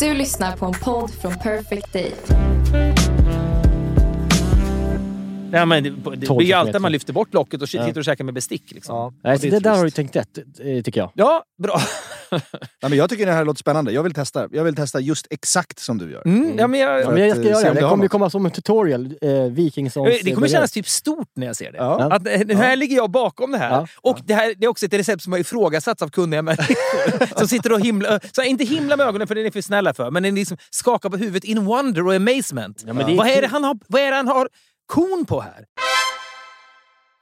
Du 0.00 0.14
lyssnar 0.14 0.56
på 0.56 0.66
en 0.66 0.72
podd 0.72 1.10
från 1.10 1.38
Perfect 1.38 1.92
Day. 1.92 2.12
Ja, 5.52 5.64
men 5.64 5.84
det, 5.84 5.90
det 5.90 6.36
blir 6.36 6.42
ju 6.42 6.52
alltid 6.52 6.76
att 6.76 6.82
man 6.82 6.92
lyfter 6.92 7.12
bort 7.12 7.34
locket 7.34 7.62
och 7.62 7.68
sitter 7.68 7.98
och 7.98 8.04
käkar 8.04 8.24
med 8.24 8.34
bestick. 8.34 8.72
Liksom. 8.72 8.96
Ja. 8.96 9.06
Och 9.06 9.14
Nej, 9.22 9.38
så 9.38 9.46
är 9.46 9.50
det 9.50 9.60
där 9.60 9.76
har 9.76 9.84
du 9.84 9.90
tänkt 9.90 10.16
rätt, 10.16 10.38
eh, 10.38 10.82
tycker 10.82 11.00
jag. 11.00 11.10
Ja, 11.14 11.44
bra. 11.62 11.80
Nej, 12.30 12.40
men 12.80 12.92
jag 12.92 13.10
tycker 13.10 13.26
det 13.26 13.32
här 13.32 13.44
låter 13.44 13.58
spännande. 13.58 13.92
Jag 13.92 14.02
vill 14.02 14.14
testa. 14.14 14.48
Jag 14.52 14.64
vill 14.64 14.74
testa 14.74 15.00
just 15.00 15.26
exakt 15.30 15.78
som 15.78 15.98
du 15.98 16.12
gör. 16.12 16.22
Mm, 16.26 16.58
ja, 16.58 16.66
men 16.66 16.80
jag, 16.80 17.00
Ja, 17.00 17.10
men 17.10 17.28
jag 17.28 17.36
ska 17.36 17.46
eh, 17.46 17.50
göra 17.50 17.74
det. 17.74 17.80
det 17.80 17.88
kommer 17.88 18.08
komma 18.08 18.30
som 18.30 18.46
en 18.46 18.52
tutorial. 18.52 19.14
Eh, 19.20 19.44
Vikingssons... 19.44 20.20
det 20.24 20.34
kommer 20.34 20.48
kännas 20.48 20.72
typ 20.72 20.88
stort 20.88 21.28
när 21.34 21.46
jag 21.46 21.56
ser 21.56 21.72
det. 21.72 21.78
Ja. 21.78 22.12
Att, 22.12 22.26
eh, 22.26 22.40
nu 22.46 22.54
här 22.54 22.76
ligger 22.76 22.96
jag 22.96 23.10
bakom 23.10 23.52
det 23.52 23.58
här. 23.58 23.70
Ja. 23.70 23.86
Och 24.02 24.18
det 24.24 24.34
här 24.34 24.54
det 24.56 24.66
är 24.66 24.68
också 24.68 24.86
ett 24.86 24.94
recept 24.94 25.22
som 25.22 25.32
har 25.32 25.40
ifrågasatts 25.40 26.02
av 26.02 26.08
kunniga 26.08 26.42
människor. 26.42 27.36
som 27.38 27.48
sitter 27.48 27.72
och 27.72 27.80
himla, 27.80 28.20
så 28.32 28.42
inte 28.42 28.64
himla 28.64 28.96
med 28.96 29.06
ögonen 29.06 29.26
för 29.26 29.34
det 29.34 29.40
är 29.40 29.44
ni 29.44 29.50
för 29.50 29.60
snälla 29.60 29.94
för, 29.94 30.10
men 30.10 30.22
den 30.22 30.34
liksom 30.34 30.56
skakar 30.70 31.10
på 31.10 31.16
huvudet 31.16 31.44
in 31.44 31.64
wonder 31.64 32.06
och 32.06 32.14
amazement. 32.14 32.84
Ja, 32.86 32.92
men 32.92 33.06
det 33.06 33.12
är 33.12 33.16
vad, 33.16 33.28
är 33.28 33.42
det 33.42 33.48
han 33.48 33.64
har, 33.64 33.78
vad 33.86 34.02
är 34.02 34.10
det 34.10 34.16
han 34.16 34.28
har 34.28 34.48
kon 34.86 35.24
på 35.28 35.40
här? 35.40 35.64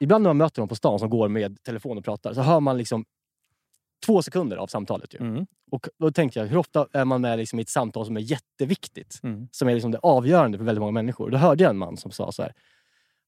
Ibland 0.01 0.23
när 0.23 0.29
man 0.29 0.37
möter 0.37 0.61
någon 0.61 0.69
på 0.69 0.75
stan 0.75 0.99
som 0.99 1.09
går 1.09 1.29
med 1.29 1.63
telefon 1.63 1.97
och 1.97 2.03
pratar 2.03 2.33
så 2.33 2.41
hör 2.41 2.59
man 2.59 2.77
liksom 2.77 3.05
två 4.05 4.21
sekunder 4.21 4.57
av 4.57 4.67
samtalet. 4.67 5.13
Ju. 5.13 5.17
Mm. 5.19 5.45
Och 5.71 5.87
då 5.99 6.11
tänkte 6.11 6.39
jag, 6.39 6.47
hur 6.47 6.57
ofta 6.57 6.87
är 6.93 7.05
man 7.05 7.21
med 7.21 7.37
liksom 7.39 7.59
i 7.59 7.61
ett 7.61 7.69
samtal 7.69 8.05
som 8.05 8.17
är 8.17 8.21
jätteviktigt? 8.21 9.19
Mm. 9.23 9.47
Som 9.51 9.67
är 9.67 9.73
liksom 9.73 9.91
det 9.91 9.97
avgörande 9.97 10.57
för 10.57 10.65
väldigt 10.65 10.79
många 10.81 10.91
människor. 10.91 11.29
Då 11.29 11.37
hörde 11.37 11.63
jag 11.63 11.69
en 11.69 11.77
man 11.77 11.97
som 11.97 12.11
sa 12.11 12.31
så 12.31 12.41
här. 12.41 12.53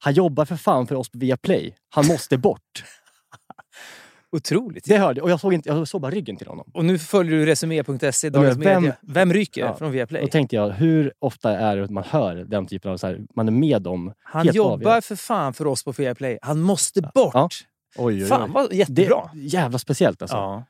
Han 0.04 0.14
jobbar 0.14 0.46
för 0.46 0.56
fan 0.56 0.88
för 0.88 0.96
oss 0.96 1.10
på 1.10 1.18
Viaplay. 1.18 1.76
Han 1.90 2.08
måste 2.08 2.38
bort. 2.38 2.84
Otroligt. 4.32 4.84
Det 4.88 4.98
hörde 4.98 5.20
jag. 5.20 5.24
Och 5.24 5.30
jag 5.32 5.40
såg, 5.40 5.54
inte, 5.54 5.70
jag 5.70 5.88
såg 5.88 6.02
bara 6.02 6.12
ryggen 6.12 6.36
till 6.36 6.48
honom. 6.48 6.72
Och 6.74 6.86
nu 6.86 7.00
följer 7.00 7.32
du 7.38 7.46
Resumé.se, 7.46 8.30
Dagens 8.30 8.58
vem- 8.58 8.82
Media. 8.82 8.96
Vem 9.02 9.34
ryker 9.34 9.62
Ja. 9.62 9.76
från 9.76 9.92
Viaplay? 9.92 10.22
Då 10.22 10.28
tänkte 10.28 10.56
jag, 10.56 10.70
hur 10.70 11.14
ofta 11.20 11.58
är 11.60 11.78
det 11.78 11.84
att 11.84 11.90
man 11.90 12.04
hör 12.04 12.36
den 12.36 12.66
typen 12.68 12.92
av... 12.92 12.98
Så 12.98 13.08
här, 13.08 13.20
man 13.36 13.48
är 13.48 13.52
med 13.52 13.88
om... 13.88 14.14
Han 14.24 14.48
jobbar 14.48 14.72
avgörande. 14.74 15.02
för 15.02 15.16
fan 15.16 15.54
för 15.54 15.68
oss 15.68 15.84
på 15.84 15.92
Viaplay. 15.92 16.40
Han 16.42 16.62
måste 16.62 17.02
bort! 17.02 17.34
Ja. 17.34 17.50
Oj, 17.98 18.24
oj, 18.24 18.30
Fan 18.30 18.52
vad 18.52 18.70
Det 18.70 18.76
jättebra! 18.76 19.30
är 19.34 19.40
jävla 19.40 19.80
speciellt 19.80 20.22
alltså. 20.22 20.38
Ja. 20.38 20.64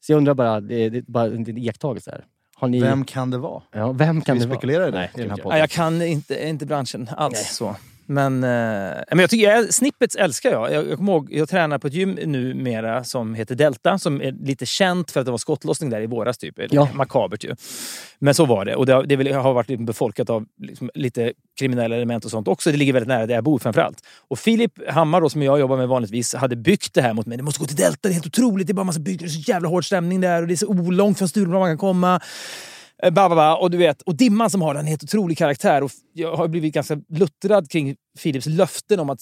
Så 0.00 0.12
jag 0.12 0.16
undrar 0.16 0.34
bara, 0.34 0.60
det 0.60 0.88
det 0.88 1.06
bara 1.06 1.24
en 1.26 1.58
iakttagelse 1.58 2.10
här. 2.10 2.24
Ni... 2.68 2.80
Vem 2.80 3.04
kan 3.04 3.30
det 3.30 3.38
vara? 3.38 3.62
Ja, 3.72 3.92
vem 3.92 4.20
kan 4.20 4.34
vi 4.36 4.40
det 4.42 4.46
vara? 4.48 4.58
spekulera 4.58 4.88
i 4.88 4.90
det 4.90 4.98
Nej, 4.98 5.10
i 5.14 5.20
den 5.20 5.30
här 5.30 5.36
det 5.36 5.42
podden? 5.42 5.54
Nej, 5.54 5.60
jag 5.60 5.70
kan 5.70 6.02
inte, 6.02 6.48
inte 6.48 6.66
branschen 6.66 7.08
alls 7.16 7.56
så. 7.56 7.76
Men, 8.12 8.34
eh, 8.44 8.48
men 9.10 9.18
jag 9.18 9.30
tycker, 9.30 9.50
jag, 9.50 9.74
snippets 9.74 10.16
älskar 10.16 10.50
jag. 10.50 10.72
jag. 10.72 10.88
Jag 10.88 10.96
kommer 10.96 11.12
ihåg, 11.12 11.32
jag 11.32 11.48
tränar 11.48 11.78
på 11.78 11.86
ett 11.86 11.94
gym 11.94 12.10
numera 12.10 13.04
som 13.04 13.34
heter 13.34 13.54
Delta, 13.54 13.98
som 13.98 14.22
är 14.22 14.32
lite 14.32 14.66
känt 14.66 15.10
för 15.10 15.20
att 15.20 15.26
det 15.26 15.30
var 15.30 15.38
skottlossning 15.38 15.90
där 15.90 16.00
i 16.00 16.06
våras. 16.06 16.38
Typ. 16.38 16.54
Ja. 16.70 16.88
Makabert 16.94 17.44
ju. 17.44 17.54
Men 18.18 18.34
så 18.34 18.44
var 18.44 18.64
det. 18.64 18.74
Och 18.76 18.86
det, 18.86 18.92
har- 18.92 19.02
det 19.02 19.16
vill- 19.16 19.34
har 19.34 19.52
varit 19.52 19.80
befolkat 19.80 20.30
av 20.30 20.44
liksom, 20.62 20.90
lite 20.94 21.32
kriminella 21.58 21.96
element 21.96 22.24
och 22.24 22.30
sånt 22.30 22.48
också. 22.48 22.70
Det 22.70 22.76
ligger 22.76 22.92
väldigt 22.92 23.08
nära 23.08 23.26
där 23.26 23.34
jag 23.34 23.44
bor 23.44 23.58
framförallt. 23.58 23.98
Och 24.28 24.38
Filip 24.38 24.72
Hammar, 24.88 25.20
då, 25.20 25.30
som 25.30 25.42
jag 25.42 25.60
jobbar 25.60 25.76
med 25.76 25.88
vanligtvis, 25.88 26.34
hade 26.34 26.56
byggt 26.56 26.94
det 26.94 27.02
här 27.02 27.14
mot 27.14 27.26
mig. 27.26 27.36
Det 27.36 27.42
måste 27.44 27.60
gå 27.60 27.66
till 27.66 27.76
Delta, 27.76 27.98
det 28.02 28.08
är 28.08 28.12
helt 28.12 28.26
otroligt. 28.26 28.66
Det 28.66 28.70
är 28.72 28.74
bara 28.74 28.84
massa 28.84 29.00
är 29.00 29.28
så 29.28 29.40
jävla 29.50 29.68
hård 29.68 29.84
stämning 29.86 30.20
där 30.20 30.42
och 30.42 30.48
det 30.48 30.54
är 30.54 30.56
så 30.56 30.66
olångt 30.68 31.18
från 31.18 31.28
Stureplan 31.28 31.60
man 31.60 31.70
kan 31.70 31.78
komma. 31.78 32.20
Eh, 33.02 33.10
Ba, 33.10 33.28
ba, 33.28 33.34
ba. 33.34 33.54
Och, 33.54 33.70
du 33.70 33.76
vet, 33.78 34.02
och 34.02 34.14
Dimman 34.14 34.50
som 34.50 34.62
har 34.62 34.74
den, 34.74 34.80
en 34.80 34.86
helt 34.86 35.02
otrolig 35.04 35.38
karaktär. 35.38 35.82
Och 35.82 35.90
jag 36.12 36.36
har 36.36 36.48
blivit 36.48 36.74
ganska 36.74 36.98
luttrad 37.08 37.70
kring 37.70 37.96
Philips 38.22 38.46
löften 38.46 39.00
om 39.00 39.10
att 39.10 39.20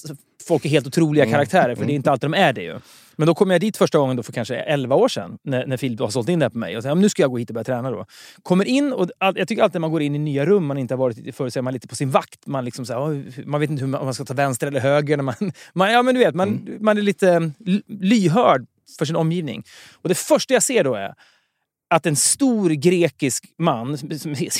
folk 0.49 0.65
är 0.65 0.69
helt 0.69 0.87
otroliga 0.87 1.27
karaktärer, 1.27 1.75
för 1.75 1.85
det 1.85 1.93
är 1.93 1.95
inte 1.95 2.11
alltid 2.11 2.31
de 2.31 2.35
är 2.39 2.53
det. 2.53 2.63
ju. 2.63 2.79
Men 3.17 3.27
då 3.27 3.35
kom 3.35 3.51
jag 3.51 3.61
dit 3.61 3.77
första 3.77 3.99
gången 3.99 4.17
då 4.17 4.23
för 4.23 4.33
kanske 4.33 4.57
11 4.57 4.95
år 4.97 5.09
sedan, 5.09 5.39
när, 5.45 5.67
när 5.67 5.77
Filip 5.77 6.01
har 6.01 6.09
sålt 6.11 6.29
in 6.29 6.39
det 6.39 6.45
här 6.45 6.51
på 6.51 6.59
mig. 6.59 6.77
Och 6.77 6.83
sa, 6.83 6.89
"Ja, 6.89 6.95
men 6.95 7.03
nu 7.03 7.09
ska 7.09 7.23
jag 7.23 7.31
gå 7.31 7.39
hit 7.39 7.51
och 7.51 7.55
börja 7.55 7.65
träna. 7.65 7.91
då. 7.91 8.07
Kommer 8.43 8.65
in, 8.65 8.93
och 8.93 9.11
all, 9.19 9.39
jag 9.39 9.49
tycker 9.49 9.63
alltid 9.63 9.75
när 9.75 9.81
man 9.81 9.91
går 9.91 10.03
in 10.03 10.15
i 10.15 10.19
nya 10.19 10.47
rum 10.47 10.67
man 10.67 10.79
inte 10.79 10.95
har 10.95 10.99
varit 10.99 11.19
i 11.19 11.33
förut, 11.33 11.53
så 11.53 11.59
är 11.59 11.63
man 11.63 11.73
lite 11.75 11.89
på 11.89 11.97
sin 11.97 12.11
vakt. 12.11 12.47
Man, 12.47 12.65
liksom 12.65 12.87
så 12.87 12.93
här, 12.93 13.09
"Oj, 13.11 13.45
man 13.47 13.61
vet 13.61 13.71
inte 13.71 13.81
hur 13.81 13.89
man, 13.89 14.01
om 14.01 14.05
man 14.07 14.15
ska 14.15 14.25
ta 14.25 14.35
vänster 14.35 14.67
eller 14.67 14.81
höger. 14.81 15.17
När 15.17 15.25
man, 15.25 15.35
man, 15.73 15.93
ja, 15.93 16.03
men 16.03 16.15
du 16.15 16.19
vet, 16.19 16.35
man, 16.35 16.69
man 16.81 16.99
är 16.99 17.03
lite 17.03 17.51
lyhörd 17.89 18.67
för 18.99 19.05
sin 19.05 19.17
omgivning. 19.17 19.65
Och 20.03 20.09
det 20.09 20.15
första 20.15 20.55
jag 20.55 20.63
ser 20.63 20.85
då 20.85 20.95
är 20.95 21.15
att 21.91 22.07
en 22.07 22.17
stor 22.17 22.71
grekisk 22.71 23.45
man, 23.59 23.99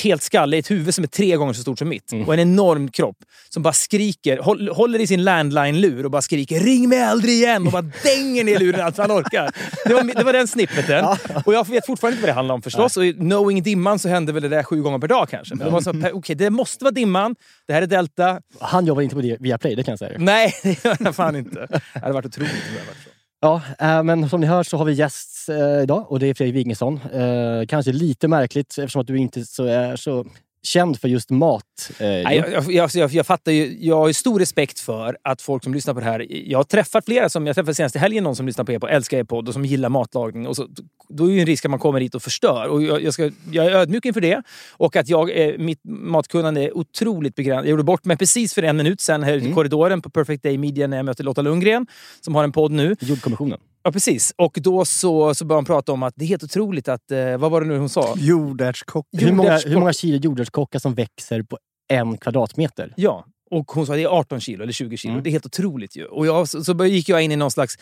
helt 0.03 0.23
skallig, 0.23 0.59
ett 0.59 0.71
huvud 0.71 0.95
som 0.95 1.03
är 1.03 1.07
tre 1.07 1.35
gånger 1.35 1.53
så 1.53 1.61
stort 1.61 1.79
som 1.79 1.89
mitt 1.89 2.11
och 2.27 2.33
en 2.33 2.39
enorm 2.39 2.91
kropp, 2.91 3.17
som 3.49 3.63
bara 3.63 3.73
skriker, 3.73 4.37
håll, 4.37 4.69
håller 4.69 4.99
i 4.99 5.07
sin 5.07 5.23
landline-lur 5.23 6.05
och 6.05 6.11
bara 6.11 6.21
skriker 6.21 6.59
“Ring 6.59 6.89
mig 6.89 7.03
aldrig 7.03 7.33
igen!” 7.33 7.65
och 7.65 7.71
bara 7.71 7.81
dänger 8.03 8.43
ner 8.43 8.59
luren 8.59 8.81
allt 8.85 8.97
han 8.97 9.11
orkar. 9.11 9.51
Det 9.85 9.93
var, 9.93 10.03
det 10.03 10.23
var 10.23 10.33
den 10.33 10.47
snippeten. 10.47 11.05
Och 11.45 11.53
jag 11.53 11.67
vet 11.67 11.85
fortfarande 11.85 12.15
inte 12.15 12.21
vad 12.21 12.29
det 12.29 12.33
handlar 12.33 12.55
om 12.55 12.61
förstås. 12.61 12.97
Och 12.97 13.03
knowing 13.19 13.63
Dimman 13.63 13.99
så 13.99 14.09
hände 14.09 14.31
väl 14.31 14.43
det 14.43 14.49
där 14.49 14.63
sju 14.63 14.81
gånger 14.81 14.99
per 14.99 15.07
dag 15.07 15.29
kanske. 15.29 15.55
Men 15.55 15.83
så, 15.83 15.91
pe- 15.91 16.11
okej, 16.13 16.35
det 16.35 16.49
måste 16.49 16.83
vara 16.83 16.91
Dimman. 16.91 17.35
Det 17.67 17.73
här 17.73 17.81
är 17.81 17.87
Delta. 17.87 18.41
Han 18.59 18.85
jobbar 18.85 19.01
inte 19.01 19.15
på 19.15 19.21
Viaplay, 19.39 19.75
det 19.75 19.83
kan 19.83 19.91
jag 19.91 19.99
säga. 19.99 20.17
Nej, 20.19 20.53
det 20.63 20.85
gör 20.85 20.97
han 21.03 21.13
fan 21.13 21.35
inte. 21.35 21.67
Det 21.93 21.99
hade 21.99 22.13
varit 22.13 22.25
otroligt 22.25 22.51
om 22.51 22.57
det 22.73 22.79
hade 22.79 22.87
varit 22.87 23.03
så. 23.03 23.09
Ja, 23.41 23.61
eh, 23.79 24.03
men 24.03 24.29
som 24.29 24.41
ni 24.41 24.47
hör 24.47 24.63
så 24.63 24.77
har 24.77 24.85
vi 24.85 24.93
gäst 24.93 25.38
eh, 25.49 25.83
idag 25.83 26.05
och 26.11 26.19
det 26.19 26.27
är 26.27 26.33
Fredrik 26.33 26.55
Wikingsson. 26.55 26.99
Eh, 27.13 27.65
kanske 27.67 27.91
lite 27.91 28.27
märkligt 28.27 28.77
eftersom 28.77 29.01
att 29.01 29.07
du 29.07 29.17
inte 29.17 29.45
så 29.45 29.63
är 29.63 29.95
så 29.95 30.25
känd 30.63 30.99
för 30.99 31.07
just 31.07 31.29
mat. 31.29 31.63
Eh, 31.99 32.07
Nej, 32.07 32.43
jag, 32.53 32.71
jag, 32.71 32.89
jag, 32.93 33.11
jag, 33.11 33.25
fattar 33.25 33.51
ju, 33.51 33.77
jag 33.79 33.95
har 33.95 34.07
ju 34.07 34.13
stor 34.13 34.39
respekt 34.39 34.79
för 34.79 35.17
att 35.23 35.41
folk 35.41 35.63
som 35.63 35.73
lyssnar 35.73 35.93
på 35.93 35.99
det 35.99 36.05
här... 36.05 36.25
Jag 36.29 36.59
har 36.59 36.63
träffat 36.63 37.05
flera, 37.05 37.29
som 37.29 37.47
jag 37.47 37.55
träffade 37.55 37.75
senast 37.75 37.95
i 37.95 37.99
helgen, 37.99 38.23
någon 38.23 38.35
som 38.35 38.45
lyssnar 38.45 38.65
på 38.65 38.71
er 38.71 38.79
på 38.79 38.87
älskar 38.87 39.17
er 39.17 39.23
podd 39.23 39.47
och 39.47 39.53
som 39.53 39.65
gillar 39.65 39.89
matlagning. 39.89 40.47
Och 40.47 40.55
så, 40.55 40.67
då 41.09 41.23
är 41.23 41.27
det 41.27 41.33
ju 41.33 41.39
en 41.39 41.45
risk 41.45 41.65
att 41.65 41.71
man 41.71 41.79
kommer 41.79 41.99
hit 41.99 42.15
och 42.15 42.23
förstör. 42.23 42.67
Och 42.67 42.83
jag, 42.83 43.03
jag, 43.03 43.13
ska, 43.13 43.31
jag 43.51 43.65
är 43.65 43.71
ödmjuk 43.71 44.05
inför 44.05 44.21
det. 44.21 44.41
Och 44.71 44.95
att 44.95 45.09
jag, 45.09 45.47
eh, 45.47 45.57
mitt 45.57 45.79
matkunnande 45.83 46.61
är 46.61 46.77
otroligt 46.77 47.35
begränsat. 47.35 47.65
Jag 47.65 47.71
gjorde 47.71 47.83
bort 47.83 48.05
mig 48.05 48.17
precis 48.17 48.53
för 48.53 48.63
en 48.63 48.77
minut 48.77 49.01
sen 49.01 49.23
här 49.23 49.33
ute 49.33 49.47
i 49.47 49.53
korridoren 49.53 50.01
på 50.01 50.09
Perfect 50.09 50.43
Day 50.43 50.57
Media 50.57 50.87
när 50.87 50.97
jag 50.97 51.05
mötte 51.05 51.23
Lotta 51.23 51.41
Lundgren, 51.41 51.87
som 52.21 52.35
har 52.35 52.43
en 52.43 52.51
podd 52.51 52.71
nu. 52.71 52.95
Jordkommissionen. 52.99 53.59
Ja, 53.89 53.93
precis. 53.93 54.33
Och 54.37 54.57
då 54.61 54.85
så, 54.85 55.35
så 55.35 55.45
började 55.45 55.57
hon 55.57 55.65
prata 55.65 55.91
om 55.91 56.03
att 56.03 56.13
det 56.17 56.25
är 56.25 56.27
helt 56.27 56.43
otroligt 56.43 56.87
att... 56.87 57.11
Eh, 57.11 57.37
vad 57.37 57.51
var 57.51 57.61
det 57.61 57.67
nu 57.67 57.77
hon 57.77 57.89
sa? 57.89 58.13
Jordärtskock. 58.17 59.05
Hur 59.11 59.31
många, 59.31 59.57
hur 59.57 59.77
många 59.77 59.93
kilo 59.93 60.17
jordärtskockar 60.17 60.79
som 60.79 60.93
växer 60.93 61.41
på 61.41 61.57
en 61.87 62.17
kvadratmeter? 62.17 62.93
Ja, 62.95 63.25
och 63.51 63.71
hon 63.71 63.85
sa 63.85 63.93
att 63.93 63.97
det 63.97 64.03
är 64.03 64.07
18 64.07 64.39
kilo 64.39 64.63
eller 64.63 64.73
20 64.73 64.97
kilo. 64.97 65.11
Mm. 65.11 65.23
Det 65.23 65.29
är 65.29 65.31
helt 65.31 65.45
otroligt 65.45 65.95
ju. 65.95 66.05
Och 66.05 66.27
jag, 66.27 66.49
så, 66.49 66.63
så 66.63 66.85
gick 66.85 67.09
jag 67.09 67.21
in 67.21 67.31
i 67.31 67.35
någon 67.35 67.51
slags 67.51 67.75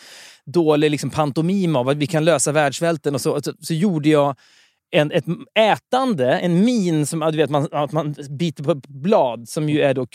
dålig 0.46 0.90
liksom, 0.90 1.10
pantomim 1.10 1.76
av 1.76 1.88
att 1.88 1.96
vi 1.96 2.06
kan 2.06 2.24
lösa 2.24 2.52
världssvälten. 2.52 3.14
Och 3.14 3.20
så, 3.20 3.42
så, 3.42 3.52
så 3.60 3.74
gjorde 3.74 4.08
jag 4.08 4.36
en, 4.90 5.12
ett 5.12 5.24
ätande, 5.54 6.38
en 6.38 6.64
min 6.64 7.06
som 7.06 7.20
du 7.20 7.36
vet, 7.36 7.50
man, 7.50 7.68
att 7.72 7.92
man 7.92 8.14
biter 8.30 8.64
på 8.64 8.80
blad 8.88 9.48
som 9.48 9.68
ju 9.68 9.80
är 9.80 9.94
då 9.94 10.06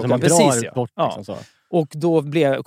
som 0.00 0.10
man 0.10 0.20
Precis, 0.20 0.38
drar 0.38 0.64
ja. 0.64 0.72
bort. 0.74 0.90
Liksom, 0.96 1.24
så. 1.24 1.36
Och 1.70 1.88
då 1.92 2.20
blev 2.20 2.52
jag 2.52 2.64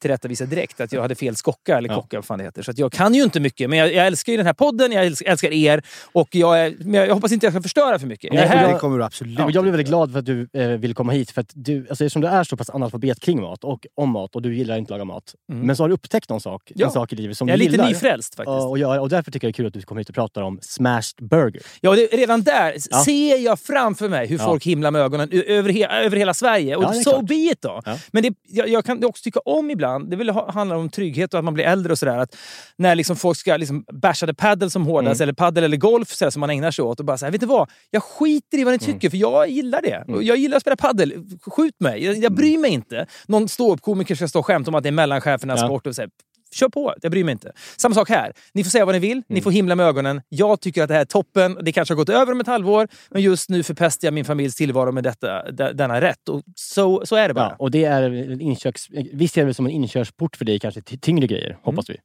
tillrättavisad 0.00 0.48
direkt 0.48 0.80
att 0.80 0.92
jag 0.92 1.02
hade 1.02 1.14
fel 1.14 1.36
skocka, 1.36 1.78
eller 1.78 1.88
Ja. 1.88 1.94
kocka, 1.94 2.16
vad 2.16 2.24
fan 2.24 2.38
det 2.38 2.44
heter. 2.44 2.62
Så 2.62 2.70
att 2.70 2.78
jag 2.78 2.92
kan 2.92 3.14
ju 3.14 3.22
inte 3.22 3.40
mycket, 3.40 3.70
men 3.70 3.78
jag, 3.78 3.94
jag 3.94 4.06
älskar 4.06 4.32
ju 4.32 4.36
den 4.36 4.46
här 4.46 4.52
podden, 4.52 4.92
jag 4.92 5.06
älskar, 5.06 5.30
älskar 5.30 5.52
er 5.52 5.82
och 6.12 6.28
jag, 6.34 6.60
är, 6.60 6.74
men 6.80 6.94
jag, 6.94 7.08
jag 7.08 7.14
hoppas 7.14 7.32
inte 7.32 7.46
jag 7.46 7.52
ska 7.52 7.62
förstöra 7.62 7.98
för 7.98 8.06
mycket. 8.06 8.24
Jag 8.24 8.34
Nej, 8.34 8.48
här, 8.48 8.72
Det 8.72 8.78
kommer 8.78 8.98
du 8.98 9.04
absolut 9.04 9.38
Ja, 9.38 9.44
jag 9.44 9.50
blev 9.52 9.58
inte 9.66 9.70
väldigt 9.70 9.86
glad 9.88 10.12
för 10.12 10.18
att 10.18 10.26
du 10.26 10.48
eh, 10.52 10.68
ville 10.68 10.94
komma 10.94 11.12
hit. 11.12 11.30
För 11.30 11.40
att 11.40 11.50
du, 11.54 11.78
alltså, 11.78 12.04
eftersom 12.04 12.22
du 12.22 12.28
är 12.28 12.44
så 12.44 12.56
pass 12.56 12.70
analfabet 12.70 13.20
kring 13.20 13.40
mat 13.40 13.64
och 13.64 13.86
om 13.94 14.10
mat 14.10 14.36
och 14.36 14.42
du 14.42 14.54
gillar 14.56 14.76
inte 14.78 14.94
att 14.94 14.98
laga 14.98 15.04
mat. 15.04 15.34
Mm. 15.52 15.66
Men 15.66 15.76
så 15.76 15.82
har 15.82 15.88
du 15.88 15.94
upptäckt 15.94 16.28
någon 16.30 16.40
sak, 16.40 16.72
Ja. 16.74 16.86
en 16.86 16.92
sak 16.92 17.12
i 17.12 17.16
livet 17.16 17.36
som 17.36 17.48
jag 17.48 17.54
är 17.54 17.58
du 17.58 17.64
lite 17.64 17.72
gillar. 17.76 17.88
nyfrälst 17.88 18.34
faktiskt. 18.34 18.46
Ja, 18.54 18.66
och, 18.68 18.78
göra, 18.78 19.00
och 19.00 19.08
därför 19.08 19.30
tycker 19.30 19.46
jag 19.46 19.52
det 19.52 19.54
är 19.54 19.56
kul 19.56 19.66
att 19.66 19.72
du 19.72 19.82
kommer 19.82 20.00
hit 20.00 20.08
och 20.08 20.14
pratar 20.14 20.42
om 20.42 20.58
smashed 20.62 21.28
burger. 21.30 21.62
Ja, 21.80 21.94
det, 21.94 22.06
redan 22.06 22.42
där 22.42 22.74
Ja. 22.90 23.04
ser 23.04 23.36
jag 23.38 23.60
framför 23.60 24.08
mig 24.08 24.26
hur 24.26 24.38
Ja. 24.38 24.44
folk 24.44 24.66
himlar 24.66 24.90
med 24.90 25.02
ögonen 25.02 25.30
över, 25.46 25.72
he, 25.72 25.86
över 26.04 26.16
hela 26.16 26.34
Sverige. 26.34 26.76
Och 26.76 26.84
Ja, 26.84 26.88
det 26.88 26.94
so 26.94 27.10
klart. 27.10 27.24
be 27.26 27.34
it 27.34 27.62
då. 27.62 27.80
Ja. 27.84 27.98
Men 28.10 28.22
det, 28.22 28.34
jag, 28.48 28.68
jag 28.68 28.84
kan 28.84 29.04
också 29.04 29.22
tycka 29.22 29.40
om 29.40 29.70
ibland, 29.70 29.89
det 29.98 30.16
vill 30.16 30.30
ha, 30.30 30.50
handlar 30.52 30.76
om 30.76 30.88
trygghet 30.88 31.34
och 31.34 31.38
att 31.38 31.44
man 31.44 31.54
blir 31.54 31.64
äldre 31.64 31.92
och 31.92 31.98
sådär. 31.98 32.18
Att 32.18 32.36
när 32.76 32.94
liksom 32.94 33.16
folk 33.16 33.38
ska 33.38 33.56
liksom 33.56 33.84
basha 33.92 34.26
the 34.26 34.34
paddle 34.34 34.70
som 34.70 34.86
hårdast, 34.86 35.20
Mm. 35.20 35.24
eller 35.24 35.32
paddel 35.32 35.64
eller 35.64 35.76
golf 35.76 36.08
sådär, 36.12 36.30
som 36.30 36.40
man 36.40 36.50
ägnar 36.50 36.70
sig 36.70 36.82
åt. 36.84 36.98
Och 37.00 37.06
bara 37.06 37.18
säga, 37.18 37.30
vet 37.30 37.40
du 37.40 37.46
vad? 37.46 37.70
Jag 37.90 38.02
skiter 38.02 38.58
i 38.58 38.64
vad 38.64 38.72
ni 38.72 38.78
Mm. 38.84 38.94
tycker, 38.94 39.10
för 39.10 39.16
jag 39.16 39.48
gillar 39.48 39.82
det. 39.82 40.04
Och 40.14 40.22
Jag 40.22 40.36
gillar 40.36 40.56
att 40.56 40.62
spela 40.62 40.76
paddel. 40.76 41.12
Skjut 41.46 41.74
mig. 41.80 42.04
Jag, 42.04 42.16
jag 42.16 42.32
bryr 42.32 42.58
mig 42.58 42.70
inte. 42.70 43.06
Någon 43.26 43.48
ståuppkomiker 43.48 44.14
ska 44.14 44.28
stå 44.28 44.38
och 44.38 44.46
skämta 44.46 44.70
om 44.70 44.74
att 44.74 44.82
det 44.82 44.88
är 44.88 44.92
mellanchefernas 44.92 45.60
Ja. 45.60 45.66
sport. 45.66 45.86
Och 45.86 45.94
så 45.94 46.02
här, 46.02 46.10
kör 46.54 46.68
på. 46.68 46.94
Jag 47.02 47.10
bryr 47.12 47.24
mig 47.24 47.32
inte. 47.32 47.52
Samma 47.76 47.94
sak 47.94 48.08
här. 48.08 48.32
Ni 48.54 48.64
får 48.64 48.70
säga 48.70 48.84
vad 48.84 48.94
ni 48.94 48.98
vill. 48.98 49.22
Ni 49.28 49.40
får 49.40 49.50
himla 49.50 49.74
med 49.74 49.86
ögonen. 49.86 50.22
Jag 50.28 50.60
tycker 50.60 50.82
att 50.82 50.88
det 50.88 50.94
här 50.94 51.00
är 51.00 51.04
toppen. 51.04 51.58
Det 51.62 51.72
kanske 51.72 51.94
har 51.94 51.96
gått 51.96 52.08
över 52.08 52.32
om 52.32 52.40
ett 52.40 52.46
halvår, 52.46 52.88
men 53.10 53.22
just 53.22 53.50
nu 53.50 53.62
förpestar 53.62 54.06
jag 54.06 54.14
min 54.14 54.24
familjs 54.24 54.54
tillvaro 54.54 54.92
med 54.92 55.04
detta, 55.04 55.50
de- 55.52 55.72
denna 55.72 56.00
rätt. 56.00 56.28
Och 56.28 56.42
så, 56.56 57.06
så 57.06 57.16
är 57.16 57.28
det 57.28 57.34
bara. 57.34 57.44
Ja, 57.48 57.56
och 57.58 57.70
det 57.70 57.84
är 57.84 58.02
en 58.02 58.40
inkörs... 58.40 58.88
Vi 59.12 59.28
ser 59.28 59.46
det 59.46 59.54
som 59.54 59.66
en 59.66 59.72
inkörsport 59.72 60.36
för 60.36 60.44
dig 60.44 60.58
kanske 60.60 60.82
till 60.82 61.00
tyngre 61.00 61.26
grejer, 61.26 61.58
hoppas 61.62 61.90
vi. 61.90 61.96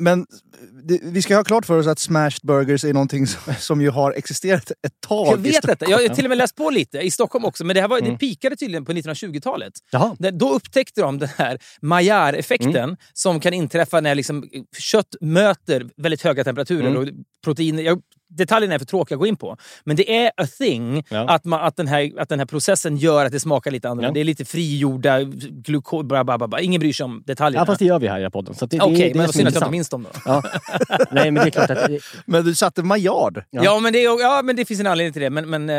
Men 0.00 0.26
det, 0.84 1.00
vi 1.02 1.22
ska 1.22 1.36
ha 1.36 1.44
klart 1.44 1.66
för 1.66 1.78
oss 1.78 1.86
att 1.86 1.98
smashed 1.98 2.40
burgers 2.42 2.84
är 2.84 2.92
någonting 2.92 3.26
som, 3.26 3.54
som 3.54 3.80
ju 3.80 3.90
har 3.90 4.12
existerat 4.12 4.70
ett 4.70 4.92
tag 5.08 5.26
Jag 5.26 5.36
vet 5.36 5.62
detta. 5.62 5.90
Jag 5.90 5.98
har 5.98 6.08
till 6.14 6.24
och 6.24 6.28
med 6.28 6.38
läst 6.38 6.56
på 6.56 6.70
lite 6.70 6.98
i 6.98 7.10
Stockholm 7.10 7.44
också. 7.44 7.64
Men 7.64 7.74
det 7.74 7.80
här 7.80 7.88
var, 7.88 8.00
det 8.00 8.18
pikade 8.18 8.56
tydligen 8.56 8.84
på 8.84 8.92
1920-talet. 8.92 9.72
Jaha. 9.90 10.16
Där- 10.18 10.32
Då 10.32 10.50
upptäckte 10.50 11.00
de 11.00 11.18
den 11.18 11.28
här 11.36 11.58
Maillard-effekten 11.82 12.96
som 13.12 13.40
kan 13.40 13.52
inträffa 13.54 13.87
när 13.92 14.14
liksom 14.14 14.48
kött 14.78 15.14
möter 15.20 15.90
väldigt 15.96 16.22
höga 16.22 16.44
temperaturer 16.44 16.96
och 16.96 17.08
proteiner. 17.44 17.82
Jag, 17.82 18.02
detaljerna 18.28 18.74
är 18.74 18.78
för 18.78 18.86
tråkiga 18.86 19.16
att 19.16 19.20
gå 19.20 19.26
in 19.26 19.36
på. 19.36 19.56
Men 19.84 19.96
det 19.96 20.16
är 20.24 20.30
a 20.36 20.46
thing 20.58 21.04
Ja. 21.08 21.28
att, 21.28 21.44
man, 21.44 21.60
att, 21.60 21.76
den 21.76 21.86
här, 21.86 22.12
att 22.18 22.28
den 22.28 22.38
här 22.38 22.46
processen 22.46 22.96
gör 22.96 23.24
att 23.24 23.32
det 23.32 23.40
smakar 23.40 23.70
lite 23.70 23.88
annorlunda. 23.88 24.08
Ja. 24.08 24.14
Det 24.14 24.20
är 24.20 24.24
lite 24.24 24.44
frigjorda 24.44 25.22
glukos... 25.50 26.04
bla, 26.06 26.24
bla, 26.24 26.38
bla, 26.38 26.48
bla. 26.48 26.60
Ingen 26.60 26.80
bryr 26.80 26.92
sig 26.92 27.04
om 27.04 27.22
detaljerna. 27.26 27.62
Ja, 27.62 27.66
fast 27.66 27.78
det 27.78 27.84
gör 27.84 27.98
vi 27.98 28.08
här 28.08 28.26
i 28.26 28.30
podden. 28.30 28.54
Så 28.54 28.64
att 28.64 28.70
det, 28.70 28.80
Okej, 28.80 28.96
det, 28.98 29.08
det, 29.08 29.14
men 29.14 29.26
vad 29.26 29.34
synd 29.34 29.48
att 29.48 29.54
jag 29.54 29.60
inte 29.62 29.70
minns 29.70 29.88
dem 29.88 30.02
då. 30.02 30.20
Ja. 30.24 30.42
Nej, 31.10 31.30
men 31.30 31.34
det 31.44 31.48
är 31.48 31.50
klart 31.50 31.70
att... 31.70 31.86
det- 31.86 31.98
Men 32.26 32.44
du 32.44 32.54
satte 32.54 32.82
Maillard. 32.82 33.42
Ja. 33.50 33.64
Ja, 33.64 33.80
men 33.80 33.92
det, 33.92 33.98
ja, 34.02 34.40
men 34.44 34.56
det 34.56 34.64
finns 34.64 34.80
en 34.80 34.86
anledning 34.86 35.12
till 35.12 35.22
det. 35.22 35.30
Men, 35.30 35.50
men 35.50 35.70
eh, 35.70 35.76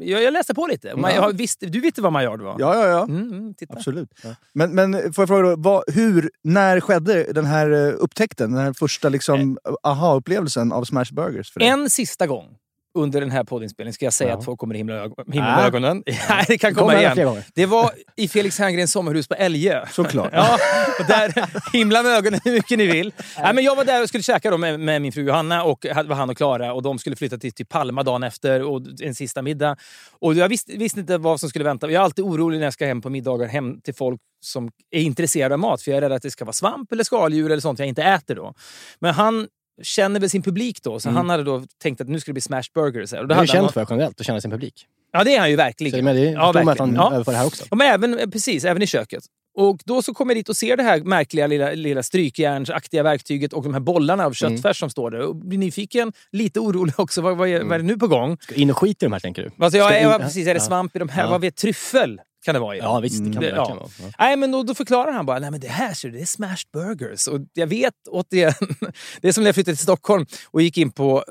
jag, 0.00 0.22
jag 0.22 0.32
läste 0.32 0.54
på 0.54 0.66
lite. 0.66 0.88
Ma- 0.92 1.14
jag, 1.14 1.36
visst, 1.36 1.60
du 1.60 1.80
visste 1.80 2.02
vad 2.02 2.12
Maillard 2.12 2.40
var? 2.40 2.56
Ja, 2.58 2.74
ja, 2.74 2.86
ja. 2.86 3.02
Mm, 3.04 3.22
mm, 3.32 3.54
titta. 3.54 3.74
Absolut. 3.74 4.08
Men, 4.52 4.74
men 4.74 5.12
får 5.12 5.22
jag 5.22 5.28
fråga 5.28 5.42
då, 5.42 5.56
vad, 5.58 5.82
hur, 5.86 6.30
när 6.44 6.80
skedde 6.80 7.32
den 7.32 7.46
här 7.46 7.70
eh, 7.88 7.94
upptäckten? 7.98 8.52
Den 8.52 8.64
här 8.64 8.72
första 8.72 9.08
liksom, 9.08 9.58
aha-upplevelsen 9.82 10.72
av 10.72 10.84
smashed 10.84 11.14
burgers? 11.14 11.52
För 11.52 11.60
dig? 11.60 11.68
En 11.82 11.90
sista 11.90 12.26
gång 12.26 12.54
under 12.94 13.20
den 13.20 13.30
här 13.30 13.44
poddinspelningen 13.44 13.92
ska 13.94 14.06
jag 14.06 14.12
säga 14.12 14.30
Ja. 14.30 14.38
att 14.38 14.44
folk 14.44 14.60
kommer 14.60 14.74
himla, 14.74 14.94
ög- 14.94 15.12
himla 15.32 15.52
Ah. 15.52 15.56
med 15.56 15.66
ögonen. 15.66 16.02
Nej, 16.28 16.44
det 16.48 16.58
kan 16.58 16.74
Kommer 16.74 16.94
komma 16.96 17.12
fler 17.14 17.26
igen. 17.30 17.42
Det 17.54 17.66
var 17.66 17.90
i 18.16 18.28
Felix 18.28 18.58
Herngrens 18.58 18.92
sommarhus 18.92 19.28
på 19.28 19.34
Älgö. 19.34 19.86
Såklart. 19.90 20.28
Ja, 20.32 20.58
och 21.00 21.04
där, 21.06 21.32
himla 21.72 22.02
med 22.02 22.12
ögonen 22.12 22.40
hur 22.44 22.52
mycket 22.52 22.78
ni 22.78 22.86
vill. 22.86 23.12
Nej, 23.42 23.54
men 23.54 23.64
jag 23.64 23.76
var 23.76 23.84
där 23.84 24.02
och 24.02 24.08
skulle 24.08 24.22
käka 24.22 24.50
då 24.50 24.58
med, 24.58 24.80
med 24.80 25.02
min 25.02 25.12
fru 25.12 25.22
Johanna 25.26 25.62
och 25.64 25.86
var 26.06 26.14
han 26.14 26.30
och 26.30 26.36
Klara 26.36 26.72
och 26.72 26.82
de 26.82 26.98
skulle 26.98 27.16
flytta 27.16 27.38
till, 27.38 27.52
till 27.52 27.66
Palma 27.66 28.02
dagen 28.02 28.22
efter 28.22 28.62
och 28.62 28.82
en 29.02 29.14
sista 29.14 29.42
middag. 29.42 29.76
Och 30.18 30.34
jag 30.34 30.48
visste, 30.48 30.72
visste 30.72 31.00
inte 31.00 31.18
vad 31.18 31.40
som 31.40 31.48
skulle 31.48 31.64
vänta. 31.64 31.86
Jag 31.90 32.00
är 32.00 32.04
alltid 32.04 32.24
orolig 32.24 32.58
när 32.58 32.66
jag 32.66 32.72
ska 32.72 32.86
hem 32.86 33.00
på 33.02 33.10
middagar 33.10 33.46
hem 33.48 33.80
till 33.80 33.94
folk 33.94 34.20
som 34.40 34.70
är 34.90 35.00
intresserade 35.00 35.54
av 35.54 35.58
mat 35.58 35.82
för 35.82 35.90
jag 35.90 35.96
är 35.96 36.00
rädd 36.00 36.12
att 36.12 36.22
det 36.22 36.30
ska 36.30 36.44
vara 36.44 36.52
svamp 36.52 36.92
eller 36.92 37.04
skaldjur 37.04 37.50
eller 37.50 37.60
sånt 37.60 37.78
jag 37.78 37.88
inte 37.88 38.02
äter 38.02 38.34
då. 38.34 38.54
Men 38.98 39.14
han 39.14 39.46
känner 39.82 40.20
väl 40.20 40.30
sin 40.30 40.42
publik 40.42 40.82
då, 40.82 41.00
så 41.00 41.10
han 41.10 41.30
hade 41.30 41.42
då 41.44 41.62
tänkt 41.82 42.00
att 42.00 42.08
nu 42.08 42.20
ska 42.20 42.28
det 42.28 42.34
bli 42.34 42.40
smashed 42.42 42.72
burgers. 42.74 43.12
här. 43.12 43.18
Och 43.20 43.24
då 43.24 43.28
Det 43.28 43.34
är 43.34 43.36
han 43.36 43.46
känt 43.46 43.72
för 43.72 43.86
generellt, 43.90 44.20
att 44.20 44.26
känna 44.26 44.40
sin 44.40 44.50
publik. 44.50 44.86
Ja, 45.12 45.24
det 45.24 45.34
är 45.34 45.40
han 45.40 45.50
ju 45.50 45.56
Så, 45.56 45.62
verkligen. 45.62 46.04
men 46.04 46.16
det 46.16 46.22
ja, 46.24 46.46
förstår 46.52 46.64
man 46.64 46.72
att 46.72 46.78
han 46.78 46.88
verkligen. 46.88 46.94
Ja. 47.10 47.14
överför 47.14 47.32
det 47.32 47.38
här 47.38 47.46
också. 47.46 47.64
Ja, 47.70 47.76
men 47.76 47.86
även, 47.94 48.18
eh, 48.18 48.26
precis, 48.26 48.64
även 48.64 48.82
i 48.82 48.86
köket. 48.86 49.22
Och 49.54 49.78
då 49.84 50.02
så 50.02 50.14
kommer 50.14 50.32
jag 50.34 50.38
dit 50.38 50.48
och 50.48 50.56
ser 50.56 50.76
det 50.76 50.82
här 50.82 51.00
märkliga 51.00 51.46
lilla, 51.46 51.70
lilla 51.72 52.02
strykjärnsaktiga 52.02 53.02
verktyget 53.02 53.52
och 53.52 53.62
de 53.62 53.72
här 53.74 53.80
bollarna 53.80 54.22
av 54.22 54.26
Mm. 54.26 54.34
köttfärs 54.34 54.78
som 54.80 54.90
står 54.90 55.10
där. 55.10 55.20
Och 55.20 55.36
blir 55.36 55.58
nyfiken, 55.58 56.12
lite 56.32 56.60
orolig 56.60 57.00
också. 57.00 57.20
Vad, 57.20 57.36
vad, 57.36 57.48
är, 57.48 57.62
vad 57.62 57.72
är 57.72 57.78
det 57.78 57.84
nu 57.84 57.96
på 57.96 58.08
gång? 58.08 58.36
Ska 58.40 58.54
in 58.54 58.70
och 58.70 58.78
skit 58.78 59.02
i 59.02 59.06
de 59.06 59.12
här, 59.12 59.20
tänker 59.20 59.42
du? 59.42 59.64
Alltså, 59.64 59.78
jag, 59.78 59.86
Ska 59.88 59.98
in- 59.98 60.08
ja, 60.08 60.18
precis, 60.18 60.46
är 60.46 60.54
det 60.54 60.60
Ja. 60.60 60.64
svamp 60.64 60.96
i 60.96 60.98
de 60.98 61.08
här? 61.08 61.22
Ja. 61.24 61.30
Vad 61.30 61.40
vet 61.40 61.56
Tryffel 61.56 62.20
kan 62.44 62.54
det 62.54 62.60
vara? 62.60 62.76
Ja, 62.76 63.00
visst. 63.00 63.24
Det 63.24 63.32
kan 63.32 63.42
det 63.42 63.48
ja. 63.48 63.64
vara. 63.68 63.88
Ja. 63.98 64.10
Nej, 64.18 64.36
men 64.36 64.50
då, 64.50 64.62
då 64.62 64.74
förklarar 64.74 65.12
han 65.12 65.26
bara, 65.26 65.38
nej 65.38 65.50
men 65.50 65.60
det 65.60 65.68
här 65.68 65.94
ser 65.94 66.08
du, 66.08 66.16
det 66.16 66.22
är 66.22 66.26
smashed 66.26 66.70
burgers. 66.72 67.26
Och 67.26 67.40
jag 67.54 67.66
vet 67.66 67.94
återigen, 68.10 68.52
det 69.20 69.28
är 69.28 69.32
som 69.32 69.42
när 69.42 69.48
jag 69.48 69.54
flyttade 69.54 69.76
till 69.76 69.82
Stockholm 69.82 70.26
och 70.50 70.62
gick 70.62 70.78
in 70.78 70.90
på 70.90 71.24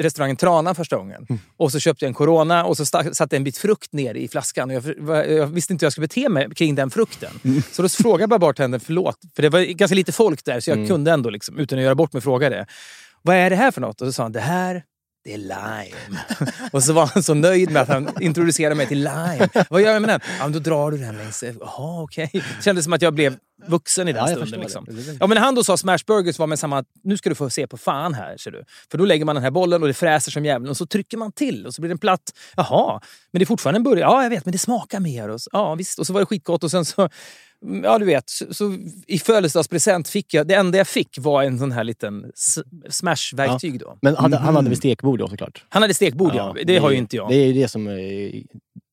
restaurangen 0.00 0.36
Trana 0.36 0.74
första 0.74 0.96
gången. 0.96 1.26
Mm. 1.28 1.40
Och 1.56 1.72
så 1.72 1.78
köpte 1.80 2.04
jag 2.04 2.08
en 2.08 2.14
Corona 2.14 2.64
och 2.64 2.76
så 2.76 2.86
satte 2.86 3.36
en 3.36 3.44
bit 3.44 3.58
frukt 3.58 3.92
ner 3.92 4.14
i 4.14 4.28
flaskan. 4.28 4.70
Och 4.70 4.76
jag, 4.76 5.30
jag 5.30 5.46
visste 5.46 5.72
inte 5.72 5.82
hur 5.82 5.86
jag 5.86 5.92
skulle 5.92 6.06
bete 6.06 6.28
mig 6.28 6.50
kring 6.54 6.74
den 6.74 6.90
frukten. 6.90 7.40
Mm. 7.44 7.62
Så 7.72 7.82
då 7.82 7.88
frågade 7.88 8.22
jag 8.22 8.30
bara 8.30 8.38
bartendern, 8.38 8.80
förlåt. 8.80 9.18
För 9.36 9.42
det 9.42 9.48
var 9.48 9.60
ganska 9.60 9.94
lite 9.94 10.12
folk 10.12 10.44
där 10.44 10.60
så 10.60 10.70
jag 10.70 10.76
Mm. 10.76 10.88
kunde 10.88 11.10
ändå, 11.12 11.30
liksom, 11.30 11.58
utan 11.58 11.78
att 11.78 11.84
göra 11.84 11.94
bort 11.94 12.12
mig, 12.12 12.22
fråga 12.22 12.50
det. 12.50 12.66
Vad 13.22 13.36
är 13.36 13.50
det 13.50 13.56
här 13.56 13.70
för 13.70 13.80
något? 13.80 14.00
Och 14.00 14.06
så 14.06 14.12
sa 14.12 14.22
han, 14.22 14.32
det 14.32 14.40
här 14.40 14.82
det 15.24 15.34
är 15.34 15.38
lime. 15.38 16.20
och 16.72 16.82
så 16.84 16.92
var 16.92 17.06
han 17.06 17.22
så 17.22 17.34
nöjd 17.34 17.70
med 17.70 17.82
att 17.82 17.88
han 17.88 18.10
introducerade 18.20 18.74
mig 18.74 18.86
till 18.86 18.98
lime. 18.98 19.48
Vad 19.70 19.82
gör 19.82 19.92
jag 19.92 20.02
med 20.02 20.08
den? 20.08 20.20
Ja, 20.38 20.44
men 20.44 20.52
då 20.52 20.58
drar 20.58 20.90
du 20.90 20.98
den 20.98 21.16
längs... 21.16 21.44
Jaha, 21.60 22.02
okej. 22.02 22.30
Det 22.32 22.64
kändes 22.64 22.84
som 22.84 22.92
att 22.92 23.02
jag 23.02 23.14
blev 23.14 23.36
vuxen 23.66 24.08
i 24.08 24.12
den 24.12 24.28
Ja, 24.28 24.36
stunden. 24.36 24.60
Liksom. 24.60 24.86
Ja, 25.20 25.26
men 25.26 25.38
han 25.38 25.54
då 25.54 25.64
sa 25.64 25.76
smash 25.76 25.98
burgers 26.06 26.38
var 26.38 26.46
med 26.46 26.58
samma 26.58 26.84
nu 27.04 27.16
ska 27.16 27.28
du 27.28 27.34
få 27.34 27.50
se 27.50 27.66
på 27.66 27.76
fan 27.76 28.14
här. 28.14 28.36
Ser 28.36 28.50
du. 28.50 28.64
För 28.90 28.98
då 28.98 29.04
lägger 29.04 29.24
man 29.24 29.34
den 29.34 29.44
här 29.44 29.50
bollen 29.50 29.82
och 29.82 29.88
det 29.88 29.94
fräser 29.94 30.30
som 30.30 30.44
djävulen 30.44 30.70
och 30.70 30.76
så 30.76 30.86
trycker 30.86 31.16
man 31.16 31.32
till 31.32 31.66
och 31.66 31.74
så 31.74 31.82
blir 31.82 31.88
den 31.88 31.98
platt. 31.98 32.32
Jaha, 32.56 33.00
men 33.30 33.38
det 33.38 33.44
är 33.44 33.46
fortfarande 33.46 33.78
en 33.78 33.82
burgare. 33.82 34.00
Ja, 34.00 34.22
jag 34.22 34.30
vet, 34.30 34.44
men 34.44 34.52
det 34.52 34.58
smakar 34.58 35.00
mer. 35.00 35.28
Och 35.28 35.40
så, 35.40 35.50
ja, 35.52 35.74
visst. 35.74 35.98
Och 35.98 36.06
så 36.06 36.12
var 36.12 36.20
det 36.20 36.26
skitgott 36.26 36.64
och 36.64 36.70
sen 36.70 36.84
så... 36.84 37.08
Ja, 37.82 37.98
du 37.98 38.04
vet. 38.04 38.30
Så, 38.30 38.54
så 38.54 38.76
I 39.06 39.18
födelsedagspresent 39.18 40.08
fick 40.08 40.34
jag... 40.34 40.46
Det 40.46 40.54
enda 40.54 40.78
jag 40.78 40.88
fick 40.88 41.18
var 41.18 41.42
en 41.42 41.58
sån 41.58 41.72
här 41.72 41.84
liten 41.84 42.32
smash-verktyg 42.90 43.78
då. 43.80 43.98
Men 44.02 44.16
hade, 44.16 44.36
han 44.36 44.56
hade 44.56 44.68
väl 44.68 44.78
stekbord 44.78 45.18
då 45.18 45.28
såklart? 45.28 45.64
Han 45.68 45.82
hade 45.82 45.94
stekbord, 45.94 46.32
ja. 46.34 46.56
Det, 46.64 46.78
har 46.78 46.90
ju 46.90 46.96
inte 46.96 47.16
jag. 47.16 47.28
Det 47.28 47.36
är 47.36 47.46
ju 47.46 47.52
det 47.52 47.68
som 47.68 47.86
är 47.86 48.32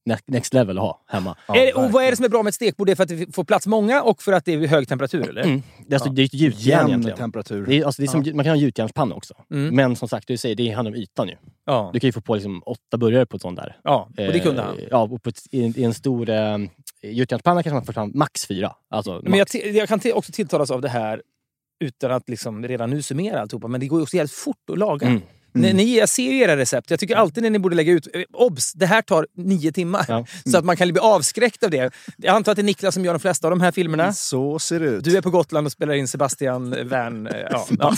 ne- 0.09 0.19
next 0.27 0.53
level 0.53 0.77
att 0.77 0.83
ha 0.83 1.03
hemma. 1.07 1.35
är 1.47 1.65
det, 1.65 1.73
och 1.73 1.91
vad 1.91 2.03
är 2.03 2.09
det 2.11 2.15
som 2.15 2.25
är 2.25 2.29
bra 2.29 2.43
med 2.43 2.49
ett 2.49 2.55
stekbord? 2.55 2.87
Det 2.87 2.93
är 2.93 2.95
för 2.95 3.03
att 3.03 3.09
det 3.09 3.35
får 3.35 3.43
plats 3.43 3.67
många 3.67 4.01
och 4.01 4.21
för 4.21 4.33
att 4.33 4.45
det 4.45 4.53
är 4.53 4.67
hög 4.67 4.87
temperatur, 4.87 5.29
eller? 5.29 5.43
Mm. 5.43 5.63
Det 5.87 5.93
är, 5.93 5.95
alltså, 5.95 6.09
det 6.09 6.21
är 6.21 6.25
ett 6.25 6.33
gjutjärn 6.33 6.87
egentligen. 6.87 7.17
temperatur. 7.17 7.65
Det 7.65 7.75
är, 7.79 7.85
alltså, 7.85 8.01
det 8.01 8.05
är 8.05 8.11
som, 8.11 8.35
Man 8.35 8.45
kan 8.45 8.51
ha 8.51 8.55
gjutjärnspanna 8.55 9.15
också. 9.15 9.33
Mm. 9.51 9.75
Men 9.75 9.95
som 9.95 10.07
sagt, 10.09 10.27
du 10.27 10.37
säger, 10.37 10.55
det 10.55 10.69
handlar 10.69 10.91
om 10.91 10.97
ytan 10.97 11.27
ju. 11.27 11.35
Ja. 11.65 11.89
Du 11.93 11.99
kan 11.99 12.07
ju 12.07 12.11
få 12.11 12.21
på 12.21 12.35
liksom 12.35 12.63
åtta 12.65 12.97
burgare 12.97 13.25
på 13.25 13.35
ett 13.35 13.41
sånt 13.41 13.57
där. 13.57 13.77
ja, 13.83 14.09
och 14.17 14.33
det 14.33 14.39
kunde 14.39 14.61
han. 14.61 14.77
Eh, 14.77 14.83
Ja, 14.91 15.01
och 15.11 15.23
på 15.23 15.29
ett, 15.29 15.41
i, 15.51 15.65
en, 15.65 15.79
i 15.79 15.83
en 15.83 15.93
stor 15.93 16.29
eh, 16.29 16.57
gjutjärnspanna 17.11 17.63
kanske 17.63 17.75
man 17.75 17.85
får 17.85 17.93
fram 17.93 18.11
max 18.15 18.45
fyra. 18.47 18.71
Alltså, 18.89 19.21
Men 19.23 19.31
jag, 19.33 19.39
max. 19.39 19.55
jag 19.55 19.87
kan 19.89 19.99
också 20.13 20.31
tilltalas 20.31 20.71
av 20.71 20.81
det 20.81 20.89
här 20.89 21.21
utan 21.83 22.11
att 22.11 22.29
liksom 22.29 22.63
redan 22.67 22.89
nu 22.89 23.01
summera 23.01 23.41
alltihopa, 23.41 23.67
men 23.67 23.79
det 23.79 23.87
går 23.87 23.99
ju 23.99 24.03
också 24.03 24.15
jävligt 24.17 24.31
fort 24.31 24.69
att 24.71 24.77
laga. 24.77 25.07
Mm. 25.07 25.21
Ni, 25.57 25.73
ni, 25.73 25.97
jag 25.97 26.09
ser 26.09 26.31
ju 26.31 26.39
era 26.39 26.57
recept. 26.57 26.89
Jag 26.91 26.99
tycker 26.99 27.15
alltid 27.15 27.43
när 27.43 27.49
ni 27.49 27.59
borde 27.59 27.75
lägga 27.75 27.91
ut... 27.93 28.07
eh, 28.13 28.21
Obs! 28.33 28.73
Det 28.73 28.85
här 28.85 29.01
tar 29.01 29.27
nio 29.37 29.71
timmar. 29.71 30.05
Ja. 30.07 30.25
Så 30.51 30.57
att 30.57 30.65
man 30.65 30.77
kan 30.77 30.91
bli 30.91 30.99
avskräckt 30.99 31.63
av 31.63 31.69
det. 31.69 31.93
Jag 32.17 32.35
antar 32.35 32.51
att 32.51 32.55
det 32.55 32.61
är 32.61 32.63
Niklas 32.63 32.93
som 32.93 33.05
gör 33.05 33.13
de 33.13 33.19
flesta 33.19 33.47
av 33.47 33.51
de 33.51 33.61
här 33.61 33.71
filmerna. 33.71 34.13
Så 34.13 34.59
ser 34.59 34.79
det 34.79 34.85
ut. 34.85 35.03
Du 35.03 35.17
är 35.17 35.21
på 35.21 35.29
Gotland 35.29 35.67
och 35.67 35.71
spelar 35.71 35.93
in 35.93 36.07
Sebastian 36.07 36.89
Wern. 36.89 37.27
eh, 37.27 37.33
Ja, 37.51 37.67
ja. 37.79 37.93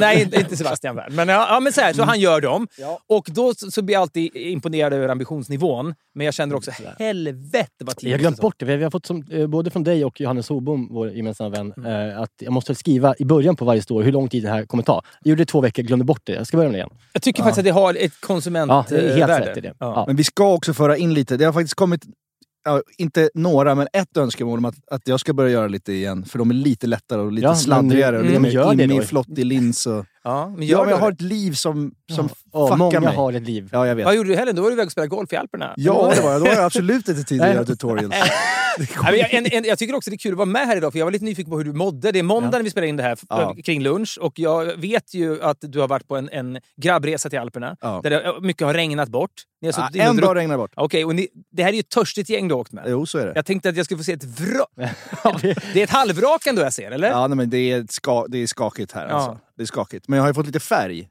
Nej, 0.00 0.22
inte- 0.22 0.56
Sebastian 0.56 0.96
Wern. 0.96 1.14
Men, 1.14 1.28
ja, 1.28 1.60
men 1.60 1.72
så, 1.72 1.80
här, 1.80 1.92
så 1.92 2.02
han 2.02 2.20
gör 2.20 2.40
dem. 2.40 2.68
Och 3.08 3.28
då 3.30 3.54
så 3.54 3.82
blir 3.82 3.94
jag 3.94 4.00
alltid 4.00 4.36
imponerad 4.36 4.92
över 4.92 5.08
ambitionsnivån. 5.08 5.94
Men 6.20 6.24
jag 6.24 6.34
känner 6.34 6.54
också, 6.56 6.70
helvete 6.98 7.84
vad 7.84 7.96
tid 7.96 8.08
Jag 8.10 8.14
har 8.14 8.18
glömt 8.20 8.40
bort 8.40 8.54
det. 8.58 8.76
Vi 8.76 8.82
har 8.84 8.90
fått 8.90 9.06
som, 9.06 9.24
eh, 9.30 9.46
både 9.46 9.70
från 9.70 9.84
dig 9.84 10.04
och 10.04 10.20
Johannes 10.20 10.48
Hobom, 10.48 10.88
vår 10.90 11.10
gemensamma 11.10 11.50
vän, 11.50 11.72
Mm. 11.76 12.10
eh, 12.10 12.20
att 12.20 12.30
jag 12.40 12.52
måste 12.52 12.74
skriva 12.74 13.14
i 13.18 13.24
början 13.24 13.56
på 13.56 13.64
varje 13.64 13.82
story 13.82 14.04
hur 14.04 14.12
lång 14.12 14.28
tid 14.28 14.42
det 14.42 14.48
här 14.48 14.64
kommer 14.66 14.82
ta. 14.82 15.02
Jag 15.22 15.30
gjorde 15.30 15.42
det 15.42 15.46
två 15.46 15.60
veckor, 15.60 15.82
glömde 15.82 16.04
bort 16.04 16.20
det. 16.24 16.32
Jag 16.32 16.46
ska 16.46 16.56
börja 16.56 16.68
med 16.70 16.74
det 16.74 16.78
igen. 16.78 16.90
Jag 17.12 17.22
tycker 17.22 17.42
faktiskt 17.42 17.58
att 17.58 17.64
det 17.64 17.70
har 17.70 17.94
ett 17.94 18.20
konsumentvärde. 18.20 18.86
Ja, 18.90 18.96
är 19.02 19.16
helt 19.16 19.48
rätt 19.48 19.56
i 19.56 19.60
det. 19.60 19.74
Ja. 19.78 20.04
Men 20.06 20.16
vi 20.16 20.24
ska 20.24 20.52
också 20.52 20.74
föra 20.74 20.96
in 20.96 21.14
lite. 21.14 21.36
Det 21.36 21.44
har 21.44 21.52
faktiskt 21.52 21.74
kommit, 21.74 22.00
ja, 22.64 22.82
inte 22.98 23.30
några, 23.34 23.74
men 23.74 23.88
ett 23.92 24.16
önskemål 24.16 24.58
om 24.58 24.64
att, 24.64 24.74
att 24.90 25.08
jag 25.08 25.20
ska 25.20 25.32
börja 25.32 25.50
göra 25.50 25.68
lite 25.68 25.92
igen. 25.92 26.24
För 26.24 26.38
de 26.38 26.50
är 26.50 26.54
lite 26.54 26.86
lättare 26.86 27.20
och 27.20 27.32
lite 27.32 27.46
Ja, 27.46 27.54
sladdrigare. 27.54 28.16
och 28.18 28.24
du- 28.24 28.38
lite 28.40 28.74
det 28.74 28.84
in 28.84 28.90
i 28.90 29.00
flottig 29.00 29.44
lins. 29.46 29.86
Och... 29.86 30.04
Ja, 30.24 30.48
men 30.48 30.66
Ja, 30.66 30.72
gör 30.72 30.80
men 30.84 30.90
jag 30.90 30.98
har 30.98 31.12
ett 31.12 31.20
liv 31.20 31.52
som, 31.52 31.92
som 32.16 32.28
Ja, 32.52 32.76
många 32.76 33.00
mig. 33.00 33.14
har 33.16 33.32
ett 33.32 33.42
liv. 33.42 33.68
Ja, 33.72 33.86
jag 33.86 33.94
vet. 33.94 34.04
Vad 34.04 34.14
gjorde 34.14 34.28
du 34.28 34.32
i 34.32 34.36
helgen? 34.36 34.56
Då 34.56 34.62
var 34.62 34.70
du 34.70 34.74
iväg 34.74 34.86
och 34.86 34.92
spelade 34.92 35.08
golf 35.08 35.32
i 35.32 35.36
Alperna. 35.36 35.74
Ja, 35.76 36.12
det 36.16 36.22
var 36.22 36.32
jag. 36.32 36.40
Då 36.40 36.46
har 36.46 36.54
jag 36.54 36.64
absolut 36.64 37.08
inte 37.08 37.24
tid 37.24 37.42
att 37.42 37.54
göra 37.54 37.64
tutorials. 37.64 38.14
Nej, 39.02 39.18
jag, 39.18 39.34
en, 39.34 39.46
en, 39.52 39.64
jag 39.64 39.78
tycker 39.78 39.94
också 39.94 40.10
det 40.10 40.14
är 40.16 40.18
kul 40.18 40.32
att 40.32 40.38
vara 40.38 40.46
med 40.46 40.66
här 40.66 40.76
idag, 40.76 40.92
för 40.92 40.98
jag 40.98 41.06
var 41.06 41.12
lite 41.12 41.24
nyfiken 41.24 41.50
på 41.50 41.56
hur 41.58 41.64
du 41.64 41.72
mådde. 41.72 42.12
Det 42.12 42.18
är 42.18 42.22
måndag 42.22 42.50
när 42.58 42.62
vi 42.62 42.70
spelar 42.70 42.86
in 42.86 42.96
det 42.96 43.02
här 43.02 43.18
Ja. 43.28 43.56
kring 43.64 43.82
lunch 43.82 44.18
och 44.20 44.38
jag 44.38 44.64
vet 44.76 45.14
ju 45.14 45.42
att 45.42 45.56
du 45.60 45.80
har 45.80 45.88
varit 45.88 46.08
på 46.08 46.16
en, 46.16 46.28
en 46.32 46.58
grabbresa 46.76 47.30
till 47.30 47.38
Alperna 47.38 47.76
Ja. 47.80 48.00
där 48.02 48.10
det, 48.10 48.34
mycket 48.40 48.66
har 48.66 48.74
regnat 48.74 49.08
bort. 49.08 49.30
Ni 49.62 49.68
har 49.72 49.90
Ja, 49.92 50.04
en 50.10 50.16
dag 50.16 50.36
regnar 50.36 50.56
bort. 50.56 50.72
Okej, 50.76 51.04
och 51.04 51.14
ni, 51.14 51.28
det 51.52 51.62
här 51.62 51.70
är 51.70 51.74
ju 51.74 51.80
ett 51.80 51.88
törstigt 51.88 52.30
gäng 52.30 52.48
du 52.48 52.54
har 52.54 52.60
åkt 52.60 52.72
med. 52.72 52.84
Jo, 52.86 53.06
så 53.06 53.18
är 53.18 53.26
det. 53.26 53.32
Jag 53.34 53.46
tänkte 53.46 53.68
att 53.68 53.76
jag 53.76 53.84
skulle 53.84 53.98
få 53.98 54.04
se 54.04 54.12
ett 54.12 54.24
vrak. 54.24 54.68
det 55.72 55.80
är 55.80 55.84
ett 55.84 55.90
halvvrak 55.90 56.46
ändå 56.46 56.62
jag 56.62 56.72
ser, 56.72 56.90
eller? 56.90 57.08
Ja, 57.10 57.26
nej, 57.26 57.36
men 57.36 57.50
det 57.50 57.72
är, 57.72 57.86
ska, 57.90 58.26
det 58.28 58.38
är 58.42 58.46
skakigt 58.46 58.92
här 58.92 59.08
Ja. 59.08 59.14
alltså. 59.14 59.38
Det 59.56 59.62
är 59.62 59.66
skakigt. 59.66 60.08
Men 60.08 60.16
jag 60.16 60.22
har 60.22 60.28
ju 60.28 60.34
fått 60.34 60.46
lite 60.46 60.60
färg. 60.60 61.08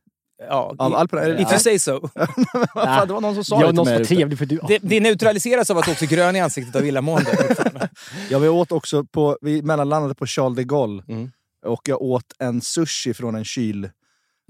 Ja, 0.47 0.75
Av 0.77 0.95
Alperna, 0.95 1.39
If 1.39 1.51
you 1.51 1.59
say 1.59 1.79
so. 1.79 2.07
Fan, 2.73 3.07
det 3.07 3.13
var 3.13 3.21
någon 3.21 3.35
som 3.35 3.43
sa 3.43 3.61
Ja, 3.61 3.67
det 3.67 3.73
någon 3.73 4.05
trevlig 4.05 4.37
för 4.37 4.45
du... 4.45 4.59
Det, 4.67 4.79
det 4.81 4.99
neutraliseras 4.99 5.69
av 5.69 5.77
att 5.77 5.85
du 5.85 5.91
också 5.91 6.05
är 6.05 6.09
grön 6.09 6.35
i 6.35 6.39
ansiktet 6.39 6.75
av 6.75 6.85
illamående. 6.85 7.31
Ja, 8.29 8.39
vi 8.39 8.47
åt 8.47 8.71
också 8.71 9.03
på, 9.03 9.37
vi 9.41 9.61
mellanlandade 9.61 10.15
på 10.15 10.25
Charles 10.25 10.55
de 10.57 10.63
Gaulle. 10.63 11.03
Mm. 11.07 11.31
Och 11.65 11.81
jag 11.87 12.01
åt 12.01 12.33
en 12.39 12.61
sushi 12.61 13.13
från 13.13 13.35
en 13.35 13.45
kyl. 13.45 13.89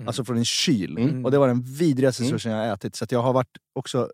Alltså 0.06 0.26
från 0.26 0.38
en 0.38 0.46
kyl. 0.46 0.98
Mm. 0.98 1.26
Och 1.26 1.32
det 1.32 1.38
var 1.38 1.48
den 1.48 1.62
vidrigaste 1.64 2.24
Mm. 2.24 2.32
sushin 2.40 2.52
jag 2.52 2.60
har 2.68 2.74
ätit. 2.74 2.96
Så 2.96 3.04
att 3.04 3.12
jag 3.12 3.22
har 3.22 3.34
varit 3.34 3.58
också 3.76 4.10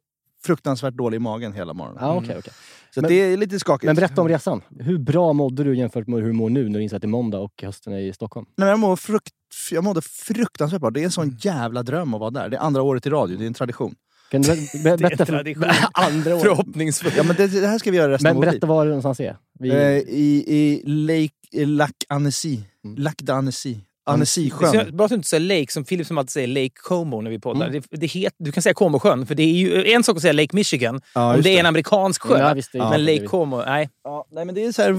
fruktansvärt 0.46 0.94
dålig 0.94 1.16
i 1.16 1.20
magen 1.20 1.54
hela 1.54 1.74
morgonen. 1.74 1.98
Ja, 2.02 2.16
okej, 2.16 2.36
okej. 2.40 2.54
Så 2.94 3.02
Men- 3.02 3.10
det 3.10 3.16
är 3.16 3.38
lite 3.38 3.60
skakigt. 3.60 3.86
Men 3.86 3.96
berätta 3.96 4.22
om 4.22 4.30
resan. 4.30 4.62
Hur 4.80 4.98
bra 4.98 5.34
mådde 5.34 5.64
du 5.64 5.78
jämfört 5.78 6.08
med 6.08 6.20
hur 6.20 6.28
du 6.28 6.34
mår 6.34 6.50
nu 6.50 6.70
när 6.70 6.80
du 6.80 6.84
inser 6.84 6.96
att 6.96 7.02
det 7.02 7.06
är 7.06 7.10
måndag 7.10 7.40
och 7.40 7.54
hösten 7.64 7.94
är 7.94 8.00
i 8.00 8.14
Stockholm? 8.14 8.46
Nej, 8.58 8.66
men 8.66 8.70
jag, 8.70 8.80
mår 8.80 8.96
frukt, 8.96 9.30
jag 9.72 9.84
mådde 9.84 10.02
fruktansvärt 10.02 10.82
bra. 10.82 10.90
Det 10.90 11.00
är 11.00 11.04
en 11.06 11.12
sån 11.12 11.38
jävla 11.42 11.84
dröm 11.84 12.14
att 12.14 12.20
vara 12.20 12.30
där. 12.32 12.50
Det 12.50 12.58
är 12.58 12.62
andra 12.62 12.82
året 12.82 13.06
i 13.06 13.10
radio, 13.10 13.38
det 13.38 13.46
är 13.46 13.48
en 13.48 13.54
tradition. 13.54 13.96
Kan 14.32 14.42
du 14.42 14.48
ber- 14.54 14.84
ber- 14.84 14.98
berätta 14.98 15.25
för 15.25 15.34
tradition. 15.34 15.64
andra 15.94 16.36
år. 16.36 16.40
Förhoppningsfullt. 16.40 17.18
Ja, 17.18 17.24
men 17.24 17.36
det, 17.36 17.48
det 17.62 17.68
här 17.68 17.78
ska 17.80 17.92
vi 17.92 17.98
göra 17.98 18.12
resten 18.12 18.24
Men 18.30 18.32
av 18.32 18.36
vårt 18.38 18.46
liv. 18.46 18.52
berätta 18.52 18.68
var 18.68 18.86
det 18.86 18.90
någonstans 18.90 19.20
är. 19.20 19.38
Vi, 19.60 19.70
Eh, 19.70 19.78
I, 19.98 20.44
i 20.48 20.82
Lake, 20.86 21.66
Lac 21.66 21.92
Annecy. 22.10 22.60
Mm. 22.86 22.98
Lac 22.98 23.14
d'Annecy. 23.16 23.78
Annecy-sjön. 24.06 24.96
bra 24.98 25.06
att 25.06 25.10
du 25.10 25.16
inte 25.16 25.28
säger 25.28 25.60
Lake, 25.60 25.72
som 25.72 25.84
Philip 25.84 26.08
som 26.08 26.18
alltid 26.18 26.32
säger 26.32 26.48
Lake 26.48 26.76
Como 26.76 27.22
när 27.22 27.32
vi 27.32 27.40
poddar. 27.40 27.70
Det, 27.70 27.84
det 27.92 28.08
het, 28.08 28.34
du 28.38 28.52
kan 28.52 28.64
säga 28.64 28.74
Comosjön, 28.74 29.26
för 29.26 29.36
det 29.36 29.44
är 29.44 29.54
ju 29.54 29.92
en 29.92 30.04
sak 30.04 30.16
att 30.16 30.22
säga 30.22 30.34
Lake 30.34 30.56
Michigan 30.56 31.02
Ja, 31.14 31.36
om 31.36 31.42
det 31.42 31.56
är 31.56 31.60
en 31.60 31.66
amerikansk 31.66 32.22
sjö. 32.22 32.40
Ja, 32.40 32.54
visst, 32.54 32.72
det 32.72 32.78
är 32.78 32.90
men 32.90 33.06
Lake. 33.06 33.26
Como, 33.26 33.58
nej. 33.58 33.90
Ja, 34.04 34.26
nej, 34.32 34.46
men 34.46 34.56
det 34.56 34.66
är 34.66 34.72
så 34.72 34.82
här, 34.82 34.92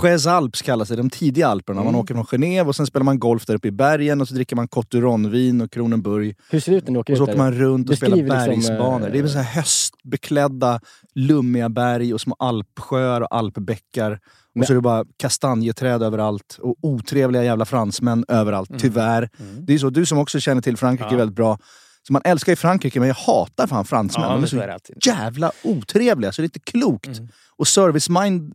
Prés 0.00 0.26
Alps 0.26 0.62
kallas 0.62 0.88
det, 0.88 0.96
de 0.96 1.10
tidiga 1.10 1.48
alperna. 1.48 1.84
Man 1.84 1.94
åker 1.94 2.14
från 2.14 2.24
Genève 2.24 2.66
och 2.66 2.76
sen 2.76 2.86
spelar 2.86 3.04
man 3.04 3.18
golf 3.18 3.46
där 3.46 3.54
uppe 3.54 3.68
i 3.68 3.70
bergen 3.70 4.20
och 4.20 4.28
så 4.28 4.34
dricker 4.34 4.56
man 4.56 4.68
Coturonvin 4.68 5.60
och 5.60 5.70
Kronenburg. 5.72 6.36
hur 6.50 6.60
ser 6.60 6.72
det 6.72 6.78
ut 6.78 6.84
när 6.86 6.94
du 6.94 7.00
åker 7.00 7.12
Och 7.12 7.16
så 7.16 7.22
ut 7.24 7.28
åker 7.28 7.38
man 7.38 7.52
runt 7.52 7.90
och 7.90 7.96
spelar 7.96 8.16
liksom, 8.16 8.28
bergsbanor. 8.38 9.06
eh, 9.06 9.12
Det 9.12 9.18
är 9.18 9.26
så 9.26 9.38
här 9.38 9.54
höstbeklädda, 9.54 10.80
lummiga 11.14 11.68
berg 11.68 12.14
och 12.14 12.20
små 12.20 12.36
alpsjöar 12.38 13.20
och 13.20 13.34
alpbäckar. 13.34 14.20
Men- 14.54 14.60
Och 14.62 14.66
så 14.66 14.72
är 14.72 14.74
det 14.74 14.80
bara 14.80 15.04
kastanjeträd 15.16 16.02
överallt 16.02 16.58
och 16.62 16.76
otrevliga 16.82 17.44
jävla 17.44 17.64
fransmän 17.64 18.24
överallt, 18.28 18.70
tyvärr. 18.78 19.30
Det 19.60 19.74
är 19.74 19.78
så, 19.78 19.90
du 19.90 20.06
som 20.06 20.18
också 20.18 20.40
känner 20.40 20.62
till 20.62 20.76
Frankrike 20.76 21.14
Ja. 21.14 21.18
väldigt 21.18 21.36
bra. 21.36 21.58
Så 22.06 22.12
man 22.12 22.22
älskar 22.24 22.52
ju 22.52 22.56
Frankrike, 22.56 23.00
men 23.00 23.08
jag 23.08 23.14
hatar 23.14 23.66
fan 23.66 23.84
fransmän. 23.84 24.24
Ja, 24.28 24.34
De 24.34 24.42
är 24.42 24.46
så 24.46 24.60
är 24.60 24.78
jävla 25.06 25.52
otrevliga, 25.62 26.32
så 26.32 26.42
det 26.42 26.44
är 26.44 26.48
inte 26.48 26.60
klokt. 26.60 27.06
Mm. 27.06 27.28
Och 27.56 27.68
service-mind 27.68 28.54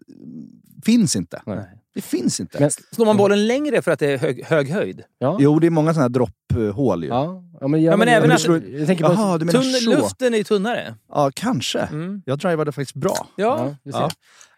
finns 0.86 1.16
inte. 1.16 1.42
Nej. 1.46 1.76
Det 1.98 2.01
finns 2.04 2.39
inte. 2.39 2.60
Men- 2.60 2.72
Slår 2.92 3.06
man 3.06 3.18
bollen 3.18 3.48
längre 3.48 3.82
för 3.82 3.92
att 3.92 4.00
det 4.00 4.08
är 4.13 4.18
hög, 4.18 4.44
hög 4.46 4.70
höjd? 4.70 5.01
Ja. 5.20 5.38
Jo, 5.39 5.60
det 5.60 5.68
är 5.68 5.72
många 5.72 5.94
sådana 5.94 6.04
här 6.04 6.10
dropphål 6.10 7.04
ju. 7.04 7.10
Ja, 7.10 7.44
Ja, 7.62 7.68
men, 7.68 7.82
jag, 7.84 7.94
Ja, 7.94 7.98
men 7.98 8.08
jag, 8.08 8.18
även 8.18 8.32
att- 8.32 8.46
jag, 8.46 8.70
jag 8.70 8.88
tänker 8.88 9.06
på... 9.06 9.13
Jaha, 9.13 9.38
du 9.38 9.46
menar 9.46 9.62
Tunn, 9.62 9.89
luften 9.96 10.34
är 10.34 10.38
ju 10.38 10.44
tunnare. 10.44 10.96
Ja, 11.10 11.32
kanske. 11.36 11.80
Mm. 11.80 12.22
Jag 12.25 12.39
drivade 12.39 12.72
faktiskt 12.72 12.96
bra. 12.96 13.27
Ja. 13.36 13.75
Ja. 13.84 14.10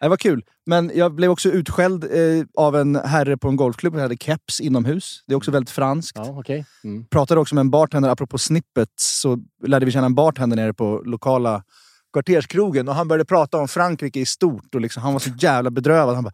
Det 0.01 0.07
var 0.09 0.17
kul. 0.17 0.43
Men 0.65 0.91
jag 0.95 1.15
blev 1.15 1.31
också 1.31 1.49
utskälld 1.49 2.03
eh, 2.03 2.45
av 2.57 2.75
en 2.75 2.95
herre 2.95 3.37
på 3.37 3.47
en 3.47 3.55
golfklubb. 3.55 3.95
Jag 3.95 4.01
hade 4.01 4.17
keps 4.17 4.59
inomhus. 4.59 5.23
Det 5.27 5.33
är 5.33 5.37
också 5.37 5.51
väldigt 5.51 5.69
franskt. 5.69 6.17
Ja, 6.17 6.39
okej. 6.39 6.65
Mm. 6.83 7.05
Pratade 7.05 7.39
också 7.41 7.55
med 7.55 7.59
en 7.61 7.69
bartender, 7.69 8.09
apropå 8.09 8.37
snippets, 8.37 9.19
så 9.21 9.37
lärde 9.67 9.85
vi 9.85 9.91
känna 9.91 10.05
en 10.05 10.15
bartender 10.15 10.55
nere 10.57 10.73
på 10.73 11.01
lokala 11.05 11.63
kvarterskrogen 12.13 12.87
och 12.87 12.95
han 12.95 13.07
började 13.07 13.25
prata 13.25 13.57
om 13.57 13.67
Frankrike 13.67 14.19
i 14.19 14.25
stort 14.25 14.75
och 14.75 14.81
liksom, 14.81 15.03
han 15.03 15.13
var 15.13 15.19
så 15.19 15.29
jävla 15.39 15.69
bedrövad. 15.71 16.15
Han 16.15 16.23
bara 16.23 16.33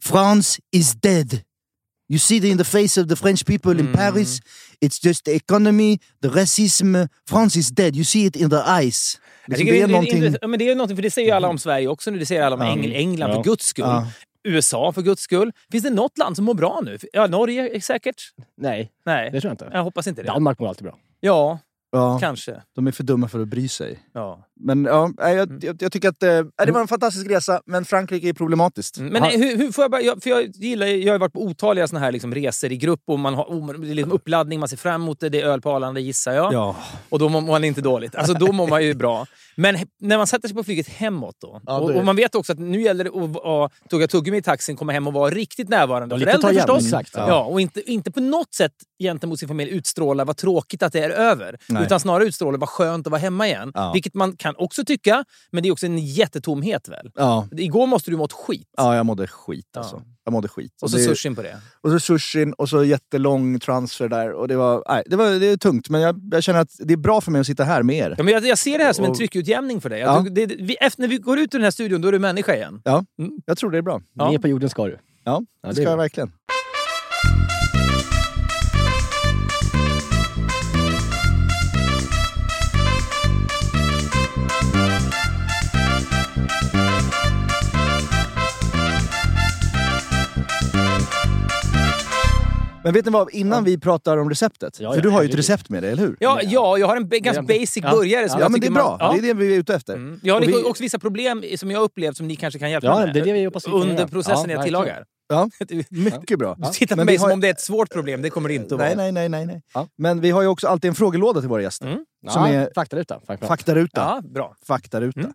“France 0.00 0.60
is 0.72 0.92
dead. 0.92 1.40
You 2.08 2.18
see 2.18 2.36
it 2.36 2.44
in 2.44 2.58
the 2.58 2.64
face 2.64 3.00
of 3.02 3.08
the 3.08 3.16
French 3.16 3.46
people 3.46 3.70
in 3.72 3.80
Mm. 3.80 3.92
Paris. 3.92 4.40
It's 4.80 5.06
just 5.06 5.24
the 5.24 5.34
economy, 5.36 5.98
the 6.22 6.28
racism. 6.28 6.96
France 7.28 7.58
is 7.58 7.68
dead. 7.68 7.96
You 7.96 8.04
see 8.04 8.24
it 8.26 8.36
in 8.36 8.50
their 8.50 8.64
eyes.” 8.80 9.20
Jag 9.46 9.58
Liksom, 9.58 9.66
det 9.66 9.80
är 9.80 9.86
det, 9.86 9.92
någonting... 9.92 10.20
det, 10.32 10.46
men 10.48 10.58
det 10.58 10.68
är 10.70 10.74
någonting, 10.74 10.96
för 10.96 11.02
det 11.02 11.10
säger 11.10 11.28
ju 11.28 11.34
alla 11.34 11.48
om 11.48 11.58
Sverige 11.58 11.88
också 11.88 12.10
nu. 12.10 12.18
Det 12.18 12.26
säger 12.26 12.42
alla 12.42 12.56
om 12.56 12.62
Engl, 12.62 12.92
England 12.92 13.30
Ja. 13.30 13.34
för 13.34 13.42
guds 13.42 13.66
skull. 13.66 13.84
Ja. 13.84 14.06
USA 14.48 14.92
för 14.92 15.02
guds 15.02 15.22
skull. 15.22 15.52
Finns 15.72 15.84
det 15.84 15.90
något 15.90 16.18
land 16.18 16.36
som 16.36 16.44
mår 16.44 16.54
bra 16.54 16.80
nu? 16.84 16.98
Ja, 17.12 17.26
Norge 17.26 17.76
är 17.76 17.80
säkert. 17.80 18.22
Nej, 18.56 18.92
Nej, 19.06 19.30
det 19.30 19.40
tror 19.40 19.48
jag 19.50 19.52
inte. 19.54 19.70
jag 19.72 19.82
hoppas 19.84 20.06
inte 20.06 20.22
det. 20.22 20.26
Danmark 20.28 20.58
mår 20.58 20.68
alltid 20.68 20.84
bra. 20.84 20.98
Ja, 21.20 21.58
Ja, 21.90 22.18
kanske. 22.18 22.62
de 22.74 22.86
är 22.86 22.92
för 22.92 23.02
dumma 23.04 23.28
för 23.28 23.40
att 23.40 23.48
bry 23.48 23.68
sig. 23.68 23.98
Ja. 24.12 24.45
Men 24.60 24.84
ja, 24.84 25.10
nej, 25.18 25.32
Mm. 25.38 25.48
jag, 25.52 25.64
jag, 25.64 25.82
jag 25.82 25.92
tycker 25.92 26.08
att 26.08 26.22
eh, 26.22 26.42
det 26.66 26.72
var 26.72 26.80
en 26.80 26.88
fantastisk 26.88 27.30
resa, 27.30 27.60
men 27.66 27.84
Frankrike 27.84 28.28
är 28.28 28.32
problematiskt. 28.32 28.96
Mm, 28.98 29.12
Men 29.12 29.22
Ha- 29.22 29.30
hur, 29.30 29.56
hur 29.56 29.72
får 29.72 29.84
jag 29.84 29.90
bara, 29.90 30.00
jag, 30.00 30.22
för 30.22 30.30
jag 30.30 30.46
gillar 30.54 30.86
jag 30.86 31.14
har 31.14 31.18
varit 31.18 31.32
på 31.32 31.42
otaliga 31.42 31.88
såna 31.88 32.00
här 32.00 32.12
liksom 32.12 32.34
resor 32.34 32.72
i 32.72 32.76
grupp 32.76 33.00
och 33.06 33.18
man 33.18 33.34
har 33.34 33.44
oh, 33.44 33.72
det 33.80 33.90
är 33.90 33.94
liksom 33.94 34.12
uppladdning, 34.12 34.60
man 34.60 34.68
ser 34.68 34.76
fram 34.76 35.02
emot 35.02 35.20
det, 35.20 35.28
det 35.28 35.40
är 35.40 35.46
öl 35.46 35.60
på 35.60 35.70
Arlanda 35.70 36.00
gissar 36.00 36.32
jag. 36.32 36.52
Ja. 36.52 36.76
Och 37.08 37.18
då 37.18 37.28
mår 37.28 37.40
man 37.40 37.64
inte 37.64 37.80
dåligt. 37.80 38.14
Alltså 38.14 38.34
då 38.34 38.52
mår 38.52 38.68
man 38.68 38.84
ju 38.84 38.94
bra. 38.94 39.26
Men 39.56 39.76
när 40.00 40.16
man 40.18 40.26
sätter 40.26 40.48
sig 40.48 40.56
på 40.56 40.64
flyget 40.64 40.88
hemåt 40.88 41.36
då. 41.40 41.60
Ja, 41.66 41.78
och, 41.78 41.90
och 41.90 42.04
man 42.04 42.16
vet 42.16 42.34
också 42.34 42.52
att 42.52 42.58
nu 42.58 42.82
gäller 42.82 43.04
det 43.04 43.10
att 43.10 43.30
vara- 43.30 43.70
tugga 43.90 44.08
tuggummi 44.08 44.38
i 44.38 44.42
taxin, 44.42 44.76
komma 44.76 44.92
hem 44.92 45.06
och 45.06 45.12
vara 45.12 45.30
riktigt 45.30 45.68
närvarande. 45.68 46.14
Och 46.14 46.20
Föräldrar 46.20 46.52
förstås. 46.52 46.84
exakt, 46.84 47.10
Ja. 47.14 47.28
ja. 47.28 47.44
och 47.44 47.60
inte, 47.60 47.90
inte 47.90 48.10
på 48.12 48.20
något 48.20 48.54
sätt 48.54 48.72
gentemot 49.02 49.38
sin 49.38 49.48
familj 49.48 49.70
utstråla 49.70 50.24
vad 50.24 50.36
tråkigt 50.36 50.82
att 50.82 50.92
det 50.92 51.00
är 51.04 51.10
över. 51.10 51.58
Nej. 51.68 51.82
Utan 51.82 52.00
snarare 52.00 52.24
utstråla 52.24 52.58
vad 52.58 52.68
skönt 52.68 53.06
att 53.06 53.10
vara 53.10 53.20
hemma 53.20 53.46
igen. 53.46 53.72
Vilket 53.92 54.14
man 54.14 54.36
kan 54.46 54.54
också 54.64 54.84
tycka, 54.84 55.24
men 55.52 55.62
det 55.62 55.68
är 55.68 55.72
också 55.72 55.86
en 55.86 55.98
jättetomhet 55.98 56.88
väl? 56.88 57.10
Ja. 57.14 57.48
Igår 57.56 57.86
måste 57.86 58.10
du 58.10 58.16
mått 58.16 58.32
skit. 58.32 58.68
ja, 58.76 58.96
jag 58.96 59.06
mådde 59.06 59.26
skit 59.26 59.66
Ja. 59.72 59.80
alltså. 59.80 60.02
Jag 60.24 60.32
mådde 60.32 60.48
skit. 60.48 60.72
Och 60.82 60.90
så 60.90 60.96
det, 60.96 61.02
sushin 61.02 61.34
på 61.36 61.42
det. 61.42 61.56
och 61.82 61.90
så 61.90 62.00
sushin 62.00 62.52
och 62.52 62.68
så 62.68 62.84
jättelång 62.84 63.58
transfer 63.60 64.08
där. 64.08 64.32
Och 64.32 64.48
det 64.48 64.56
var, 64.56 64.84
nej, 64.88 65.02
det 65.06 65.16
var 65.16 65.30
det 65.30 65.46
är 65.46 65.56
tungt, 65.56 65.88
men 65.88 66.00
jag, 66.00 66.20
jag 66.32 66.42
känner 66.42 66.60
att 66.60 66.70
det 66.78 66.92
är 66.92 66.96
bra 66.96 67.20
för 67.20 67.30
mig 67.30 67.40
att 67.40 67.46
sitta 67.46 67.64
här 67.64 67.82
med 67.82 67.96
er. 67.96 68.14
Ja, 68.18 68.22
men 68.24 68.34
jag, 68.34 68.46
jag 68.46 68.58
ser 68.58 68.78
det 68.78 68.84
här 68.84 68.92
som 68.92 69.04
en 69.04 69.14
tryckutjämning 69.14 69.80
för 69.80 69.90
dig. 69.90 70.00
Ja. 70.00 70.24
Det, 70.30 70.46
vi, 70.46 70.74
efter, 70.74 71.00
när 71.02 71.08
vi 71.08 71.16
går 71.18 71.38
ut 71.38 71.54
ur 71.54 71.58
den 71.58 71.64
här 71.64 71.70
studion, 71.70 72.00
då 72.00 72.08
är 72.08 72.12
du 72.12 72.18
människa 72.18 72.54
igen. 72.54 72.82
Jag 73.46 73.58
tror 73.58 73.70
det 73.70 73.78
är 73.78 73.82
bra. 73.82 74.00
Ja. 74.14 74.30
Ner 74.30 74.38
på 74.38 74.48
jorden 74.48 74.70
ska 74.70 74.84
du. 74.84 74.90
Ja, 74.90 74.98
Ja, 75.24 75.42
det 75.62 75.68
det 75.68 75.74
ska 75.74 75.82
jag 75.82 75.96
verkligen. 75.96 76.32
Men 92.86 92.94
vet 92.94 93.04
ni 93.04 93.10
vad, 93.10 93.30
innan 93.30 93.64
vi 93.64 93.78
pratar 93.78 94.16
om 94.16 94.28
receptet. 94.30 94.80
Ja, 94.80 94.90
för 94.90 94.96
ja, 94.98 95.02
du 95.02 95.08
har 95.08 95.22
ju 95.22 95.28
ett 95.28 95.34
recept 95.34 95.68
med 95.68 95.82
dig, 95.82 95.92
eller 95.92 96.02
hur? 96.02 96.16
Ja, 96.20 96.40
ja, 96.42 96.78
jag 96.78 96.86
har 96.86 96.96
en 96.96 97.08
ganska 97.08 97.32
Ja. 97.48 97.58
basic 97.58 97.76
Ja. 97.82 97.90
börjare 97.90 98.28
som 98.28 98.38
Ja, 98.38 98.44
jag 98.44 98.52
men 98.52 98.60
det 98.60 98.66
är 98.66 98.70
bra. 98.70 98.90
Man, 98.90 98.98
ja. 99.00 99.12
Det 99.12 99.18
är 99.18 99.34
det 99.34 99.34
vi 99.34 99.54
är 99.54 99.58
ute 99.58 99.74
efter. 99.74 99.94
Mm. 99.94 100.20
Jag 100.22 100.34
har 100.34 100.40
vi- 100.40 100.62
också 100.62 100.82
vissa 100.82 100.98
problem 100.98 101.44
som 101.56 101.70
jag 101.70 101.78
har 101.78 101.84
upplevt 101.84 102.16
som 102.16 102.28
ni 102.28 102.36
kanske 102.36 102.58
kan 102.58 102.70
hjälpa 102.70 102.86
Ja, 102.86 102.96
mig 102.96 103.04
med. 103.06 103.14
det 103.14 103.20
är 103.20 103.24
det 103.24 103.32
vi 103.32 103.44
hoppas 103.44 103.66
Under 103.66 104.06
processen 104.06 104.50
jag 104.50 104.64
tillagar. 104.64 105.04
Ja, 105.28 105.48
Du 105.68 105.84
mycket 105.90 106.38
bra. 106.38 106.56
tittar 106.72 106.96
på 106.96 107.00
Men 107.00 107.06
mig 107.06 107.18
som 107.18 107.30
om 107.32 107.40
det 107.40 107.46
är 107.48 107.52
ett 107.52 107.60
svårt 107.60 107.90
problem. 107.92 108.22
Det 108.22 108.30
kommer 108.30 108.48
det 108.48 108.54
inte 108.54 108.74
att 108.74 108.80
vara. 108.80 108.88
Nej, 108.94 108.96
nej, 108.96 109.12
nej, 109.12 109.28
nej. 109.28 109.46
nej. 109.46 109.62
Ja. 109.74 109.88
Men 109.98 110.20
vi 110.20 110.30
har 110.30 110.42
ju 110.42 110.48
också 110.48 110.68
alltid 110.68 110.88
en 110.88 110.94
frågelåda 110.94 111.40
till 111.40 111.48
våra 111.48 111.62
gäster. 111.62 111.86
Mm. 111.86 112.04
Som 112.28 112.42
Ja, 112.42 112.48
är 112.48 112.70
Faktaruta. 112.74 113.20
faktaruta. 113.40 114.00
Ja, 114.00 114.20
bra. 114.34 114.54
faktaruta. 114.66 115.20
Mm. 115.20 115.32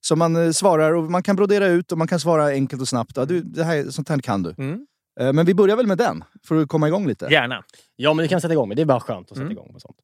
Så 0.00 0.16
man 0.16 0.36
eh, 0.36 0.50
svarar 0.50 0.92
och 0.92 1.10
man 1.10 1.22
kan 1.22 1.36
brodera 1.36 1.66
ut 1.66 1.92
och 1.92 1.98
man 1.98 2.08
kan 2.08 2.20
svara 2.20 2.46
enkelt 2.46 2.82
och 2.82 2.88
snabbt. 2.88 3.12
Ja, 3.16 3.24
du, 3.24 3.40
det 3.40 3.64
här, 3.64 3.84
sånt 3.90 4.08
här 4.08 4.18
kan 4.18 4.42
du. 4.42 4.54
Mm. 4.58 4.86
Eh, 5.20 5.32
Men 5.32 5.46
vi 5.46 5.54
börjar 5.54 5.76
väl 5.76 5.86
med 5.86 5.98
den, 5.98 6.24
för 6.46 6.56
att 6.62 6.68
komma 6.68 6.88
igång 6.88 7.06
lite. 7.06 7.26
Gärna. 7.30 7.64
Ja, 7.96 8.14
men 8.14 8.22
det 8.22 8.28
kan 8.28 8.40
sätta 8.40 8.52
igång 8.52 8.68
med. 8.68 8.76
Det 8.76 8.82
är 8.82 8.86
bara 8.86 9.00
skönt 9.00 9.30
att 9.30 9.36
sätta 9.36 9.40
Mm. 9.40 9.52
igång 9.52 9.72
med 9.72 9.82
sånt. 9.82 9.96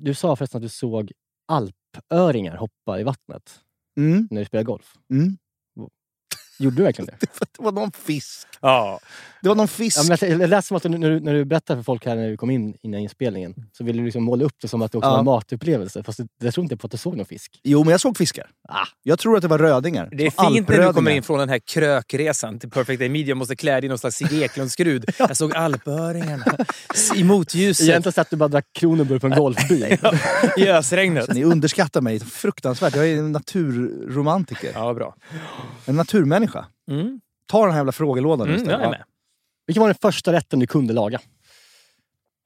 Du 0.00 0.14
sa 0.14 0.36
förresten 0.36 0.58
att 0.58 0.62
du 0.62 0.68
såg 0.68 1.12
alpöringar 1.48 2.56
hoppa 2.56 3.00
i 3.00 3.02
vattnet 3.02 3.60
Mm. 3.96 4.28
när 4.30 4.40
du 4.40 4.44
spelade 4.44 4.64
golf. 4.64 4.94
Mm. 5.10 5.36
Gjorde 6.58 6.76
du 6.76 6.82
verkligen 6.82 7.06
det? 7.06 7.18
Det 7.56 7.62
var 7.62 7.72
någon 7.72 7.92
fisk. 7.92 8.48
Ja. 8.60 9.00
Det 9.42 9.48
var 9.48 9.56
någon 9.56 9.68
fisk. 9.68 9.98
Ja, 9.98 10.02
men 10.20 10.30
jag, 10.30 10.40
jag 10.42 10.50
lät 10.50 10.64
som 10.64 10.76
att 10.76 10.82
du, 10.82 10.88
när, 10.88 11.10
du, 11.10 11.20
när 11.20 11.34
du 11.34 11.44
berättade 11.44 11.78
för 11.78 11.84
folk 11.84 12.06
här 12.06 12.16
när 12.16 12.28
vi 12.30 12.36
kom 12.36 12.50
in 12.50 12.74
innan 12.82 13.00
inspelningen 13.00 13.54
så 13.72 13.84
ville 13.84 13.98
du 13.98 14.04
liksom 14.04 14.22
måla 14.24 14.44
upp 14.44 14.52
det 14.62 14.68
som 14.68 14.82
att 14.82 14.92
det 14.92 14.98
också 14.98 15.08
Ja. 15.08 15.12
var 15.12 15.18
en 15.18 15.24
matupplevelse. 15.24 16.02
Fast 16.02 16.18
det, 16.18 16.26
jag 16.38 16.54
tror 16.54 16.64
inte 16.64 16.76
på 16.76 16.86
att 16.86 16.90
du 16.90 16.96
såg 16.98 17.16
någon 17.16 17.26
fisk. 17.26 17.60
Jo, 17.64 17.84
men 17.84 17.90
jag 17.90 18.00
såg 18.00 18.16
fiskar. 18.16 18.46
Ah. 18.68 18.86
Jag 19.02 19.18
tror 19.18 19.36
att 19.36 19.42
det 19.42 19.48
var 19.48 19.58
rödingar. 19.58 20.08
Det 20.12 20.26
är 20.26 20.50
fint 20.54 20.68
när 20.68 20.86
du 20.86 20.92
kommer 20.92 21.10
in 21.10 21.22
från 21.22 21.38
den 21.38 21.48
här 21.48 21.58
krökresan 21.58 22.58
till 22.58 22.70
Perfect 22.70 22.98
Day 22.98 23.08
Media. 23.08 23.34
måste 23.34 23.56
klä 23.56 23.72
dig 23.74 23.84
i 23.84 23.88
någon 23.88 23.98
slags 23.98 24.16
Sigge 24.16 24.44
Eklund-skrud. 24.44 25.04
Jag 25.18 25.36
såg 25.36 25.54
alpöringarna 25.56 26.44
i 27.16 27.24
motljuset 27.24 27.88
Egentligen 27.88 28.12
satt 28.12 28.30
du 28.30 28.36
bara 28.36 28.44
och 28.44 28.50
drack 28.50 28.66
Kronenburg 28.78 29.20
på 29.20 29.26
en 29.26 29.32
golfbil. 29.38 29.84
i 30.56 30.68
ösregnet. 30.68 31.34
Ni 31.34 31.44
underskattar 31.44 32.00
mig 32.00 32.20
fruktansvärt. 32.20 32.96
Jag 32.96 33.08
är 33.08 33.18
en 33.18 33.32
naturromantiker. 33.32 34.70
Ja, 34.74 34.94
bra. 34.94 35.14
En 35.86 35.96
naturmänniska. 35.96 36.64
Mm. 36.90 37.20
Ta 37.46 37.62
den 37.62 37.70
här 37.70 37.78
jävla 37.78 37.92
frågelådan 37.92 38.48
nu 38.48 38.54
Mm, 38.54 38.68
jag 38.70 38.74
istället. 38.78 38.86
är 38.86 38.90
med. 38.90 39.02
Vilken 39.66 39.80
var 39.80 39.88
den 39.88 39.98
första 40.02 40.32
rätten 40.32 40.58
du 40.58 40.66
kunde 40.66 40.92
laga? 40.92 41.20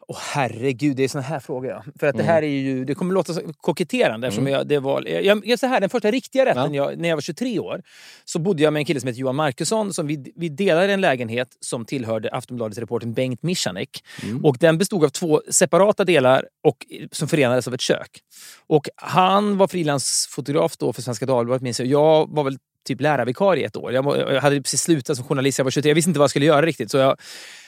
Åh 0.08 0.18
herregud, 0.20 0.96
det 0.96 1.04
är 1.04 1.08
såna 1.08 1.22
här 1.22 1.40
frågor. 1.40 1.70
Ja. 1.70 1.82
För 2.00 2.06
att 2.06 2.14
Mm. 2.14 2.26
det 2.26 2.32
här 2.32 2.42
är 2.42 2.46
ju, 2.46 2.84
det 2.84 2.94
kommer 2.94 3.14
låta 3.14 3.34
koketterande 3.60 4.26
eftersom 4.26 4.46
jag, 4.46 4.66
det 4.66 4.78
var... 4.78 5.02
Jag, 5.08 5.46
jag, 5.46 5.58
så 5.58 5.66
här, 5.66 5.80
den 5.80 5.90
första 5.90 6.10
riktiga 6.10 6.46
rätten, 6.46 6.74
jag, 6.74 6.98
när 6.98 7.08
jag 7.08 7.16
var 7.16 7.20
23 7.20 7.58
år, 7.58 7.82
så 8.24 8.38
bodde 8.38 8.62
jag 8.62 8.72
med 8.72 8.80
en 8.80 8.84
kille 8.86 9.00
som 9.00 9.06
heter 9.06 9.20
Johan 9.20 9.36
Markusson. 9.36 9.94
Som 9.94 10.06
vi, 10.06 10.32
vi 10.36 10.48
delade 10.48 10.92
en 10.92 11.00
lägenhet 11.00 11.48
som 11.60 11.84
tillhörde 11.84 12.30
Aftonbladets 12.30 12.78
reportern 12.78 13.12
Bengt 13.12 13.42
Michanek. 13.42 14.04
Mm. 14.22 14.44
Och 14.44 14.56
den 14.60 14.78
bestod 14.78 15.04
av 15.04 15.08
två 15.08 15.42
separata 15.50 16.04
delar 16.04 16.48
och, 16.64 16.86
som 17.12 17.28
förenades 17.28 17.68
av 17.68 17.74
ett 17.74 17.80
kök. 17.80 18.20
Och 18.66 18.88
han 18.96 19.56
var 19.56 19.68
frilansfotograf 19.68 20.76
då 20.76 20.92
för 20.92 21.02
Svenska 21.02 21.26
Dagbladet 21.26 21.62
minns 21.62 21.80
jag. 21.80 21.88
Jag 21.88 22.34
var 22.34 22.44
väl 22.44 22.58
typ 22.86 23.00
lärarvikarie 23.00 23.66
ett 23.66 23.76
år. 23.76 23.92
Jag, 23.92 24.40
hade 24.40 24.62
precis 24.62 24.80
slutat 24.80 25.16
som 25.16 25.26
journalist, 25.26 25.58
jag 25.58 25.64
var 25.64 25.70
23. 25.70 25.90
Jag 25.90 25.94
visste 25.94 26.10
inte 26.10 26.18
vad 26.18 26.24
jag 26.24 26.30
skulle 26.30 26.46
göra 26.46 26.66
riktigt. 26.66 26.90
Så 26.90 26.96
jag 26.96 27.16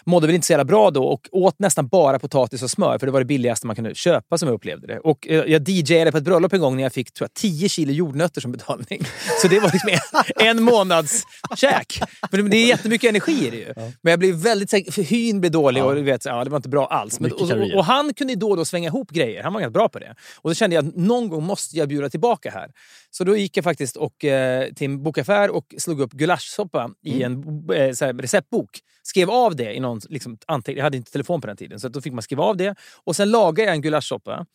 mådde 0.09 0.27
väl 0.27 0.35
inte 0.35 0.47
så 0.47 0.53
jävla 0.53 0.65
bra 0.65 0.91
då 0.91 1.05
och 1.05 1.29
åt 1.33 1.59
nästan 1.59 1.89
bara 1.89 2.19
potatis 2.19 2.63
och 2.63 2.71
smör. 2.71 2.99
För 2.99 3.07
det 3.07 3.13
var 3.13 3.21
det 3.21 3.27
billigaste 3.27 3.67
man 3.67 3.77
kunde 3.77 3.95
köpa 3.95 4.39
som 4.39 4.49
jag 4.49 4.55
upplevde 4.55 4.87
det. 4.87 4.99
Och 4.99 5.29
eh, 5.29 5.45
jag 5.47 5.69
DJade 5.69 6.13
på 6.13 6.19
ett 6.19 6.25
bröllop 6.25 6.53
en 6.53 6.61
gång 6.61 6.77
när 6.77 6.83
jag 6.83 6.93
fick 6.93 7.13
tror 7.13 7.25
jag, 7.25 7.35
10 7.35 7.69
kilo 7.69 7.93
jordnötter 7.93 8.41
som 8.41 8.53
betalning. 8.53 9.03
Så 9.43 9.49
det 9.49 9.61
var 9.61 9.71
liksom 9.73 9.91
en, 10.37 10.63
månads 10.63 11.23
käk. 11.57 12.01
För 12.31 12.43
det 12.43 12.57
är 12.57 12.67
jättemycket 12.67 13.09
energi 13.09 13.47
i 13.47 13.51
det 13.51 13.57
ju. 13.57 13.75
Men 13.77 14.11
jag 14.11 14.19
blev 14.19 14.35
väldigt... 14.35 14.95
För 14.95 15.03
hyn 15.03 15.41
blev 15.41 15.53
dålig 15.53 15.85
och 15.85 15.95
du 15.95 16.03
vet, 16.03 16.25
ja, 16.25 16.45
det 16.45 16.51
var 16.51 16.57
inte 16.57 16.69
bra 16.69 16.87
alls. 16.87 17.21
Men, 17.21 17.33
och, 17.33 17.41
och, 17.41 17.75
och 17.75 17.85
han 17.85 18.15
kunde 18.15 18.35
då 18.35 18.51
och 18.51 18.57
då 18.57 18.65
svänga 18.65 18.89
ihop 18.89 19.11
grejer. 19.11 19.43
Han 19.43 19.53
var 19.53 19.61
ganska 19.61 19.79
bra 19.79 19.89
på 19.89 19.99
det. 19.99 20.15
Och 20.37 20.51
då 20.51 20.55
kände 20.55 20.77
jag 20.77 20.89
att 20.89 20.97
någon 20.97 21.29
gång 21.29 21.43
måste 21.43 21.77
jag 21.77 21.89
bjuda 21.89 22.11
tillbaka 22.11 22.51
här. 22.51 22.71
Så 23.11 23.25
då 23.25 23.37
gick 23.37 23.57
jag 23.57 23.65
faktiskt 23.65 23.97
och, 23.97 24.25
eh, 24.25 24.73
till 24.73 24.85
en 24.85 25.03
bokaffär 25.03 25.51
och 25.51 25.75
slog 25.79 26.01
upp 26.01 26.13
gulaschsoppa 26.13 26.91
i 27.03 27.23
en 27.23 27.65
eh, 27.75 27.93
så 27.93 28.05
här, 28.05 28.13
receptbok. 28.13 28.81
Skrev 29.03 29.31
av 29.31 29.57
det 29.57 29.75
i 29.75 29.81
någon 29.81 30.01
liksom, 30.09 30.39
anteckning. 30.47 30.77
Jag 30.77 30.85
hade 30.85 30.97
inte 30.97 31.13
telefon 31.13 31.41
på 31.41 31.47
den 31.47 31.57
tiden, 31.57 31.81
så 31.81 31.89
då 31.89 32.01
fick 32.01 32.13
man 32.13 32.23
skriva 32.23 32.43
av 32.43 32.57
det. 32.57 32.75
Och 33.05 33.17
sen 33.17 33.31
lagade 33.31 33.69
jag 33.69 33.75
en 33.75 33.83
gulaschsoppa. 33.83 34.47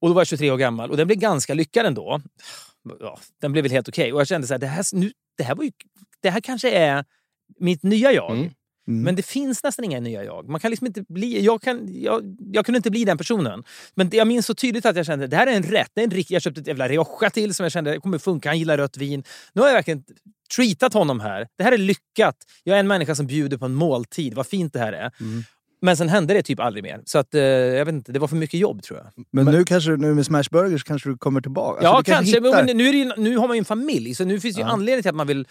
Och 0.00 0.08
då 0.08 0.14
var 0.14 0.20
jag 0.20 0.26
23 0.26 0.50
år 0.50 0.56
gammal 0.56 0.90
och 0.90 0.96
den 0.96 1.06
blev 1.06 1.18
ganska 1.18 1.54
lyckad 1.54 1.86
ändå. 1.86 2.20
Ja, 3.00 3.18
den 3.40 3.52
blev 3.52 3.62
väl 3.62 3.72
helt 3.72 3.88
okej. 3.88 4.12
Och 4.12 4.20
jag 4.20 4.28
kände 4.28 4.46
så 4.46 4.54
här, 4.54 4.58
det 4.58 4.66
här, 4.66 4.84
nu, 4.92 5.12
det, 5.36 5.44
här 5.44 5.54
var 5.54 5.64
ju, 5.64 5.70
det 6.22 6.30
här 6.30 6.40
kanske 6.40 6.70
är 6.70 7.04
mitt 7.58 7.82
nya 7.82 8.12
jag. 8.12 8.30
Mm. 8.30 8.50
Men 8.86 9.16
det 9.16 9.22
finns 9.22 9.64
nästan 9.64 9.84
inga 9.84 10.00
nya 10.00 10.24
jag. 10.24 10.48
Man 10.48 10.60
kan 10.60 10.70
liksom 10.70 10.86
inte 10.86 11.02
bli, 11.08 11.44
jag, 11.44 11.62
kan, 11.62 12.02
jag, 12.02 12.36
jag 12.52 12.66
kunde 12.66 12.76
inte 12.76 12.90
bli 12.90 13.04
den 13.04 13.18
personen. 13.18 13.64
Men 13.94 14.10
jag 14.12 14.26
minns 14.26 14.46
så 14.46 14.54
tydligt 14.54 14.86
att 14.86 14.96
jag 14.96 15.06
kände 15.06 15.26
det 15.26 15.36
här 15.36 15.46
är 15.46 15.56
en 15.56 15.62
rätt. 15.62 15.90
Det 15.94 16.00
är 16.00 16.04
en 16.04 16.10
riktig, 16.10 16.34
jag 16.34 16.42
köpte 16.42 16.60
ett 16.60 16.66
jävla 16.66 16.88
Rioja 16.88 17.30
till 17.30 17.54
som 17.54 17.64
jag 17.64 17.72
kände 17.72 18.00
kommer 18.00 18.18
funka. 18.18 18.48
Han 18.48 18.58
gillar 18.58 18.78
rött 18.78 18.96
vin. 18.96 19.24
Nu 19.52 19.60
har 19.60 19.68
jag 19.68 19.74
verkligen 19.74 20.04
treatat 20.56 20.92
honom 20.92 21.20
här. 21.20 21.48
Det 21.58 21.64
här 21.64 21.72
är 21.72 21.78
lyckat. 21.78 22.36
Jag 22.64 22.76
är 22.76 22.80
en 22.80 22.86
människa 22.88 23.14
som 23.14 23.26
bjuder 23.26 23.56
på 23.56 23.64
en 23.64 23.74
måltid. 23.74 24.34
Vad 24.34 24.46
fint 24.46 24.72
det 24.72 24.78
här 24.78 24.92
är. 24.92 25.10
Men 25.82 25.96
sen 25.96 26.08
hände 26.08 26.34
det 26.34 26.42
typ 26.42 26.60
aldrig 26.60 26.84
mer. 26.84 27.00
Så 27.04 27.18
att, 27.18 27.34
eh, 27.34 27.40
jag 27.42 27.84
vet 27.84 27.92
inte, 27.92 28.12
det 28.12 28.18
var 28.18 28.28
för 28.28 28.36
mycket 28.36 28.60
jobb 28.60 28.82
tror 28.82 28.98
jag. 28.98 29.24
Men, 29.32 29.44
nu 29.54 29.64
kanske 29.64 29.90
nu 29.90 30.14
med 30.14 30.26
Smash 30.26 30.44
Burgers 30.50 30.84
kanske 30.84 31.08
du 31.08 31.16
kommer 31.18 31.40
tillbaka? 31.40 31.80
ja, 31.82 31.88
Alltså, 31.96 32.12
du 32.12 32.16
kanske. 32.16 32.36
hittar- 32.36 32.64
Men 32.64 32.76
nu, 32.76 32.88
är 32.88 32.92
det 32.92 32.98
ju, 32.98 33.12
nu 33.16 33.36
har 33.36 33.48
man 33.48 33.56
ju 33.56 33.58
en 33.58 33.64
familj, 33.64 34.14
så 34.14 34.24
nu 34.24 34.40
finns 34.40 34.56
det 34.56 34.62
ju 34.62 34.68
anledning 34.68 35.02
till 35.02 35.08
att 35.10 35.14
man 35.16 35.26
vill... 35.26 35.46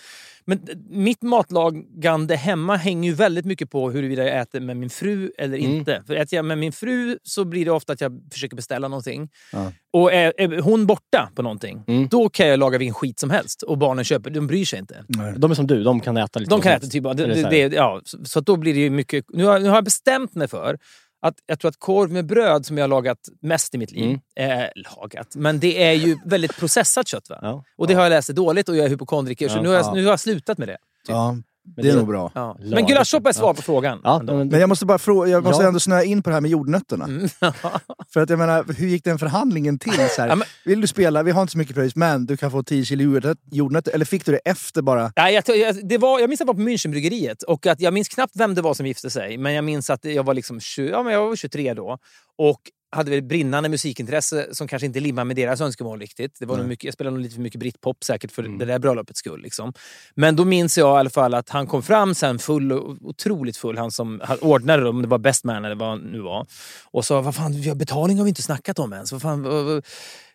Men 0.48 0.58
eh, 0.58 0.76
mitt 0.90 1.22
matlagande 1.22 2.36
hemma 2.36 2.76
hänger 2.76 3.10
ju 3.10 3.16
väldigt 3.16 3.46
mycket 3.46 3.70
på 3.72 3.92
huruvida 3.92 4.24
jag 4.24 4.40
äter 4.42 4.60
med 4.60 4.78
min 4.78 4.90
fru 4.90 5.32
eller 5.38 5.58
Mm. 5.58 5.72
inte. 5.72 6.04
För 6.08 6.16
äter 6.16 6.36
jag 6.36 6.46
med 6.46 6.58
min 6.58 6.72
fru 6.72 7.18
så 7.24 7.46
blir 7.46 7.66
det 7.66 7.72
ofta 7.72 7.94
att 7.94 8.02
jag 8.02 8.22
försöker 8.34 8.56
beställa 8.56 8.88
någonting. 8.88 9.30
Ja. 9.52 9.72
Och 9.94 10.14
är, 10.14 10.34
är 10.38 10.62
hon 10.62 10.86
borta 10.86 11.30
på 11.36 11.42
någonting, 11.42 11.84
Mm. 11.88 12.08
då 12.08 12.30
kan 12.30 12.48
jag 12.48 12.60
laga 12.60 12.78
vilken 12.78 12.94
skit 12.94 13.20
som 13.20 13.30
helst. 13.30 13.62
Och 13.62 13.78
barnen 13.78 14.06
köper, 14.06 14.30
de 14.30 14.48
bryr 14.48 14.66
sig 14.66 14.80
inte. 14.80 15.04
Nej. 15.08 15.34
De 15.38 15.52
är 15.52 15.56
som 15.56 15.68
du, 15.68 15.84
de 15.84 16.00
kan 16.00 16.18
äta 16.18 16.40
lite 16.40 16.50
De 16.50 16.62
kan 16.62 16.72
äta 16.72 16.88
typ... 16.88 17.04
Det, 17.04 17.14
det, 17.14 17.50
det, 17.50 17.76
ja, 17.76 18.02
så, 18.06 18.26
så 18.26 18.40
då 18.40 18.56
blir 18.56 18.74
det 18.74 18.80
ju 18.80 18.90
mycket... 18.90 19.26
Nu 19.30 19.46
har, 19.46 19.60
nu 19.60 19.70
har 19.70 19.76
jag 19.76 19.84
bestämt 20.20 20.36
mig 20.36 20.48
för 20.48 20.78
att 21.22 21.36
jag 21.46 21.60
tror 21.60 21.70
att 21.70 21.80
korv 21.80 22.12
med 22.12 22.26
bröd 22.26 22.66
som 22.66 22.78
jag 22.78 22.84
har 22.84 22.88
lagat 22.90 23.18
mest 23.42 23.76
i 23.76 23.78
mitt 23.78 23.92
liv, 23.92 24.20
Mm. 24.38 24.62
eh, 24.62 24.68
lagat, 24.76 25.36
men 25.36 25.60
det 25.60 25.84
är 25.84 25.94
ju 25.94 26.18
väldigt 26.26 26.58
processat 26.58 27.08
kött. 27.08 27.30
Va? 27.30 27.40
Ja. 27.42 27.64
Och 27.78 27.88
det 27.88 27.94
har 27.94 28.04
jag 28.04 28.10
läst 28.10 28.30
är 28.30 28.34
dåligt 28.34 28.70
och 28.70 28.78
jag 28.78 28.86
är 28.86 28.90
hypokondriker, 28.90 29.50
så 29.50 29.58
Ja. 29.58 29.62
nu 29.62 29.68
har, 29.68 29.76
jag, 29.76 29.86
Ja. 29.86 29.94
nu 29.94 30.04
har 30.04 30.10
jag 30.12 30.20
slutat 30.20 30.58
med 30.58 30.68
det. 30.68 30.78
Ja, 31.08 31.38
det 31.66 31.82
är 31.82 31.86
det- 31.86 31.96
nog 31.98 32.08
bra. 32.08 32.32
Ja. 32.36 32.58
Men 32.60 32.86
gulaschsoppa 32.86 33.30
är 33.30 33.34
svar 33.34 33.54
på 33.54 33.62
frågan. 33.62 34.02
Ja, 34.04 34.22
men, 34.26 34.50
jag 34.50 34.70
måste 34.70 34.86
bara 34.86 34.98
fråga, 34.98 35.30
jag 35.32 35.44
måste 35.44 35.64
Ja. 35.64 35.68
ändå 35.68 35.80
snöa 35.80 36.04
in 36.04 36.24
på 36.24 36.30
det 36.30 36.34
här 36.34 36.42
med 36.42 36.52
jordnötterna. 36.52 37.06
Mm. 37.06 37.30
För 38.14 38.22
att 38.22 38.30
jag 38.30 38.40
menar, 38.40 38.66
hur 38.78 38.88
gick 38.88 39.04
den 39.04 39.20
förhandlingen 39.20 39.80
till? 39.80 39.94
Så 40.10 40.22
här, 40.22 40.28
Ja, 40.28 40.38
Vill 40.66 40.82
du 40.82 40.88
spela, 40.88 41.24
vi 41.24 41.32
har 41.32 41.42
inte 41.42 41.52
så 41.52 41.58
mycket 41.58 41.76
pröjs, 41.76 41.96
men 41.96 42.26
du 42.26 42.38
kan 42.38 42.52
få 42.52 42.64
10 42.64 42.86
kilo 42.86 43.04
jordnöt- 43.04 43.38
jordnötter. 43.52 43.92
Eller 43.92 44.06
fick 44.06 44.26
du 44.26 44.32
det 44.32 44.38
efter 44.46 44.82
bara? 44.82 45.12
Nej, 45.16 45.34
jag, 45.48 45.58
jag, 45.58 45.88
det 45.88 45.98
var, 45.98 46.20
jag 46.20 46.30
minns 46.30 46.42
att 46.42 46.48
jag 46.48 46.54
var 46.54 46.64
på 46.64 46.70
Münchenbryggeriet 46.70 47.44
och 47.44 47.66
att 47.68 47.82
jag 47.82 47.94
minns 47.94 48.08
knappt 48.10 48.34
vem 48.36 48.56
det 48.56 48.62
var 48.62 48.74
som 48.74 48.86
gifte 48.86 49.10
sig. 49.10 49.38
Men 49.38 49.54
jag 49.54 49.64
minns 49.64 49.90
att 49.90 50.06
jag 50.06 50.24
var, 50.24 50.34
liksom 50.34 50.60
20, 50.60 50.90
ja, 50.92 51.04
men 51.04 51.14
jag 51.14 51.28
var 51.30 51.36
23 51.36 51.74
då. 51.74 51.98
Och 52.38 52.62
hade 52.96 53.12
väl 53.12 53.22
brinnande 53.22 53.70
musikintresse 53.70 54.48
som 54.52 54.68
kanske 54.68 54.86
inte 54.86 55.00
limmade 55.00 55.26
med 55.26 55.36
deras 55.36 55.62
önskemål 55.62 56.00
riktigt. 56.00 56.38
Det 56.40 56.46
var 56.46 56.58
nog 56.58 56.68
mycket, 56.68 56.84
jag 56.84 56.94
spelade 56.94 57.16
nog 57.16 57.24
lite 57.24 57.36
för 57.36 57.42
mycket 57.42 57.60
britpop 57.60 58.04
säkert 58.04 58.32
för 58.32 58.44
det 58.44 58.66
där 58.66 58.80
bröllopets 58.80 59.20
skull. 59.20 59.42
Liksom. 59.42 59.74
Men 60.16 60.36
då 60.36 60.46
minns 60.46 60.78
jag 60.78 60.98
i 60.98 61.00
alla 61.00 61.10
fall 61.10 61.34
att 61.34 61.50
han 61.50 61.68
kom 61.68 61.84
fram 61.84 62.16
sen 62.16 62.40
full, 62.40 62.72
otroligt 63.02 63.58
full, 63.58 63.78
han 63.78 63.92
som 63.92 64.22
han 64.24 64.38
ordnade 64.42 64.84
det, 64.84 64.90
om 64.90 65.02
det 65.02 65.08
var 65.08 65.18
best 65.18 65.44
man 65.44 65.66
eller 65.66 65.76
vad 65.76 65.90
han 65.90 66.00
nu 66.00 66.22
var. 66.22 66.48
Och 66.84 67.06
sa, 67.06 67.22
vad 67.22 67.36
fan, 67.36 67.52
vi 67.52 67.70
har 67.70 67.76
betalning 67.76 68.18
har 68.18 68.24
vi 68.26 68.30
inte 68.30 68.42
snackat 68.42 68.80
om 68.80 68.94
ens. 68.94 69.12
Vad 69.12 69.22
fan, 69.22 69.44
vad, 69.44 69.66
vad, 69.66 69.86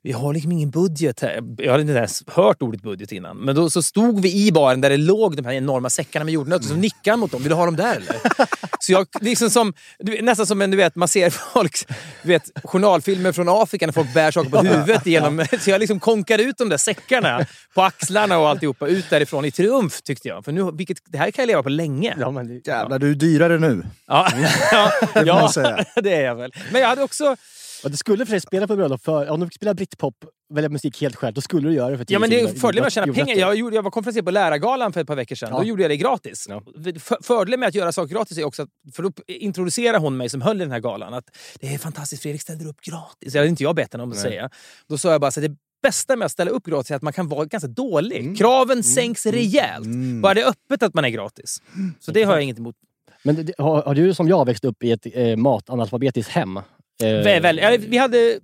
vi 0.03 0.13
har 0.13 0.35
liksom 0.35 0.53
ingen 0.53 0.71
budget 0.71 1.21
här. 1.21 1.43
Jag 1.59 1.71
hade 1.71 1.81
inte 1.81 1.95
ens 1.95 2.23
hört 2.27 2.63
ordet 2.63 2.83
budget 2.83 3.13
innan. 3.13 3.37
Men 3.37 3.55
då 3.55 3.71
så 3.71 3.83
stod 3.83 4.23
vi 4.23 4.47
i 4.47 4.53
baren 4.53 4.81
där 4.81 4.91
det 4.91 4.97
låg 4.97 5.37
de 5.37 5.45
här 5.45 5.53
enorma 5.53 5.91
säckarna 5.91 6.25
med 6.25 6.35
jordnötter. 6.35 6.67
Så 6.67 6.75
nickade 6.75 7.11
han 7.11 7.21
mot 7.21 7.33
dem. 7.33 7.43
Vill 7.43 7.49
du 7.51 7.55
ha 7.55 7.65
dem 7.65 7.77
där 7.77 7.97
eller? 7.97 8.17
Så 8.83 8.93
jag, 8.93 9.07
liksom 9.21 9.51
som, 9.51 9.75
nästan 10.21 10.47
som 10.47 10.63
en, 10.63 10.71
du 10.71 10.77
vet, 10.77 10.97
man 10.97 11.09
ser 11.09 11.31
folk, 11.31 11.89
du 12.23 12.29
vet, 12.29 12.43
journalfilmer 12.65 13.33
från 13.33 13.49
Afrika 13.49 13.87
när 13.87 13.93
folk 13.93 14.15
bär 14.15 14.31
saker 14.31 14.51
på 14.51 14.59
huvudet. 14.59 15.07
Genom, 15.07 15.47
så 15.61 15.71
jag 15.71 15.81
liksom 15.81 16.01
konkade 16.01 16.43
ut 16.43 16.59
de 16.59 16.69
där 16.69 16.77
säckarna 16.77 17.47
på 17.75 17.83
axlarna 17.83 18.39
och 18.39 18.49
alltihopa 18.49 18.87
ut 18.87 19.11
därifrån 19.11 19.45
i 19.45 19.51
triumf 19.51 20.03
tyckte 20.03 20.29
jag. 20.29 20.45
För 20.45 20.53
nu, 20.53 20.71
vilket, 20.73 20.99
det 21.07 21.19
här 21.19 21.31
kan 21.31 21.43
jag 21.43 21.47
leva 21.47 21.63
på 21.63 21.69
länge. 21.69 22.17
ja, 22.21 22.31
men 22.31 22.61
Jävlar, 22.65 22.99
du 22.99 23.11
är 23.11 23.15
dyrare 23.15 23.59
nu. 23.59 23.83
Ja, 24.07 24.29
ja, 24.73 24.91
ja 25.25 25.85
det 26.03 26.15
är 26.15 26.25
jag 26.25 26.35
väl. 26.35 26.53
Men 26.73 26.81
jag 26.81 26.89
hade 26.89 27.03
också... 27.03 27.37
Och 27.85 27.91
du 27.91 27.97
skulle 27.97 28.27
för 28.27 28.31
sig 28.31 28.41
spela 28.41 28.67
på 28.67 28.77
bröllop, 28.77 29.05
för 29.05 29.29
om 29.29 29.41
du 29.41 29.47
spelar 29.47 29.75
britpop, 29.75 30.15
välja 30.55 30.69
musik 30.69 31.01
helt 31.01 31.17
själv, 31.17 31.35
då 31.35 31.41
skulle 31.41 31.69
du 31.69 31.75
göra 31.75 31.91
det 31.91 31.99
för 31.99 32.07
Ja, 32.09 32.19
men 32.19 32.31
det 32.31 32.41
är 32.41 32.47
fördelen 32.47 32.83
med 32.83 32.87
att 32.87 32.93
tjäna 32.93 33.13
pengar. 33.13 33.37
Jag, 33.37 33.55
gjorde, 33.57 33.77
jag 33.77 33.83
var 33.83 33.91
konferencier 33.91 34.23
på 34.23 34.31
Lärargalan 34.31 34.93
för 34.93 35.01
ett 35.01 35.07
par 35.07 35.17
veckor 35.17 35.37
sedan. 35.37 35.49
Ja. 35.53 35.59
Då 35.59 35.65
gjorde 35.65 35.83
jag 35.83 35.91
det 35.91 35.97
gratis. 35.97 36.47
Ja. 36.49 36.63
För, 37.01 37.23
fördelen 37.23 37.61
med 37.61 37.69
att 37.69 37.75
göra 37.75 37.93
saker 37.93 38.15
gratis 38.15 38.39
är 38.39 38.45
också 38.45 38.63
att, 38.63 38.69
för 38.95 39.03
då 39.03 39.13
introducerar 39.27 39.99
hon 39.99 40.17
mig 40.17 40.29
som 40.29 40.43
höll 40.43 40.57
i 40.61 40.65
den 40.65 40.73
här 40.73 40.81
galan, 40.81 41.15
att 41.15 41.25
det 41.61 41.75
är 41.75 41.79
fantastiskt, 41.79 42.23
Fredrik 42.23 42.43
ställer 42.43 42.67
upp 42.69 42.81
gratis. 42.81 43.33
Det 43.33 43.39
hade 43.39 43.49
inte 43.49 43.63
jag 43.63 43.75
bett 43.77 43.93
henne 43.93 44.05
om 44.05 44.11
att 44.13 44.19
säga. 44.19 44.51
Då 44.89 44.99
sa 44.99 45.13
jag 45.13 45.21
bara 45.21 45.31
så 45.31 45.41
här, 45.41 45.49
det 45.49 45.57
bästa 45.83 46.17
med 46.17 46.27
att 46.27 46.33
ställa 46.33 46.51
upp 46.51 46.65
gratis 46.67 46.91
är 46.91 46.97
att 46.97 47.03
man 47.03 47.13
kan 47.13 47.29
vara 47.29 47.45
ganska 47.45 47.69
dålig. 47.69 48.39
Kraven 48.39 48.83
sänks 48.83 49.27
rejält. 49.27 49.87
Bara 50.23 50.35
det 50.35 50.41
är 50.41 50.49
öppet 50.49 50.83
att 50.83 50.95
man 50.95 51.05
är 51.05 51.09
gratis. 51.09 51.63
Så 52.01 52.13
det 52.13 52.23
har 52.23 52.33
jag 52.33 52.43
inget 52.43 52.59
emot. 52.59 52.75
Men 53.23 53.49
har, 53.59 53.83
har 53.83 53.95
du 53.95 54.15
som 54.15 54.29
jag 54.29 54.47
växt 54.47 54.65
upp 54.65 54.83
i 54.83 54.93
ett 54.93 55.07
eh, 55.15 55.37
matanalfabetiskt 55.37 56.33
hem? 56.33 56.61
Eh, 57.03 57.07
Vä- 57.07 57.41
väl- 57.41 57.59
ja, 57.59 57.77
vi 57.89 57.97
hade 57.97 58.41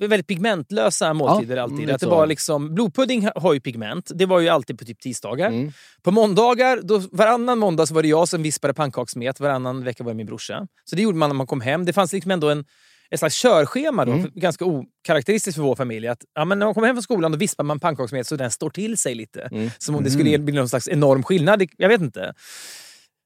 väldigt 0.00 0.26
pigmentlösa 0.26 1.14
måltider 1.14 1.56
Ja, 1.56 1.62
alltid. 1.62 1.78
mm, 1.78 1.94
att 1.94 2.00
det 2.00 2.06
var 2.06 2.26
liksom, 2.26 2.74
blodpudding 2.74 3.28
har 3.36 3.54
ju 3.54 3.60
pigment. 3.60 4.10
Det 4.14 4.26
var 4.26 4.40
ju 4.40 4.48
alltid 4.48 4.78
på 4.78 4.84
typ 4.84 5.00
tisdagar. 5.00 5.48
Mm. 5.48 5.72
På 6.02 6.10
måndagar, 6.10 6.80
då, 6.82 7.02
varannan 7.12 7.58
måndag 7.58 7.86
så 7.86 7.94
var 7.94 8.02
det 8.02 8.08
jag 8.08 8.28
som 8.28 8.42
vispade 8.42 8.74
pannkaksmet. 8.74 9.40
Varannan 9.40 9.84
vecka 9.84 10.04
var 10.04 10.10
det 10.12 10.16
min 10.16 10.26
brorsa. 10.26 10.66
Så 10.84 10.96
det 10.96 11.02
gjorde 11.02 11.18
man 11.18 11.30
när 11.30 11.34
man 11.34 11.46
kom 11.46 11.60
hem. 11.60 11.84
Det 11.84 11.92
fanns 11.92 12.12
liksom 12.12 12.30
ändå 12.30 12.50
en, 12.50 12.64
ett 13.10 13.18
slags 13.18 13.42
körschema, 13.42 14.04
då, 14.04 14.12
Mm. 14.12 14.30
ganska 14.34 14.64
okaraktäristiskt 14.64 15.56
för 15.56 15.62
vår 15.62 15.76
familj. 15.76 16.08
Att, 16.08 16.24
ja, 16.34 16.44
men 16.44 16.58
när 16.58 16.66
man 16.66 16.74
kommer 16.74 16.86
hem 16.86 16.96
från 16.96 17.02
skolan 17.02 17.32
då 17.32 17.38
vispar 17.38 17.64
man 17.64 17.80
pannkaksmet 17.80 18.26
så 18.26 18.36
den 18.36 18.50
står 18.50 18.70
till 18.70 18.98
sig 18.98 19.14
lite. 19.14 19.40
Mm. 19.52 19.70
Som 19.78 19.94
om 19.96 20.04
det 20.04 20.10
skulle 20.10 20.38
bli 20.38 20.54
någon 20.54 20.68
slags 20.68 20.88
enorm 20.88 21.22
skillnad. 21.22 21.62
Jag 21.76 21.88
vet 21.88 22.00
inte. 22.00 22.34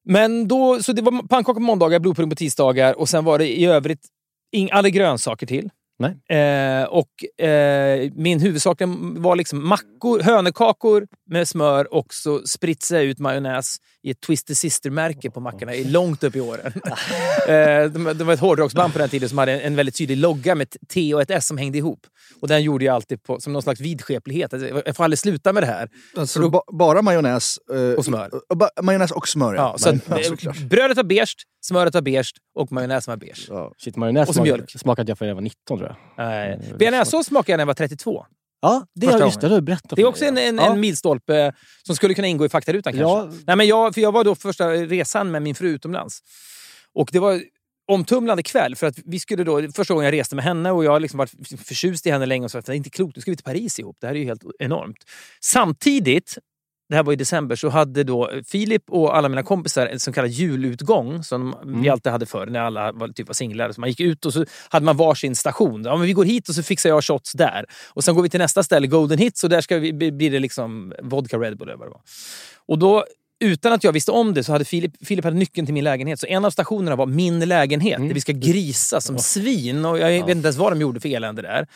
Men 0.05 0.49
då, 0.49 0.83
så 0.83 0.93
det 0.93 1.03
var 1.03 1.29
pannkakor 1.29 1.55
på 1.55 1.61
måndagar, 1.61 1.99
blodpudding 1.99 2.31
på 2.31 2.37
tisdagar 2.37 2.99
och 2.99 3.09
sen 3.09 3.25
var 3.25 3.39
det 3.39 3.59
i 3.59 3.65
övrigt 3.67 4.07
ing, 4.53 4.71
alla 4.73 4.89
grönsaker 4.89 5.47
till. 5.47 5.71
Nej. 5.99 6.39
Eh, 6.39 6.85
och 6.85 7.45
eh, 7.47 8.11
min 8.15 8.41
huvudsak 8.41 8.83
var 9.17 9.37
liksom 9.37 9.69
mackor, 9.69 10.21
hönökakor 10.21 11.07
med 11.29 11.49
smör 11.49 11.95
och 11.95 12.15
så 12.15 12.41
spritsade 12.47 13.01
jag 13.01 13.11
ut 13.11 13.19
majonnäs 13.19 13.77
i 14.03 14.11
ett 14.11 14.21
Twisted 14.21 14.57
Sister-märke 14.57 15.31
på 15.31 15.41
mackorna 15.41 15.75
i 15.75 15.85
långt 15.85 16.25
upp 16.25 16.37
i 16.37 16.41
åren. 16.41 16.67
eh, 17.49 18.15
det, 18.15 18.25
var 18.25 18.35
ett 18.35 18.41
hårdrocksband 18.41 18.93
på 18.93 18.99
den 18.99 19.09
tiden 19.09 19.29
som 19.29 19.39
hade 19.39 19.61
en, 19.61 19.77
väldigt 19.77 19.97
tydlig 19.97 20.17
logga 20.17 20.55
med 20.55 20.65
ett 20.65 20.77
T 20.89 21.15
och 21.15 21.23
ett 21.23 21.31
S 21.31 21.47
som 21.47 21.59
hängde 21.59 21.79
ihop. 21.79 22.01
Och 22.41 22.49
den 22.49 22.63
gjorde 22.63 22.85
jag 22.85 22.95
alltid 22.95 23.23
på, 23.23 23.41
som 23.41 23.53
någon 23.53 23.63
slags 23.63 23.81
vidskeplighet. 23.81 24.53
Alltså, 24.55 24.83
Jag 24.87 24.97
får 24.97 25.05
aldrig 25.05 25.19
sluta 25.19 25.53
med 25.53 25.63
det 25.63 25.67
här. 25.67 25.89
Alltså, 26.17 26.49
ba, 26.49 26.63
bara 26.73 27.03
majonnäs. 27.03 27.59
eh, 27.73 27.93
Och 27.99 28.05
smör. 28.05 28.31
och 28.49 28.57
ba, 28.57 28.69
majonnäs 28.83 29.11
och 29.11 29.29
smör, 29.29 29.55
Ja, 29.55 29.75
så 29.79 29.89
att, 29.89 29.97
ja, 30.09 30.51
eh, 30.51 30.67
brödet 30.67 30.97
var 30.97 31.05
beige, 31.05 31.35
smöret 31.61 31.95
var 31.95 32.03
beige 32.03 32.33
och 32.55 32.73
majonnäsen 32.73 33.13
var 33.13 33.17
beige. 33.17 33.47
Ja. 33.49 33.73
Shit, 33.79 33.97
majonnäs 33.97 34.29
Och 34.29 34.35
så 34.35 34.39
smakade, 34.39 34.57
mjölk. 34.57 34.71
smakade 34.81 35.11
jag 35.11 35.19
för 35.19 35.27
jag 35.27 35.35
var 35.35 35.43
19 35.43 35.79
tror 35.79 35.97
jag. 36.17 36.27
Nej. 36.27 36.61
Bearnaisesås 36.79 37.27
smakade 37.27 37.53
jag 37.53 37.57
när 37.57 37.63
jag 37.63 37.67
var 37.67 37.75
32. 37.75 38.27
Ja, 38.61 38.87
det 38.95 39.07
Första 39.07 39.19
har 39.19 39.27
just 39.27 39.41
det, 39.41 39.49
du 39.49 39.55
har 39.55 39.61
berättat 39.61 39.97
Det 39.97 40.03
är 40.03 40.07
också 40.07 40.25
en, 40.25 40.39
en, 40.39 40.57
ja. 40.57 40.73
en 40.73 40.81
milstolpe 40.81 41.53
som 41.83 41.97
skulle 41.97 42.15
kunna 42.15 42.29
ingå 42.29 42.45
i 42.47 42.49
faktarutan 42.49 42.93
kanske. 42.93 43.09
Ja. 43.09 43.31
Nej, 43.47 43.57
men 43.57 43.67
jag, 43.67 43.95
för 43.95 44.01
jag 44.01 44.13
var 44.13 44.25
då 44.25 44.35
på 44.35 44.41
första 44.41 44.71
resan 44.71 45.31
med 45.31 45.43
min 45.43 45.55
fru 45.55 45.69
utomlands. 45.69 46.21
Och 46.95 47.09
det 47.13 47.19
var 47.19 47.43
omtumlande 47.89 48.43
kväll. 48.43 48.77
För 48.77 48.87
att 48.87 48.99
vi 49.05 49.19
skulle 49.19 49.45
då, 49.45 49.73
första 49.73 49.95
gången 49.95 50.05
jag 50.05 50.13
reste 50.21 50.37
med 50.37 50.45
henne 50.45 50.71
och 50.71 50.85
jag 50.85 50.91
har 50.91 51.01
liksom 51.01 51.19
varit 51.19 51.33
förtjust 51.65 52.07
i 52.07 52.11
henne 52.11 52.27
länge 52.27 52.45
och 52.45 52.51
sa 52.51 52.59
att 52.59 52.67
det 52.67 52.73
är 52.73 52.77
inte 52.77 52.91
klokt, 52.91 53.17
nu 53.17 53.23
ska 53.23 53.31
vi 53.31 53.37
till 53.37 53.45
Paris 53.45 53.79
ihop. 53.79 53.97
Det 54.01 54.07
här 54.07 54.15
är 54.15 54.19
ju 54.19 54.25
helt 54.25 54.43
enormt. 54.59 55.05
Samtidigt 55.41 56.39
det 56.89 56.97
här 56.97 57.03
var 57.03 57.13
i 57.13 57.17
december, 57.17 57.57
så 57.57 57.69
hade 57.69 58.05
då 58.05 58.31
Filip 58.47 58.83
och 58.91 59.17
alla 59.17 59.29
mina 59.29 59.43
kompisar 59.43 59.87
en 59.87 60.01
så 60.01 60.13
kallad 60.13 60.31
julutgång 60.31 61.25
som 61.25 61.55
vi 61.83 61.89
alltid 61.89 62.13
hade 62.13 62.27
förr 62.27 62.47
när 62.47 62.61
alla 62.61 62.93
var, 62.93 63.09
typ 63.09 63.27
var 63.27 63.35
singlar. 63.35 63.73
Så 63.73 63.81
man 63.81 63.89
gick 63.89 64.01
ut 64.01 64.27
och 64.27 64.33
så 64.33 64.45
hade 64.69 64.87
man 64.87 64.97
varsin 64.97 65.35
station. 65.37 65.85
Ja, 65.85 65.97
men 65.97 66.07
vi 66.07 66.13
går 66.13 66.25
hit 66.25 66.49
och 66.49 66.55
så 66.55 66.63
fixar 66.63 66.91
jag 66.91 67.05
shots 67.05 67.33
där. 67.33 67.65
Och 67.89 68.05
sen 68.05 68.15
går 68.15 68.23
vi 68.23 68.31
till 68.31 68.41
nästa 68.41 68.63
ställe, 68.63 68.87
Golden 68.87 69.19
Hits, 69.19 69.45
och 69.45 69.51
där 69.51 69.61
ska 69.61 69.79
vi, 69.79 69.93
blir 69.93 70.31
det 70.31 70.39
liksom 70.39 70.93
vodka 71.03 71.39
Red 71.39 71.59
Bull 71.59 71.69
eller 71.69 71.79
vad 71.79 71.87
det 71.87 71.91
var. 71.91 72.01
Och 72.67 72.79
då 72.79 73.05
utan 73.41 73.73
att 73.73 73.85
jag 73.85 73.93
visste 73.93 74.13
om 74.13 74.35
det 74.35 74.45
så 74.45 74.53
hade 74.53 74.65
Filip, 74.65 75.07
Filip 75.07 75.25
hade 75.25 75.37
nyckeln 75.37 75.67
till 75.67 75.75
min 75.75 75.85
lägenhet. 75.85 76.21
Så 76.21 76.27
en 76.27 76.45
av 76.45 76.51
stationerna 76.51 76.97
var 76.97 77.07
min 77.07 77.49
lägenhet, 77.49 77.99
där 77.99 78.15
vi 78.15 78.21
ska 78.21 78.33
grisa 78.33 79.01
som 79.01 79.19
svin. 79.19 79.85
Och 79.85 79.99
jag 79.99 80.09
vet 80.09 80.29
inte 80.29 80.47
ens 80.47 80.57
vad 80.57 80.73
de 80.73 80.81
gjorde 80.81 81.01
för 81.01 81.09
elände 81.09 81.43
där. 81.43 81.67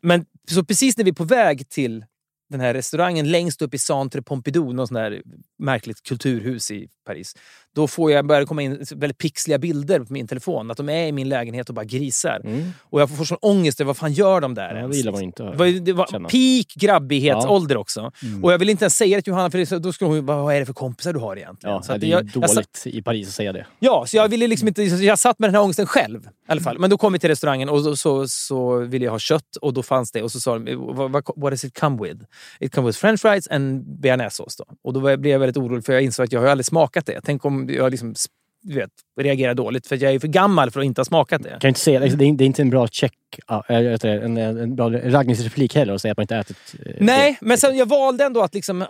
Men 0.00 0.24
så 0.50 0.64
precis 0.64 0.96
när 0.96 1.04
vi 1.04 1.10
är 1.10 1.14
på 1.14 1.24
väg 1.24 1.68
till 1.68 2.04
den 2.48 2.60
här 2.60 2.74
restaurangen 2.74 3.30
längst 3.30 3.62
upp 3.62 3.74
i 3.74 3.78
Centre 3.78 4.22
Pompidou, 4.22 4.72
något 4.72 4.88
sånt 4.88 4.98
där 4.98 5.22
märkligt 5.58 6.02
kulturhus 6.02 6.70
i 6.70 6.88
Paris. 7.04 7.36
Då 7.78 7.86
får 7.88 8.12
jag 8.12 8.26
börja 8.26 8.46
komma 8.46 8.62
in 8.62 8.84
väldigt 8.96 9.18
pixliga 9.18 9.58
bilder 9.58 10.00
på 10.00 10.12
min 10.12 10.26
telefon. 10.26 10.70
Att 10.70 10.76
de 10.76 10.88
är 10.88 11.06
i 11.06 11.12
min 11.12 11.28
lägenhet 11.28 11.68
och 11.68 11.74
bara 11.74 11.84
grisar. 11.84 12.42
Och 12.80 13.00
jag 13.00 13.16
får 13.16 13.24
sån 13.24 13.38
ångest 13.40 13.80
vad 13.80 13.96
fan 13.96 14.12
gör 14.12 14.40
de 14.40 14.54
där 14.54 14.70
Ja, 14.70 14.76
ens? 14.76 14.90
det 14.92 14.96
gillar 14.96 15.12
man 15.12 15.22
inte 15.22 15.42
Det 15.42 15.56
var, 15.56 15.66
det 15.80 15.92
var 15.92 16.06
känna. 16.06 16.28
peak 16.28 16.66
grabbighetsålder 16.74 17.76
också. 17.76 18.12
Mm. 18.22 18.44
Och 18.44 18.52
jag 18.52 18.58
vill 18.58 18.68
inte 18.68 18.84
ens 18.84 18.96
säga 18.96 19.16
det 19.16 19.22
till 19.22 19.30
Johanna 19.30 19.50
för 19.50 19.58
det, 19.58 19.78
då 19.78 19.92
skulle 19.92 20.10
hon 20.10 20.26
bara, 20.26 20.42
vad 20.42 20.54
är 20.54 20.60
det 20.60 20.66
för 20.66 20.72
kompisar 20.72 21.12
du 21.12 21.18
har 21.18 21.36
egentligen? 21.36 21.74
Ja, 21.76 21.82
Så 21.82 21.96
det 21.96 22.06
är 22.06 22.10
jag- 22.10 22.22
ju 22.22 22.30
jag 22.34 22.42
dåligt 22.42 22.76
satt- 22.76 22.86
i 22.86 23.02
Paris 23.02 23.28
att 23.28 23.34
säga 23.34 23.52
det. 23.52 23.66
Ja, 23.78 24.04
så 24.06 24.16
jag 24.16 24.28
ville 24.28 24.46
liksom 24.46 24.68
inte... 24.68 24.82
Jag 24.82 25.18
satt 25.18 25.38
med 25.38 25.48
den 25.48 25.54
här 25.54 25.62
ångesten 25.62 25.86
själv. 25.86 26.24
I 26.24 26.28
alla 26.52 26.60
fall. 26.60 26.78
Men 26.78 26.90
då 26.90 26.98
kom 26.98 27.12
vi 27.12 27.18
till 27.18 27.28
restaurangen 27.30 27.68
och 27.68 27.82
så, 27.82 27.96
så, 27.96 28.28
så 28.28 28.78
ville 28.78 29.04
jag 29.04 29.12
ha 29.12 29.18
kött 29.18 29.56
och 29.60 29.72
då 29.74 29.82
fanns 29.82 30.12
det. 30.12 30.22
Och 30.22 30.32
så 30.32 30.40
sa 30.40 30.58
de, 30.58 30.74
what, 30.74 31.24
what, 31.36 31.52
does 31.52 31.64
it 31.64 31.80
come 31.80 32.02
with? 32.08 32.20
It 32.60 32.74
comes 32.74 32.88
with 32.88 32.98
french 33.00 33.20
fries 33.20 33.48
and 33.48 33.84
bearnaisesås. 34.00 34.56
Och 34.84 34.92
då 34.92 35.00
blev 35.00 35.26
jag 35.26 35.38
väldigt 35.38 35.56
orolig 35.56 35.84
för 35.84 35.92
jag 35.92 36.02
insåg 36.02 36.24
att 36.24 36.32
jag 36.32 36.40
har 36.40 36.46
aldrig 36.48 36.66
smakat 36.66 37.06
det. 37.06 37.20
Tänk 37.24 37.44
om 37.44 37.67
jag 37.74 37.90
liksom, 37.90 38.14
du 38.60 38.74
vet, 38.74 38.90
reagerar 39.20 39.54
dåligt 39.54 39.86
för 39.86 40.02
jag 40.02 40.14
är 40.14 40.18
för 40.18 40.28
gammal 40.28 40.70
för 40.70 40.80
att 40.80 40.86
inte 40.86 41.00
ha 41.00 41.04
smakat 41.04 41.42
det. 41.42 41.48
Kan 41.48 41.58
jag 41.62 41.70
inte 41.70 41.80
säga, 41.80 42.00
det, 42.00 42.06
är, 42.06 42.32
det 42.32 42.44
är 42.44 42.46
inte 42.46 42.62
en 42.62 42.70
bra 42.70 42.88
check, 42.88 43.12
ja, 43.46 43.64
det, 43.68 44.04
en, 44.04 44.36
en 44.36 44.76
bra 44.76 44.90
raggningsreplik 44.90 45.74
heller 45.74 45.94
att 45.94 46.02
säga 46.02 46.12
att 46.12 46.18
man 46.18 46.22
inte 46.22 46.36
ätit 46.36 46.56
eh, 46.86 46.92
Nej, 47.00 47.36
det. 47.40 47.46
men 47.46 47.58
sen 47.58 47.76
jag 47.76 47.86
valde 47.86 48.24
ändå 48.24 48.42
att, 48.42 48.54
liksom, 48.54 48.82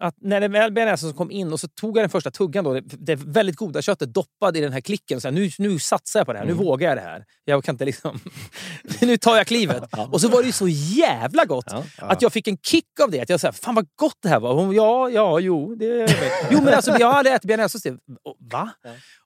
att 0.00 0.14
när 0.20 0.40
det 0.40 0.48
väl 0.48 0.72
bearnaisesåsen 0.72 1.16
kom 1.16 1.30
in 1.30 1.52
och 1.52 1.60
så 1.60 1.68
tog 1.68 1.96
jag 1.96 2.02
den 2.02 2.10
första 2.10 2.30
tuggan, 2.30 2.64
då, 2.64 2.80
det, 2.84 3.14
väldigt 3.14 3.56
goda 3.56 3.82
köttet 3.82 4.14
doppad 4.14 4.56
i 4.56 4.60
den 4.60 4.72
här 4.72 4.80
klicken. 4.80 5.20
Så 5.20 5.28
här, 5.28 5.32
nu, 5.32 5.50
nu 5.58 5.78
satsar 5.78 6.20
jag 6.20 6.26
på 6.26 6.32
det 6.32 6.38
här, 6.38 6.46
nu 6.46 6.52
vågar 6.52 6.88
jag 6.88 6.96
det 6.96 7.02
här. 7.02 7.24
Jag 7.44 7.64
kan 7.64 7.74
inte 7.74 7.84
liksom... 7.84 8.20
nu 9.00 9.16
tar 9.16 9.36
jag 9.36 9.46
klivet. 9.46 9.82
Och 10.10 10.20
så 10.20 10.28
var 10.28 10.40
det 10.40 10.46
ju 10.46 10.52
så 10.52 10.68
jävla 10.68 11.44
gott 11.44 11.64
Ja. 11.70 11.84
att 11.98 12.22
jag 12.22 12.32
fick 12.32 12.48
en 12.48 12.56
kick 12.56 13.00
av 13.02 13.10
det. 13.10 13.20
Att 13.20 13.28
jag 13.28 13.40
sa, 13.40 13.52
fan 13.52 13.74
vad 13.74 13.86
gott 13.96 14.18
det 14.22 14.28
här 14.28 14.40
var. 14.40 14.54
Hon, 14.54 14.74
ja, 14.74 15.10
ja, 15.10 15.40
jo. 15.40 15.74
Det, 15.74 16.16
jo, 16.50 16.60
men 16.64 16.74
alltså 16.74 16.90
jag 16.90 17.14
aldrig 17.14 17.34
ätit 17.34 17.48
bearnaisesås. 17.48 17.92
Och, 18.24 18.36
Va? 18.52 18.70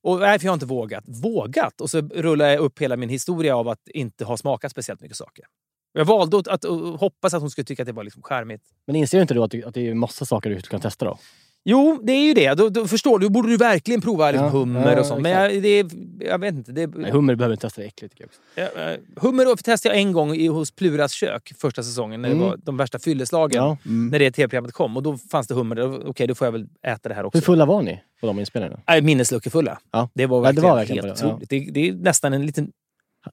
Och 0.01 0.21
nej, 0.21 0.39
för 0.39 0.47
jag 0.47 0.51
har 0.53 0.55
inte 0.57 0.67
vågat. 0.67 1.05
Vågat? 1.07 1.81
Och 1.81 1.91
så 1.91 2.01
rullar 2.01 2.49
jag 2.49 2.59
upp 2.59 2.79
hela 2.79 2.97
min 2.97 3.09
historia 3.09 3.57
av 3.57 3.69
att 3.69 3.89
inte 3.89 4.25
ha 4.25 4.37
smakat 4.37 4.71
speciellt 4.73 5.01
mycket 5.01 5.17
saker. 5.17 5.45
Jag 5.93 6.05
valde 6.05 6.39
att, 6.39 6.49
att, 6.49 6.65
att 6.65 7.01
hoppas 7.01 7.35
att 7.35 7.41
hon 7.41 7.51
skulle 7.51 7.65
tycka 7.65 7.83
att 7.83 7.87
det 7.87 7.93
var 7.93 8.05
liksom 8.05 8.23
charmigt. 8.23 8.63
Men 8.87 8.97
inser 8.97 9.19
du 9.19 9.23
inte 9.23 9.35
då 9.35 9.45
att, 9.45 9.51
det- 9.51 9.65
att 9.65 9.75
det 9.75 9.89
är 9.89 9.95
massa 9.95 10.25
saker 10.25 10.51
du 10.51 10.61
kan 10.61 10.81
testa 10.81 11.05
då? 11.05 11.19
Jo, 11.65 12.01
det 12.03 12.13
är 12.13 12.23
ju 12.27 12.35
det. 12.35 12.55
Då, 12.55 12.69
då 12.69 12.87
förstår 12.87 13.19
du, 13.19 13.27
då 13.27 13.31
borde 13.33 13.49
du 13.49 13.57
verkligen 13.57 14.01
prova 14.01 14.31
liksom, 14.31 14.45
Ja, 14.47 14.51
hummer 14.53 14.93
ja, 14.93 15.01
och 15.01 15.07
sånt. 15.07 15.23
Men 15.23 15.33
jag, 15.33 15.63
det, 15.63 15.87
jag 16.21 16.39
vet 16.39 16.55
inte. 16.55 16.73
Det, 16.73 16.87
Nej, 16.87 17.11
hummer 17.11 17.35
behöver 17.35 17.53
inte 17.53 17.67
testa, 17.67 17.81
det 17.81 17.85
är 17.87 17.89
äckligt 17.89 18.15
tycker 18.17 18.31
jag 18.55 18.91
eh, 18.93 18.97
Hummer 19.17 19.57
testade 19.57 19.95
jag 19.95 20.03
en 20.03 20.13
gång 20.13 20.35
i, 20.35 20.47
hos 20.47 20.71
Pluras 20.71 21.13
kök 21.13 21.53
första 21.59 21.83
säsongen 21.83 22.23
när 22.23 22.29
det 22.29 22.35
Mm. 22.35 22.47
var 22.49 22.57
de 22.57 22.77
värsta 22.77 22.99
fylleslagen. 22.99 23.65
Ja. 23.65 23.77
När 23.83 24.19
det 24.19 24.31
tv-programmet 24.31 24.73
kom. 24.73 24.97
Och 24.97 25.03
då 25.03 25.17
fanns 25.19 25.47
det 25.47 25.55
hummer. 25.55 25.77
Då- 25.77 26.03
Okej, 26.07 26.27
då 26.27 26.35
får 26.35 26.47
jag 26.47 26.53
väl 26.53 26.67
äta 26.87 27.09
det 27.09 27.15
här 27.15 27.25
också. 27.25 27.37
Hur 27.39 27.43
fulla 27.43 27.67
var 27.67 27.83
ni 27.83 28.01
på 28.21 28.27
de 28.27 28.39
inspelningarna? 28.39 28.81
Minnesluckefulla. 29.03 29.79
Ja. 29.93 30.09
Det 30.15 30.27
var 30.27 30.37
Ja, 30.39 30.41
det 30.43 30.47
verkligen, 30.47 30.69
var 30.71 30.77
verkligen 30.77 31.05
helt 31.05 31.19
det, 31.21 31.27
otroligt. 31.27 31.51
Det, 31.51 31.69
det 31.73 31.89
är 31.89 31.93
nästan 31.93 32.33
en 32.33 32.47
liten... 32.47 32.71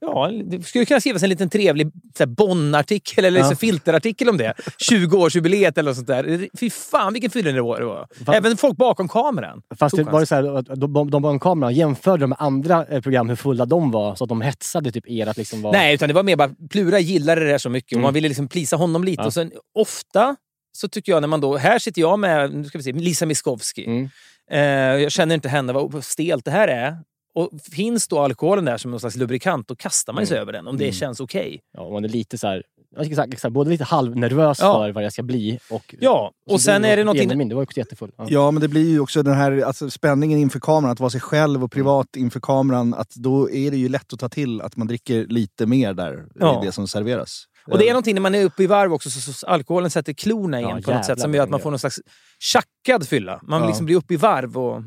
Ja, 0.00 0.30
det 0.44 0.62
skulle 0.62 0.84
kunna 0.84 1.00
skrivas 1.00 1.22
en 1.22 1.28
liten 1.28 1.50
trevlig 1.50 1.90
Bonn-artikel 2.26 3.24
eller 3.24 3.40
Ja. 3.40 3.48
så 3.50 3.56
filterartikel 3.56 4.28
om 4.28 4.36
det. 4.36 4.54
20-årsjubileet 4.90 5.78
eller 5.78 5.90
något 5.90 5.96
sånt 5.96 6.06
där. 6.08 6.48
Fy 6.60 6.70
fan 6.70 7.12
vilken 7.12 7.30
fyllenivå 7.30 7.76
det 7.76 7.84
var. 7.84 8.06
Även 8.34 8.56
folk 8.56 8.76
bakom 8.76 9.08
kameran. 9.08 9.62
Fast 9.78 9.96
det 9.96 10.02
var 10.02 10.20
det 10.20 10.26
så 10.26 10.34
här, 10.34 10.58
att 10.58 10.66
de, 10.66 10.92
de, 10.92 11.10
de 11.10 11.22
bakom 11.22 11.40
kameran 11.40 11.74
jämförde 11.74 12.20
de 12.22 12.26
med 12.30 12.36
andra 12.40 12.86
eh, 12.86 13.00
program 13.00 13.28
hur 13.28 13.36
fulla 13.36 13.64
de 13.66 13.90
var, 13.90 14.14
så 14.14 14.24
att 14.24 14.28
de 14.28 14.40
hetsade 14.40 14.92
typ 14.92 15.08
er 15.10 15.26
att 15.26 15.36
liksom 15.36 15.62
vara... 15.62 15.72
Nej, 15.72 15.94
utan 15.94 16.08
det 16.08 16.14
var 16.14 16.22
mer 16.22 16.36
bara 16.36 16.50
Plura 16.70 16.98
gillade 16.98 17.40
det 17.40 17.46
där 17.50 17.58
så 17.58 17.70
mycket 17.70 17.92
och 17.92 17.96
Mm. 17.96 18.02
man 18.02 18.14
ville 18.14 18.28
liksom 18.28 18.48
plisa 18.48 18.76
honom 18.76 19.04
lite. 19.04 19.22
Ja. 19.22 19.26
Och 19.26 19.34
sen 19.34 19.52
ofta 19.78 20.36
så 20.72 20.88
tycker 20.88 21.12
jag 21.12 21.20
när 21.20 21.28
man 21.28 21.40
då... 21.40 21.56
Här 21.56 21.78
sitter 21.78 22.00
jag 22.00 22.18
med 22.18 22.54
nu 22.54 22.64
ska 22.64 22.78
vi 22.78 22.84
se, 22.84 22.92
Lisa 22.92 23.26
Miskovsky. 23.26 23.84
Mm. 23.84 24.08
Eh, 24.50 24.60
jag 25.02 25.12
känner 25.12 25.34
inte 25.34 25.48
henne, 25.48 25.72
vad 25.72 26.04
stelt 26.04 26.44
det 26.44 26.50
här 26.50 26.68
är. 26.68 26.96
Och 27.36 27.50
finns 27.72 28.08
då 28.08 28.18
alkoholen 28.18 28.64
där 28.64 28.76
som 28.78 28.90
någon 28.90 29.00
slags 29.00 29.16
lubrikant, 29.16 29.68
då 29.68 29.76
kastar 29.76 30.12
man 30.12 30.18
Mm. 30.20 30.26
sig 30.26 30.38
över 30.38 30.52
den 30.52 30.66
om 30.68 30.76
det 30.78 30.92
känns 30.92 31.20
okej. 31.20 31.60
Ja, 31.72 31.80
och 31.80 31.92
man 31.92 32.04
är 32.04 32.08
lite 32.08 32.38
så 32.38 32.46
här, 32.46 32.62
jag 32.96 33.06
ska 33.06 33.14
säga, 33.14 33.36
så 33.38 33.46
här, 33.46 33.50
både 33.50 33.70
lite 33.70 33.84
halvnervös 33.84 34.58
Ja. 34.60 34.72
för 34.74 34.92
vad 34.92 35.04
det 35.04 35.10
ska 35.10 35.22
bli 35.22 35.58
och... 35.70 35.94
Ja, 36.00 36.32
och 36.50 36.60
sen 36.60 36.82
du 36.82 36.88
är 36.88 36.96
det 36.96 37.04
någonting- 37.04 37.30
Emil, 37.32 37.48
du 37.48 37.54
var 37.54 37.62
också 37.62 37.78
jättefull. 37.78 38.10
Ja. 38.16 38.26
Ja, 38.28 38.50
men 38.50 38.60
det 38.60 38.68
blir 38.68 38.90
ju 38.90 39.00
också 39.00 39.22
den 39.22 39.34
här 39.34 39.60
alltså, 39.62 39.90
spänningen 39.90 40.38
inför 40.38 40.60
kameran, 40.60 40.92
att 40.92 41.00
vara 41.00 41.10
sig 41.10 41.20
själv 41.20 41.64
och 41.64 41.72
privat 41.72 42.16
inför 42.16 42.40
kameran. 42.40 42.94
Att 42.94 43.14
då 43.14 43.50
är 43.50 43.70
det 43.70 43.76
ju 43.76 43.88
lätt 43.88 44.12
att 44.12 44.18
ta 44.20 44.28
till 44.28 44.60
att 44.60 44.76
man 44.76 44.86
dricker 44.86 45.26
lite 45.26 45.66
mer 45.66 45.94
där, 45.94 46.24
Ja. 46.34 46.62
i 46.62 46.66
det 46.66 46.72
som 46.72 46.88
serveras. 46.88 47.44
Och 47.66 47.78
det 47.78 47.88
är 47.88 47.92
någonting 47.92 48.14
när 48.14 48.22
man 48.22 48.34
är 48.34 48.44
uppe 48.44 48.62
i 48.62 48.66
varv 48.66 48.92
också, 48.92 49.10
så, 49.10 49.32
så 49.32 49.46
alkoholen 49.46 49.90
sätter 49.90 50.12
klorna 50.12 50.60
igen 50.60 50.76
Ja, 50.76 50.82
på 50.84 50.96
något 50.96 51.04
sätt 51.04 51.20
som 51.20 51.34
gör 51.34 51.42
att 51.42 51.50
man 51.50 51.60
får 51.60 51.70
någon 51.70 51.78
slags 51.78 52.00
tjackad 52.38 53.08
fylla. 53.08 53.40
Man 53.42 53.60
Ja. 53.60 53.66
liksom 53.66 53.86
blir 53.86 53.96
uppe 53.96 54.14
i 54.14 54.16
varv. 54.16 54.58
Och, 54.58 54.82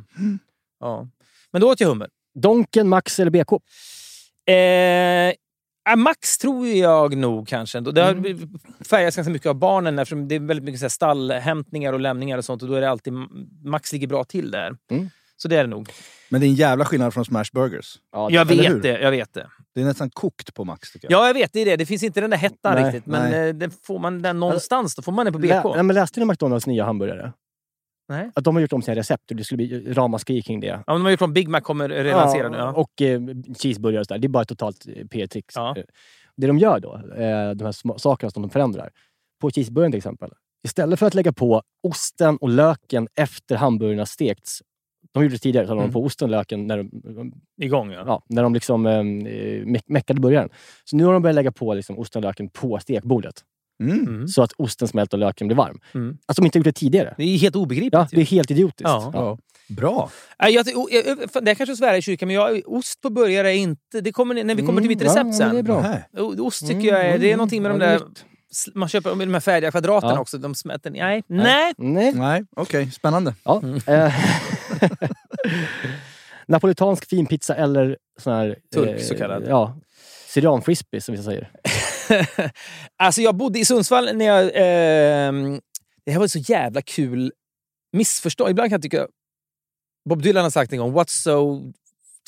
ja. 0.80 1.08
Men 1.52 1.62
då 1.62 1.68
åt 1.72 1.80
jag 1.80 1.88
hummer. 1.88 2.08
Donken, 2.42 2.90
Max 2.90 3.20
eller 3.20 3.32
BK? 3.32 3.52
Eh, 4.50 5.34
ja, 5.90 5.96
Max 5.96 6.38
tror 6.38 6.68
jag 6.68 7.18
nog 7.18 7.48
kanske. 7.48 7.78
ändå. 7.78 7.92
Det 7.92 8.02
har 8.02 8.12
Mm. 8.12 8.50
färgats 8.90 9.16
ganska 9.16 9.32
mycket 9.32 9.48
av 9.48 9.56
barnen 9.56 10.00
eftersom 10.00 10.28
det 10.28 10.36
är 10.36 10.40
väldigt 10.40 10.64
mycket 10.64 10.80
så 10.80 10.84
här 10.84 10.90
stallhämtningar 10.90 11.94
och 11.94 12.00
lämningar 12.00 12.38
och 12.38 12.46
sånt. 12.46 12.62
Och 12.62 12.68
då 12.68 12.74
är 12.76 12.82
det 12.82 12.90
alltid 12.90 13.14
Max 13.64 13.94
ligger 13.94 14.08
bra 14.08 14.24
till 14.24 14.52
där. 14.52 14.76
Mm. 14.92 15.10
Så 15.38 15.48
det 15.48 15.56
är 15.56 15.64
det 15.64 15.70
nog. 15.70 15.90
Men 16.30 16.42
det 16.42 16.48
är 16.48 16.50
en 16.50 16.56
jävla 16.56 16.86
skillnad 16.86 17.14
från 17.14 17.26
Smash 17.26 17.46
Burgers. 17.54 17.96
Ja, 18.12 18.30
Jag 18.32 18.46
vet 18.46 18.70
hur? 18.70 18.82
det. 18.82 19.00
Jag 19.00 19.12
vet 19.12 19.34
det. 19.34 19.48
Det 19.76 19.82
är 19.82 19.86
nästan 19.86 20.10
kokt 20.10 20.54
på 20.54 20.66
Max 20.66 20.92
tycker 20.92 21.12
jag. 21.12 21.22
Ja, 21.22 21.28
jag 21.28 21.34
vet. 21.34 21.54
Det 21.54 21.60
är 21.60 21.66
det. 21.66 21.76
Det 21.76 21.86
finns 21.86 22.04
inte 22.04 22.22
den 22.22 22.30
där 22.30 22.38
hettan 22.38 22.76
Nej, 22.76 22.84
riktigt. 22.86 23.06
Men 23.06 23.32
nej. 23.32 23.50
eh, 23.50 23.56
det 23.56 23.70
får 23.84 24.00
man 24.00 24.22
den 24.22 24.40
någonstans, 24.40 24.96
då 24.96 25.02
får 25.02 25.12
man 25.12 25.26
den 25.26 25.34
på 25.34 25.40
BK. 25.40 25.50
Lä, 25.50 25.62
nej, 25.76 25.84
men 25.84 25.94
läste 25.94 26.20
ni 26.20 26.26
McDonalds 26.26 26.68
nya 26.68 26.86
hamburgare? 26.86 27.34
Nej. 28.10 28.32
Att 28.36 28.44
de 28.44 28.56
har 28.56 28.62
gjort 28.62 28.74
om 28.74 28.82
sina 28.82 28.96
recept 28.96 29.32
och 29.32 29.38
det 29.38 29.44
skulle 29.44 29.58
bli 29.58 29.94
ramaskri 29.94 30.42
kring 30.42 30.60
det. 30.60 30.68
Ja, 30.68 30.84
men 30.88 30.96
de 30.96 31.04
har 31.04 31.12
gjort 31.12 31.22
om 31.22 31.34
Big 31.34 31.48
Mac 31.48 31.62
kommer 31.62 31.90
relansera 31.90 32.50
nu. 32.50 32.58
Ja. 32.58 32.72
Och 32.74 33.02
eh, 33.02 33.22
cheeseburgare 33.58 34.00
och 34.00 34.06
sådär. 34.08 34.20
Det 34.20 34.26
är 34.28 34.30
bara 34.30 34.42
ett 34.42 34.50
totalt 34.50 34.86
eh, 34.96 35.08
PR-trix. 35.08 35.56
Ja. 35.56 35.76
Eh, 35.78 35.84
Det 36.38 36.48
de 36.48 36.58
gör 36.58 36.80
då, 36.80 36.96
eh, 36.96 37.52
de 37.52 37.66
här 37.66 37.72
små 37.72 37.98
sakerna 38.00 38.30
som 38.30 38.42
de 38.42 38.50
förändrar. 38.50 38.90
På 39.42 39.52
cheeseburgaren 39.52 39.92
till 39.92 39.98
exempel. 39.98 40.32
Istället 40.64 41.00
för 41.00 41.06
att 41.06 41.14
lägga 41.14 41.34
på 41.34 41.62
osten 41.88 42.38
och 42.38 42.50
löken 42.50 43.08
efter 43.16 43.56
hamburgaren 43.56 44.00
har 44.00 44.06
stekts. 44.06 44.62
De 45.12 45.24
gjorde 45.24 45.36
det 45.36 45.40
tidigare, 45.40 45.66
så 45.68 45.72
hade 45.72 45.82
Mm. 45.82 45.90
de 45.90 45.94
på 45.94 46.04
osten 46.06 46.26
och 46.26 46.30
löken 46.32 46.68
när 46.68 46.78
de, 46.78 47.34
Igång, 47.62 47.92
ja. 47.92 48.04
ja, 48.06 48.24
när 48.30 48.44
de 48.44 48.54
liksom, 48.54 48.86
eh, 48.86 48.92
me- 48.92 49.82
meckade 49.86 50.22
burgaren. 50.22 50.50
Så 50.84 50.96
nu 50.96 51.06
har 51.06 51.14
de 51.14 51.22
börjat 51.22 51.36
lägga 51.36 51.52
på 51.52 51.74
liksom, 51.74 52.00
osten 52.00 52.20
och 52.20 52.24
löken 52.24 52.50
på 52.50 52.80
stekbordet. 52.80 53.44
Mm. 53.80 54.08
Mm. 54.08 54.28
Så 54.28 54.42
att 54.44 54.52
osten 54.58 54.88
smälter 54.88 55.18
och 55.18 55.20
löken 55.20 55.48
blir 55.48 55.58
varm. 55.58 55.80
Mm. 55.94 56.18
Alltså 56.26 56.42
de 56.42 56.46
inte 56.46 56.58
gjort 56.58 56.66
det 56.66 56.72
tidigare. 56.72 57.14
Det 57.18 57.24
är 57.24 57.38
helt 57.38 57.56
obegripligt. 57.56 57.94
Ja, 57.94 58.08
det 58.12 58.22
är 58.22 58.26
helt 58.26 58.52
idiotiskt. 58.52 58.82
Ja. 58.84 59.12
Ja. 59.14 59.38
Bra! 59.76 60.10
Nej, 60.42 60.54
jag, 60.54 60.68
jag, 60.68 61.06
jag, 61.34 61.44
det 61.44 61.56
kanske 61.56 61.74
är 61.74 61.76
svära 61.76 61.98
i 61.98 62.02
kyrkan, 62.02 62.28
men 62.28 62.36
jag, 62.36 62.62
ost 62.66 63.02
på 63.02 63.10
burgare 63.10 63.50
är 63.52 63.56
inte... 63.56 64.02
Det 64.02 64.12
kommer 64.12 64.44
när 64.44 64.56
vi 64.56 64.62
kommer 64.66 64.82
till 64.82 64.88
mitt 64.90 65.02
Mm, 65.02 65.06
ja, 65.08 65.12
recept 65.12 65.26
men 65.26 65.34
sen. 65.34 65.54
det 65.54 65.60
är 65.60 65.64
bra. 65.64 66.46
Ost 66.46 66.68
tycker 66.68 66.88
jag 66.88 67.06
är... 67.06 67.18
Det 67.20 67.32
är 67.32 67.38
någonting 67.38 67.64
med 67.64 67.72
Ja, 67.72 67.78
de 67.78 67.86
där... 67.86 68.02
Man 68.74 68.90
köper 68.90 69.10
de 69.16 69.34
här 69.34 69.40
färdiga 69.40 69.72
kvadraterna 69.72 70.14
Ja. 70.14 70.20
också. 70.20 70.38
De 70.38 70.56
smälter... 70.56 70.92
Nej. 70.92 71.24
Nej. 71.28 71.74
Nej. 71.78 72.14
Nej, 72.14 72.44
okej. 72.56 72.92
Spännande. 72.92 73.36
Ja. 73.44 73.62
Eh, 73.88 74.14
Napolitansk 76.48 77.10
finpizza 77.10 77.56
eller 77.56 77.98
sån 78.20 78.34
här... 78.34 78.56
Turk, 78.74 79.02
så 79.02 79.16
kallad. 79.16 79.44
Ja. 79.48 79.78
Syrian 80.28 80.62
frisbee 80.62 81.02
som 81.02 81.12
vissa 81.12 81.24
säger. 81.24 81.52
alltså 82.98 83.22
jag 83.22 83.36
bodde 83.36 83.60
i 83.60 83.66
Sundsvall 83.66 84.10
när 84.16 84.26
jag... 84.26 84.52
ehm, 84.56 85.62
det 86.06 86.12
här 86.12 86.20
var 86.20 86.28
så 86.28 86.40
jävla 86.40 86.82
kul 86.82 87.32
missförstånd. 87.94 88.50
Ibland 88.50 88.70
kan 88.70 88.76
jag 88.76 88.82
tycka... 88.82 89.08
Bob 90.10 90.22
Dylan 90.22 90.44
har 90.44 90.50
sagt 90.50 90.74
en 90.74 90.80
gång, 90.80 90.94
what's 90.94 91.24
so 91.24 91.62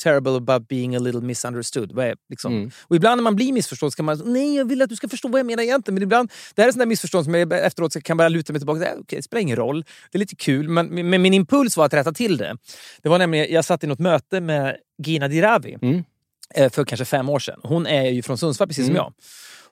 terrible 0.02 0.36
about 0.36 0.68
being 0.68 0.96
a 0.96 0.98
little 0.98 1.20
misunderstood? 1.20 1.92
Vad 1.92 2.06
är, 2.06 2.16
liksom? 2.28 2.52
Mm. 2.52 2.70
Och 2.82 2.96
ibland 2.96 3.18
när 3.18 3.22
man 3.22 3.36
blir 3.36 3.52
missförstådd 3.52 3.94
kan 3.94 4.04
man 4.04 4.22
nej 4.24 4.56
jag 4.56 4.68
vill 4.68 4.82
att 4.82 4.88
du 4.88 4.96
ska 4.96 5.08
förstå 5.08 5.28
vad 5.28 5.38
jag 5.38 5.46
menar 5.46 5.62
egentligen. 5.62 5.94
Men 5.94 6.02
ibland, 6.02 6.32
det 6.54 6.62
här 6.62 6.68
är 6.68 6.72
sådana 6.72 6.88
missförstånd 6.88 7.24
som 7.24 7.34
jag 7.34 7.52
efteråt 7.52 8.02
kan 8.02 8.16
bara 8.16 8.28
luta 8.28 8.52
mig 8.52 8.60
tillbaka 8.60 8.78
och 8.78 8.82
säga, 8.82 8.94
okej, 8.98 9.16
det 9.16 9.22
spelar 9.22 9.40
ingen 9.40 9.56
roll. 9.56 9.84
Det 10.10 10.18
är 10.18 10.20
lite 10.20 10.36
kul, 10.36 10.68
men, 10.68 10.86
men 11.10 11.22
min 11.22 11.34
impuls 11.34 11.76
var 11.76 11.86
att 11.86 11.94
rätta 11.94 12.12
till 12.12 12.36
det. 12.36 12.56
Det 13.02 13.08
var 13.08 13.18
nämligen, 13.18 13.46
jag 13.50 13.64
satt 13.64 13.84
i 13.84 13.86
något 13.86 13.98
möte 13.98 14.40
med 14.40 14.76
Gina 15.02 15.28
Dirawi. 15.28 15.78
Mm. 15.82 16.04
Eh, 16.54 16.70
för 16.70 16.84
kanske 16.84 17.04
fem 17.04 17.28
år 17.28 17.38
sedan. 17.38 17.60
Hon 17.62 17.86
är 17.86 18.02
ju 18.10 18.22
från 18.22 18.38
Sundsvall, 18.38 18.68
precis 18.68 18.84
Mm. 18.88 18.96
som 18.96 19.04
jag. 19.04 19.12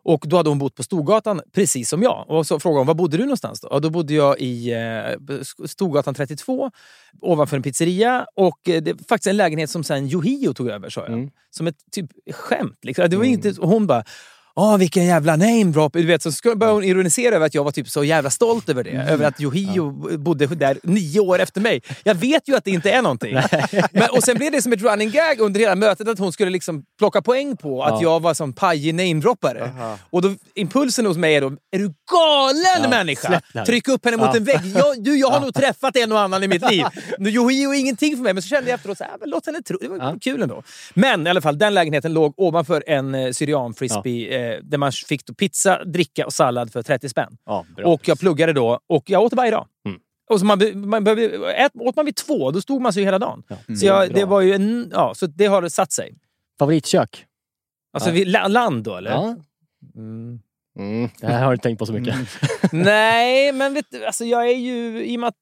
Och 0.03 0.25
Då 0.27 0.37
hade 0.37 0.49
hon 0.49 0.59
bott 0.59 0.75
på 0.75 0.83
Storgatan, 0.83 1.41
precis 1.53 1.89
som 1.89 2.03
jag. 2.03 2.25
Och 2.29 2.47
så 2.47 2.61
frågade 2.61 2.81
hon, 2.81 2.87
var 2.87 2.95
bodde 2.95 3.17
du 3.17 3.23
någonstans? 3.23 3.61
Då, 3.61 3.69
och 3.69 3.81
då 3.81 3.91
bodde 3.91 4.15
jag 4.15 4.41
i 4.41 4.73
eh, 4.73 5.37
Storgatan 5.67 6.15
32, 6.15 6.71
ovanför 7.21 7.57
en 7.57 7.63
pizzeria. 7.63 8.27
Och 8.35 8.69
eh, 8.69 8.83
Det 8.83 8.91
är 8.91 8.95
faktiskt 9.09 9.27
en 9.27 9.37
lägenhet 9.37 9.71
som 9.71 9.85
sen 9.85 10.07
Yohio 10.07 10.53
tog 10.53 10.69
över, 10.69 10.91
sa 10.91 11.01
jag. 11.01 11.13
Mm. 11.13 11.31
Som 11.51 11.67
ett 11.67 11.77
typ 11.93 12.07
skämt. 12.33 12.79
Liksom. 12.83 13.11
Det 13.11 13.17
var 13.17 13.25
inte, 13.25 13.51
och 13.61 13.69
hon 13.69 13.87
bara... 13.87 14.05
Åh, 14.57 14.77
vilken 14.77 15.05
jävla 15.05 15.37
name 15.37 15.65
drop. 15.65 15.93
Du 15.93 16.07
vet, 16.07 16.23
så 16.23 16.33
skulle- 16.33 16.57
började 16.57 16.77
hon 16.77 16.85
ironisera 16.85 17.35
över 17.37 17.47
att 17.47 17.55
jag 17.55 17.65
var 17.65 17.71
typ 17.71 17.89
så 17.89 18.05
jävla 18.05 18.31
stolt 18.31 18.69
över 18.69 18.85
det. 18.85 18.91
Över 18.91 19.27
att 19.27 19.41
Yohio 19.41 19.91
bodde 20.19 20.47
där 20.47 20.79
nio 20.83 21.21
år 21.21 21.39
efter 21.39 21.61
mig. 21.61 21.83
Jag 22.05 22.15
vet 22.15 22.49
ju 22.49 22.57
att 22.57 22.65
det 22.65 22.71
inte 22.71 22.91
är 22.91 23.03
någonting. 23.03 23.35
Men, 23.93 24.11
och 24.11 24.23
sen 24.23 24.37
blev 24.37 24.53
det 24.53 24.63
som 24.63 24.73
ett 24.73 24.83
running 24.83 25.11
gag 25.11 25.41
under 25.41 25.61
hela 25.61 25.75
mötet 25.75 26.09
att 26.09 26.19
hon 26.19 26.33
skulle 26.33 26.51
liksom 26.51 26.83
plocka 26.99 27.23
poäng 27.23 27.57
på 27.57 27.83
att 27.85 27.91
Ja. 27.91 27.99
jag 28.03 28.21
var 28.23 28.35
som 28.35 28.53
pajig 28.53 28.95
namedroppare. 28.95 29.71
Och 30.11 30.23
då, 30.23 30.35
impulsen 30.55 31.07
hos 31.07 31.17
mig 31.17 31.35
är 31.35 31.41
då, 31.41 31.47
är 31.73 31.79
du 31.79 31.85
galen 32.13 32.83
Ja, 32.83 32.89
människa? 32.89 33.41
Tryck 33.67 33.89
upp 33.89 34.05
henne 34.05 34.17
mot 34.17 34.27
Ja. 34.27 34.37
en 34.37 34.45
vägg. 34.45 34.61
Jag, 34.77 35.03
du, 35.05 35.19
jag 35.19 35.29
har 35.31 35.41
nog 35.41 35.55
träffat 35.55 35.97
en 35.97 36.13
och 36.13 36.21
annan 36.21 36.43
i 36.43 36.49
mitt 36.49 36.71
liv. 36.71 36.85
Nu, 37.19 37.31
Yohio 37.31 37.75
är 37.75 37.79
ingenting 37.81 38.17
för 38.17 38.23
mig, 38.23 38.35
men 38.35 38.43
så 38.43 38.49
kände 38.49 38.71
jag 38.71 38.75
efteråt 38.75 38.99
så 38.99 39.05
här, 39.05 39.13
låt 39.27 39.47
henne 39.47 39.63
tro. 39.63 39.79
Det 39.81 39.89
var 39.89 39.97
Ja. 39.97 40.15
kul 40.21 40.43
ändå. 40.43 40.63
Men 40.95 41.27
i 41.27 41.31
alla 41.31 41.41
fall, 41.41 41.59
den 41.59 41.75
lägenheten 41.75 42.13
låg 42.13 42.35
ovanför 42.37 42.85
en 42.87 43.15
eh, 43.15 43.31
Syrian 43.33 43.75
frisbee 43.75 44.40
eh, 44.41 44.59
där 44.63 44.79
man 44.79 44.93
fick 44.93 45.27
då 45.27 45.35
pizza, 45.35 45.85
dricka 45.85 46.27
och 46.27 46.33
sallad 46.33 46.73
för 46.73 46.83
30 46.83 47.09
spänn. 47.09 47.37
Ja. 47.47 47.67
Och 47.85 48.09
jag 48.09 48.19
pluggade 48.19 48.53
då 48.53 48.81
och 48.87 49.11
jag 49.11 49.23
åt 49.23 49.31
det 49.31 49.37
varje 49.37 49.51
dag. 49.51 49.67
Mm. 49.87 50.01
Och 50.31 50.41
så 50.41 50.47
man, 50.47 50.89
man 50.89 51.05
behöver, 51.05 51.49
ät, 51.49 51.73
åt 51.75 51.97
man 51.97 52.05
vid 52.05 52.17
två, 52.17 52.51
då 52.51 52.61
stod 52.61 52.83
man 52.83 52.93
sig 52.93 53.05
hela 53.05 53.19
dagen. 53.19 53.43
Ja. 53.49 53.57
Så, 53.77 53.87
jag, 53.87 54.09
Bra. 54.09 54.19
det 54.19 54.25
var 54.25 54.41
ju 54.41 54.53
en, 54.55 54.91
ja, 54.95 55.15
så 55.15 55.27
det 55.27 55.47
har 55.47 55.69
satt 55.69 55.93
sig. 55.93 56.15
Favoritkök? 56.59 57.27
Alltså 57.93 58.11
Ja. 58.11 58.49
land 58.49 58.85
då, 58.85 58.97
eller? 58.97 59.11
Ja. 59.11 59.37
Mm. 59.97 60.41
Mm, 60.79 61.09
det 61.21 61.27
här 61.27 61.43
har 61.43 61.49
du 61.51 61.55
inte 61.55 61.63
tänkt 61.63 61.79
på 61.79 61.87
så 61.87 61.93
mycket. 61.93 62.15
Nej, 62.73 63.53
men 63.61 63.75
vet 63.75 63.87
du, 63.91 64.05
alltså 64.05 64.25
jag 64.25 64.51
är 64.51 64.57
ju... 64.57 65.05
I 65.05 65.17
och 65.17 65.21
med 65.21 65.29
att, 65.29 65.35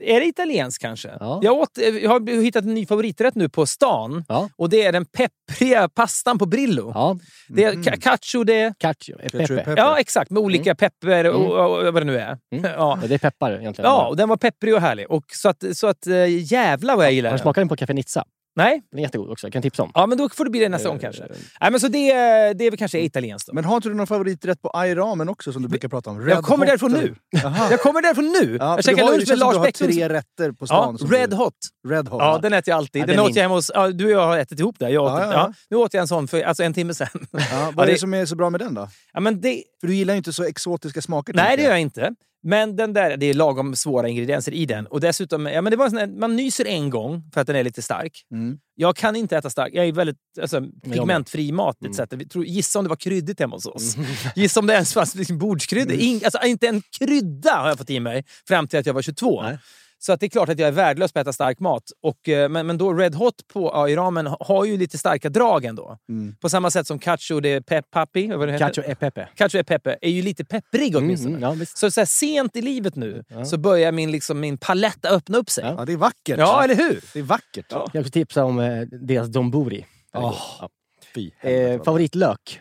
är 0.00 0.20
det 0.20 0.26
italienskt 0.26 0.82
kanske? 0.82 1.10
Ja. 1.20 1.40
Jag, 1.42 1.56
åt, 1.58 1.78
jag 2.02 2.10
har 2.10 2.42
hittat 2.42 2.64
en 2.64 2.74
ny 2.74 2.86
favoriträtt 2.86 3.34
nu 3.34 3.48
på 3.48 3.66
stan. 3.66 4.24
Ja. 4.28 4.48
Och 4.56 4.68
det 4.70 4.82
är 4.82 4.92
den 4.92 5.04
peppriga 5.06 5.88
pastan 5.88 6.38
på 6.38 6.46
Brillo. 6.46 6.90
Ja, 6.94 7.18
Det 7.48 7.64
är 7.64 7.70
Mm. 7.72 7.82
ca- 7.82 8.00
cacio 8.00 8.44
det... 8.44 8.74
cacio, 8.78 9.16
eh, 9.20 9.22
Cacio 9.28 9.38
pepe. 9.38 9.56
pepe. 9.64 9.74
Ja, 9.76 9.98
exakt. 9.98 10.30
Med 10.30 10.42
olika 10.42 10.74
pepper 10.74 11.24
och, 11.30 11.44
och, 11.58 11.78
och 11.78 11.84
vad 11.94 12.00
det 12.02 12.04
nu 12.04 12.18
är. 12.18 12.38
Mm. 12.52 12.64
Ja. 12.64 12.98
Ja, 13.02 13.08
det 13.08 13.14
är 13.14 13.18
peppar 13.18 13.50
egentligen. 13.60 13.90
Ja, 13.90 14.06
och 14.08 14.16
den 14.16 14.28
var 14.28 14.36
pepprig 14.36 14.74
och 14.74 14.80
härlig. 14.80 15.10
Och 15.10 15.24
så 15.28 15.48
att, 15.48 15.64
så 15.72 15.86
att 15.86 16.06
äh, 16.06 16.52
jävlar 16.52 16.96
vad 16.96 17.04
jag 17.04 17.12
gillar 17.12 17.30
Har 17.30 17.34
du 17.34 17.38
den. 17.38 17.42
smakat 17.42 17.60
den 17.60 17.68
på 17.68 17.76
Café 17.76 17.92
Nizza? 17.92 18.24
Nej? 18.56 18.82
Den 18.90 18.98
är 18.98 19.02
jättegod 19.02 19.30
också. 19.30 19.46
Jag 19.46 19.52
kan 19.52 19.62
tipsa 19.62 19.82
om. 19.82 19.90
Ja, 19.94 20.06
men 20.06 20.18
då 20.18 20.28
får 20.28 20.44
det 20.44 20.50
bli 20.50 20.60
det 20.60 20.68
nästa 20.68 20.88
gång 20.88 20.96
Eh, 20.96 21.00
kanske. 21.02 21.22
Nej, 21.60 21.70
men 21.70 21.80
så 21.80 21.88
det, 21.88 22.08
det 22.52 22.64
är 22.66 22.70
väl 22.70 22.78
kanske 22.78 23.00
italienskt 23.00 23.46
då. 23.48 23.54
Men 23.54 23.64
har 23.64 23.76
inte 23.76 23.88
du 23.88 23.94
någon 23.94 24.06
favoriträtt 24.06 24.62
på 24.62 24.70
Airamen 24.74 25.28
också 25.28 25.52
som 25.52 25.62
du 25.62 25.68
brukar 25.68 25.88
prata 25.88 26.10
om? 26.10 26.28
jag 26.28 26.44
kommer 26.44 26.66
därifrån 26.66 26.92
nu. 26.92 27.14
Jaha. 27.30 27.70
Jag 27.70 27.80
kommer 27.80 28.02
därifrån 28.02 28.24
nu. 28.42 28.56
Ja, 28.60 28.66
jag 28.68 28.78
du 28.78 28.82
käkade 28.82 29.10
lunch 29.12 29.24
det 29.24 29.30
med 29.30 29.38
Lars 29.38 29.52
du 29.54 29.58
har 29.58 29.70
tre 29.70 30.08
rätter 30.08 30.50
på 30.52 30.56
Ja, 30.60 30.66
stan. 30.66 30.98
som 30.98 31.10
Red 31.10 31.30
du, 31.30 31.36
Hot. 31.36 31.54
Red 31.88 32.08
Hot. 32.08 32.20
Ja, 32.22 32.38
den 32.42 32.52
äter 32.52 32.70
jag 32.72 32.76
alltid. 32.78 33.02
Ja, 33.02 33.06
den 33.06 33.16
den 33.16 33.24
åt 33.24 33.36
jag 33.36 33.42
hemma 33.42 33.54
hos... 33.54 33.70
Ja, 33.74 33.88
du 33.88 34.04
och 34.04 34.10
jag 34.10 34.26
har 34.26 34.38
ätit 34.38 34.60
ihop 34.60 34.76
det. 34.78 34.90
Jag 34.90 35.04
åt, 35.04 35.10
Ja, 35.12 35.20
ja, 35.20 35.26
ja, 35.26 35.32
ja. 35.32 35.38
ja. 35.38 35.52
Nu 35.70 35.76
åt 35.76 35.94
jag 35.94 36.00
en 36.00 36.08
sån 36.08 36.28
för 36.28 36.42
alltså, 36.42 36.62
en 36.62 36.74
timme 36.74 36.94
sen. 36.94 37.08
Ja, 37.12 37.20
vad 37.30 37.42
Ja, 37.76 37.82
är 37.82 37.86
det- 37.86 37.92
det 37.92 37.98
som 37.98 38.14
är 38.14 38.26
så 38.26 38.36
bra 38.36 38.50
med 38.50 38.60
den 38.60 38.74
då? 38.74 38.88
Ja, 39.12 39.20
men 39.20 39.40
det, 39.40 39.62
För 39.86 39.90
du 39.90 39.96
gillar 39.96 40.14
ju 40.14 40.18
inte 40.18 40.32
så 40.32 40.44
exotiska 40.44 41.02
smaker. 41.02 41.34
nej, 41.34 41.56
det 41.56 41.62
gör 41.62 41.70
jag 41.70 41.80
inte. 41.80 42.14
Men 42.42 42.76
den 42.76 42.92
där, 42.92 43.16
det 43.16 43.26
är 43.26 43.34
lagom 43.34 43.76
svåra 43.76 44.08
ingredienser 44.08 44.52
i 44.52 44.66
den. 44.66 44.86
Och 44.86 45.00
dessutom, 45.00 45.46
ja, 45.46 45.62
men 45.62 45.70
det 45.70 45.76
var 45.76 45.88
sån 45.88 45.98
här, 45.98 46.06
man 46.06 46.36
nyser 46.36 46.64
en 46.64 46.90
gång 46.90 47.30
för 47.34 47.40
att 47.40 47.46
den 47.46 47.56
är 47.56 47.64
lite 47.64 47.82
stark. 47.82 48.24
Mm. 48.32 48.58
Jag 48.74 48.96
kan 48.96 49.16
inte 49.16 49.36
äta 49.36 49.50
stark. 49.50 49.70
Jag 49.74 49.86
är 49.86 49.92
väldigt 49.92 50.16
alltså, 50.40 50.62
pigmentfri 50.84 51.52
mat. 51.52 51.80
Mm. 51.80 51.92
Mm. 51.98 52.18
Vi 52.18 52.28
tror, 52.28 52.44
gissa 52.44 52.78
om 52.78 52.84
det 52.84 52.88
var 52.88 52.96
kryddigt 52.96 53.40
hemma 53.40 53.56
hos 53.56 53.66
oss. 53.66 53.96
Gissa 54.36 54.60
om 54.60 54.66
det 54.66 54.74
ens 54.74 54.94
fanns 54.94 55.14
liksom 55.14 55.38
bordskrydda. 55.38 55.94
In, 55.94 56.20
alltså, 56.24 56.38
inte 56.44 56.68
en 56.68 56.82
krydda 56.98 57.56
har 57.56 57.68
jag 57.68 57.78
fått 57.78 57.90
i 57.90 58.00
mig 58.00 58.24
fram 58.48 58.68
till 58.68 58.78
att 58.78 58.86
jag 58.86 58.94
var 58.94 59.02
22. 59.02 59.42
Nej. 59.42 59.58
Så 59.98 60.12
att 60.12 60.20
det 60.20 60.26
är 60.26 60.30
klart 60.30 60.48
att 60.48 60.58
jag 60.58 60.68
är 60.68 60.72
värdelös 60.72 61.12
på 61.12 61.18
att 61.18 61.24
äta 61.26 61.32
stark 61.32 61.60
mat. 61.60 61.82
Och, 62.02 62.28
eh, 62.28 62.48
men, 62.48 62.66
men 62.66 62.78
då 62.78 62.92
Red 62.94 63.14
Hot 63.14 63.34
på 63.52 63.70
ja, 63.74 63.88
i 63.88 63.96
ramen 63.96 64.26
ha- 64.26 64.36
har 64.40 64.64
ju 64.64 64.76
lite 64.76 64.98
starka 64.98 65.28
drag 65.28 65.64
ändå. 65.64 65.98
Mm. 66.08 66.36
På 66.40 66.48
samma 66.48 66.70
sätt 66.70 66.86
som 66.86 66.98
Cacio 66.98 67.40
de 67.40 67.60
Papi, 67.90 68.26
heter. 68.26 68.58
Cacio 68.58 68.84
e 68.86 68.94
pepe. 68.94 69.28
Cacio 69.34 69.60
e 69.60 69.64
Pepe 69.64 69.98
är 70.00 70.10
ju 70.10 70.22
lite 70.22 70.44
pepprig 70.44 70.96
åtminstone. 70.96 71.36
Mm, 71.36 71.44
mm, 71.44 71.60
ja. 71.60 71.66
Så, 71.74 71.90
så 71.90 72.00
här, 72.00 72.06
sent 72.06 72.56
i 72.56 72.62
livet 72.62 72.96
nu 72.96 73.24
Ja. 73.28 73.44
så 73.44 73.58
börjar 73.58 73.92
min, 73.92 74.10
liksom, 74.10 74.40
min 74.40 74.58
palett 74.58 75.04
öppna 75.04 75.38
upp 75.38 75.50
sig. 75.50 75.64
Ja. 75.64 75.70
Ja, 75.70 75.76
Ja, 75.78 75.84
det 75.84 75.92
är 75.92 75.96
vackert. 75.96 76.38
eller 76.64 76.74
hur? 76.74 77.00
Det 77.12 77.18
är 77.18 77.22
vackert. 77.22 77.66
Ja. 77.68 77.90
Jag 77.92 78.00
också 78.00 78.10
tipsa 78.10 78.44
om 78.44 78.58
eh, 78.58 78.80
deras 78.82 79.28
god. 79.50 79.72
Fy, 79.72 79.82
ja. 80.12 81.48
helvete, 81.48 81.72
eh, 81.74 81.82
favoritlök? 81.82 82.60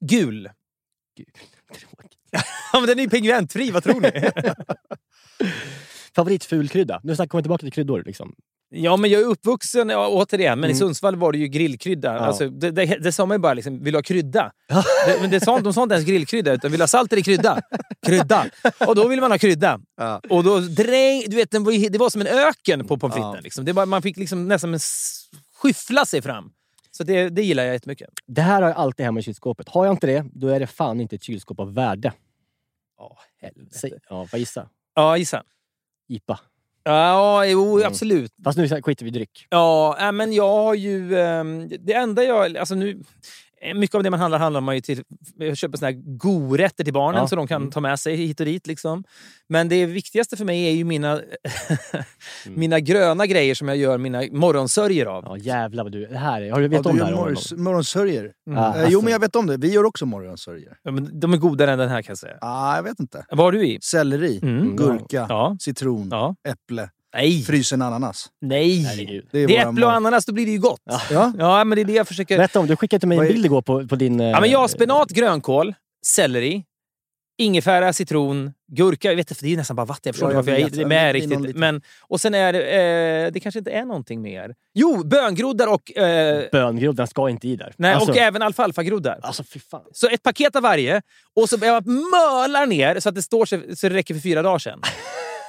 Gul. 0.00 0.50
Tråkigt. 1.78 2.10
Ja, 2.72 2.80
men 2.80 2.86
den 2.88 2.98
är 2.98 3.02
ju 3.02 3.10
pigmentfri, 3.10 3.70
vad 3.70 3.84
tror 3.84 4.00
ni? 4.00 4.10
Favoritfulkrydda? 6.16 7.00
Nu 7.02 7.16
snackar 7.16 7.38
vi 7.38 7.42
tillbaka 7.42 7.60
till 7.60 7.72
kryddor. 7.72 8.02
Liksom. 8.06 8.34
Ja, 8.70 8.96
men 8.96 9.10
jag 9.10 9.20
är 9.20 9.26
uppvuxen, 9.26 9.88
ja, 9.88 10.08
återigen, 10.08 10.60
men 10.60 10.70
i 10.70 10.72
Mm. 10.72 10.78
Sundsvall 10.78 11.16
var 11.16 11.32
det 11.32 11.38
ju 11.38 11.46
grillkrydda. 11.48 12.14
Ja. 12.14 12.18
Alltså, 12.18 12.48
det, 12.48 12.70
det, 12.70 12.86
det 12.86 13.12
sa 13.12 13.26
man 13.26 13.34
ju 13.34 13.38
bara, 13.38 13.54
liksom, 13.54 13.84
vill 13.84 13.92
du 13.92 13.96
ha 13.98 14.02
krydda? 14.02 14.52
det, 15.06 15.20
men 15.20 15.30
det 15.30 15.40
sa, 15.40 15.60
de 15.60 15.72
sa 15.74 15.82
inte 15.82 15.94
ens 15.94 16.06
grillkrydda, 16.08 16.52
utan 16.52 16.70
vill 16.70 16.78
du 16.78 16.82
ha 16.82 16.88
salt 16.88 17.12
eller 17.12 17.22
krydda? 17.22 17.60
Krydda! 18.06 18.46
Och 18.86 18.94
då 18.94 19.08
vill 19.08 19.20
man 19.20 19.30
ha 19.30 19.38
krydda. 19.38 19.80
Ja. 19.96 20.20
Och 20.30 20.44
då 20.44 20.58
dräng, 20.58 21.22
du 21.26 21.36
vet, 21.36 21.50
den 21.50 21.64
var, 21.64 21.90
det 21.90 21.98
var 21.98 22.10
som 22.10 22.20
en 22.20 22.26
öken 22.26 22.86
på 22.86 22.98
pommes 22.98 23.14
fritesen. 23.14 23.34
Ja. 23.34 23.40
Liksom. 23.40 23.64
Det 23.64 23.72
var, 23.72 23.86
man 23.86 24.02
fick 24.02 24.16
liksom 24.16 24.48
nästan 24.48 24.78
skyffla 25.62 26.06
sig 26.06 26.22
fram. 26.22 26.52
Så 26.90 27.04
det, 27.04 27.28
det 27.28 27.42
gillar 27.42 27.64
jag 27.64 27.72
jättemycket. 27.72 28.08
Det 28.26 28.42
här 28.42 28.62
har 28.62 28.68
jag 28.68 28.78
alltid 28.78 29.06
hemma 29.06 29.20
i 29.20 29.22
kylskåpet. 29.22 29.68
Har 29.68 29.84
jag 29.84 29.92
inte 29.92 30.06
det, 30.06 30.24
då 30.32 30.48
är 30.48 30.60
det 30.60 30.66
fan 30.66 31.00
inte 31.00 31.16
ett 31.16 31.22
kylskåp 31.22 31.60
av 31.60 31.74
värde. 31.74 32.12
Ja, 32.98 33.18
Säg, 33.72 33.92
ja, 34.10 34.26
vad 34.32 34.38
gissa? 34.38 34.68
Ja, 34.94 35.16
gissa. 35.18 35.42
IPA. 36.08 36.38
Ja, 36.84 37.44
jo, 37.46 37.76
Mm. 37.76 37.86
absolut. 37.86 38.32
Fast 38.44 38.58
nu 38.58 38.68
skiter 38.68 39.04
vi 39.04 39.08
i 39.08 39.10
dryck. 39.10 39.46
Ja, 39.50 39.96
äh, 40.00 40.12
men 40.12 40.32
jag 40.32 40.48
har 40.48 40.74
ju... 40.74 41.18
ehm, 41.18 41.68
det 41.68 41.92
enda 41.92 42.24
jag... 42.24 42.56
Alltså 42.56 42.74
nu, 42.74 43.02
mycket 43.74 43.94
av 43.94 44.02
det 44.02 44.10
man 44.10 44.20
handlar 44.20 44.38
handlar 44.38 44.60
man 44.60 44.74
ju 44.74 44.80
till... 44.80 45.02
Köper 45.54 45.78
såna 45.78 45.90
här 45.90 46.16
gorätter 46.16 46.84
till 46.84 46.92
barnen 46.92 47.20
Ja. 47.20 47.28
så 47.28 47.36
de 47.36 47.46
kan 47.46 47.62
Mm. 47.62 47.70
ta 47.72 47.80
med 47.80 48.00
sig 48.00 48.16
hit 48.16 48.40
och 48.40 48.46
dit. 48.46 48.66
Liksom. 48.66 49.04
Men 49.48 49.68
det 49.68 49.86
viktigaste 49.86 50.36
för 50.36 50.44
mig 50.44 50.66
är 50.68 50.70
ju 50.72 50.84
mina, 50.84 51.12
Mm. 52.46 52.60
mina 52.60 52.80
gröna 52.80 53.26
grejer 53.26 53.54
som 53.54 53.68
jag 53.68 53.76
gör 53.76 53.98
mina 53.98 54.22
morgonsörjor 54.32 55.06
av. 55.08 55.24
Ja, 55.26 55.36
jävlar 55.36 55.82
vad 55.84 55.92
du... 55.92 56.06
Det 56.06 56.18
här 56.18 56.42
är... 56.42 56.50
Har 56.52 56.60
du 56.60 56.68
vet 56.68 56.80
Ja, 56.84 56.90
om 56.90 56.96
du 56.96 57.02
det 57.04 57.10
gör 57.10 57.16
här? 57.16 57.24
morgons- 57.24 57.56
morgonsörjor. 57.56 58.20
Mm. 58.46 58.58
Ja, 58.58 58.58
Eh, 58.60 58.66
alltså. 58.66 58.88
Jo, 58.90 59.02
men 59.02 59.12
jag 59.12 59.20
vet 59.20 59.36
om 59.36 59.46
det. 59.46 59.56
Vi 59.56 59.72
gör 59.72 59.84
också 59.84 60.06
morgonsörjor. 60.06 60.76
Ja, 60.82 60.90
men 60.90 61.20
de 61.20 61.32
är 61.32 61.36
godare 61.36 61.72
än 61.72 61.78
den 61.78 61.88
här 61.88 62.02
kan 62.02 62.10
jag 62.10 62.18
säga. 62.18 62.38
Ah, 62.40 62.76
jag 62.76 62.82
vet 62.82 63.00
inte. 63.00 63.26
Vad 63.30 63.38
har 63.38 63.52
du 63.52 63.66
i? 63.66 63.78
Selleri, 63.82 64.38
Mm. 64.42 64.76
gurka, 64.76 65.26
Ja. 65.28 65.56
citron, 65.60 66.08
ja. 66.10 66.34
äpple, 66.48 66.90
Nej! 67.14 67.42
frysen 67.42 67.82
ananas. 67.82 68.26
Nej! 68.40 68.82
Herregud. 68.82 69.28
Det 69.32 69.38
är, 69.42 69.46
Det 69.48 69.56
är 69.56 69.64
våra 69.64 69.72
äpple 69.72 69.86
och 69.86 69.92
ananas, 69.92 70.24
då 70.26 70.32
blir 70.32 70.46
det 70.46 70.52
ju 70.52 70.58
gott. 70.58 70.80
Ja. 70.84 71.00
Ja, 71.10 71.32
Ja, 71.38 71.64
men 71.64 71.76
det 71.76 71.82
är 71.82 71.84
det 71.84 71.92
jag 71.92 72.08
försöker... 72.08 72.36
Berätta 72.36 72.60
om, 72.60 72.66
du 72.66 72.76
skickade 72.76 73.00
till 73.00 73.08
mig 73.08 73.16
en 73.16 73.18
Vad 73.24 73.28
är- 73.28 73.32
bild 73.32 73.46
igår 73.46 73.62
på, 73.62 73.88
på 73.88 73.96
din... 73.96 74.20
eh, 74.20 74.26
Ja, 74.26 74.40
men 74.40 74.50
jag 74.50 74.58
har 74.58 74.68
spenat, 74.68 75.10
grönkål, 75.10 75.74
selleri, 76.06 76.64
ingefära, 77.38 77.92
citron, 77.92 78.52
gurka. 78.72 79.08
Jag 79.08 79.16
vet 79.16 79.30
inte, 79.30 79.34
för 79.34 79.46
det 79.46 79.52
är 79.52 79.56
nästan 79.56 79.76
bara 79.76 79.86
vatten. 79.86 80.02
Jag 80.04 80.14
förstår 80.14 80.32
Ja, 80.32 80.38
inte 80.38 80.50
jag 80.50 80.54
varför 80.56 80.62
jag 80.62 80.70
vet. 80.70 80.78
är 80.84 80.86
med 80.88 81.04
Det 81.04 81.08
är 81.08 81.12
riktigt. 81.12 81.30
någon 81.32 81.42
liten- 81.42 81.60
Men, 81.60 81.82
och 82.00 82.20
sen 82.20 82.34
är 82.34 82.52
det... 82.52 82.62
Eh, 83.26 83.32
det 83.32 83.40
kanske 83.40 83.58
inte 83.58 83.70
är 83.70 83.84
någonting 83.84 84.22
mer. 84.22 84.54
Jo, 84.74 85.04
böngroddar 85.04 85.66
och... 85.66 85.96
Eh, 85.96 86.44
Böngrodd, 86.52 86.96
den 86.96 87.06
ska 87.06 87.28
inte 87.30 87.48
i 87.48 87.56
där. 87.56 87.74
nej, 87.76 87.94
alltså, 87.94 88.10
och 88.10 88.16
även 88.16 88.42
alfalfagroddar. 88.42 89.20
Alltså 89.22 89.44
fy 89.44 89.60
fan. 89.60 89.80
Så 89.92 90.08
ett 90.08 90.22
paket 90.22 90.56
av 90.56 90.62
varje. 90.62 91.02
Och 91.36 91.48
så 91.48 91.56
jag 91.62 91.86
mölar 91.86 92.66
ner 92.66 93.00
så 93.00 93.08
att 93.08 93.14
det 93.14 93.22
står 93.22 93.46
sig, 93.46 93.76
så 93.76 93.88
det 93.88 93.94
räcker 93.94 94.14
för 94.14 94.20
fyra 94.20 94.42
dagar 94.42 94.58
sen. 94.58 94.80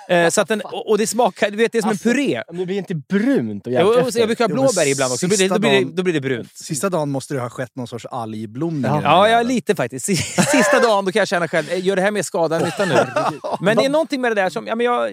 Eh, 0.10 0.30
så 0.30 0.42
att 0.42 0.48
den, 0.48 0.62
och 0.62 0.98
det 0.98 1.08
smakar, 1.08 1.52
du 1.52 1.58
vet, 1.58 1.72
det 1.72 1.78
är 1.78 1.82
som 1.82 1.90
Alltså, 1.90 2.10
en 2.10 2.16
puré. 2.16 2.44
Det 2.52 2.66
blir 2.66 2.78
inte 2.78 2.96
brunt 2.96 3.68
och 3.68 3.74
Jo, 3.74 3.94
jävligt 3.94 4.14
så 4.14 4.20
jag 4.20 4.28
brukar 4.28 4.44
ha 4.50 4.50
Jo, 4.50 4.56
blåbär 4.62 4.92
ibland 4.92 5.14
också. 5.14 5.28
Då 5.28 5.36
blir, 5.36 5.38
det, 5.38 5.48
då, 5.48 5.60
blir 5.60 5.72
det, 5.86 5.92
då 5.96 6.04
blir 6.04 6.14
det 6.14 6.22
brunt. 6.22 6.58
Sista 6.58 6.90
dagen 6.90 7.10
måste 7.10 7.34
det 7.34 7.40
ha 7.40 7.50
skett 7.50 7.76
någon 7.76 7.88
sorts 7.88 8.06
algblomning. 8.06 8.84
Ja. 8.84 9.02
Ja, 9.04 9.30
ja, 9.30 9.42
lite 9.42 9.76
faktiskt. 9.76 10.06
Sista 10.52 10.80
dagen 10.80 11.06
då 11.06 11.12
kan 11.12 11.20
jag 11.20 11.28
känna 11.28 11.48
själv, 11.48 11.70
eh, 11.72 11.86
gör 11.86 11.96
det 11.96 12.02
här 12.02 12.12
mer 12.12 12.24
skada 12.24 12.56
än 12.56 12.62
nytta 12.66 12.86
nu? 12.86 12.96
Men 13.62 13.78
det 13.78 13.86
är 13.86 13.90
någonting 13.90 14.22
med 14.22 14.32
det 14.32 14.36
där 14.42 14.50
som... 14.50 14.68
Ja, 14.68 14.76
men 14.76 14.86
jag, 14.86 15.12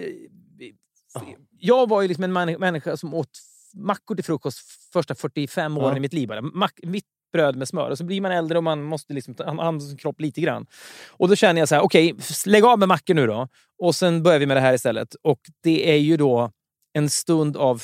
jag 1.59 1.89
var 1.89 2.01
ju 2.01 2.07
liksom 2.07 2.23
en 2.23 2.37
män- 2.37 2.59
människa 2.59 2.97
som 2.97 3.13
åt 3.13 3.29
mackor 3.73 4.15
till 4.15 4.23
frukost 4.25 4.59
första 4.93 5.15
45 5.15 5.77
åren 5.77 5.89
Ja. 5.89 5.97
i 5.97 5.99
mitt 5.99 6.13
liv. 6.13 6.29
Mack, 6.53 6.79
vitt 6.83 7.05
bröd 7.33 7.55
med 7.55 7.67
smör. 7.67 7.89
Och 7.89 7.97
så 7.97 8.03
blir 8.03 8.21
man 8.21 8.31
äldre 8.31 8.57
och 8.57 8.63
man 8.63 8.83
måste 8.83 9.13
liksom 9.13 9.33
ta 9.35 9.45
hand 9.45 9.59
om 9.59 9.81
sin 9.81 9.97
kropp 9.97 10.21
lite 10.21 10.41
grann. 10.41 10.65
Och 11.09 11.29
då 11.29 11.35
känner 11.35 11.61
jag 11.61 11.69
så 11.69 11.75
här, 11.75 11.81
okej, 11.81 12.15
lägg 12.45 12.63
av 12.63 12.79
med 12.79 12.87
mackor 12.87 13.13
nu 13.13 13.27
då. 13.27 13.47
Och 13.79 13.95
sen 13.95 14.23
börjar 14.23 14.39
vi 14.39 14.45
med 14.45 14.57
det 14.57 14.61
här 14.61 14.73
istället. 14.73 15.15
Och 15.21 15.39
det 15.63 15.91
är 15.91 15.97
ju 15.97 16.17
då 16.17 16.51
en 16.93 17.09
stund 17.09 17.57
av 17.57 17.81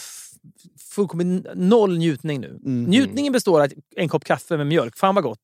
fullkomligt 0.96 1.46
noll 1.56 1.98
njutning 1.98 2.42
nu. 2.42 2.60
Mm. 2.66 2.84
Njutningen 2.84 3.34
består 3.34 3.62
av 3.62 3.70
en 3.96 4.10
kopp 4.10 4.24
kaffe 4.24 4.58
med 4.58 4.68
mjölk. 4.68 4.98
Fan 4.98 5.16
vad 5.16 5.24
gott. 5.24 5.40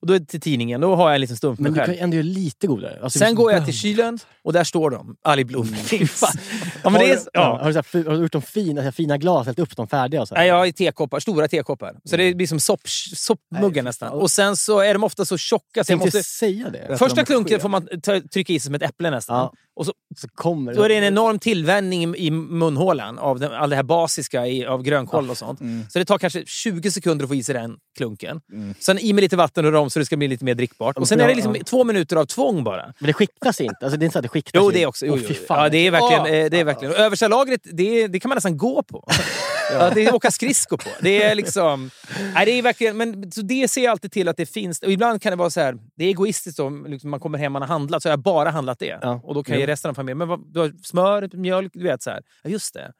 Och 0.00 0.06
då 0.06 0.14
är 0.14 0.18
det 0.18 0.26
till 0.26 0.40
tidningen. 0.40 0.80
Då 0.80 0.94
har 0.96 1.08
jag 1.08 1.14
en 1.14 1.20
liten 1.20 1.36
stund 1.36 1.56
för 1.56 1.62
Men 1.62 1.72
du 1.72 1.78
själv. 1.78 1.86
kan 1.86 1.94
ju 1.94 2.00
ändå 2.00 2.16
göra 2.16 2.24
lite 2.24 2.66
godare. 2.66 2.98
Alltså, 3.02 3.18
Sen 3.18 3.26
det 3.26 3.32
är 3.32 3.34
går 3.34 3.52
jag 3.52 3.64
till 3.64 3.74
kylen 3.74 4.18
och 4.42 4.52
där 4.52 4.64
står 4.64 4.90
de. 4.90 5.16
Ali 5.24 5.44
Blom. 5.44 5.66
Fan. 6.08 6.30
Ja, 6.84 6.90
men 6.90 7.00
det 7.00 7.10
är, 7.10 7.16
ja. 7.16 7.20
ja. 7.32 7.58
har, 7.58 7.66
du 7.66 7.72
så 7.72 7.78
här, 7.78 7.82
fi- 7.82 8.08
har 8.08 8.14
du 8.14 8.20
gjort 8.22 8.32
dem 8.32 8.42
fina, 8.42 8.92
fina 8.92 9.18
glas, 9.18 9.46
hällt 9.46 9.58
upp 9.58 9.76
dem 9.76 9.88
färdiga? 9.88 10.22
Och 10.22 10.28
så 10.28 10.34
här? 10.34 10.42
Nej, 10.42 10.48
jag 10.48 10.56
har 10.56 10.70
tekoppar, 10.70 11.20
stora 11.20 11.48
tekoppar. 11.48 11.96
Så 12.04 12.16
det 12.16 12.34
blir 12.34 12.46
som 12.46 12.60
sopp, 12.60 12.80
soppmuggar 13.14 13.82
nästan. 13.82 14.12
Och 14.12 14.30
sen 14.30 14.56
så 14.56 14.80
är 14.80 14.94
de 14.94 15.04
ofta 15.04 15.24
så 15.24 15.38
tjocka 15.38 15.84
så 15.84 15.92
jag 15.92 15.98
måste... 15.98 16.22
säga 16.22 16.70
det. 16.70 16.98
Första 16.98 17.24
klunken 17.24 17.60
får 17.60 17.68
man 17.68 17.88
trycka 18.32 18.52
i 18.52 18.60
sig 18.60 18.66
som 18.66 18.74
ett 18.74 18.82
äpple 18.82 19.10
nästan. 19.10 19.36
Ja. 19.36 19.52
Och 19.76 19.86
så, 19.86 19.92
Så 20.16 20.28
kommer 20.28 20.74
då 20.74 20.82
är 20.82 20.88
det 20.88 20.96
en 20.96 21.04
enorm 21.04 21.38
tillvänjning 21.38 22.14
i, 22.14 22.26
i 22.26 22.30
munhålan 22.30 23.18
av 23.18 23.40
den, 23.40 23.52
all 23.52 23.70
det 23.70 23.76
här 23.76 23.82
basiska 23.82 24.46
i, 24.46 24.66
av 24.66 24.82
grönkål 24.82 25.30
och 25.30 25.36
sånt. 25.38 25.60
Mm. 25.60 25.86
Så 25.90 25.98
det 25.98 26.04
tar 26.04 26.18
kanske 26.18 26.42
20 26.46 26.90
sekunder 26.90 27.24
att 27.24 27.28
få 27.28 27.34
i 27.34 27.42
sig 27.42 27.54
den 27.54 27.76
klunken. 27.96 28.40
Sen 28.78 28.98
i 28.98 29.12
med 29.12 29.22
lite 29.22 29.36
vatten 29.36 29.53
och 29.62 29.72
rom 29.72 29.90
så 29.90 29.98
det 29.98 30.04
ska 30.04 30.16
bli 30.16 30.28
lite 30.28 30.44
mer 30.44 30.54
drickbart. 30.54 30.98
Och 30.98 31.08
sen 31.08 31.20
är 31.20 31.28
det 31.28 31.34
liksom 31.34 31.54
två 31.54 31.84
minuter 31.84 32.16
av 32.16 32.24
tvång 32.24 32.64
bara. 32.64 32.92
Men 32.98 33.06
det 33.06 33.12
skiktas 33.12 33.60
inte. 33.60 33.76
Alltså, 33.82 33.96
det 33.98 34.02
är 34.02 34.06
inte 34.06 34.12
så 34.12 34.18
att 34.18 34.22
det 34.22 34.28
skiktas. 34.28 34.62
Jo, 34.62 34.70
det 34.70 34.86
också. 34.86 35.06
Jo, 35.06 35.18
jo. 35.28 35.34
fan. 35.48 35.62
Ja, 35.62 35.68
det 35.68 35.78
är 35.78 35.90
verkligen... 35.90 36.22
Åh! 36.22 36.28
eh, 36.28 36.50
Det 36.50 36.60
är 36.60 36.64
verkligen. 36.64 36.94
Översta 36.94 37.28
lagret, 37.28 37.60
det, 37.64 38.06
det 38.08 38.20
kan 38.20 38.28
man 38.28 38.36
nästan 38.36 38.56
gå 38.56 38.82
på. 38.82 39.04
ja. 39.72 39.90
det 39.94 40.04
är 40.04 40.14
åka 40.14 40.30
skridskor 40.30 40.76
på. 40.76 40.88
Det 41.00 41.22
är 41.22 41.34
liksom... 41.34 41.90
Nej, 42.34 42.46
det 42.46 42.52
är 42.52 42.62
verkligen... 42.62 42.96
Men 42.96 43.32
så 43.32 43.42
det 43.42 43.68
ser 43.70 43.84
jag 43.84 43.90
alltid 43.90 44.12
till 44.12 44.28
att 44.28 44.36
det 44.36 44.46
finns. 44.46 44.78
Och 44.78 44.92
ibland 44.92 45.22
kan 45.22 45.30
det 45.32 45.36
vara 45.36 45.50
så 45.50 45.60
här... 45.60 45.76
Det 45.96 46.04
är 46.04 46.08
egoistiskt 46.08 46.60
om 46.60 46.86
liksom, 46.88 47.10
man 47.10 47.20
kommer 47.20 47.38
hem 47.38 47.56
och 47.56 47.62
har 47.62 47.68
handlat, 47.68 48.02
så 48.02 48.08
har 48.08 48.12
jag 48.12 48.20
bara 48.22 48.50
handlat 48.50 48.78
det. 48.78 48.98
Ja. 49.02 49.20
Och 49.24 49.34
då 49.34 49.42
kan 49.44 49.52
jag 49.52 49.60
ge 49.60 49.66
resten 49.66 49.88
av 49.90 49.94
familjen... 49.94 50.18
Men 50.18 50.28
vad, 50.28 50.52
du 50.52 50.60
har 50.60 50.72
smör, 50.84 51.30
mjölk, 51.32 51.72
du 51.74 51.82
vet 51.84 52.02
så 52.02 52.10
här. 52.10 52.22
Ja, 52.42 52.50
just 52.50 52.74
det. 52.74 52.92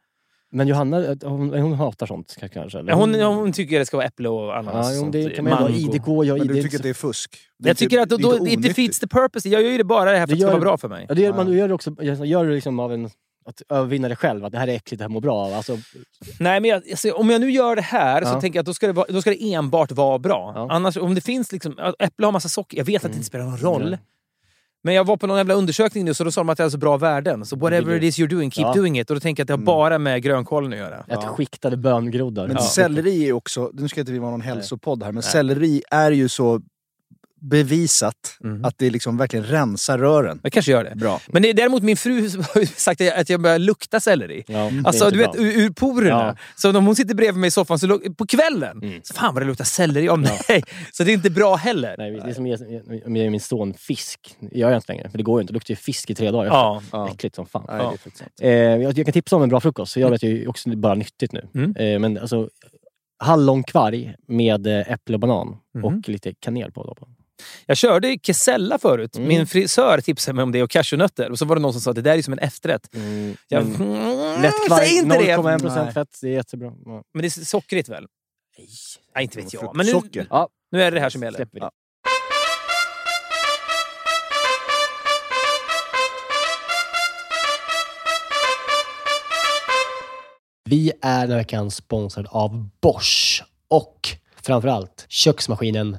Men 0.55 0.69
Johanna, 0.69 1.17
hon, 1.23 1.55
hon 1.61 1.73
hatar 1.73 2.07
sånt 2.07 2.37
kanske? 2.40 2.79
eller? 2.79 2.93
Ja, 2.93 2.97
hon, 2.97 3.14
hon 3.14 3.53
tycker 3.53 3.79
det 3.79 3.87
ska 3.87 3.97
vara 3.97 4.07
äpple 4.07 4.29
och 4.29 4.57
ananas. 4.57 4.87
Ja, 4.87 4.95
jo, 4.95 5.01
sånt. 5.01 5.12
det 5.12 5.31
kan 5.31 5.45
man. 5.45 5.62
Mango. 5.62 5.75
IDK, 5.75 6.07
ja, 6.07 6.37
Men 6.37 6.47
du 6.47 6.62
tycker 6.62 6.77
att 6.77 6.83
det 6.83 6.88
är 6.88 6.95
fusk? 6.95 7.37
Det 7.59 7.69
Jag 7.69 7.77
tycker 7.77 8.01
att 8.01 8.09
då, 8.09 8.17
då, 8.17 8.49
it 8.49 8.62
defeats 8.62 9.01
the 9.01 9.07
purpose. 9.07 9.49
Jag 9.49 9.62
gör 9.62 9.71
ju 9.71 9.79
det 9.79 9.85
bara 9.85 10.12
det 10.12 10.19
här 10.19 10.27
för 10.27 10.35
Det 10.35 10.35
att 10.35 10.38
det 10.38 10.43
ska 10.43 10.51
vara 10.51 10.61
bra 10.61 10.77
för 10.77 10.88
mig. 10.88 11.07
Ja, 11.09 11.14
det 11.14 11.23
gör, 11.23 11.33
man 11.33 11.47
du 11.47 11.57
gör 11.57 11.69
det 11.69 11.75
också 11.75 11.90
gör 12.25 12.45
det 12.45 12.55
liksom 12.55 12.81
av 12.81 12.93
en... 12.93 13.11
Att 13.47 13.62
övervinna 13.69 14.09
det 14.09 14.17
själv, 14.17 14.45
att 14.45 14.53
det 14.53 14.59
här 14.59 14.69
är 14.69 14.75
äckligt, 14.75 14.99
det 14.99 15.05
här 15.05 15.09
mår 15.09 15.21
bra 15.21 15.37
av. 15.47 15.53
Alltså, 15.55 15.79
Nej, 16.40 16.61
men 16.61 16.71
jag, 16.71 16.83
alltså, 16.90 17.12
om 17.12 17.31
jag 17.31 17.40
nu 17.40 17.51
gör 17.51 17.77
det 17.77 17.83
här 17.83 18.23
så 18.25 18.29
Ja. 18.29 18.40
tänker 18.40 18.57
jag 18.57 18.62
att 18.62 18.67
då 18.67 18.75
ska 18.75 18.87
det, 18.87 18.93
vara, 18.93 19.07
då 19.09 19.21
ska 19.21 19.31
det 19.31 19.53
enbart 19.55 19.93
vara 19.93 20.19
bra. 20.19 20.53
Ja. 20.55 20.69
Annars, 20.71 20.97
om 20.97 21.14
det 21.14 21.21
finns 21.21 21.53
liksom, 21.53 21.95
äpple 21.99 22.27
har 22.27 22.33
massa 22.33 22.49
socker, 22.49 22.79
jag 22.79 22.85
vet 22.85 23.05
att 23.05 23.11
det 23.11 23.17
inte 23.17 23.27
spelar 23.27 23.45
någon 23.45 23.59
roll. 23.59 23.90
Nej. 23.90 23.99
Men 24.87 24.94
jag 24.94 25.05
var 25.07 25.16
på 25.16 25.27
någon 25.27 25.37
jävla 25.37 25.55
undersökning 25.55 26.05
nu 26.05 26.14
så 26.14 26.25
då 26.25 26.31
sa 26.31 26.40
de 26.40 26.49
att 26.49 26.59
det 26.59 26.64
är 26.64 26.68
så 26.68 26.79
bra 26.79 26.97
värden. 26.97 27.44
Så 27.44 27.57
whatever 27.57 27.97
it 27.97 28.03
is 28.03 28.18
you're 28.18 28.29
doing, 28.29 28.51
keep 28.51 28.64
Ja. 28.66 28.73
doing 28.75 28.99
it. 28.99 29.11
Och 29.11 29.16
då 29.16 29.20
tänker 29.20 29.40
jag 29.40 29.44
att 29.44 29.49
det 29.49 29.53
har 29.53 29.77
bara 29.77 29.99
med 29.99 30.23
grönkålen 30.23 30.73
att 30.73 30.79
göra. 30.79 31.05
Ett 31.09 31.25
skiktade 31.25 31.77
böngroddar. 31.77 32.47
Men 32.47 32.57
Ja. 32.57 32.62
selleri 32.62 33.29
är 33.29 33.33
också, 33.33 33.70
nu 33.75 33.88
ska 33.88 34.01
inte 34.01 34.12
vi 34.12 34.18
vara 34.18 34.31
någon 34.31 34.40
hälsopodd 34.40 35.03
här, 35.03 35.12
men 35.12 35.23
selleri 35.23 35.83
är 35.90 36.11
ju 36.11 36.29
så 36.29 36.61
bevisat 37.50 38.37
Mhm. 38.40 38.64
att 38.64 38.74
det 38.78 38.90
liksom 38.90 39.16
verkligen 39.16 39.44
rensar 39.46 39.98
rören. 39.98 40.40
Jag 40.42 40.52
kanske 40.52 40.72
gör 40.72 40.85
det. 40.85 40.94
Bra. 40.96 41.20
Men 41.28 41.42
det 41.42 41.50
är 41.50 41.54
däremot 41.54 41.83
min 41.83 41.96
fru 41.96 42.20
har 42.22 42.64
sagt 42.78 43.00
att 43.00 43.30
jag 43.30 43.40
börjar 43.40 43.59
lukta 43.59 44.00
selleri. 44.00 44.44
Ja, 44.46 44.54
det 44.54 44.78
är 44.78 44.87
Alltså 44.87 45.11
du 45.11 45.18
vet 45.18 45.33
bra. 45.33 45.40
ur, 45.42 45.61
ur 45.61 45.70
porerna. 45.70 46.11
Ja. 46.26 46.37
Så 46.57 46.78
om 46.78 46.87
hon 46.87 46.96
sitter 46.96 47.14
bredvid 47.14 47.40
mig 47.40 47.48
i 47.48 47.50
soffan 47.50 47.78
så 47.78 47.98
på 48.18 48.26
kvällen, 48.26 48.83
Mm. 48.83 49.00
så 49.02 49.14
fan 49.14 49.35
vad 49.35 49.42
det 49.42 49.46
luktar 49.46 49.64
selleri 49.64 50.09
om 50.09 50.20
mig. 50.20 50.62
Så 50.92 51.04
det 51.04 51.11
är 51.12 51.14
inte 51.14 51.30
bra 51.30 51.54
heller. 51.57 51.94
Nej, 51.98 52.11
det 52.11 52.30
är 52.30 52.35
som 52.35 52.46
jag- 52.46 52.61
om 53.07 53.16
jag 53.16 53.22
ger 53.24 53.30
min 53.30 53.40
son 53.40 53.74
fisk. 53.74 54.37
Det 54.40 54.59
gör 54.59 54.70
jag 54.70 54.78
inte 54.78 54.92
längre, 54.92 55.11
för 55.11 55.18
det 55.18 55.24
går 55.24 55.38
ju 55.40 55.42
inte. 55.42 55.52
Det 55.52 55.57
luktar 55.57 55.72
ju 55.72 55.76
fisk 55.76 56.11
i 56.11 56.14
tre 56.14 56.30
dagar. 56.30 56.46
Ja. 56.46 56.83
Ja. 56.92 57.09
Äckligt 57.09 57.35
som 57.37 57.46
fan. 57.46 57.64
Nej. 57.68 57.98
Eh, 58.40 58.50
jag, 58.83 58.98
jag 58.98 59.07
kan 59.07 59.12
tipsa 59.12 59.37
om 59.37 59.42
en 59.42 59.48
bra 59.48 59.61
frukost, 59.61 59.92
så 59.92 60.00
jag 60.00 60.11
vet 60.11 60.22
ju 60.22 60.46
också 60.46 60.70
bara 60.76 60.94
nyttigt 60.94 61.33
nu. 61.33 61.48
Mm. 61.54 61.76
Eh, 61.76 61.98
men 61.98 62.18
alltså, 62.18 62.48
hallonkvarg 63.18 64.14
med 64.28 64.66
eh, 64.66 64.92
äpple 64.92 65.14
och 65.14 65.20
banan 65.20 65.57
Mhm. 65.74 65.85
och 65.85 66.09
lite 66.09 66.35
kanel 66.40 66.72
på. 66.72 66.85
Då. 66.85 67.09
Jag 67.66 67.77
körde 67.77 68.18
kesella 68.23 68.79
förut. 68.79 69.16
Mm. 69.16 69.29
Min 69.29 69.47
frisör 69.47 70.01
tipsade 70.01 70.35
mig 70.37 70.42
om 70.42 70.53
det 70.53 70.62
och 70.62 70.70
cashewnötter. 70.70 71.31
Och 71.31 71.38
så 71.38 71.44
var 71.44 71.57
det 71.57 71.62
någon 71.62 71.73
som 71.73 71.81
sa 71.83 71.90
att 71.90 71.97
det 71.97 72.03
där 72.03 72.18
är 72.18 72.23
som 72.23 72.33
en 72.33 72.38
efterrätt. 72.38 72.94
Mm, 72.94 73.37
Jag, 73.49 73.66
men 73.66 73.92
mm, 73.92 74.42
lätt 74.42 74.53
säg 74.59 74.66
kvarg, 74.66 74.97
inte 74.97 75.18
det! 75.18 75.37
0,1 75.37 75.61
procent 75.61 75.85
Nej. 75.85 75.94
fett. 75.94 76.18
Det 76.20 76.29
är 76.29 76.33
jättebra. 76.33 76.73
Ja. 76.85 77.03
Men 77.14 77.23
det 77.23 77.27
är 77.27 77.44
sockrigt 77.44 77.88
väl? 77.88 78.07
Nej, 79.14 79.25
inte 79.25 79.38
vet 79.40 79.53
jag. 79.53 79.77
Men 79.77 79.87
nu, 79.87 79.92
Socker. 79.92 80.27
Ja, 80.31 80.49
nu 80.73 80.83
är 80.83 80.90
det 80.90 80.97
det 80.97 81.01
här 81.01 81.11
som 81.11 81.23
gäller. 81.23 81.37
släpper 81.38 81.55
vi 81.55 81.61
det. 81.61 81.64
Ja. 81.66 81.70
Vi 90.64 90.92
är 91.03 91.20
den 91.20 91.31
här 91.31 91.37
veckan 91.38 91.70
sponsrade 91.70 92.29
av 92.29 92.68
Bosch 92.81 93.44
och 93.68 94.09
framförallt 94.42 95.07
köksmaskinen 95.09 95.99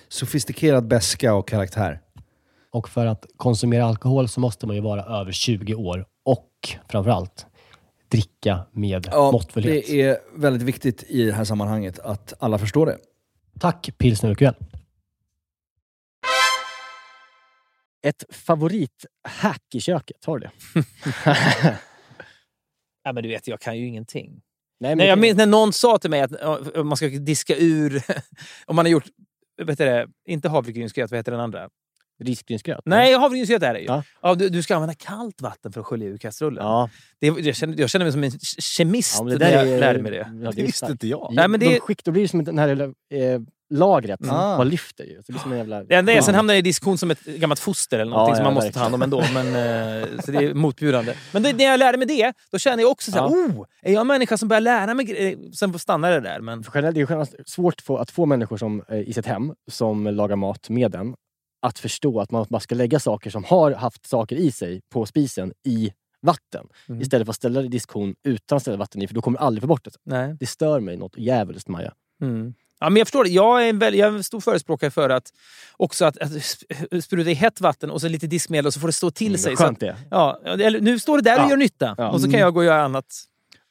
sofistikerad 0.11 0.87
beska 0.87 1.33
och 1.33 1.47
karaktär. 1.47 2.01
Och 2.71 2.89
för 2.89 3.05
att 3.05 3.25
konsumera 3.37 3.85
alkohol 3.85 4.29
så 4.29 4.39
måste 4.39 4.67
man 4.67 4.75
ju 4.75 4.81
vara 4.81 5.03
över 5.03 5.31
20 5.31 5.75
år 5.75 6.05
och 6.23 6.49
framförallt 6.89 7.45
dricka 8.07 8.65
med 8.71 9.09
måttfullhet. 9.13 9.85
det 9.87 10.01
är 10.01 10.17
väldigt 10.35 10.61
viktigt 10.61 11.03
i 11.03 11.25
det 11.25 11.33
här 11.33 11.43
sammanhanget 11.43 11.99
att 11.99 12.33
alla 12.39 12.57
förstår 12.57 12.85
det. 12.85 12.97
Tack 13.59 13.89
Pilsner 13.97 14.29
Urquell. 14.29 14.55
Ett 18.03 18.23
favorithack 18.29 19.63
i 19.73 19.79
köket, 19.79 20.25
har 20.25 20.39
du 20.39 20.47
det? 20.47 20.83
ja, 23.03 23.13
men 23.13 23.23
du 23.23 23.29
vet, 23.29 23.47
jag 23.47 23.59
kan 23.59 23.77
ju 23.77 23.87
ingenting. 23.87 24.41
Nej, 24.79 24.95
Nej, 24.95 25.07
jag 25.07 25.19
minns 25.19 25.37
när 25.37 25.45
någon 25.45 25.73
sa 25.73 25.97
till 25.97 26.09
mig 26.09 26.21
att 26.21 26.31
ja, 26.41 26.83
man 26.83 26.97
ska 26.97 27.07
diska 27.07 27.55
ur... 27.57 28.03
om 28.65 28.75
man 28.75 28.85
har 28.85 28.91
gjort... 28.91 29.05
Vad 29.65 29.69
heter 29.69 29.85
det? 29.85 30.07
Inte 30.25 30.49
havregrynsgröt, 30.49 31.11
vad 31.11 31.17
heter 31.19 31.31
den 31.31 31.41
andra? 31.41 31.69
Risgrynsgröt? 32.23 32.81
Nej, 32.85 33.13
havregrynsgröt 33.13 33.63
är 33.63 33.73
det 33.73 33.79
ju. 33.79 33.85
Ja. 33.85 34.03
Ja. 34.21 34.35
du, 34.35 34.49
du 34.49 34.63
ska 34.63 34.75
använda 34.75 34.93
kallt 34.93 35.41
vatten 35.41 35.71
för 35.71 35.79
att 35.81 35.85
skölja 35.87 36.07
ur 36.07 36.17
kastrullen. 36.17 36.63
Ja. 36.65 36.89
Det, 37.19 37.27
jag, 37.27 37.55
känner, 37.55 37.79
jag 37.79 37.89
känner 37.89 38.05
mig 38.05 38.11
som 38.11 38.23
en 38.23 38.31
kemist 38.59 39.15
ja 39.19 39.23
när 39.23 39.51
jag 39.51 39.67
är- 39.69 39.79
lärde 39.79 40.01
mig 40.01 40.11
det. 40.11 40.31
Ja, 40.43 40.51
Det 40.51 40.61
visste 40.63 40.91
inte 40.91 41.07
jag. 41.07 41.29
Nej, 41.33 41.47
men 41.47 41.59
det- 41.59 41.65
De 41.73 41.79
skick, 41.79 42.03
då 42.03 42.11
blir 42.11 42.21
det 42.21 42.27
som 42.27 42.43
den 42.43 42.59
här 42.59 42.67
lilla, 42.67 42.83
eh, 42.85 43.41
lagret 43.71 44.19
som 44.25 44.35
Ah. 44.35 44.57
bara 44.57 44.63
lyfter 44.63 45.03
ju. 45.03 45.15
Så 45.15 45.21
det 45.27 45.31
blir 45.33 45.39
som 45.41 45.51
en 45.51 45.57
jävla... 45.57 45.83
Det 45.83 45.95
enda 45.95 46.11
är, 46.13 46.21
sen 46.21 46.33
Ja. 46.33 46.37
hamnar 46.37 46.53
jag 46.53 46.59
i 46.59 46.61
diskussion 46.61 46.97
som 46.97 47.11
ett 47.11 47.25
gammalt 47.25 47.59
foster 47.59 47.99
eller 47.99 48.11
någonting 48.11 48.31
Ja, 48.31 48.35
som 48.35 48.43
ja, 48.45 48.51
man 48.51 48.53
måste 48.53 48.71
ta 48.71 48.79
hand 48.79 48.95
om 48.95 49.01
ändå. 49.01 49.23
Men, 49.33 49.47
eh, 49.47 50.07
så 50.25 50.31
det 50.31 50.37
är 50.37 50.53
motbjudande. 50.53 51.13
Men 51.33 51.43
det, 51.43 51.53
när 51.53 51.65
jag 51.65 51.79
lärde 51.79 51.97
mig 51.97 52.07
det, 52.07 52.33
då 52.51 52.57
känner 52.57 52.83
jag 52.83 52.91
också 52.91 53.11
så 53.11 53.17
här, 53.19 53.27
oh, 53.27 53.65
är 53.81 53.93
jag 53.93 54.01
en 54.01 54.07
människa 54.07 54.37
som 54.37 54.47
börjar 54.47 54.61
lära 54.61 54.93
mig 54.93 55.05
grejer? 55.05 55.37
Sen 55.53 55.79
stannar 55.79 56.11
det 56.11 56.19
där. 56.19 56.39
Men 56.39 56.63
För 56.63 56.71
generellt, 56.75 56.95
det 56.95 57.01
är 57.01 57.05
generellt 57.09 57.35
svårt 57.49 57.81
för, 57.81 57.97
att 57.99 58.11
få 58.11 58.25
människor 58.25 58.57
som, 58.57 58.83
eh, 58.89 58.97
i 58.99 59.13
sitt 59.13 59.25
hem 59.25 59.53
som 59.71 60.05
lagar 60.07 60.35
mat 60.35 60.69
med 60.69 60.91
den 60.91 61.15
att 61.61 61.79
förstå 61.79 62.19
att 62.19 62.31
man 62.31 62.45
bara 62.49 62.59
ska 62.59 62.75
lägga 62.75 62.99
saker 62.99 63.29
som 63.29 63.43
har 63.43 63.71
haft 63.71 64.05
saker 64.09 64.35
i 64.35 64.51
sig 64.51 64.81
på 64.89 65.05
spisen 65.05 65.53
i 65.65 65.91
vatten. 66.21 66.67
Mm. 66.89 67.01
Istället 67.01 67.25
för 67.27 67.31
att 67.31 67.35
ställa 67.35 67.59
det 67.59 67.65
i 67.65 67.69
diskussion 67.69 68.15
utan 68.23 68.55
att 68.55 68.61
ställa 68.61 68.77
vatten 68.77 69.01
i, 69.01 69.07
för 69.07 69.15
då 69.15 69.21
kommer 69.21 69.37
du 69.39 69.43
aldrig 69.45 69.61
få 69.61 69.67
bort 69.67 69.83
det. 69.85 69.91
nej. 70.03 70.35
Det 70.39 70.45
stör 70.45 70.79
mig 70.79 70.97
något 70.97 71.17
djävulskt 71.17 71.67
Maja. 71.67 71.93
Mm. 72.21 72.53
Ja, 72.81 72.89
men 72.89 72.97
jag 72.97 73.07
förstår 73.07 73.23
det. 73.23 73.29
Jag 73.29 73.65
är 73.65 73.69
en, 73.69 73.79
väl, 73.79 73.95
jag 73.95 74.07
är 74.13 74.17
en 74.17 74.23
stor 74.23 74.39
förespråkare 74.39 74.91
för 74.91 75.09
att 75.09 75.29
också 75.77 76.05
att, 76.05 76.17
att 76.17 76.29
sp- 76.31 77.01
spruta 77.01 77.29
i 77.29 77.33
hett 77.33 77.61
vatten 77.61 77.91
och 77.91 78.01
så 78.01 78.07
lite 78.07 78.27
diskmedel 78.27 78.65
och 78.67 78.73
så 78.73 78.79
får 78.79 78.87
det 78.87 78.93
stå 78.93 79.11
till 79.11 79.39
sig. 79.39 79.55
Så 79.57 79.63
Skönt 79.63 79.75
att, 79.75 79.79
det. 79.79 79.95
ja, 80.11 80.41
eller, 80.45 80.79
nu 80.81 80.99
står 80.99 81.17
det 81.17 81.23
där 81.23 81.39
och 81.39 81.45
Ja. 81.45 81.49
gör 81.49 81.57
nytta. 81.57 81.95
Ja. 81.97 82.09
Och 82.09 82.21
så 82.21 82.31
kan 82.31 82.39
jag 82.39 82.53
gå 82.53 82.59
och 82.59 82.65
göra 82.65 82.83
annat. 82.83 83.05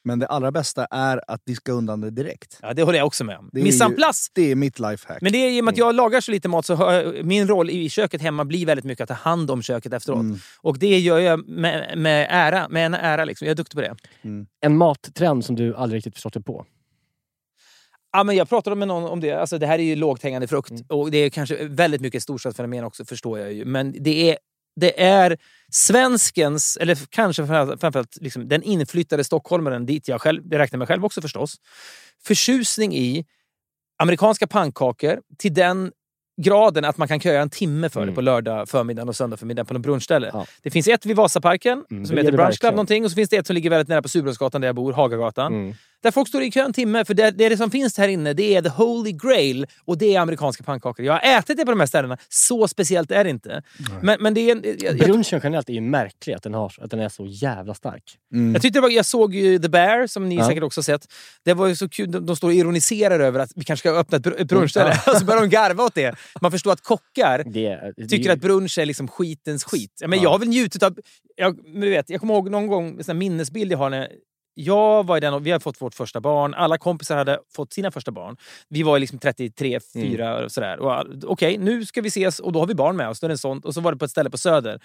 Men 0.03 0.19
det 0.19 0.27
allra 0.27 0.51
bästa 0.51 0.85
är 0.85 1.21
att 1.27 1.45
diska 1.45 1.71
undan 1.71 2.01
det 2.01 2.09
direkt. 2.09 2.59
Ja, 2.61 2.73
det 2.73 2.83
håller 2.83 2.97
jag 2.97 3.07
också 3.07 3.23
med 3.23 3.37
om. 3.37 3.49
Ju- 3.53 3.95
place. 3.95 4.29
Det 4.33 4.51
är 4.51 4.55
mitt 4.55 4.79
lifehack. 4.79 5.21
Men 5.21 5.31
det 5.31 5.37
är 5.37 5.49
i 5.51 5.61
och 5.61 5.65
med 5.65 5.71
att 5.71 5.77
jag 5.77 5.95
lagar 5.95 6.21
så 6.21 6.31
lite 6.31 6.47
mat 6.47 6.65
så 6.65 6.75
har 6.75 6.93
jag, 6.93 7.25
min 7.25 7.47
roll 7.47 7.69
i 7.69 7.89
köket 7.89 8.21
hemma 8.21 8.45
blir 8.45 8.65
väldigt 8.65 8.85
mycket 8.85 9.03
att 9.11 9.17
ta 9.17 9.29
hand 9.29 9.51
om 9.51 9.61
köket 9.61 9.93
efteråt. 9.93 10.19
Mm. 10.19 10.39
Och 10.57 10.79
det 10.79 10.99
gör 10.99 11.19
jag 11.19 11.47
med, 11.49 11.97
med 11.97 12.27
ära. 12.29 12.69
Med 12.69 12.85
en 12.85 12.93
ära 12.93 13.25
liksom. 13.25 13.45
Jag 13.45 13.51
är 13.51 13.55
duktig 13.55 13.75
på 13.75 13.81
det. 13.81 13.95
En 14.61 14.77
mattrend 14.77 15.45
som 15.45 15.55
du 15.55 15.75
aldrig 15.75 15.97
riktigt 15.97 16.13
förstått 16.13 16.33
dig 16.33 16.43
på. 16.43 16.65
Ja, 18.13 18.23
men 18.23 18.35
jag 18.35 18.49
pratade 18.49 18.75
med 18.75 18.87
någon 18.87 19.03
om 19.03 19.19
det. 19.19 19.31
Alltså, 19.31 19.57
det 19.57 19.67
här 19.67 19.79
är 19.79 19.83
ju 19.83 19.95
lågt 19.95 20.23
hängande 20.23 20.47
frukt. 20.47 20.71
Mm. 20.71 20.83
Och 20.89 21.11
det 21.11 21.17
är 21.17 21.29
kanske 21.29 21.65
väldigt 21.65 22.01
mycket 22.01 22.23
storstadsfenomen 22.23 22.83
också, 22.83 23.05
förstår 23.05 23.39
jag 23.39 23.53
ju. 23.53 23.65
Men 23.65 23.95
det 24.03 24.31
är, 24.31 24.37
det 24.75 25.01
är 25.03 25.37
svenskens, 25.71 26.77
eller 26.81 26.97
kanske 27.09 27.47
framförallt, 27.47 28.17
liksom, 28.21 28.47
den 28.47 28.63
inflyttade 28.63 29.23
stockholmaren, 29.23 29.85
dit 29.85 30.07
jag 30.07 30.21
själv, 30.21 30.49
det 30.49 30.59
räknar 30.59 30.77
mig 30.77 30.87
själv 30.87 31.05
också 31.05 31.21
förstås, 31.21 31.55
förtjusning 32.23 32.95
i 32.95 33.25
amerikanska 33.99 34.47
pannkakor 34.47 35.19
till 35.37 35.53
den 35.53 35.91
graden 36.41 36.85
att 36.85 36.97
man 36.97 37.07
kan 37.07 37.19
köa 37.19 37.41
en 37.41 37.49
timme 37.49 37.89
för 37.89 37.99
det 37.99 38.03
Mm. 38.03 38.15
på 38.15 38.21
lördag 38.21 38.69
förmiddagen 38.69 39.09
och 39.09 39.15
söndag 39.15 39.37
förmiddag 39.37 39.65
på 39.65 39.73
något 39.73 39.83
brunchställe. 39.83 40.29
Ja. 40.33 40.45
Det 40.61 40.71
finns 40.71 40.87
ett 40.87 41.05
vid 41.05 41.15
Vasaparken 41.15 41.85
Mm, 41.91 42.05
som 42.05 42.15
det 42.15 42.21
heter 42.21 42.31
det 42.31 42.37
Brunch 42.37 42.59
Club 42.59 42.73
någonting 42.73 43.05
och 43.05 43.11
så 43.11 43.15
finns 43.15 43.29
det 43.29 43.37
ett 43.37 43.47
som 43.47 43.53
ligger 43.53 43.69
väldigt 43.69 43.87
nära 43.87 44.01
på 44.01 44.09
Surbrunnsgatan 44.09 44.61
där 44.61 44.67
jag 44.67 44.75
bor, 44.75 44.93
Hagagatan. 44.93 45.53
Mm. 45.53 45.75
Där 46.03 46.11
folk 46.11 46.27
står 46.27 46.43
i 46.43 46.51
kö 46.51 46.61
en 46.65 46.73
timme, 46.73 47.05
för 47.05 47.13
det, 47.13 47.31
det 47.31 47.57
som 47.57 47.71
finns 47.71 47.97
här 47.97 48.07
inne 48.07 48.33
det 48.33 48.55
är 48.55 48.61
the 48.61 48.69
holy 48.69 49.11
grail 49.11 49.65
och 49.85 49.97
det 49.97 50.15
är 50.15 50.19
amerikanska 50.19 50.63
pannkakor. 50.63 51.05
Jag 51.05 51.13
har 51.13 51.37
ätit 51.39 51.57
det 51.57 51.65
på 51.65 51.71
de 51.71 51.79
här 51.79 51.87
ställena, 51.87 52.17
så 52.29 52.67
speciellt 52.67 53.11
är 53.11 53.23
det 53.23 53.29
inte. 53.29 53.63
Men, 54.01 54.17
men 54.21 54.33
det 54.33 54.41
är 54.41 54.55
jag, 54.55 54.81
jag, 54.81 54.97
Brunchen 54.97 55.39
generellt 55.43 55.69
är 55.69 55.73
ju 55.73 55.81
märklig 55.81 56.33
att 56.33 56.43
den, 56.43 56.53
har, 56.53 56.73
att 56.81 56.91
den 56.91 56.99
är 56.99 57.09
så 57.09 57.25
jävla 57.25 57.73
stark. 57.73 58.03
jag, 58.53 58.61
tyckte 58.61 58.81
var, 58.81 58.89
jag 58.89 59.05
såg 59.05 59.35
ju 59.35 59.59
The 59.59 59.69
Bear, 59.69 60.07
som 60.07 60.29
ni 60.29 60.35
Ja. 60.35 60.47
säkert 60.47 60.63
också 60.63 60.83
sett. 60.83 61.07
Det 61.45 61.53
var 61.53 61.67
ju 61.67 61.75
så 61.75 61.89
kul, 61.89 62.11
de, 62.11 62.25
de 62.25 62.35
står 62.35 62.47
och 62.47 62.53
ironiserar 62.53 63.19
över 63.19 63.39
att 63.39 63.51
vi 63.55 63.63
kanske 63.63 63.89
ska 63.89 63.99
öppna 63.99 64.17
ett, 64.17 64.23
br- 64.25 64.41
ett 64.41 64.47
brunchställe. 64.47 64.89
Och 65.07 65.17
så 65.17 65.25
börjar 65.25 65.41
de 65.41 65.49
garva 65.49 65.83
åt 65.83 65.95
det. 65.95 66.15
Man 66.41 66.51
förstår 66.51 66.71
att 66.71 66.81
kockar 66.81 67.43
Det, 67.45 67.93
det, 67.97 68.07
tycker 68.07 68.31
att 68.31 68.39
brunch 68.41 68.77
är 68.77 68.85
liksom 68.85 69.07
skitens 69.07 69.63
skit. 69.63 69.97
Ja, 70.01 70.07
men 70.07 70.21
Jag 70.21 70.29
har 70.29 70.39
väl 70.39 70.47
njutit 70.47 70.83
av... 70.83 70.97
Jag, 71.35 71.57
vet, 71.79 72.09
jag 72.09 72.19
kommer 72.19 72.33
ihåg 72.33 72.49
någon 72.49 72.67
gång, 72.67 72.99
en 73.07 73.17
minnesbild 73.17 73.71
jag 73.71 73.77
har 73.77 73.89
när 73.89 74.07
jag 74.53 75.05
var 75.05 75.17
i 75.17 75.19
den 75.19 75.33
och 75.33 75.45
vi 75.45 75.51
hade 75.51 75.63
fått 75.63 75.81
vårt 75.81 75.93
första 75.95 76.21
barn. 76.21 76.53
Alla 76.53 76.77
kompisar 76.77 77.15
hade 77.17 77.39
fått 77.55 77.73
sina 77.73 77.91
första 77.91 78.11
barn. 78.11 78.37
Vi 78.69 78.83
var 78.83 78.99
liksom 78.99 79.19
33, 79.19 79.79
4 79.93 80.45
och 80.45 80.51
sådär. 80.51 80.79
Och 80.79 80.93
all- 80.93 81.21
Okej, 81.27 81.57
nu 81.57 81.85
ska 81.85 82.01
vi 82.01 82.07
ses 82.07 82.39
och 82.39 82.51
då 82.51 82.59
har 82.59 82.67
vi 82.67 82.75
barn 82.75 82.95
med 82.95 83.09
oss. 83.09 83.19
Då 83.19 83.25
är 83.25 83.29
det 83.29 83.33
en 83.33 83.37
sån, 83.37 83.59
och 83.59 83.73
så 83.73 83.81
var 83.81 83.91
det 83.91 83.97
på 83.97 84.05
ett 84.05 84.11
ställe 84.11 84.29
på 84.29 84.37
Söder. 84.37 84.79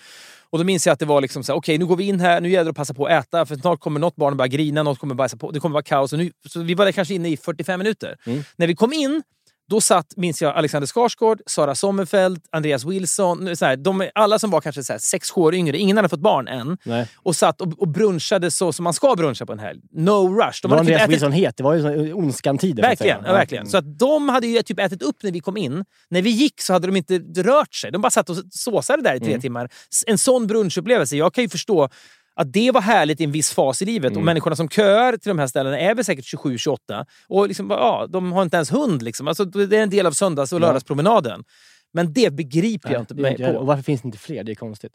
Och 0.50 0.58
då 0.58 0.64
minns 0.64 0.86
jag 0.86 0.92
att 0.92 0.98
det 0.98 1.06
var 1.06 1.20
liksom 1.20 1.44
så 1.44 1.54
okej 1.54 1.78
nu 1.78 1.86
går 1.86 1.96
vi 1.96 2.04
in 2.04 2.20
här, 2.20 2.40
nu 2.40 2.48
gäller 2.50 2.64
det 2.64 2.70
att 2.70 2.76
passa 2.76 2.94
på 2.94 3.06
att 3.06 3.12
äta 3.26 3.46
för 3.46 3.56
snart 3.56 3.80
kommer 3.80 4.00
något 4.00 4.16
barn 4.16 4.36
börja 4.36 4.48
grina, 4.48 4.82
något 4.82 4.98
kommer 4.98 5.14
bajsa 5.14 5.36
på, 5.36 5.50
det 5.50 5.60
kommer 5.60 5.72
vara 5.74 5.82
kaos. 5.82 6.12
Och 6.12 6.18
nu, 6.18 6.30
så 6.48 6.60
vi 6.62 6.74
var 6.74 6.84
där 6.84 6.92
kanske 6.92 7.14
inne 7.14 7.28
i 7.28 7.36
45 7.36 7.78
minuter. 7.78 8.16
När 8.56 8.66
vi 8.66 8.74
kom 8.74 8.92
in 8.92 9.22
då 9.68 9.80
satt, 9.80 10.16
minns 10.16 10.42
jag, 10.42 10.56
Alexander 10.56 10.86
Skarsgård, 10.86 11.40
Sara 11.46 11.74
Sommerfeld, 11.74 12.40
Andreas 12.52 12.84
Wilson. 12.84 13.56
Så 13.56 13.64
här, 13.64 13.76
de, 13.76 14.10
alla 14.14 14.38
som 14.38 14.50
var 14.50 14.60
kanske 14.60 14.80
6-7 14.80 15.38
år 15.38 15.54
yngre, 15.54 15.78
ingen 15.78 15.96
hade 15.96 16.08
fått 16.08 16.20
barn 16.20 16.48
än. 16.48 16.78
Nej. 16.84 17.08
Och 17.16 17.36
satt 17.36 17.60
och, 17.60 17.72
och 17.80 17.88
brunchade 17.88 18.50
så 18.50 18.72
som 18.72 18.84
man 18.84 18.92
ska 18.92 19.14
bruncha 19.16 19.46
på 19.46 19.52
en 19.52 19.58
helg. 19.58 19.80
No 19.92 20.10
rush. 20.10 20.58
De 20.62 20.70
Var 20.70 20.76
typ 20.76 20.80
Andreas 20.80 21.00
ätit, 21.02 21.12
Wilson 21.12 21.32
het? 21.32 21.56
Det 21.56 21.62
var 21.62 21.74
ju 21.74 21.82
så- 21.82 22.14
ondskan-tider. 22.14 22.82
så 22.82 22.88
verkligen, 22.88 23.22
ja, 23.26 23.32
verkligen. 23.32 23.66
Så 23.66 23.76
att 23.78 23.98
de 23.98 24.28
hade 24.28 24.46
ju 24.46 24.62
typ 24.62 24.80
ätit 24.80 25.02
upp 25.02 25.16
när 25.22 25.30
vi 25.30 25.40
kom 25.40 25.56
in. 25.56 25.84
När 26.10 26.22
vi 26.22 26.30
gick 26.30 26.60
så 26.60 26.72
hade 26.72 26.86
de 26.86 26.96
inte 26.96 27.18
rört 27.42 27.74
sig. 27.74 27.90
De 27.92 28.02
bara 28.02 28.10
satt 28.10 28.30
och 28.30 28.36
såsade 28.50 29.02
där 29.02 29.14
i 29.14 29.20
tre 29.20 29.40
timmar. 29.40 29.68
S- 29.92 30.04
En 30.06 30.18
sån 30.18 30.46
brunchupplevelse, 30.46 31.16
jag 31.16 31.34
kan 31.34 31.44
ju 31.44 31.48
förstå 31.48 31.88
att 32.37 32.53
det 32.53 32.70
var 32.70 32.80
härligt 32.80 33.20
i 33.20 33.24
en 33.24 33.32
viss 33.32 33.53
fas 33.53 33.82
i 33.82 33.84
livet. 33.84 34.16
Och 34.16 34.22
människorna 34.22 34.57
som 34.57 34.68
köar 34.68 35.12
till 35.16 35.28
de 35.28 35.39
här 35.39 35.47
ställena 35.47 35.78
är 35.78 35.95
väl 35.95 36.05
säkert 36.05 36.24
27-28. 36.34 37.07
Och 37.28 37.49
liksom, 37.49 37.70
ja, 37.70 38.07
de 38.09 38.32
har 38.32 38.43
inte 38.43 38.57
ens 38.57 38.72
hund. 38.72 39.03
Liksom. 39.03 39.28
Alltså, 39.28 39.45
det 39.45 39.76
är 39.78 39.82
en 39.82 39.91
del 39.91 40.07
av 40.07 40.12
söndags 40.12 40.53
och 40.53 40.61
lördagspromenaden. 40.61 41.45
Men 41.93 42.12
det 42.12 42.30
begriper 42.32 42.93
jag 42.93 43.03
inte 43.03 43.14
mig 43.14 43.30
inte 43.30 43.43
heller- 43.45 43.55
Och 43.59 43.62
på. 43.62 43.66
varför 43.66 43.82
finns 43.82 44.03
det 44.03 44.07
inte 44.07 44.18
fler? 44.18 44.45
Det 44.45 44.53
är 44.53 44.55
konstigt. 44.55 44.93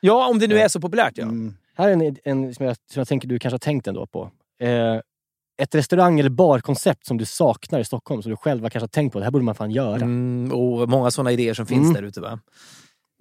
Ja, 0.00 0.28
om 0.28 0.38
det 0.38 0.46
nu 0.46 0.58
är 0.58 0.68
så 0.68 0.80
populärt. 0.80 1.12
Ja. 1.16 1.22
Mm. 1.22 1.54
Här 1.76 1.88
är 1.88 1.92
en, 1.92 2.16
en 2.24 2.54
som, 2.54 2.66
jag, 2.66 2.76
som 2.92 3.00
jag 3.00 3.08
tänker 3.08 3.28
du 3.28 3.38
kanske 3.38 3.54
har 3.54 3.58
tänkt 3.58 3.86
ändå 3.86 4.06
på. 4.06 4.30
Eh, 4.60 5.00
ett 5.62 5.74
restaurang 5.74 6.20
eller 6.20 6.30
barkoncept 6.30 7.06
som 7.06 7.16
du 7.18 7.24
saknar 7.24 7.80
i 7.80 7.84
Stockholm, 7.84 8.22
som 8.22 8.30
du 8.30 8.36
själv 8.36 8.60
kanske 8.60 8.78
har 8.80 8.86
tänkt 8.88 9.12
på. 9.12 9.18
Det 9.18 9.24
här 9.24 9.30
borde 9.32 9.44
man 9.44 9.54
fan 9.54 9.70
göra. 9.70 9.94
Mm, 9.96 10.52
och 10.52 10.88
många 10.88 11.10
såna 11.10 11.32
idéer 11.32 11.54
som 11.54 11.66
finns 11.66 11.82
Mm. 11.82 11.94
där 11.94 12.02
ute. 12.02 12.20
Va? 12.20 12.38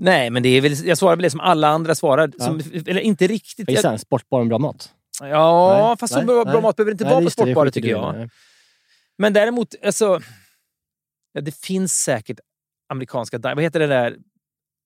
Nej, 0.03 0.29
men 0.29 0.43
det 0.43 0.49
är 0.49 0.61
väl, 0.61 0.85
jag 0.85 0.97
svarar 0.97 1.15
väl 1.15 1.23
det 1.23 1.29
som 1.29 1.39
alla 1.39 1.67
andra 1.67 1.95
svarar. 1.95 2.31
Som, 2.37 2.61
eller 2.87 3.01
inte 3.01 3.27
riktigt. 3.27 3.69
Gissar 3.69 3.87
Jag, 3.87 3.93
en 3.93 3.99
sportbar 3.99 4.39
med 4.39 4.47
bra 4.47 4.59
mat. 4.59 4.93
ja, 5.21 5.85
Nej, 5.87 5.97
fast 5.99 6.13
nej, 6.13 6.21
så 6.21 6.25
bra, 6.27 6.43
nej. 6.53 6.61
mat 6.61 6.75
behöver 6.75 6.91
inte 6.91 7.03
Nej, 7.03 7.13
vara 7.13 7.19
på 7.19 7.21
det, 7.21 7.25
det 7.25 7.31
sportbarer 7.31 7.71
tycker 7.71 7.89
jag. 7.89 8.15
Nej. 8.15 8.29
Men 9.17 9.33
däremot, 9.33 9.75
alltså, 9.85 10.21
ja, 11.33 11.41
det 11.41 11.55
finns 11.55 11.93
säkert 11.93 12.39
amerikanska... 12.89 13.37
Vad 13.37 13.61
heter 13.61 13.79
det 13.79 13.87
där? 13.87 14.17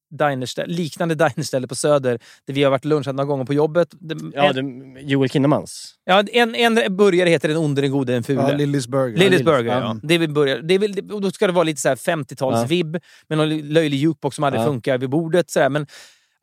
Dinerställe, 0.10 0.74
liknande 0.74 1.16
dinerställe 1.16 1.68
på 1.68 1.76
Söder 1.76 2.20
där 2.48 2.54
vi 2.54 2.64
har 2.64 2.72
varit 2.72 2.86
lunchat 2.86 3.16
några 3.16 3.26
gånger 3.28 3.46
på 3.46 3.54
jobbet. 3.54 3.88
Det- 4.00 4.18
Ja, 4.34 4.44
en, 4.44 4.94
det, 4.94 5.02
Joel 5.02 5.30
Kinnemans. 5.30 5.94
ja, 6.06 6.24
en, 6.34 6.56
en 6.56 6.98
burgare 6.98 7.30
heter 7.30 7.48
Den 7.48 7.58
onde, 7.58 7.82
den 7.82 7.92
gode, 7.92 8.14
den 8.14 8.24
fule. 8.24 8.42
Ja, 8.42 8.52
Lillys 8.58 8.88
Burger. 8.88 9.18
Lillys 9.18 9.44
Burger, 9.44 9.72
ja. 9.74 9.80
ja. 9.80 10.00
Det 10.04 10.14
är 10.16 10.28
burgare. 10.28 10.62
Det 10.62 10.74
är 10.74 10.80
väl, 10.80 11.12
och 11.12 11.22
då 11.22 11.32
ska 11.32 11.48
det 11.48 11.54
vara 11.54 11.64
lite 11.64 11.82
så 11.82 11.90
här 11.90 11.96
50-talsvibb 11.96 13.00
med 13.30 13.38
någon 13.38 13.58
löjlig 13.60 13.98
jukebox 13.98 14.36
som 14.36 14.44
aldrig 14.44 14.62
Ja. 14.62 14.66
funkar 14.66 14.98
vid 14.98 15.10
bordet. 15.10 15.52
Så 15.52 15.60
här. 15.60 15.70
Men 15.70 15.88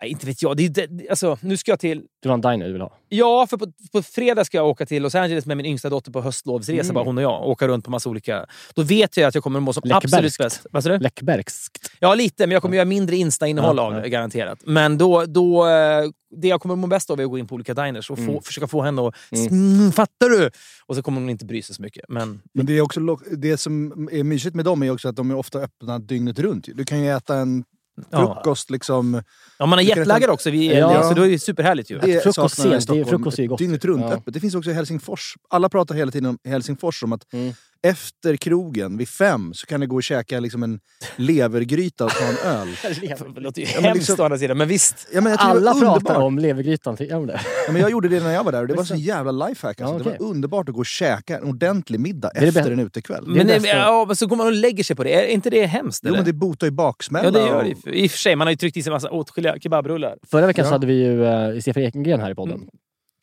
nej, 0.05 0.11
inte 0.11 0.27
vet 0.27 0.43
jag. 0.43 0.57
Det 0.57 0.65
är, 0.65 0.87
det, 0.89 1.09
alltså, 1.11 1.39
nu 1.41 1.57
ska 1.57 1.73
jag 1.73 1.81
till... 1.81 2.03
Du 2.23 2.29
har 2.29 2.35
en 2.35 2.41
diner 2.41 2.67
du 2.67 2.73
vill 2.73 2.83
ha. 2.83 2.93
Ja, 3.09 3.47
för 3.51 3.57
på, 3.57 3.67
på 3.93 4.03
fredag 4.03 4.45
ska 4.45 4.57
jag 4.57 4.67
åka 4.69 4.87
till 4.87 5.03
Los 5.03 5.15
Angeles 5.15 5.47
med 5.47 5.57
min 5.57 5.67
yngsta 5.67 5.91
dotter 5.91 6.13
på 6.13 6.21
höstlovsresa, 6.21 6.83
Mm. 6.85 6.95
bara 6.95 7.05
hon 7.05 7.19
och 7.19 7.25
jag. 7.25 7.43
Åka 7.49 7.69
runt 7.69 7.85
på 7.85 7.91
massa 7.91 8.11
olika... 8.11 8.47
Då 8.75 8.83
vet 8.83 9.17
jag 9.17 9.29
att 9.29 9.35
jag 9.35 9.45
kommer 9.45 9.59
att 9.59 9.63
må 9.63 9.73
som 9.73 9.83
absolut 9.93 10.13
Läckbergskt. 10.13 10.39
bäst. 10.39 10.67
Vad 10.71 10.85
du? 10.85 10.99
Läckbergskt. 10.99 11.91
Ja, 12.01 12.15
lite. 12.15 12.47
Men 12.47 12.51
jag 12.53 12.63
kommer 12.63 12.77
göra 12.77 12.85
mindre 12.85 13.17
Insta-innehåll 13.17 13.77
Ja, 13.77 13.83
av 13.83 13.95
ja. 13.95 14.01
det, 14.01 14.09
garanterat. 14.09 14.59
Men 14.67 14.99
då, 14.99 15.25
då, 15.27 15.67
eh, 15.67 16.05
det 16.37 16.49
jag 16.49 16.61
kommer 16.61 16.77
må 16.77 16.87
bäst 16.87 17.11
av 17.11 17.21
är 17.21 17.25
att 17.25 17.31
gå 17.31 17.39
in 17.39 17.47
på 17.47 17.55
olika 17.55 17.75
diners 17.75 18.11
och 18.11 18.19
få, 18.19 18.23
Mm. 18.25 18.43
försöka 18.43 18.67
få 18.67 18.83
henne 18.83 19.09
att... 19.09 19.15
Mm. 19.51 19.93
Fattar 19.93 20.29
du? 20.29 20.51
Och 20.87 20.97
så 20.97 21.03
kommer 21.03 21.21
hon 21.21 21.31
inte 21.31 21.45
bry 21.45 21.63
sig 21.63 21.75
så 21.75 21.83
mycket. 21.83 22.05
Men 22.09 22.41
Men 22.55 22.67
det, 22.67 22.73
är 22.79 22.81
också, 22.81 23.01
det 23.37 23.57
som 23.57 24.09
är 24.13 24.25
mysigt 24.25 24.55
med 24.57 24.65
dem 24.65 24.83
är 24.83 24.91
också 24.91 25.09
att 25.09 25.17
de 25.17 25.31
är 25.31 25.37
ofta 25.37 25.59
öppna 25.59 25.99
dygnet 25.99 26.39
runt. 26.39 26.69
Du 26.75 26.85
kan 26.85 27.01
ju 27.01 27.11
äta 27.11 27.37
en. 27.37 27.65
Frukost 28.13 28.71
liksom... 28.71 29.23
Ja, 29.59 29.67
man 29.67 29.79
har 29.79 29.85
äta- 29.85 30.29
också, 30.29 30.51
vi, 30.51 30.79
Ja. 30.79 31.03
så 31.09 31.15
då 31.15 31.23
är 31.27 31.31
det 31.31 31.39
superhärligt 31.39 31.91
ju. 31.91 31.99
Det 31.99 32.23
frukost 32.23 32.59
jag 32.59 32.67
i 32.67 32.71
sent, 32.71 32.89
det 32.89 33.01
är- 33.01 33.05
frukost 33.05 33.39
är 33.39 33.43
ju 33.43 33.49
gott. 33.49 33.59
Dygnet 33.59 33.85
runt 33.85 34.03
Ja. 34.03 34.13
öppet. 34.13 34.35
Det 34.35 34.41
finns 34.41 34.55
också 34.55 34.71
i 34.71 34.75
Helsingfors. 34.75 35.35
Alla 35.51 35.69
pratar 35.69 35.95
hela 35.95 36.11
tiden 36.13 36.31
om 36.31 36.39
Helsingfors 36.45 37.03
om 37.03 37.13
att 37.13 37.33
Mm. 37.33 37.55
Efter 37.85 38.37
krogen, 38.37 38.97
vid 38.97 39.09
fem, 39.09 39.55
så 39.55 39.67
kan 39.67 39.81
det 39.81 39.87
gå 39.87 39.97
och 39.97 40.03
käka 40.03 40.41
liksom 40.41 40.63
en 40.63 40.81
levergryta 41.17 42.05
och 42.05 42.11
ta 42.11 42.25
en 42.25 42.53
öl. 42.57 42.69
Det 43.35 43.41
låter 43.41 43.61
ju 43.63 43.67
Ja, 43.69 43.73
men 43.75 43.85
hemskt 43.85 43.99
liksom- 44.09 44.21
å 44.21 44.25
andra 44.25 44.39
sidan, 44.39 44.59
men 44.59 44.69
visst. 44.69 45.09
Ja, 45.13 45.21
men 45.21 45.31
jag 45.31 45.39
det 45.39 45.43
Alla 45.43 45.75
pratar 45.75 46.21
om 46.21 46.39
levergrytan. 46.39 46.97
Tycker 46.97 47.21
du 47.21 47.27
det? 47.27 47.41
Ja, 47.67 47.73
men 47.73 47.81
jag 47.83 47.91
gjorde 47.91 48.09
det 48.09 48.21
när 48.21 48.33
jag 48.35 48.45
var 48.45 48.53
där 48.53 48.61
och 48.63 48.69
det 48.69 48.75
var 48.75 48.85
så 48.85 48.95
jävla 48.95 49.33
lifehack. 49.47 49.81
Alltså. 49.81 49.95
Ja, 49.95 49.99
Det 49.99 50.05
okej. 50.11 50.17
var 50.21 50.27
underbart 50.31 50.69
att 50.69 50.75
gå 50.75 50.81
och 50.81 50.87
käka 50.87 51.39
en 51.39 51.45
ordentlig 51.45 52.01
middag 52.01 52.31
det 52.35 52.47
efter 52.47 52.71
en 52.71 52.79
utekväll. 52.81 53.25
Men, 53.27 53.47
bästa. 53.47 53.69
ja, 53.69 54.05
men 54.07 54.17
så 54.17 54.27
går 54.27 54.37
man 54.37 54.47
och 54.47 54.53
lägger 54.53 54.85
sig 54.85 54.97
på 54.97 55.05
det. 55.05 55.15
Är 55.15 55.27
inte 55.27 55.51
det 55.51 55.67
hemskt? 55.67 56.01
Jo, 56.05 56.09
eller? 56.09 56.19
men 56.19 56.27
det 56.27 56.33
botar 56.33 56.67
ju 56.67 56.71
baksmälla. 56.71 57.25
Ja, 57.25 57.31
det 57.31 57.39
gör 57.39 57.57
och- 57.57 57.65
det. 57.85 57.91
ju. 57.91 57.97
I 58.05 58.07
och 58.07 58.11
för 58.11 58.19
sig, 58.19 58.37
man 58.37 58.47
har 58.47 58.53
ju 58.53 58.57
tryckt 58.57 58.77
i 58.77 58.83
sig 58.83 58.91
en 58.91 58.95
massa 58.95 59.11
åtskilliga 59.11 59.59
kebabrullar. 59.61 60.17
Förra 60.31 60.47
veckan 60.47 60.63
Ja. 60.65 60.69
så 60.69 60.75
hade 60.75 60.87
vi 60.87 60.95
ju 60.95 61.21
uh, 61.21 61.61
Stefan 61.61 61.83
Ekengren 61.83 62.21
här 62.21 62.31
i 62.31 62.35
podden. 62.35 62.57
Mm. 62.57 62.69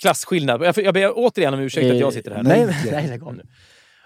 Klasskillnad. 0.02 0.62
Jag, 0.64 0.78
jag 0.78 0.94
ber 0.94 1.12
återigen 1.16 1.54
om 1.54 1.60
ursäkt 1.60 1.92
att 1.92 1.98
jag 2.00 2.14
sitter 2.14 2.32
här. 2.32 2.44
Nej, 2.44 2.66
Nej. 2.84 2.90
nej, 2.92 3.08
lägg 3.08 3.24
av 3.24 3.36
nu. 3.36 3.44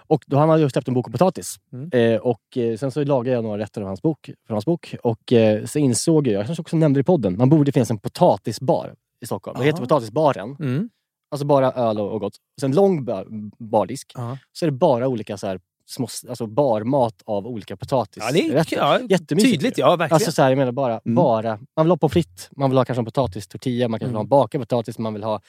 Och 0.08 0.24
då 0.28 0.38
han 0.38 0.50
hade 0.50 0.62
just 0.62 0.74
släppt 0.74 0.88
en 0.88 0.94
bok 0.94 1.08
om 1.08 1.12
potatis. 1.12 1.56
Mm. 1.74 1.90
Eh, 2.14 2.20
och 2.22 2.58
eh, 2.58 2.78
sen 2.78 2.92
så 2.92 3.04
lagade 3.04 3.36
jag 3.36 3.44
några 3.44 3.58
rätter 3.58 3.82
av 3.82 3.88
hans 3.88 4.02
bok, 4.02 4.30
från 4.48 4.56
hans 4.56 4.66
bok. 4.66 4.96
Och 5.04 5.34
eh, 5.34 5.66
så 5.66 5.80
insåg 5.80 6.28
jag, 6.28 6.34
jag 6.34 6.46
kanske 6.46 6.62
också 6.62 6.78
nämnde 6.78 6.98
det 6.98 7.02
i 7.02 7.04
podden, 7.04 7.38
man 7.38 7.50
borde 7.50 7.72
finnas 7.72 7.92
en 7.92 7.98
potatisbar 7.98 8.94
i 9.22 9.26
Stockholm. 9.26 9.60
Det 9.60 9.66
heter 9.66 9.78
Aha. 9.78 9.86
Potatisbaren. 9.86 10.56
Mm. 10.60 10.90
Alltså 11.32 11.46
bara 11.46 11.72
öl 11.72 12.00
och, 12.00 12.12
och 12.14 12.20
gott. 12.20 12.36
Och 12.56 12.62
sen 12.62 12.72
lång 12.72 13.06
bar, 13.06 13.26
bardisk. 13.64 14.12
Ja. 14.16 14.38
Så 14.54 14.66
är 14.66 14.72
det 14.72 14.78
bara 14.78 15.08
olika 15.08 15.38
så 15.38 15.48
här, 15.48 15.60
små, 15.86 16.08
alltså 16.30 16.48
barmat 16.48 17.22
av 17.26 17.48
olika 17.48 17.72
Ja, 17.74 17.78
potatisrätter. 17.78 18.66
ja, 18.78 19.00
Jättemysigt. 19.10 19.54
tydligt. 19.54 19.78
Ja, 19.78 19.96
verkligen. 19.96 20.14
Alltså 20.16 20.32
så 20.32 20.42
här, 20.42 20.50
jag 20.50 20.58
menar 20.58 20.72
bara, 20.72 21.00
Mm. 21.06 21.16
bara, 21.16 21.60
man 21.76 21.86
vill 21.86 21.92
ha 21.92 21.98
pommes 21.98 22.14
frites, 22.14 22.50
man 22.56 22.70
vill 22.70 22.78
ha 22.78 22.86
kanske 22.86 23.02
en 23.02 23.06
potatistortilla, 23.06 23.88
man 23.88 24.00
kanske 24.00 24.10
vill 24.10 24.16
ha 24.16 24.22
en 24.24 24.28
bakad 24.30 24.62
potatis, 24.62 25.00
man 25.00 25.14
vill 25.14 25.24
ha 25.24 25.42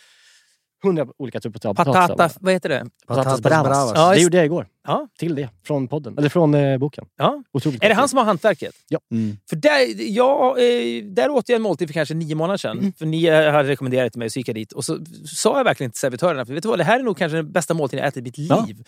hundra 0.87 1.07
olika 1.19 1.41
typer 1.41 1.69
av 1.69 1.75
potatis. 1.75 2.17
Patata, 2.17 2.31
vad 2.41 2.53
heter 2.53 2.69
det? 2.69 2.87
Patatas 3.07 3.41
bravas. 3.41 3.67
bravas. 3.67 3.93
Ja, 3.95 4.15
det 4.15 4.21
gjorde 4.21 4.37
jag 4.37 4.47
igår. 4.47 4.69
Ja. 4.87 5.09
Till 5.19 5.35
det. 5.35 5.49
Från 5.67 5.89
podden. 5.89 6.19
Eller 6.19 6.29
från 6.29 6.55
eh, 6.55 6.79
boken. 6.79 7.05
Ja. 7.17 7.43
Otroligt 7.53 7.85
Är 7.85 7.89
det 7.89 7.95
han 7.95 8.09
som 8.09 8.17
har 8.19 8.25
hantverket? 8.25 8.75
Mm. 9.11 9.37
För 9.49 9.57
där, 9.57 10.11
ja, 10.11 10.59
eh, 10.59 11.05
där 11.05 11.31
åt 11.31 11.49
jag 11.49 11.57
en 11.57 11.63
måltid 11.63 11.89
för 11.89 11.95
kanske 11.95 12.15
nio 12.15 12.35
månader 12.35 12.59
sedan. 12.59 12.79
Mm. 12.79 12.93
För 12.93 13.07
ni 13.07 13.25
eh, 13.25 13.53
hade 13.53 13.69
rekommenderat 13.69 14.13
till 14.13 14.19
mig 14.19 14.31
så 14.31 14.39
gick 14.39 14.49
jag 14.49 14.57
dit. 14.57 14.73
Och 14.73 14.85
så 14.85 14.99
sa 15.25 15.57
jag 15.57 15.65
verkligen 15.65 15.91
till 15.91 16.01
servitörerna, 16.01 16.47
för 16.47 16.55
vet 16.55 16.63
du 16.63 16.69
vad, 16.69 16.79
det 16.79 16.85
här 16.85 17.01
är 17.01 17.05
nog 17.05 17.19
kanske 17.19 17.37
den 17.37 17.53
bästa 17.53 17.75
måltiden 17.75 18.03
jag 18.03 18.09
ätit 18.09 18.21
i 18.21 18.23
mitt 18.23 18.39
liv. 18.39 18.77
Ja. 18.79 18.85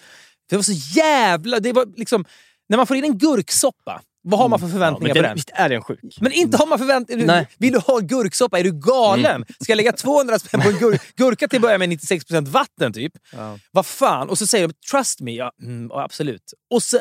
Det 0.50 0.56
var 0.56 0.62
så 0.62 0.98
jävla... 0.98 1.60
Det 1.60 1.72
var 1.72 1.86
liksom, 1.96 2.24
när 2.68 2.76
man 2.76 2.86
får 2.86 2.96
in 2.96 3.04
en 3.04 3.18
gurksoppa, 3.18 4.00
vad 4.30 4.40
har 4.40 4.48
man 4.48 4.58
för 4.58 4.66
Ja, 4.66 4.72
förväntningar 4.72 5.14
men 5.14 5.22
på 5.22 5.22
det, 5.22 5.28
den? 5.28 5.34
visst 5.34 5.50
är 5.54 5.68
den 5.68 5.82
sjuk? 5.82 6.00
Men 6.20 6.32
inte 6.32 6.56
har 6.56 6.66
man 6.66 6.78
förväntningar... 6.78 7.46
Vill 7.58 7.72
du 7.72 7.78
ha 7.78 7.98
gurksoppa? 7.98 8.58
Är 8.58 8.64
du 8.64 8.72
galen? 8.72 9.44
Ska 9.60 9.72
jag 9.72 9.76
lägga 9.76 9.92
200 9.92 10.38
spänn 10.38 10.60
på 10.60 10.68
en 10.68 10.78
gur 10.78 10.98
gurka 11.16 11.48
till 11.48 11.56
att 11.56 11.62
börja 11.62 11.78
med 11.78 11.88
96% 11.88 12.46
vatten 12.48 12.92
typ? 12.92 13.12
Ja. 13.32 13.58
Vad 13.72 13.86
fan? 13.86 14.28
Och 14.28 14.38
så 14.38 14.46
säger 14.46 14.68
de 14.68 14.74
“trust 14.90 15.20
me”. 15.20 15.30
Ja, 15.32 15.52
mm, 15.62 15.86
ja, 15.92 16.02
absolut. 16.02 16.52
Och 16.70 16.82
så 16.82 16.98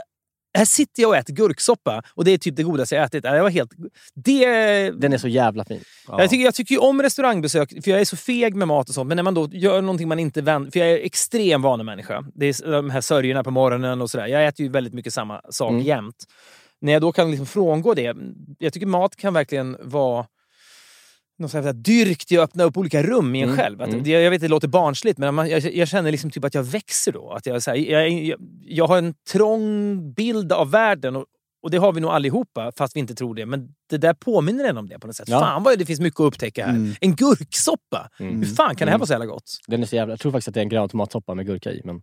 här 0.57 0.65
sitter 0.65 1.01
jag 1.01 1.09
och 1.09 1.15
äter 1.17 1.34
gurksoppa 1.34 2.03
och 2.15 2.25
det 2.25 2.32
är 2.32 2.38
typ 2.38 2.55
det 2.55 2.63
godaste 2.63 2.95
jag 2.95 3.03
ätit. 3.05 3.23
Ja, 3.23 3.32
Det 3.32 3.41
var 3.41 3.49
helt... 3.49 3.71
Det... 4.15 4.45
Den 4.91 5.13
är 5.13 5.17
så 5.17 5.28
jävla 5.28 5.65
fin. 5.65 5.82
Jag, 6.07 6.30
tycker, 6.30 6.45
jag 6.45 6.55
tycker 6.55 6.75
ju 6.75 6.80
om 6.80 7.01
restaurangbesök, 7.01 7.69
för 7.84 7.91
jag 7.91 8.01
är 8.01 8.05
så 8.05 8.17
feg 8.17 8.55
med 8.55 8.67
mat 8.67 8.89
och 8.89 8.95
sånt. 8.95 9.07
Men 9.07 9.15
när 9.15 9.23
man 9.23 9.34
då 9.34 9.49
gör 9.51 9.82
någonting 9.82 10.07
man 10.07 10.19
inte 10.19 10.41
vänder... 10.41 10.71
För 10.71 10.80
jag 10.80 10.89
är 10.89 10.97
extrem 11.05 11.61
vanemänniska. 11.61 12.25
Det 12.36 12.45
är 12.45 12.71
de 12.71 12.89
här 12.89 13.01
sörjorna 13.01 13.43
på 13.43 13.51
morgonen 13.51 14.01
och 14.01 14.09
sådär. 14.09 14.28
Jag 14.28 14.45
äter 14.47 14.65
ju 14.65 14.71
väldigt 14.71 14.93
mycket 14.93 15.13
samma 15.13 15.41
sak 15.49 15.71
Mm. 15.71 15.84
jämt. 15.84 16.15
När 16.82 16.93
jag 16.93 17.01
då 17.01 17.11
kan 17.11 17.30
liksom 17.32 17.45
frångå 17.45 17.93
det. 17.93 18.15
Jag 18.59 18.73
tycker 18.73 18.88
mat 18.88 19.15
kan 19.15 19.34
verkligen 19.34 19.78
vara 19.82 20.25
någon 21.39 21.49
sån 21.49 21.63
här 21.63 21.73
dyrk 21.73 22.25
till 22.25 22.39
att 22.39 22.43
öppna 22.49 22.63
upp 22.63 22.78
olika 22.78 23.03
rum 23.03 23.36
i 23.36 23.41
en 23.41 23.49
Mm, 23.49 23.57
själv. 23.57 23.82
Att, 23.82 23.89
mm. 23.89 24.03
det, 24.03 24.09
jag 24.09 24.32
vet 24.32 24.41
det 24.41 24.47
låter 24.47 24.67
barnsligt, 24.67 25.17
men 25.17 25.36
man, 25.36 25.49
jag, 25.49 25.75
jag 25.75 25.88
känner 25.88 26.11
liksom 26.11 26.32
typ 26.32 26.43
att 26.43 26.53
jag 26.53 26.63
växer 26.63 27.11
då. 27.11 27.32
Att 27.32 27.45
jag, 27.45 27.63
så 27.63 27.71
här, 27.71 27.78
jag, 27.78 28.09
jag, 28.09 28.39
jag 28.61 28.88
har 28.88 28.97
en 28.97 29.13
trång 29.32 30.13
bild 30.13 30.51
av 30.51 30.71
världen 30.71 31.15
och, 31.15 31.25
och 31.63 31.71
det 31.71 31.78
har 31.78 31.93
vi 31.93 32.01
nog 32.01 32.11
allihopa, 32.11 32.71
fast 32.78 32.95
vi 32.95 32.99
inte 32.99 33.15
tror 33.15 33.36
det. 33.36 33.45
Men 33.45 33.69
det 33.89 33.97
där 33.97 34.13
påminner 34.13 34.63
en 34.65 34.78
om 34.78 34.89
det 34.89 34.99
på 34.99 35.07
något 35.07 35.15
sätt. 35.15 35.30
Ja. 35.30 35.39
Fan 35.39 35.63
vad 35.63 35.80
det 35.80 35.86
finns 35.86 35.99
mycket 35.99 36.19
att 36.19 36.25
upptäcka 36.25 36.65
här. 36.65 36.73
Mm. 36.73 36.93
En 37.01 37.15
gurksoppa! 37.15 38.09
Mm. 38.19 38.38
Hur 38.39 38.45
fan 38.45 38.75
kan 38.75 38.86
det 38.86 38.91
här 38.91 38.95
Mm. 38.95 38.99
vara 38.99 39.07
så 39.07 39.13
jävla 39.13 39.25
gott? 39.25 39.57
Den 39.67 39.82
är 39.82 39.86
så 39.86 39.95
jävla, 39.95 40.11
jag 40.11 40.19
tror 40.19 40.32
faktiskt 40.32 40.47
att 40.47 40.53
det 40.53 40.59
är 40.59 40.61
en 40.61 40.69
grön 40.69 40.89
tomatsoppa 40.89 41.34
med 41.36 41.45
gurka 41.45 41.71
i. 41.71 41.82
Men 41.84 42.01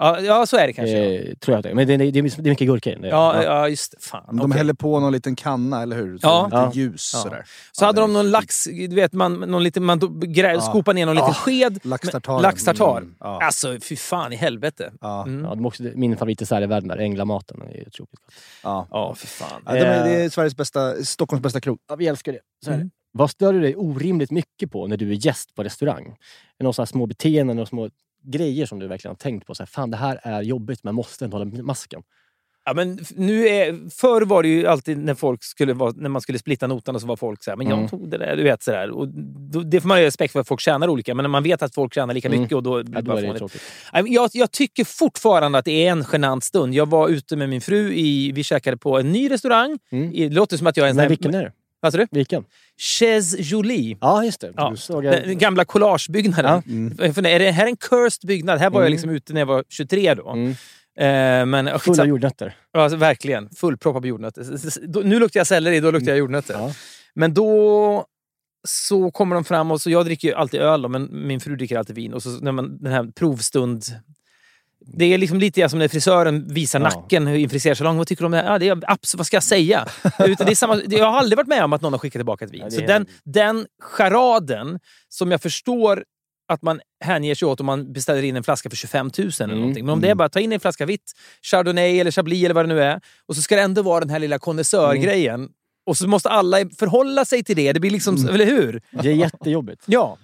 Ja, 0.00 0.20
ja, 0.20 0.46
så 0.46 0.56
är 0.56 0.66
det 0.66 0.72
kanske. 0.72 0.96
Eh, 0.98 1.34
tror 1.34 1.52
jag 1.52 1.58
att 1.58 1.62
det 1.62 1.70
är. 1.70 1.74
Men 1.74 1.86
det, 1.86 1.96
det, 1.96 2.10
det 2.10 2.18
är 2.18 2.42
mycket 2.50 2.66
gurka 2.66 2.90
i 2.90 2.92
den. 2.92 3.02
det 3.02 3.08
det. 3.08 3.14
Ja, 3.14 3.42
ja, 3.44 3.68
just 3.68 3.92
det. 3.92 3.98
Fan. 4.00 4.36
De 4.36 4.40
okej. 4.40 4.58
häller 4.58 4.74
på 4.74 5.00
någon 5.00 5.12
liten 5.12 5.36
kanna, 5.36 5.82
eller 5.82 5.96
hur? 5.96 6.18
Så 6.18 6.26
Ja. 6.26 6.48
det 6.50 6.66
lite 6.66 6.78
ljus 6.78 7.10
Ja. 7.14 7.18
sådär. 7.20 7.44
Så 7.72 7.84
hade 7.84 8.00
Ja, 8.00 8.06
de 8.06 8.12
någon 8.12 8.30
lax, 8.30 8.64
du 8.64 8.94
vet, 8.94 9.12
man, 9.12 9.34
någon 9.34 9.62
liten, 9.62 9.84
man 9.84 10.20
grä, 10.26 10.52
Ja. 10.52 10.60
skopar 10.60 10.94
ner 10.94 11.06
någon 11.06 11.14
liten 11.14 11.28
Ja. 11.28 11.34
sked. 11.34 11.78
Laxtartar. 11.82 12.40
Laxtartar. 12.40 12.98
Mm, 12.98 13.14
ja. 13.20 13.40
Alltså, 13.42 13.76
fy 13.82 13.96
fan 13.96 14.32
i 14.32 14.36
helvete. 14.36 14.92
Ja. 15.00 15.22
Mm. 15.26 15.44
Ja, 15.44 15.66
också, 15.68 15.82
min 15.94 16.16
favoritdessert 16.16 16.62
i 16.62 16.66
världen 16.66 16.88
där, 16.88 16.96
änglamaten. 16.96 17.58
Den 17.58 17.68
är 17.68 17.72
otroligt 17.88 17.96
gott. 18.10 18.34
Ja. 18.62 18.86
Ja, 18.90 19.14
fy 19.18 19.26
fan. 19.26 19.62
Ja, 19.66 19.72
de 19.74 19.80
är, 19.80 20.04
det 20.04 20.10
Eh. 20.18 20.24
är 20.24 20.28
Sveriges 20.28 20.56
bästa, 20.56 20.94
Stockholms 21.04 21.42
bästa 21.42 21.60
krog. 21.60 21.78
Ja, 21.88 21.96
vi 21.96 22.06
älskar 22.06 22.32
det. 22.32 22.40
Så 22.64 22.70
är 22.70 22.74
Mm. 22.74 22.86
det. 22.86 22.92
Vad 23.12 23.30
stör 23.30 23.52
du 23.52 23.60
dig 23.60 23.76
orimligt 23.76 24.30
mycket 24.30 24.70
på 24.70 24.86
när 24.86 24.96
du 24.96 25.10
är 25.10 25.26
gäst 25.26 25.54
på 25.54 25.62
restaurang? 25.62 26.06
Är 26.06 26.14
det 26.58 26.64
några 26.64 26.86
små 26.86 27.06
beteenden, 27.06 27.56
några 27.56 27.66
små 27.66 27.88
grejer 28.30 28.66
som 28.66 28.78
du 28.78 28.86
verkligen 28.88 29.10
har 29.12 29.16
tänkt 29.16 29.46
på? 29.46 29.54
Så 29.54 29.62
här, 29.62 29.66
Fan, 29.66 29.90
det 29.90 29.96
här 29.96 30.20
är 30.22 30.42
jobbigt, 30.42 30.84
men 30.84 30.94
måste 30.94 31.24
ändå 31.24 31.38
hålla 31.38 31.62
masken. 31.62 32.02
Ja, 32.64 32.74
men 32.74 32.98
nu 33.16 33.48
är, 33.48 33.90
förr 33.90 34.22
var 34.22 34.42
det 34.42 34.48
ju 34.48 34.66
alltid 34.66 34.98
när, 34.98 35.14
folk 35.14 35.44
skulle 35.44 35.72
vara, 35.72 35.92
när 35.96 36.08
man 36.08 36.20
skulle 36.22 36.38
splitta 36.38 36.66
notan 36.66 36.94
och 36.94 37.00
så 37.00 37.06
var 37.06 37.16
folk 37.16 37.42
så 37.44 37.50
här, 37.50 37.56
men 37.56 37.66
jag 37.68 37.76
Mm. 37.78 37.88
tog 37.88 38.10
det 38.10 38.18
där, 38.18 38.36
du 38.36 38.42
vet 38.42 38.62
sådär. 38.62 38.90
Och 38.90 39.08
då, 39.52 39.60
det 39.62 39.80
får 39.80 39.88
man 39.88 40.00
ju 40.00 40.04
respekt 40.06 40.32
för 40.32 40.40
att 40.40 40.48
folk 40.48 40.60
tjänar 40.60 40.88
olika, 40.88 41.14
men 41.14 41.22
när 41.22 41.28
man 41.28 41.42
vet 41.42 41.62
att 41.62 41.74
folk 41.74 41.94
tjänar 41.94 42.14
lika 42.14 42.28
Mm. 42.28 42.40
mycket 42.40 42.56
och 42.56 42.62
då 42.62 42.82
blir 42.82 42.94
Ja, 42.94 43.00
då 43.02 43.12
är 43.16 43.22
det 43.32 43.38
tråkigt. 43.38 43.62
Nej, 43.92 44.02
Jag, 44.06 44.30
jag 44.32 44.50
tycker 44.52 44.84
fortfarande 44.84 45.58
att 45.58 45.64
det 45.64 45.86
är 45.86 45.90
en 45.92 46.04
genant 46.12 46.44
stund. 46.44 46.74
Jag 46.74 46.88
var 46.88 47.08
ute 47.08 47.36
med 47.36 47.48
min 47.48 47.60
fru, 47.60 47.92
i, 47.94 48.32
vi 48.32 48.44
käkade 48.44 48.76
på 48.76 48.98
en 48.98 49.12
ny 49.12 49.30
restaurang. 49.30 49.78
Mm. 49.90 50.10
Det 50.12 50.28
låter 50.28 50.56
som 50.56 50.66
att 50.66 50.76
jag 50.76 50.86
är 50.86 50.90
en 50.90 50.98
här- 50.98 51.08
vilken 51.08 51.34
är 51.34 51.42
det? 51.42 51.52
Vad 51.80 51.92
sa 51.92 51.98
du? 51.98 52.06
Vilken? 52.10 52.44
Chez 52.98 53.34
Jolie. 53.38 53.96
Ja, 54.00 54.24
just 54.24 54.40
det. 54.40 54.52
Ja, 54.56 54.74
jag... 54.88 55.02
Den 55.02 55.38
gamla 55.38 55.64
collagebyggnaden. 55.64 56.62
Ja. 56.98 57.12
För 57.12 57.26
Är 57.26 57.38
det 57.38 57.50
här 57.50 57.66
en 57.66 57.76
cursed 57.76 58.28
byggnad? 58.28 58.58
Här 58.58 58.70
var 58.70 58.80
jag 58.80 58.86
Mm. 58.86 58.92
liksom 58.92 59.10
ute 59.10 59.32
när 59.32 59.40
jag 59.40 59.46
var 59.46 59.64
23 59.68 60.14
då. 60.14 60.30
Mm. 60.30 60.50
Eh, 60.98 61.46
men 61.46 61.64
Full 61.66 61.74
av 61.74 61.78
skitsamma. 61.80 62.08
jordnötter. 62.08 62.56
Ja, 62.72 62.82
alltså, 62.82 62.96
verkligen. 62.96 63.50
Fullproppad 63.50 64.02
med 64.02 64.08
jordnötter. 64.08 65.02
Nu 65.04 65.18
luktar 65.18 65.40
jag 65.40 65.46
selleri, 65.46 65.80
då 65.80 65.90
luktar 65.90 66.08
jag 66.12 66.18
jordnötter. 66.18 66.54
Ja. 66.54 66.72
Men 67.14 67.34
då 67.34 68.04
så 68.68 69.10
kommer 69.10 69.34
de 69.34 69.44
fram 69.44 69.70
och 69.70 69.80
så 69.80 69.90
jag 69.90 70.04
dricker 70.06 70.28
ju 70.28 70.34
alltid 70.34 70.60
öl 70.60 70.82
då, 70.82 70.88
men 70.88 71.26
min 71.26 71.40
fru 71.40 71.56
dricker 71.56 71.78
alltid 71.78 71.96
vin. 71.96 72.14
Och 72.14 72.22
så 72.22 72.28
när 72.30 72.52
man, 72.52 72.78
den 72.82 72.92
här 72.92 73.04
provstund... 73.16 73.84
Det 74.92 75.04
är 75.04 75.18
liksom 75.18 75.38
lite 75.40 75.68
som 75.68 75.78
när 75.78 75.88
frisören 75.88 76.48
visar 76.54 76.80
Ja. 76.80 76.84
nacken 76.84 77.28
i 77.28 77.42
en 77.42 77.50
frisersalong. 77.50 77.96
Vad 77.98 78.06
tycker 78.06 78.22
du 78.22 78.26
om 78.26 78.32
det 78.32 78.38
här? 78.38 78.52
Ja, 78.52 78.58
det 78.58 78.68
är, 78.68 78.74
abs- 78.74 79.16
vad 79.16 79.26
ska 79.26 79.36
jag 79.36 79.42
säga? 79.42 79.86
Utan 80.18 80.46
det 80.46 80.52
är 80.52 80.54
samma, 80.54 80.82
jag 80.88 81.10
har 81.10 81.18
aldrig 81.18 81.36
varit 81.36 81.48
med 81.48 81.64
om 81.64 81.72
att 81.72 81.80
någon 81.82 81.92
har 81.92 81.98
skickat 81.98 82.18
tillbaka 82.20 82.44
ett 82.44 82.50
vin. 82.50 82.60
Ja, 82.64 82.70
så 82.70 82.80
den, 82.80 83.06
den 83.24 83.66
charaden 83.82 84.78
som 85.08 85.30
jag 85.30 85.42
förstår 85.42 86.04
att 86.52 86.62
man 86.62 86.80
hänger 87.04 87.34
sig 87.34 87.48
åt 87.48 87.60
om 87.60 87.66
man 87.66 87.92
beställer 87.92 88.22
in 88.22 88.36
en 88.36 88.42
flaska 88.42 88.70
för 88.70 88.76
25 88.76 89.06
000 89.18 89.30
eller 89.40 89.44
Mm. 89.44 89.58
någonting. 89.58 89.84
Men 89.84 89.92
om 89.92 90.00
det 90.00 90.08
är 90.10 90.14
bara 90.14 90.28
ta 90.28 90.40
in 90.40 90.52
en 90.52 90.60
flaska 90.60 90.86
vitt, 90.86 91.12
Chardonnay 91.42 92.00
eller 92.00 92.10
Chablis 92.10 92.44
eller 92.44 92.54
vad 92.54 92.64
det 92.68 92.74
nu 92.74 92.82
är. 92.82 93.00
Och 93.26 93.36
så 93.36 93.42
ska 93.42 93.56
det 93.56 93.62
ändå 93.62 93.82
vara 93.82 94.00
den 94.00 94.10
här 94.10 94.18
lilla 94.18 94.38
konnässörgrejen. 94.38 95.48
Och 95.86 95.96
så 95.96 96.08
måste 96.08 96.28
alla 96.28 96.56
förhålla 96.78 97.24
sig 97.24 97.44
till 97.44 97.56
det. 97.56 97.72
Det 97.72 97.80
blir 97.80 97.90
liksom, 97.90 98.28
eller 98.28 98.44
hur? 98.46 98.82
Det 98.90 99.08
är 99.08 99.12
jättejobbigt. 99.12 99.82
Ja. 99.86 100.16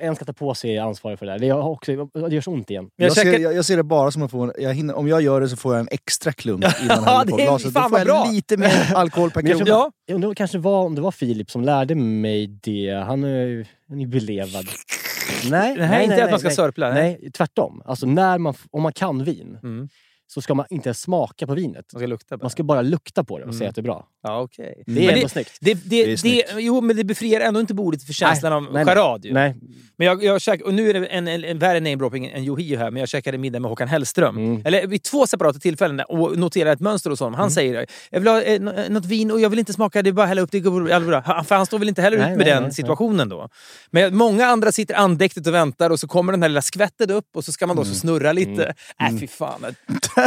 En 0.00 0.16
ska 0.16 0.24
ta 0.24 0.32
på 0.32 0.54
sig 0.54 0.78
ansvaret 0.78 1.18
för 1.18 1.26
det 1.26 1.32
där. 1.32 1.38
Det, 1.38 1.48
har 1.48 1.70
också, 1.70 1.92
det 1.96 2.34
gör 2.34 2.40
så 2.40 2.50
ont 2.50 2.70
igen. 2.70 2.88
Jag 2.96 3.06
Jag, 3.06 3.16
ser, 3.16 3.38
jag, 3.38 3.54
jag 3.54 3.64
ser 3.64 3.76
det 3.76 3.82
bara 3.82 4.10
som 4.10 4.22
att 4.22 4.30
få 4.30 4.40
en, 4.42 4.52
jag 4.58 4.74
hinner, 4.74 4.94
om 4.94 5.08
jag 5.08 5.22
gör 5.22 5.40
det 5.40 5.48
så 5.48 5.56
får 5.56 5.74
jag 5.74 5.80
en 5.80 5.88
extra 5.90 6.32
klunk 6.32 6.64
innan 6.82 7.04
jag 7.04 7.06
Ja, 7.06 7.24
det 7.26 7.32
är 7.42 7.46
glaset. 7.46 7.74
Då 7.74 7.80
fan 7.80 7.90
får 7.90 7.98
jag 7.98 8.06
bra. 8.06 8.26
lite 8.30 8.56
mer 8.56 8.92
alkohol 8.94 9.30
per 9.30 9.42
jag 9.42 9.50
krona. 9.58 9.64
Ja. 9.70 9.90
Jag 10.06 10.14
undrar 10.14 10.34
kanske 10.34 10.58
var, 10.58 10.84
om 10.84 10.94
det 10.94 11.00
var 11.00 11.10
Filip 11.10 11.50
som 11.50 11.62
lärde 11.62 11.94
mig 11.94 12.46
det. 12.46 12.90
Han 12.90 13.24
är 13.24 13.46
ju 13.46 13.64
han 13.88 14.00
är 14.00 14.06
belevad. 14.06 14.64
Nej, 15.50 15.76
Nej, 15.78 16.04
inte 16.04 16.24
att 16.24 16.30
man 16.30 16.38
ska 16.38 16.48
nej. 16.48 16.56
sörpla. 16.56 16.90
Nej, 16.90 17.30
tvärtom. 17.34 17.82
Alltså 17.84 18.06
när 18.06 18.38
man, 18.38 18.54
om 18.70 18.82
man 18.82 18.92
kan 18.92 19.24
vin 19.24 19.58
Mm. 19.62 19.88
Så 20.34 20.40
ska 20.42 20.54
man 20.54 20.66
inte 20.70 20.94
smaka 20.94 21.46
på 21.46 21.54
vinet. 21.54 21.86
Man 21.92 22.00
ska 22.00 22.06
lukta 22.06 22.36
bara. 22.36 22.42
Man 22.44 22.50
ska 22.50 22.62
bara 22.62 22.82
lukta 22.82 23.24
på 23.24 23.38
det 23.38 23.44
och 23.44 23.48
Mm. 23.48 23.58
säga 23.58 23.68
att 23.70 23.74
det 23.74 23.80
är 23.80 23.82
bra. 23.82 24.06
Ja, 24.22 24.40
okej. 24.40 24.82
Det 24.86 25.02
är 25.02 25.06
Men 25.06 25.14
ändå 25.14 25.28
snyggt. 25.28 25.58
Det, 25.60 25.74
det, 25.74 25.80
Det 25.84 26.02
är 26.02 26.06
det, 26.06 26.16
snyggt. 26.18 26.50
jo, 26.58 26.80
men 26.80 26.96
det 26.96 27.04
befriar 27.04 27.40
ändå 27.40 27.60
inte 27.60 27.74
bordet 27.74 28.02
för 28.02 28.12
känslan 28.12 28.52
av 28.52 28.62
nej, 28.62 28.70
nej. 28.72 28.84
charad. 28.84 29.24
Ju. 29.24 29.32
Nej. 29.32 29.56
Men 29.96 30.06
jag, 30.06 30.24
jag 30.24 30.40
käk, 30.40 30.60
och 30.62 30.74
nu 30.74 30.90
är 30.90 30.94
det 30.94 31.06
en, 31.06 31.28
en, 31.28 31.44
en 31.44 31.58
värre 31.58 31.80
namedropping 31.80 32.26
än 32.26 32.44
Yohio 32.44 32.76
här, 32.78 32.90
men 32.90 33.00
jag 33.00 33.08
käkade 33.08 33.38
middag 33.38 33.60
med 33.60 33.68
Håkan 33.68 33.88
Hellström. 33.88 34.36
Mm. 34.36 34.62
Eller 34.66 34.86
vid 34.86 35.02
två 35.02 35.26
separata 35.26 35.58
tillfällen 35.58 36.00
och 36.08 36.38
noterade 36.38 36.72
ett 36.72 36.80
mönster 36.80 37.10
hos 37.10 37.20
honom. 37.20 37.34
Han 37.34 37.50
säger 37.50 37.86
jag 38.10 38.20
vill 38.20 38.28
ha 38.28 38.42
eh, 38.42 38.60
nå- 38.60 38.84
något 38.88 39.04
vin 39.04 39.30
och 39.30 39.40
jag 39.40 39.50
vill 39.50 39.58
inte 39.58 39.72
smaka, 39.72 40.02
det 40.02 40.10
är 40.10 40.12
bara 40.12 40.22
att 40.22 40.28
hälla 40.28 40.42
upp 40.42 40.50
det. 40.52 40.60
går 40.60 40.80
bra." 40.80 40.94
Alltså, 40.94 41.32
Han- 41.32 41.44
För 41.44 41.54
han 41.54 41.66
står 41.66 41.78
väl 41.78 41.88
inte 41.88 42.02
heller 42.02 42.18
Nej, 42.18 42.26
ut 42.32 42.38
med 42.38 42.46
nej, 42.46 42.46
den 42.54 42.62
nej, 42.62 42.68
nej. 42.68 42.74
situationen 42.74 43.28
då. 43.28 43.48
Men 43.90 44.16
många 44.16 44.46
andra 44.46 44.72
sitter 44.72 44.94
andäktigt 44.94 45.46
och 45.46 45.54
väntar 45.54 45.90
och 45.90 46.00
så 46.00 46.08
kommer 46.08 46.32
den 46.32 46.42
här 46.42 46.48
lilla 46.48 46.62
skvätten 46.62 47.10
upp 47.10 47.26
och 47.36 47.44
så 47.44 47.52
ska 47.52 47.66
man 47.66 47.76
då 47.76 47.82
Mm. 47.82 47.94
så 47.94 48.00
snurra 48.00 48.32
lite. 48.32 48.74
Äh, 49.00 49.18
fy 49.20 49.26
fan. 49.26 49.60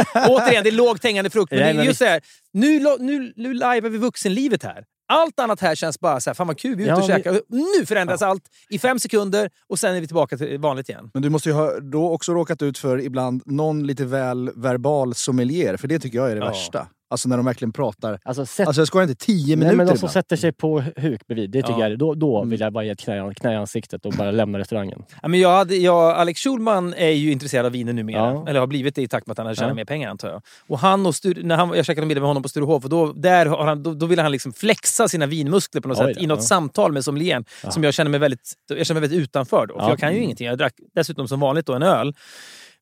Återigen, 0.28 0.64
det 0.64 0.70
är 0.70 0.72
lågt 0.72 1.04
hängande 1.04 1.30
frukt. 1.30 1.50
Men 1.52 1.60
Nej, 1.60 1.74
det 1.74 1.80
är 1.80 1.84
just 1.84 1.98
det 1.98 2.06
här, 2.08 2.20
nu, 2.52 2.80
nu, 2.98 3.32
nu 3.36 3.54
lajvar 3.54 3.90
vi 3.90 3.98
vuxenlivet 3.98 4.62
här. 4.62 4.84
Allt 5.08 5.40
annat 5.40 5.60
här 5.60 5.74
känns 5.74 6.00
bara 6.00 6.20
så 6.20 6.30
här, 6.30 6.34
fan 6.34 6.46
vad 6.46 6.58
kul, 6.58 6.76
vi 6.76 6.82
är 6.82 6.86
ute 6.86 6.90
Ja, 6.90 7.02
och 7.02 7.06
käkar. 7.24 7.40
Nu 7.78 7.86
förändras 7.86 8.22
allt 8.22 8.42
i 8.70 8.78
fem 8.78 8.98
sekunder 8.98 9.50
och 9.68 9.78
sen 9.78 9.96
är 9.96 10.00
vi 10.00 10.06
tillbaka 10.06 10.36
till 10.36 10.58
vanligt 10.58 10.88
igen. 10.88 11.10
Men 11.14 11.22
du 11.22 11.28
måste 11.30 11.48
ju 11.48 11.52
ha 11.54 11.80
då 11.80 12.10
också 12.12 12.32
råkat 12.32 12.62
ut 12.62 12.78
för 12.78 13.00
ibland 13.00 13.42
någon 13.46 13.86
lite 13.86 14.04
väl 14.04 14.50
verbal 14.56 15.14
sommelier, 15.14 15.76
för 15.76 15.88
det 15.88 15.98
tycker 15.98 16.18
jag 16.18 16.30
är 16.30 16.34
det 16.34 16.40
Ja. 16.40 16.46
värsta. 16.48 16.88
Alltså 17.08 17.28
när 17.28 17.36
de 17.36 17.46
verkligen 17.46 17.72
pratar. 17.72 18.18
Alltså, 18.24 18.46
sätt, 18.46 18.66
Alltså 18.66 18.80
jag 18.80 18.88
skojar 18.88 19.08
inte, 19.08 19.24
tio 19.24 19.46
nej, 19.46 19.56
minuter 19.56 19.76
men 19.76 19.86
de 19.86 19.90
som 19.90 19.96
ibland. 19.96 20.12
sätter 20.12 20.36
sig 20.36 20.52
på 20.52 20.80
huk 20.96 21.26
bredvid, 21.26 21.50
det 21.50 21.62
tycker 21.62 21.80
Ja. 21.80 21.88
jag, 21.88 21.98
då, 21.98 22.14
då 22.14 22.44
vill 22.44 22.60
jag 22.60 22.72
bara 22.72 22.84
ge 22.84 22.90
ett 22.90 23.00
knä, 23.00 23.34
knä 23.34 23.52
i 23.52 23.56
ansiktet 23.56 24.06
och 24.06 24.12
bara 24.12 24.30
lämna 24.30 24.58
restaurangen. 24.58 25.02
Ja, 25.22 25.28
men 25.28 25.40
jag 25.40 25.56
hade, 25.56 25.76
jag, 25.76 26.12
Alex 26.16 26.40
Schulman 26.40 26.94
är 26.94 27.08
ju 27.10 27.32
intresserad 27.32 27.66
av 27.66 27.72
viner 27.72 27.92
numera. 27.92 28.18
Ja. 28.18 28.44
Eller 28.48 28.60
har 28.60 28.66
blivit 28.66 28.94
det 28.94 29.02
i 29.02 29.08
takt 29.08 29.26
med 29.26 29.32
att 29.32 29.38
han 29.38 29.46
har 29.46 29.54
tjänat 29.54 29.70
Ja. 29.70 29.74
mer 29.74 29.84
pengar 29.84 30.10
antar 30.10 30.28
jag. 30.28 30.42
Och 30.66 30.78
han 30.78 31.06
och 31.06 31.14
Stur, 31.14 31.42
när 31.42 31.56
han, 31.56 31.72
jag 31.76 31.84
käkade 31.86 32.06
middag 32.06 32.20
med 32.20 32.28
honom 32.28 32.42
på 32.42 32.48
Sturehof 32.48 32.84
och 32.84 32.90
då, 32.90 33.12
där 33.12 33.46
har 33.46 33.66
han, 33.66 33.82
då, 33.82 33.94
då 33.94 34.06
ville 34.06 34.22
han 34.22 34.32
liksom 34.32 34.52
flexa 34.52 35.08
sina 35.08 35.26
vinmuskler 35.26 35.80
på 35.80 35.88
något 35.88 35.98
Oj 36.00 36.14
sätt 36.14 36.22
i 36.22 36.26
något 36.26 36.38
ja. 36.38 36.42
samtal 36.42 36.92
med 36.92 37.04
sommelieren. 37.04 37.44
Ja. 37.64 37.70
Som 37.70 37.84
jag 37.84 37.94
känner 37.94 38.10
mig 38.10 38.20
väldigt, 38.20 38.52
jag 38.68 38.86
känner 38.86 39.00
mig 39.00 39.08
väldigt 39.08 39.22
utanför 39.24 39.66
då. 39.66 39.74
För 39.74 39.80
Ja. 39.82 39.88
jag 39.88 39.98
kan 39.98 40.14
ju 40.14 40.20
ingenting. 40.22 40.46
Jag 40.46 40.58
drack 40.58 40.74
dessutom 40.94 41.28
som 41.28 41.40
vanligt 41.40 41.66
då 41.66 41.72
en 41.74 41.82
öl. 41.82 42.14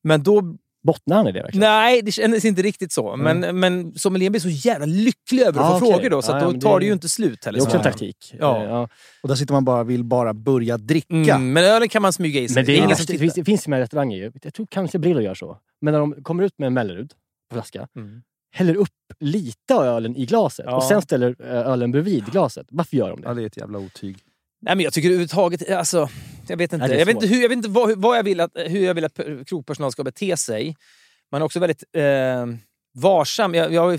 Men 0.06 0.22
då 0.22 0.42
Bottnar 0.84 1.16
han 1.16 1.26
i 1.28 1.32
det 1.32 1.42
verkligen? 1.42 1.60
Nej, 1.60 2.02
det 2.02 2.12
kändes 2.12 2.44
inte 2.44 2.62
riktigt 2.62 2.92
så. 2.92 3.16
Men, 3.16 3.60
men 3.60 3.94
sommelieren 3.98 4.32
blir 4.32 4.40
så 4.40 4.48
jävla 4.48 4.86
lycklig 4.86 5.42
över 5.42 5.60
att 5.60 5.66
Ja, 5.66 5.78
få 5.78 5.86
okej. 5.86 5.92
frågor 5.94 6.10
då, 6.10 6.22
så 6.22 6.32
Ja, 6.32 6.40
ja, 6.40 6.50
då 6.52 6.60
tar 6.60 6.80
det- 6.80 6.86
ju 6.86 6.92
inte 6.92 7.08
slut 7.08 7.44
heller. 7.44 7.58
Det 7.58 7.62
är 7.62 7.66
också 7.66 7.76
en 7.76 7.82
taktik. 7.82 8.34
Ja. 8.38 8.62
Eh, 8.62 8.68
ja. 8.68 8.88
Och 9.22 9.28
där 9.28 9.34
sitter 9.36 9.52
man 9.54 9.64
bara 9.64 9.84
vill 9.84 10.04
bara 10.04 10.34
börja 10.34 10.76
dricka. 10.78 11.14
Mm, 11.34 11.52
men 11.52 11.64
ölen 11.64 11.88
kan 11.88 12.02
man 12.02 12.12
smyga 12.12 12.40
i 12.40 12.48
sig. 12.48 12.54
Men 12.54 12.64
det, 12.64 12.72
är 12.72 12.76
ingen 12.76 12.84
ingen 12.88 12.96
som 12.96 13.06
det, 13.08 13.18
finns, 13.18 13.34
det 13.34 13.44
finns 13.44 13.68
med 13.68 13.78
restauranger 13.78 14.16
ju. 14.16 14.32
Jag 14.42 14.54
tror 14.54 14.66
kanske 14.70 14.98
Brillo 14.98 15.20
gör 15.20 15.34
så. 15.34 15.58
Men 15.80 15.92
när 15.92 16.00
de 16.00 16.14
kommer 16.22 16.42
ut 16.42 16.58
med 16.58 16.66
en 16.66 16.74
Mellerud 16.74 17.10
på 17.50 17.54
flaska, 17.54 17.88
Mm. 17.96 18.22
häller 18.54 18.74
upp 18.76 18.88
lite 19.20 19.74
av 19.74 19.84
ölen 19.84 20.16
i 20.16 20.26
glaset 20.26 20.64
Ja. 20.68 20.76
och 20.76 20.82
sen 20.84 21.02
ställer 21.02 21.36
eh, 21.40 21.46
ölen 21.72 21.90
bredvid 21.90 22.24
glaset. 22.26 22.66
Varför 22.70 22.96
gör 22.96 23.10
de 23.10 23.20
det? 23.20 23.28
Ja, 23.28 23.34
det 23.34 23.42
är 23.42 23.46
ett 23.46 23.56
jävla 23.56 23.78
otyg. 23.78 24.18
Nej, 24.64 24.76
men 24.76 24.84
jag 24.84 24.92
tycker 24.92 25.08
överhuvudtaget, 25.08 25.70
alltså, 25.70 26.08
jag 26.48 26.56
vet 26.56 26.72
inte. 26.72 26.86
Är 26.86 26.98
jag 26.98 27.06
vet 27.06 27.14
inte, 27.14 27.26
hur, 27.26 27.42
jag 27.42 27.48
vet 27.48 27.56
inte 27.56 27.68
vad, 27.68 27.98
vad 27.98 28.18
jag 28.18 28.22
vill 28.22 28.40
att, 28.40 28.50
hur 28.54 28.84
jag 28.84 28.94
vill 28.94 29.04
att 29.04 29.20
krogpersonal 29.46 29.92
ska 29.92 30.04
bete 30.04 30.36
sig. 30.36 30.76
Man 31.32 31.40
är 31.40 31.44
också 31.44 31.60
väldigt 31.60 31.84
eh, 31.96 32.46
varsam. 32.94 33.54
Jag, 33.54 33.72
jag 33.72 33.82
har 33.82 33.98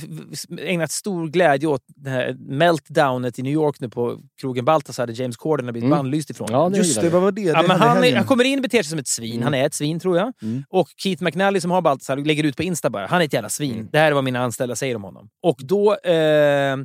ägnat 0.60 0.92
stor 0.92 1.28
glädje 1.28 1.68
åt 1.68 1.82
det 1.88 2.10
här 2.10 2.36
meltdownet 2.40 3.40
i 3.40 3.42
New 3.42 3.54
York 3.54 3.80
nu 3.80 3.90
på 3.90 4.20
krogen 4.42 4.66
Baltasar 4.66 5.08
där 5.08 5.22
James 5.22 5.38
Corden 5.38 5.66
har 5.66 5.72
blivit 5.72 5.88
Mm. 5.88 5.98
bannlyst 5.98 6.30
ifrån. 6.30 6.48
Ja, 6.52 6.70
det 6.70 6.78
Just 6.78 7.02
det, 7.02 7.10
vad 7.10 7.22
var 7.22 7.32
det? 7.32 7.42
Ja, 7.42 7.62
det 7.62 7.68
men 7.68 7.80
han, 7.80 8.04
är, 8.04 8.16
han 8.16 8.26
kommer 8.26 8.44
in 8.44 8.60
och 8.60 8.64
beter 8.64 8.78
sig 8.78 8.90
som 8.90 9.00
ett 9.00 9.08
svin. 9.08 9.32
Mm. 9.32 9.44
Han 9.44 9.54
är 9.54 9.66
ett 9.66 9.74
svin 9.74 10.00
tror 10.00 10.18
jag. 10.18 10.34
Mm. 10.42 10.64
Och 10.70 10.88
Keith 10.98 11.24
McNally 11.24 11.62
som 11.62 11.72
har 11.72 11.82
Baltasar 11.82 12.18
lägger 12.18 12.44
ut 12.44 12.58
på 12.58 12.64
Insta 12.64 12.90
bara. 12.90 13.08
Han 13.08 13.22
är 13.22 13.26
ett 13.26 13.34
jävla 13.34 13.50
svin. 13.50 13.74
Mm. 13.74 13.90
Det 13.92 13.98
här 13.98 14.08
är 14.08 14.12
vad 14.12 14.24
mina 14.24 14.40
anställda 14.40 14.76
säger 14.76 14.96
om 14.96 15.04
honom. 15.04 15.30
Och 15.44 15.60
då 15.60 15.96
eh, 15.96 16.78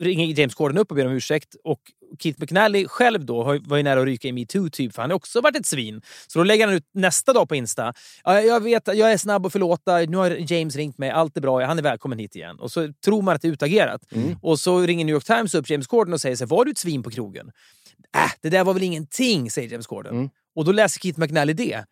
ringer 0.00 0.38
James 0.40 0.54
Corden 0.54 0.78
upp 0.78 0.90
och 0.90 0.96
ber 0.96 1.06
om 1.06 1.12
ursäkt. 1.12 1.56
Och 1.64 1.80
Keith 2.18 2.40
McNally 2.40 2.88
själv 2.88 3.24
då 3.24 3.58
var 3.62 3.76
ju 3.76 3.82
nära 3.82 4.00
att 4.00 4.06
ryka 4.06 4.28
i 4.28 4.32
metoo 4.32 4.70
typ, 4.70 4.94
för 4.94 5.02
han 5.02 5.10
har 5.10 5.16
också 5.16 5.40
varit 5.40 5.56
ett 5.56 5.66
svin. 5.66 6.02
Så 6.26 6.38
då 6.38 6.44
lägger 6.44 6.66
han 6.66 6.74
ut 6.74 6.88
nästa 6.94 7.32
dag 7.32 7.48
på 7.48 7.54
Insta. 7.54 7.94
Ja, 8.24 8.40
jag 8.40 8.62
vet, 8.62 8.86
jag 8.86 9.12
är 9.12 9.16
snabb 9.16 9.46
att 9.46 9.52
förlåta. 9.52 9.98
Nu 9.98 10.16
har 10.16 10.52
James 10.52 10.76
ringt 10.76 10.98
mig. 10.98 11.10
Allt 11.10 11.36
är 11.36 11.40
bra. 11.40 11.64
Han 11.64 11.78
är 11.78 11.82
välkommen 11.82 12.18
hit 12.18 12.36
igen. 12.36 12.58
Och 12.58 12.72
så 12.72 12.92
tror 13.04 13.22
man 13.22 13.34
att 13.34 13.42
det 13.42 13.48
är 13.48 13.52
utagerat. 13.52 14.12
Mm. 14.12 14.36
Och 14.42 14.58
så 14.58 14.80
ringer 14.80 15.04
New 15.04 15.14
York 15.14 15.24
Times 15.24 15.54
upp 15.54 15.70
James 15.70 15.86
Corden 15.86 16.14
och 16.14 16.20
säger 16.20 16.36
så 16.36 16.44
här, 16.44 16.48
var 16.48 16.64
du 16.64 16.70
ett 16.70 16.78
svin 16.78 17.02
på 17.02 17.10
krogen? 17.10 17.50
Äh, 18.16 18.30
det 18.40 18.48
där 18.48 18.64
var 18.64 18.74
väl 18.74 18.82
ingenting, 18.82 19.50
säger 19.50 19.68
James 19.68 19.86
Corden. 19.86 20.14
Mm. 20.14 20.30
Och 20.54 20.64
då 20.64 20.72
läser 20.72 21.00
Keith 21.00 21.20
McNally 21.20 21.52
det. 21.52 21.84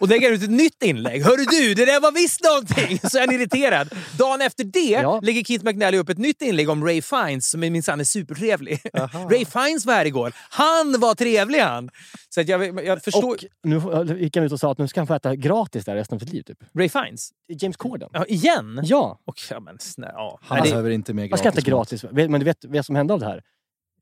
Och 0.00 0.08
lägger 0.08 0.32
ut 0.32 0.42
ett 0.42 0.50
nytt 0.50 0.82
inlägg. 0.82 1.22
Hörru 1.22 1.44
du, 1.44 1.74
det 1.74 1.84
där 1.84 2.00
var 2.00 2.12
visst 2.12 2.40
någonting! 2.44 2.98
Så 3.10 3.18
är 3.18 3.20
han 3.26 3.34
irriterad. 3.34 3.88
Dagen 4.18 4.40
efter 4.40 4.64
det 4.64 4.78
Ja. 5.02 5.20
lägger 5.22 5.44
Keith 5.44 5.64
McNally 5.64 5.98
upp 5.98 6.08
ett 6.08 6.18
nytt 6.18 6.42
inlägg 6.42 6.68
om 6.70 6.84
Ray 6.84 7.02
Fiennes 7.02 7.50
som 7.50 7.64
är 7.64 7.70
minsann 7.70 8.00
är 8.00 8.04
supertrevlig. 8.04 8.80
Ray 9.30 9.44
Fiennes 9.44 9.86
var 9.86 9.94
här 9.94 10.04
igår. 10.06 10.32
Han 10.50 11.00
var 11.00 11.14
trevlig 11.14 11.58
han! 11.58 11.90
Så 12.28 12.40
att 12.40 12.48
jag, 12.48 12.84
jag 12.86 13.02
förstår... 13.04 13.32
Och 13.34 13.44
nu 13.62 14.16
gick 14.20 14.36
han 14.36 14.44
ut 14.46 14.52
och 14.52 14.60
sa 14.60 14.72
att 14.72 14.78
nu 14.78 14.88
ska 14.88 15.00
han 15.00 15.06
få 15.06 15.14
äta 15.14 15.36
gratis 15.36 15.84
där 15.84 15.94
resten 15.94 16.16
av 16.16 16.20
sitt 16.20 16.32
liv. 16.32 16.42
Typ. 16.42 16.58
Ray 16.78 16.88
Fiennes? 16.88 17.30
James 17.48 17.76
Corden. 17.76 18.08
Ja, 18.12 18.24
igen? 18.26 18.80
Ja, 18.84 19.20
Och, 19.24 19.34
ja, 19.50 19.60
men, 19.60 19.78
snä, 19.78 20.10
ja. 20.14 20.38
Han 20.42 20.58
Nej, 20.58 20.70
behöver 20.70 20.90
inte 20.90 21.14
mer 21.14 21.28
man 21.28 21.38
ska 21.38 21.48
äta 21.48 21.60
gratis 21.60 22.02
gratis. 22.02 22.28
Men 22.28 22.40
du 22.40 22.44
vet 22.44 22.64
vad 22.64 22.86
som 22.86 22.96
hände 22.96 23.14
av 23.14 23.20
det 23.20 23.26
här? 23.26 23.42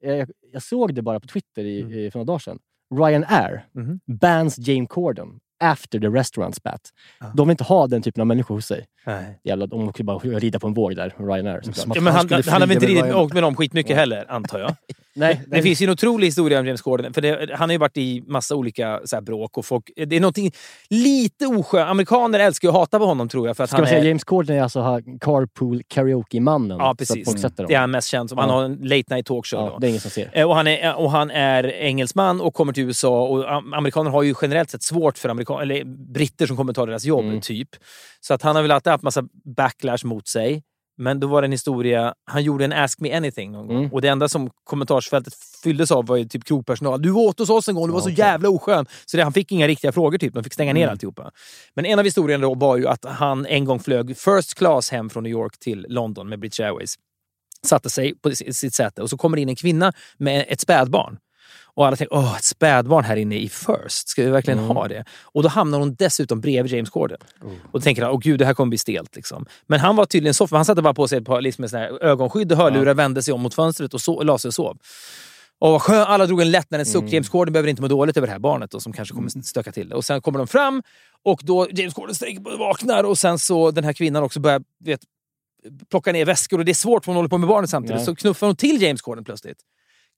Jag, 0.01 0.31
jag 0.53 0.63
såg 0.63 0.95
det 0.95 1.03
bara 1.03 1.21
på 1.21 1.27
Twitter 1.27 1.65
i, 1.65 1.81
Mm. 1.81 2.11
för 2.11 2.19
några 2.19 2.25
dagar 2.27 2.39
sedan. 2.39 2.59
Ryanair 2.93 3.65
Mhm. 3.75 4.01
bans 4.07 4.59
James 4.59 4.89
Corden 4.91 5.29
after 5.65 5.99
the 6.01 6.07
restaurant 6.09 6.55
spat. 6.55 6.81
De 7.35 7.49
vill 7.49 7.51
inte 7.53 7.65
ha 7.65 7.87
den 7.87 8.03
typen 8.03 8.21
av 8.21 8.27
människor 8.27 8.55
hos 8.55 8.67
sig. 8.67 8.87
Nej. 9.07 9.41
Jävla, 9.45 9.67
de 9.67 9.89
åker 9.89 10.05
bara 10.05 10.19
rida 10.19 10.59
på 10.59 10.67
en 10.67 10.75
våg 10.75 10.97
där, 10.97 11.15
Ryanair. 11.19 11.61
Ja, 11.95 12.01
men 12.01 12.13
han, 12.13 12.29
har 12.31 12.61
väl 12.61 12.73
inte 12.73 12.87
ridit, 12.87 13.05
Ryan. 13.05 13.17
åkt 13.17 13.35
med 13.35 13.43
dem 13.43 13.57
skitmycket 13.57 13.97
heller, 13.97 14.25
antar 14.29 14.59
jag. 14.59 14.75
Nej, 15.15 15.41
Det 15.47 15.63
finns 15.63 15.83
ju 15.83 15.85
en 15.85 15.91
otrolig 15.91 16.27
historia 16.27 16.61
om 16.61 16.67
James 16.67 16.83
Corden. 16.83 17.15
För 17.15 17.21
det, 17.21 17.51
han 17.55 17.69
har 17.69 17.73
ju 17.73 17.79
varit 17.79 17.97
i 17.97 18.23
massa 18.27 18.55
olika 18.57 19.01
så 19.05 19.21
bråk 19.21 19.59
och 19.59 19.65
folk... 19.67 19.91
Det 19.97 20.17
är 20.17 20.21
någonting 20.21 20.53
lite 20.91 21.47
oskönt. 21.47 21.89
Amerikaner 21.91 22.39
älskar 22.39 22.69
ju 22.69 22.71
att 22.73 22.79
hata 22.79 22.99
på 22.99 23.05
honom 23.05 23.29
tror 23.29 23.47
jag. 23.47 23.57
För 23.57 23.65
att 23.65 23.71
Ska 23.71 23.77
han 23.77 23.83
man 23.83 23.89
säga 23.89 24.01
är, 24.01 24.05
James 24.09 24.25
Corden 24.25 24.57
är 24.57 24.63
alltså 24.63 25.01
carpool 25.21 25.83
karaoke-mannen. 25.89 26.79
Ja, 26.81 26.95
precis. 26.99 27.43
Det 27.57 27.75
är 27.75 27.79
han 27.79 27.91
mest 27.91 28.09
känd 28.09 28.29
som. 28.29 28.39
Han 28.39 28.49
Ja. 28.49 28.55
har 28.55 28.65
en 28.65 28.75
late 28.83 29.15
night 29.15 29.27
talkshow. 29.27 29.61
Ja, 29.61 29.71
då. 29.71 29.79
det 29.79 29.87
är 29.87 29.89
ingen 29.89 30.01
som 30.01 30.11
ser. 30.11 30.31
Eh, 30.33 30.49
Och 30.49 30.55
han, 30.57 30.67
är, 30.67 30.95
och 30.97 31.11
han 31.11 31.31
är 31.31 31.65
engelsman 31.73 32.41
och 32.41 32.55
kommer 32.55 32.73
till 32.73 32.85
USA. 32.85 33.23
Och 33.29 33.51
am- 33.53 33.73
amerikaner 33.75 34.11
har 34.11 34.23
ju 34.23 34.35
generellt 34.43 34.71
sett 34.71 34.83
svårt 34.83 35.19
för 35.19 35.29
amerikan 35.29 35.61
eller 35.63 35.85
britter 36.15 36.47
som 36.47 36.57
kommer 36.57 36.73
ta 36.73 36.87
deras 36.87 37.05
jobb, 37.05 37.25
Mm. 37.25 37.41
typ. 37.41 37.69
Så 38.21 38.35
att 38.35 38.43
han 38.43 38.57
har 38.57 38.63
väl 38.63 38.71
alltid 38.71 38.91
haft 38.91 39.05
massa 39.05 39.23
backlash 39.57 40.05
mot 40.07 40.29
sig. 40.29 40.63
Men 40.99 41.21
då 41.21 41.27
var 41.27 41.43
det 41.43 41.47
en 41.47 41.53
historia, 41.53 42.15
han 42.31 42.43
gjorde 42.43 42.65
en 42.65 42.73
Ask 42.73 43.01
Me 43.01 43.13
Anything 43.17 43.53
någon 43.53 43.67
gång. 43.67 43.77
Mm. 43.79 43.93
Och 43.93 44.01
det 44.03 44.09
enda 44.09 44.29
som 44.29 44.51
kommentarsfältet 44.65 45.35
fylldes 45.63 45.91
av 45.91 46.07
var 46.07 46.17
ju 46.17 46.25
typ 46.25 46.45
krogpersonal. 46.45 47.03
Du 47.03 47.13
åt 47.13 47.39
hos 47.39 47.51
oss 47.51 47.69
en 47.69 47.75
gång, 47.75 47.87
du 47.87 47.93
var 47.93 48.01
så 48.01 48.11
jävla 48.11 48.49
oskön. 48.49 48.87
Så 49.07 49.17
det, 49.17 49.23
han 49.23 49.33
fick 49.33 49.53
inga 49.53 49.69
riktiga 49.69 49.93
frågor, 49.93 50.19
typ. 50.19 50.35
de 50.35 50.45
fick 50.45 50.53
stänga 50.53 50.73
ner 50.73 50.89
alltihopa. 50.89 51.31
Men 51.75 51.87
en 51.87 51.99
av 51.99 52.05
historierna 52.05 52.43
då 52.43 52.55
var 52.55 52.77
ju 52.77 52.89
att 52.89 53.05
han 53.05 53.47
en 53.47 53.65
gång 53.65 53.81
flög 53.81 54.17
first 54.19 54.55
class 54.55 54.91
hem 54.91 55.11
från 55.11 55.23
New 55.23 55.33
York 55.33 55.59
till 55.59 55.87
London 55.89 56.29
med 56.29 56.39
British 56.41 56.61
Airways 56.61 56.95
satte 57.67 57.91
sig 57.91 58.15
på 58.15 58.31
si- 58.31 58.53
sitt 58.55 58.75
säte 58.75 59.03
och 59.03 59.11
så 59.11 59.17
kommer 59.17 59.37
in 59.37 59.49
en 59.49 59.57
kvinna 59.57 59.93
med 60.19 60.45
ett 60.49 60.61
spädbarn. 60.61 61.19
Och 61.75 61.87
alla 61.87 61.97
tänker, 61.97 62.17
åh, 62.17 62.37
ett 62.37 62.45
spädbarn 62.45 63.05
här 63.05 63.17
inne 63.17 63.37
i 63.37 63.49
First, 63.49 64.09
ska 64.09 64.23
vi 64.23 64.31
verkligen 64.31 64.59
ha 64.59 64.89
det? 64.89 65.05
Och 65.23 65.43
då 65.43 65.49
hamnar 65.49 65.79
hon 65.79 65.95
dessutom 65.95 66.41
bredvid 66.41 66.73
James 66.73 66.91
Corden. 66.91 67.19
Och 67.43 67.81
då 67.81 67.81
tänker 67.81 68.03
han, 68.03 68.13
åh 68.13 68.21
gud, 68.21 68.39
det 68.39 68.45
här 68.45 68.55
kommer 68.55 68.69
bli 68.69 68.79
stelt. 68.79 69.17
Liksom. 69.17 69.47
Men 69.67 69.81
han 69.81 69.97
var 69.97 70.05
tydligen 70.05 70.35
för 70.35 70.57
han 70.57 70.65
satte 70.65 70.83
bara 70.83 70.95
på 70.95 71.09
sig 71.09 71.19
ett 71.19 71.25
par 71.25 71.41
liksom, 71.41 71.65
ögonskydd 72.01 72.53
och 72.53 72.59
hörlurar, 72.59 72.95
vände 72.95 73.23
sig 73.23 73.35
om 73.35 73.41
mot 73.41 73.55
fönstret 73.55 73.95
och 73.95 74.25
la 74.25 74.39
sig 74.39 74.49
och 74.49 74.55
sov. 74.55 74.79
Och 75.59 75.89
alla 75.89 76.27
drog 76.27 76.41
en 76.41 76.51
lättnadens 76.51 76.93
suck. 76.93 77.13
James 77.13 77.29
Corden 77.29 77.53
behöver 77.53 77.71
inte 77.71 77.83
må 77.83 77.89
dåligt 77.89 78.17
över 78.17 78.27
det 78.27 78.33
här 78.33 78.39
barnet 78.39 78.71
då, 78.71 78.81
som 78.81 78.93
kanske 78.93 79.15
kommer 79.15 79.43
stöka 79.43 79.73
till 79.73 79.89
det. 79.89 79.95
Och 79.95 80.05
sen 80.05 80.21
kommer 80.21 80.39
de 80.39 80.47
fram 80.47 80.83
och 81.25 81.41
då 81.43 81.69
James 81.71 81.95
Corden 81.95 82.15
sträcker 82.15 82.59
vaknar 82.59 83.05
och 83.05 83.19
sen 83.19 83.39
så 83.39 83.71
den 83.71 83.85
här 83.85 83.93
kvinnan 83.93 84.23
också 84.23 84.41
börjar 84.41 84.63
vet, 84.85 85.01
plocka 85.91 86.13
ner 86.13 86.25
väskor 86.25 86.59
och 86.59 86.65
det 86.65 86.73
är 86.73 86.75
svårt 86.75 87.05
för 87.05 87.13
hon 87.13 87.17
håller 87.17 87.29
på 87.29 87.39
med 87.39 87.49
barnet 87.49 87.71
samtidigt. 87.71 88.01
Ja. 88.01 88.05
Så 88.05 88.15
knuffar 88.15 88.47
hon 88.47 88.57
till 88.57 88.83
James 88.83 89.03
Corden 89.03 89.25
plötsligt. 89.25 89.59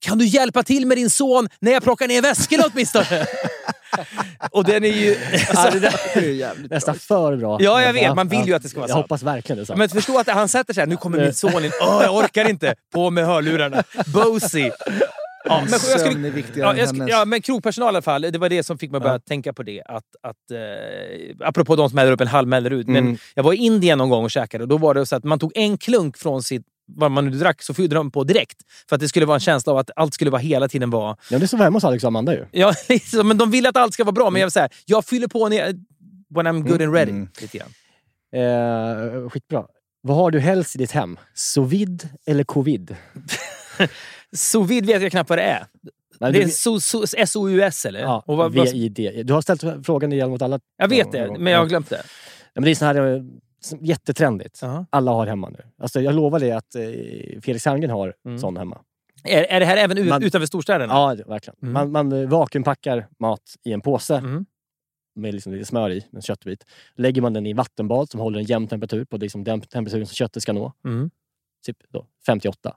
Kan 0.04 0.18
du 0.18 0.26
hjälpa 0.26 0.62
till 0.62 0.86
med 0.86 0.96
din 0.96 1.10
son 1.10 1.48
när 1.60 1.72
jag 1.72 1.82
plockar 1.82 2.08
ner 2.08 2.22
väskorna 2.22 2.64
åtminstone? 2.72 3.26
och 4.50 4.64
den 4.64 4.84
är 4.84 4.88
ju... 4.88 5.16
Ja, 5.54 5.70
det 5.70 5.80
där 5.80 5.94
är 6.14 6.20
ju 6.20 6.32
jävligt. 6.32 6.70
Nästan 6.70 6.94
för 6.94 7.36
bra. 7.36 7.58
Ja, 7.60 7.82
jag 7.82 7.92
vet. 7.92 8.14
Man 8.16 8.28
vill 8.28 8.46
ju 8.46 8.54
att 8.54 8.62
det 8.62 8.68
ska 8.68 8.80
vara 8.80 8.88
Jag 8.88 8.94
sant. 8.94 9.04
hoppas 9.04 9.22
verkligen 9.22 9.58
det 9.58 9.66
sant. 9.66 9.78
Men 9.78 9.88
förstå 9.88 10.18
att 10.18 10.28
han 10.28 10.48
sätter 10.48 10.74
sig 10.74 10.80
här, 10.80 10.86
nu 10.88 10.96
kommer 10.96 11.18
min 11.20 11.34
son 11.34 11.64
in. 11.64 11.70
Åh, 11.82 12.00
jag 12.02 12.16
orkar 12.16 12.48
inte. 12.50 12.74
På 12.94 13.10
med 13.10 13.26
hörlurarna. 13.26 13.82
Bosie. 14.06 14.72
Ja, 15.46 15.60
men, 15.60 15.70
jag 15.72 15.80
Sömn 15.80 15.94
är 15.94 16.10
skulle, 16.10 16.30
viktigare 16.30 16.68
ja, 16.70 16.76
jag 16.80 16.88
skulle, 16.88 17.10
ja, 17.10 17.24
men 17.24 17.42
krogpersonal 17.42 17.86
i 17.86 17.88
alla 17.88 18.02
fall, 18.02 18.22
det 18.22 18.38
var 18.38 18.48
det 18.48 18.62
som 18.62 18.78
fick 18.78 18.90
mig 18.90 18.96
att 18.96 19.02
börja 19.02 19.18
tänka 19.18 19.52
på 19.52 19.62
det. 19.62 19.82
Att, 19.86 20.04
att, 20.22 20.50
eh, 20.50 21.46
apropå 21.48 21.76
de 21.76 21.88
som 21.90 21.98
häller 21.98 22.12
upp 22.12 22.20
en 22.20 22.26
halv 22.28 22.48
Mellerud. 22.48 22.88
Men 22.88 23.04
Mm. 23.04 23.18
jag 23.34 23.42
var 23.42 23.52
i 23.52 23.56
Indien 23.56 23.98
någon 23.98 24.08
gång 24.10 24.24
och 24.24 24.30
käkade 24.30 24.64
och 24.64 24.68
då 24.68 24.78
var 24.78 24.94
det 24.94 25.06
så 25.06 25.16
att 25.16 25.24
man 25.24 25.38
tog 25.38 25.52
en 25.54 25.78
klunk 25.78 26.16
från 26.18 26.42
sitt 26.42 26.62
vad 26.86 27.10
man 27.10 27.24
nu 27.24 27.30
drack 27.30 27.62
så 27.62 27.74
fyllde 27.74 27.94
de 27.96 28.10
på 28.10 28.24
direkt. 28.24 28.56
För 28.88 28.96
att 28.96 29.00
det 29.00 29.08
skulle 29.08 29.26
vara 29.26 29.36
en 29.36 29.40
känsla 29.40 29.72
av 29.72 29.78
att 29.78 29.90
allt 29.96 30.14
skulle 30.14 30.30
vara 30.30 30.42
hela 30.42 30.68
tiden 30.68 30.90
vara... 30.90 31.16
Ja, 31.30 31.38
det 31.38 31.44
är 31.44 31.46
som 31.46 31.60
hemma 31.60 31.76
hos 31.76 31.84
Alex 31.84 32.04
och 32.04 32.08
Amanda 32.08 32.34
ju. 32.34 32.46
Ja, 32.52 32.74
liksom, 32.88 33.28
men 33.28 33.38
de 33.38 33.50
vill 33.50 33.66
att 33.66 33.76
allt 33.76 33.94
ska 33.94 34.04
vara 34.04 34.12
bra. 34.12 34.30
Men 34.30 34.40
jag, 34.40 34.46
vill 34.46 34.52
säga, 34.52 34.68
jag 34.86 35.04
fyller 35.04 35.28
på 35.28 35.48
ner, 35.48 35.74
when 36.34 36.46
I'm 36.46 36.68
good 36.68 36.82
and 36.82 36.94
ready. 36.94 37.10
Mm. 37.10 37.28
Lite 37.40 37.58
grann. 37.58 37.68
Eh, 38.34 39.28
skitbra. 39.30 39.64
Vad 40.02 40.16
har 40.16 40.30
du 40.30 40.40
helst 40.40 40.74
i 40.76 40.78
ditt 40.78 40.90
hem? 40.92 41.18
Sous 41.34 41.72
vide 41.72 42.08
eller 42.26 42.44
covid? 42.44 42.96
Sous 44.36 44.70
vide 44.70 44.86
vet 44.86 45.02
jag 45.02 45.10
knappt 45.10 45.30
vad 45.30 45.38
det 45.38 45.42
är. 45.42 45.66
Nej, 46.20 46.32
det 46.32 46.42
är 46.42 46.46
so- 46.46 46.78
so- 46.78 47.14
S-O-U-S 47.18 47.84
eller? 47.86 48.00
Ja, 48.00 48.22
och 48.26 48.36
vad, 48.36 48.54
vad, 48.54 48.72
VID. 48.72 49.26
Du 49.26 49.32
har 49.32 49.40
ställt 49.40 49.86
frågan 49.86 50.12
igen 50.12 50.30
mot 50.30 50.42
alla. 50.42 50.60
jag 50.76 50.88
vet 50.88 51.12
det, 51.12 51.38
men 51.38 51.52
jag 51.52 51.60
har 51.60 51.66
glömt 51.66 51.90
det. 51.90 52.02
Ja, 52.54 52.60
men 52.60 52.64
det 52.64 52.70
är 52.70 52.74
så 52.74 52.84
här, 52.84 53.14
eh, 53.16 53.22
jättetrendigt. 53.80 54.58
Ja. 54.62 54.86
Alla 54.90 55.10
har 55.10 55.26
hemma 55.26 55.48
nu. 55.48 55.58
Alltså, 55.78 56.00
jag 56.00 56.14
lovar 56.14 56.40
dig 56.40 56.52
att 56.52 56.74
eh, 56.74 56.82
Felix 57.42 57.66
Herngren 57.66 57.90
har 57.90 58.14
Mm. 58.26 58.38
sån 58.38 58.56
hemma. 58.56 58.80
Är, 59.24 59.42
är 59.42 59.60
det 59.60 59.66
här 59.66 59.76
även 59.76 60.08
Man- 60.08 60.22
utanför 60.22 60.46
storstäderna? 60.46 60.92
Ja, 60.94 61.16
verkligen. 61.26 61.56
Mm. 61.62 61.72
Man, 61.72 61.92
man 61.92 62.12
eh, 62.22 62.28
vakuumpackar 62.28 63.06
mat 63.18 63.56
i 63.64 63.72
en 63.72 63.80
påse 63.80 64.16
Mm. 64.16 64.46
med 65.14 65.34
liksom 65.34 65.52
lite 65.52 65.64
smör 65.64 65.90
i, 65.90 66.06
en 66.12 66.22
köttbit. 66.22 66.64
Lägger 66.96 67.22
man 67.22 67.32
den 67.32 67.46
i 67.46 67.52
vattenbad 67.52 68.10
som 68.10 68.20
håller 68.20 68.38
en 68.38 68.44
jämn 68.44 68.66
temperatur 68.68 69.04
på 69.04 69.16
liksom 69.16 69.44
den 69.44 69.60
temperaturen 69.60 70.06
som 70.06 70.14
köttet 70.14 70.42
ska 70.42 70.52
nå. 70.52 70.72
Mm. 70.84 71.10
Typ 71.66 71.76
då, 71.88 72.06
58. 72.26 72.76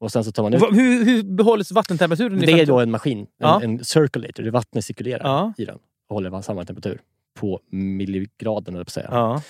Och 0.00 0.12
sen 0.12 0.24
så 0.24 0.32
tar 0.32 0.42
man 0.42 0.54
ut... 0.54 0.62
hur, 0.62 1.04
hur 1.04 1.22
behålls 1.22 1.72
vattentemperaturen? 1.72 2.38
Det 2.38 2.46
är 2.46 2.56
50? 2.56 2.64
då 2.66 2.80
en 2.80 2.90
maskin, 2.90 3.18
en, 3.18 3.26
Ja. 3.38 3.62
en 3.62 3.84
circulator, 3.84 4.42
där 4.42 4.50
vattnet 4.50 4.84
cirkulerar 4.84 5.24
Ja. 5.24 5.52
i 5.58 5.64
den 5.64 5.78
och 6.08 6.14
håller 6.16 6.42
samma 6.42 6.64
temperatur 6.64 7.00
på 7.34 7.60
milligraden, 7.70 8.74
eller 8.74 8.84
på 8.84 8.88
att 8.88 8.92
säga. 8.92 9.08
Ja. 9.10 9.42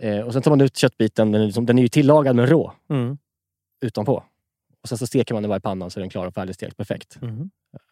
Eh, 0.00 0.20
och 0.20 0.32
sen 0.32 0.42
tar 0.42 0.50
man 0.50 0.60
ut 0.60 0.76
köttbiten, 0.76 1.32
den 1.32 1.42
är, 1.42 1.46
liksom, 1.46 1.66
den 1.66 1.78
är 1.78 1.82
ju 1.82 1.88
tillagad 1.88 2.36
men 2.36 2.46
rå 2.46 2.72
Mm. 2.90 3.18
utanpå. 3.84 4.24
Och 4.82 4.88
sen 4.88 4.98
så 4.98 5.06
steker 5.06 5.34
man 5.34 5.42
den 5.42 5.48
bara 5.50 5.56
i 5.56 5.60
pannan 5.60 5.90
så 5.90 5.98
är 5.98 6.00
den 6.00 6.10
klar 6.10 6.26
och 6.26 6.34
färdigstekt. 6.34 6.76
Perfekt. 6.76 7.18
Mm. 7.22 7.50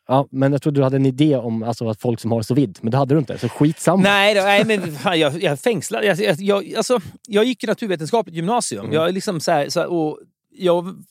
Ja, 0.09 0.27
men 0.31 0.53
jag 0.53 0.63
trodde 0.63 0.81
du 0.81 0.85
hade 0.85 0.97
en 0.97 1.07
idé 1.07 1.37
om 1.37 1.63
alltså, 1.63 1.89
att 1.89 2.01
folk 2.01 2.21
som 2.21 2.33
har 2.33 2.43
så 2.43 2.55
vid, 2.55 2.79
men 2.83 2.91
det 2.91 2.97
hade 2.97 3.15
du 3.15 3.19
inte. 3.19 3.39
Så 3.39 3.49
skitsamma. 3.49 4.03
Nej, 4.03 4.35
då, 4.35 4.41
nej 4.41 4.65
men 4.65 4.93
fan, 4.93 5.19
jag, 5.21 5.43
jag 5.43 5.61
fängslad. 5.61 6.05
Jag, 6.05 6.19
jag, 6.19 6.41
jag, 6.41 6.75
alltså, 6.75 7.01
jag 7.29 7.45
gick 7.45 7.65
i 7.65 7.67
naturvetenskapligt 7.67 8.37
gymnasium. 8.37 8.85
Mm. 8.85 8.95
Jag, 8.95 9.15
liksom 9.15 9.41
så 9.41 9.51
här, 9.53 9.69
så 9.69 9.81
här, 9.81 9.87
och 9.93 10.19
jag, 10.53 11.05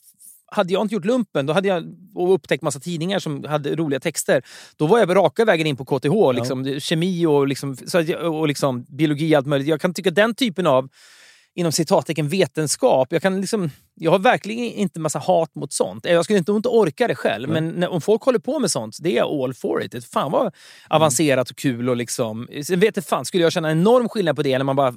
hade 0.52 0.74
jag 0.74 0.82
inte 0.82 0.95
gjort 0.95 1.06
lumpen 1.06 1.45
då 1.45 1.54
hade 1.54 1.68
jag 1.68 1.84
och 2.16 2.34
upptäckt 2.34 2.64
massa 2.64 2.80
tidningar 2.80 3.20
som 3.20 3.43
hade 3.43 3.76
roliga 3.76 4.00
texter. 4.00 4.41
Då 4.76 4.88
var 4.88 5.00
jag 5.00 5.16
raka 5.16 5.45
vägen 5.45 5.68
in 5.68 5.78
på 5.78 5.86
KTH. 5.86 6.34
Liksom, 6.34 6.80
Kemi 6.80 7.26
och, 7.26 7.47
liksom, 7.47 7.78
och 8.22 8.47
liksom, 8.47 8.84
biologi 8.84 9.34
och 9.34 9.38
allt 9.38 9.47
möjligt. 9.47 9.68
Jag 9.68 9.82
kan 9.82 9.93
tycka 9.93 10.12
den 10.12 10.36
typen 10.36 10.68
av 10.68 10.89
inom 11.56 11.72
citattecken 11.72 12.28
vetenskap. 12.28 13.08
Jag, 13.12 13.22
kan 13.22 13.41
liksom, 13.41 13.70
jag 14.00 14.12
har 14.12 14.20
verkligen 14.20 14.66
inte 14.66 15.00
massa 15.00 15.20
hat 15.20 15.56
mot 15.56 15.74
sånt. 15.74 16.06
Jag 16.06 16.24
skulle 16.24 16.39
inte, 16.39 16.52
inte 16.52 16.70
orka 16.70 17.08
det 17.08 17.16
själv, 17.16 17.50
men 17.50 17.68
när, 17.70 17.89
om 17.89 18.02
folk 18.02 18.22
håller 18.22 18.39
på 18.39 18.60
med 18.60 18.72
sånt, 18.72 18.97
det 19.02 19.12
är 19.12 19.16
jag 19.18 19.28
all 19.43 19.54
for 19.54 19.84
it. 19.84 20.06
Fan 20.06 20.32
vad 20.32 20.54
avancerat 20.89 21.50
och 21.50 21.56
kul. 21.58 21.89
Och 21.89 21.95
liksom, 21.97 22.47
sen 22.64 22.80
vet 22.80 22.95
jag 22.95 23.06
fan, 23.06 23.26
skulle 23.26 23.43
jag 23.43 23.52
känna 23.52 23.70
en 23.70 23.80
enorm 23.80 24.10
skillnad 24.10 24.36
på 24.36 24.41
det 24.41 24.54
eller 24.54 24.66
man 24.66 24.76
bara, 24.76 24.93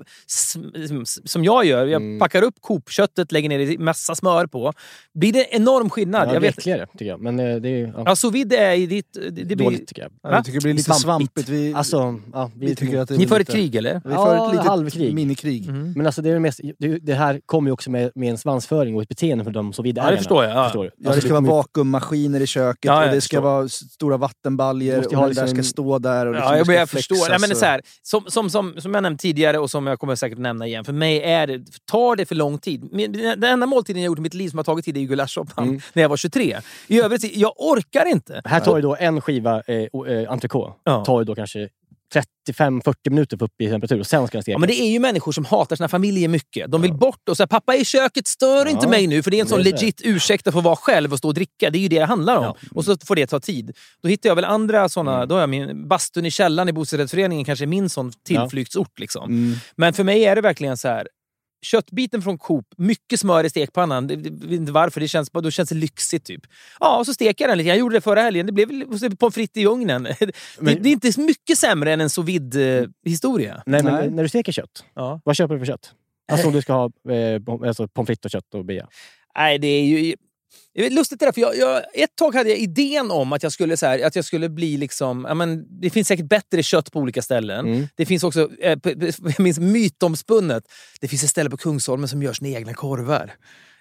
som 1.24 1.44
jag 1.44 1.64
gör, 1.64 1.86
jag 1.86 2.03
Mm. 2.03 2.18
packar 2.18 2.42
upp 2.42 2.55
Coop-köttet, 2.61 3.32
lägger 3.32 3.48
ner 3.48 3.78
massa 3.78 4.14
smör 4.14 4.46
på. 4.46 4.72
Blir 5.14 5.32
det 5.32 5.46
enorm 5.50 5.90
skillnad? 5.90 6.28
Ja, 6.28 6.32
jag 6.32 6.42
det 6.42 6.46
är 6.46 6.48
vet. 6.50 6.59
äckligare, 6.59 6.86
tycker 6.86 7.05
jag. 7.05 7.20
Men 7.20 7.38
eh, 7.40 7.57
det 7.57 7.68
är 7.68 7.86
ja, 7.96 8.03
Ja, 8.07 8.16
sous 8.16 8.34
vide 8.34 8.57
är 8.57 8.74
i 8.74 8.86
ditt... 8.86 9.12
Det, 9.12 9.30
det 9.30 9.44
blir, 9.57 9.57
dåligt, 9.57 9.86
tycker 9.88 10.03
jag. 10.03 10.32
Jag 10.32 10.44
tycker 10.44 10.59
det 10.59 10.62
blir 10.62 10.74
lite 10.74 10.84
Svampigt. 10.94 11.03
svampigt. 11.05 11.48
Vi, 11.48 11.74
Alltså, 11.74 12.20
ja, 12.32 12.50
vi 12.57 12.74
tycker 12.76 12.98
att 12.98 13.09
det 13.09 13.16
ni 13.16 13.24
är 13.24 13.28
för 13.28 13.40
ett 13.40 13.50
krig 13.53 13.74
eller? 13.74 13.94
Vi 13.94 14.00
för 14.00 14.11
Ja, 14.11 14.46
ett 14.46 14.53
litet 14.53 14.66
halvkrig. 14.66 15.14
minikrig. 15.14 15.68
Mm. 15.68 15.92
Men 15.92 16.07
alltså 16.07 16.22
det, 16.22 16.30
är 16.30 16.34
det, 16.34 16.40
mest, 16.40 16.61
det, 16.78 16.98
det 16.98 17.14
här 17.14 17.40
kommer 17.46 17.68
ju 17.68 17.72
också 17.72 17.90
med, 17.90 18.11
med 18.14 18.30
en 18.30 18.38
svansföring 18.38 18.91
och 18.97 19.03
ett 19.03 19.09
beteende 19.09 19.45
för 19.45 19.51
de 19.51 19.72
så 19.72 19.82
Ja, 19.86 20.11
det 20.11 20.16
förstår 20.16 20.45
jag. 20.45 20.57
Ja. 20.57 20.64
Förstår 20.64 20.84
du? 20.84 20.90
Ja, 20.99 21.09
Alltså, 21.09 21.20
det 21.20 21.26
ska 21.26 21.40
vara 21.40 21.45
ju- 21.45 21.49
vakuummaskiner 21.51 22.40
i 22.40 22.47
köket 22.47 22.84
Ja, 22.84 23.05
och 23.07 23.11
det 23.14 23.20
ska 23.20 23.36
förstår. 23.36 23.40
vara 23.51 23.68
stora 23.68 24.16
vattenbaljor 24.16 24.97
och 24.99 25.11
det 25.11 25.16
där 25.16 25.28
liksom 25.28 25.49
ska 25.49 25.62
stå 25.62 25.99
där 25.99 26.26
och 26.26 26.32
liksom 26.34 26.49
Ja, 26.51 26.57
jag, 26.57 26.66
ska 26.66 26.72
men 26.72 26.78
jag 26.80 26.90
förstår. 26.90 27.28
Nej, 27.28 27.38
men 27.40 27.49
det 27.49 27.55
är 27.55 27.59
så 27.59 27.64
här, 27.64 27.80
som, 28.03 28.24
som, 28.26 28.51
som, 28.51 28.74
som 28.80 28.95
jag 28.95 29.03
nämnt 29.03 29.20
tidigare 29.20 29.59
och 29.59 29.70
som 29.70 29.86
jag 29.86 29.99
kommer 29.99 30.14
säkert 30.14 30.38
nämna 30.38 30.66
igen. 30.66 30.84
För 30.84 30.93
mig 30.93 31.22
är 31.22 31.47
det, 31.47 31.61
tar 31.90 32.16
det 32.16 32.26
för 32.26 32.34
lång 32.34 32.59
tid. 32.59 32.88
Den 33.36 33.45
enda 33.45 33.66
måltiden 33.66 34.03
jag 34.03 34.07
gjort 34.07 34.18
i 34.18 34.22
mitt 34.22 34.34
liv 34.34 34.49
som 34.49 34.59
har 34.59 34.64
tagit 34.64 34.84
tid 34.84 34.97
är 34.97 35.01
gulaschsoppan 35.01 35.64
Mm. 35.68 35.80
när 35.93 36.03
jag 36.03 36.09
var 36.09 36.16
23. 36.16 36.59
I 36.86 37.01
övrigt, 37.01 37.36
jag 37.36 37.53
orkar 37.57 38.07
inte. 38.09 38.43
Här 38.45 38.61
tar 38.61 38.76
ju 38.76 38.82
då 38.82 38.97
en 39.01 39.20
skiva 39.20 39.62
eh, 39.66 39.76
eh, 39.76 40.30
entrecote, 40.32 40.72
Ja. 40.84 41.05
tar 41.05 41.20
ju 41.20 41.24
då 41.24 41.34
kanske 41.34 41.68
35-40 42.48 42.94
minuter 43.10 43.36
för 43.36 43.44
upp 43.44 43.60
i 43.60 43.68
temperatur 43.68 44.00
och 44.00 44.06
sen 44.06 44.26
ska 44.26 44.36
den 44.36 44.42
stekas. 44.42 44.54
Ja, 44.54 44.58
men 44.58 44.68
det 44.68 44.80
är 44.80 44.90
ju 44.90 44.98
människor 44.98 45.32
som 45.32 45.44
hatar 45.44 45.76
sina 45.76 45.88
familjer 45.88 46.28
mycket. 46.28 46.70
De 46.70 46.82
vill 46.82 46.94
bort 46.94 47.28
och 47.28 47.36
säga 47.36 47.46
pappa 47.46 47.74
är 47.74 47.80
i 47.80 47.84
köket, 47.84 48.26
stör 48.26 48.66
inte 48.66 48.86
Ja, 48.86 48.90
mig 48.90 49.06
nu. 49.06 49.22
För 49.22 49.30
det 49.30 49.36
är 49.36 49.40
en 49.40 49.48
sån 49.48 49.62
legit 49.62 50.00
ursäkt 50.04 50.46
att 50.46 50.54
få 50.54 50.60
vara 50.60 50.76
själv 50.76 51.12
och 51.12 51.18
stå 51.18 51.28
och 51.28 51.34
dricka. 51.34 51.70
Det 51.70 51.78
är 51.78 51.80
ju 51.80 51.88
det 51.88 51.98
det 51.98 52.04
handlar 52.04 52.36
om. 52.36 52.44
Ja. 52.44 52.56
Och 52.70 52.84
så 52.84 52.96
får 53.04 53.16
det 53.16 53.26
ta 53.26 53.40
tid. 53.40 53.76
Då 54.02 54.08
hittar 54.08 54.28
jag 54.28 54.36
väl 54.36 54.44
andra 54.44 54.88
såna... 54.88 55.16
Mm. 55.16 55.28
Då 55.28 55.34
har 55.34 55.40
jag 55.40 55.50
min 55.50 55.88
bastun 55.88 56.26
i 56.26 56.30
källaren 56.30 56.68
i 56.68 56.72
bostadsrättsföreningen 56.72 57.44
kanske 57.44 57.64
är 57.64 57.66
min 57.66 57.88
sån 57.88 58.12
tillflyktsort. 58.26 58.98
Liksom. 58.98 59.30
Mm. 59.30 59.54
Men 59.76 59.92
för 59.92 60.04
mig 60.04 60.24
är 60.24 60.34
det 60.34 60.40
verkligen 60.40 60.76
så 60.76 60.88
här. 60.88 61.08
Köttbiten 61.62 62.22
från 62.22 62.38
Coop, 62.38 62.66
mycket 62.76 63.20
smör 63.20 63.44
i 63.44 63.50
stekpannan. 63.50 64.06
Det, 64.06 64.16
det, 64.16 64.28
jag 64.28 64.48
vet 64.50 64.60
inte 64.60 64.72
varför, 64.72 65.00
det 65.00 65.08
känns, 65.08 65.30
då 65.30 65.50
känns 65.50 65.68
det 65.68 65.74
lyxigt. 65.74 66.26
Typ. 66.26 66.42
Ja, 66.80 66.98
och 66.98 67.06
så 67.06 67.14
steker 67.14 67.44
jag 67.44 67.50
den 67.50 67.58
lite. 67.58 67.68
Jag 67.68 67.78
gjorde 67.78 67.96
det 67.96 68.00
förra 68.00 68.22
helgen. 68.22 68.46
Det 68.46 68.52
blev 68.52 68.68
väl 68.68 69.16
pommes 69.16 69.34
frites 69.34 69.62
i 69.62 69.66
ugnen. 69.66 70.02
Det, 70.60 70.74
det 70.74 70.88
är 70.88 70.92
inte 70.92 71.20
mycket 71.20 71.58
sämre 71.58 71.92
än 71.92 72.00
en 72.00 72.10
sous 72.10 72.28
vide-historia. 72.28 73.62
Nej, 73.66 73.82
men 73.82 73.94
Nej. 73.94 74.10
när 74.10 74.22
du 74.22 74.28
steker 74.28 74.52
kött, 74.52 74.84
Ja. 74.94 75.20
vad 75.24 75.36
köper 75.36 75.54
du 75.54 75.58
för 75.60 75.66
kött? 75.66 75.94
Alltså 76.32 76.46
om 76.46 76.52
du 76.52 76.62
ska 76.62 76.72
ha 76.72 76.90
eh, 77.10 77.68
alltså, 77.68 77.88
pommes 77.88 78.06
frites 78.06 78.24
och 78.24 78.30
kött 78.30 78.54
och 78.54 78.64
bea. 78.64 78.88
Nej, 79.36 79.58
det 79.58 79.66
är 79.66 79.84
ju... 79.84 80.14
Det 80.74 80.86
är 80.86 80.90
lustigt 80.90 81.20
det 81.20 81.26
där, 81.26 81.32
för 81.32 81.40
jag, 81.40 81.57
jag, 81.57 81.82
ett 81.94 82.16
tag 82.16 82.34
hade 82.34 82.50
jag 82.50 82.59
idén 82.59 83.11
om 83.11 83.32
att 83.32 83.42
jag 83.42 83.53
skulle, 83.53 83.76
så 83.76 83.86
här, 83.86 84.07
att 84.07 84.16
jag 84.16 84.24
skulle 84.24 84.48
bli 84.48 84.76
liksom... 84.76 85.24
Ja, 85.28 85.34
men, 85.34 85.80
det 85.80 85.90
finns 85.90 86.09
säkert 86.09 86.26
bättre 86.28 86.62
kött 86.62 86.92
på 86.92 86.98
olika 87.00 87.22
ställen. 87.22 87.66
Mm. 87.66 87.88
Det 87.96 88.07
finns 88.07 88.24
också, 88.24 88.50
eh, 88.61 88.78
jag 88.84 89.40
minns 89.40 89.59
mytomspunnet, 89.59 90.64
det 91.00 91.09
finns 91.09 91.24
ett 91.24 91.30
ställe 91.30 91.50
på 91.50 91.57
Kungsholmen 91.57 92.09
som 92.09 92.22
gör 92.22 92.32
sina 92.32 92.48
egna 92.59 92.74
korvar. 92.74 93.32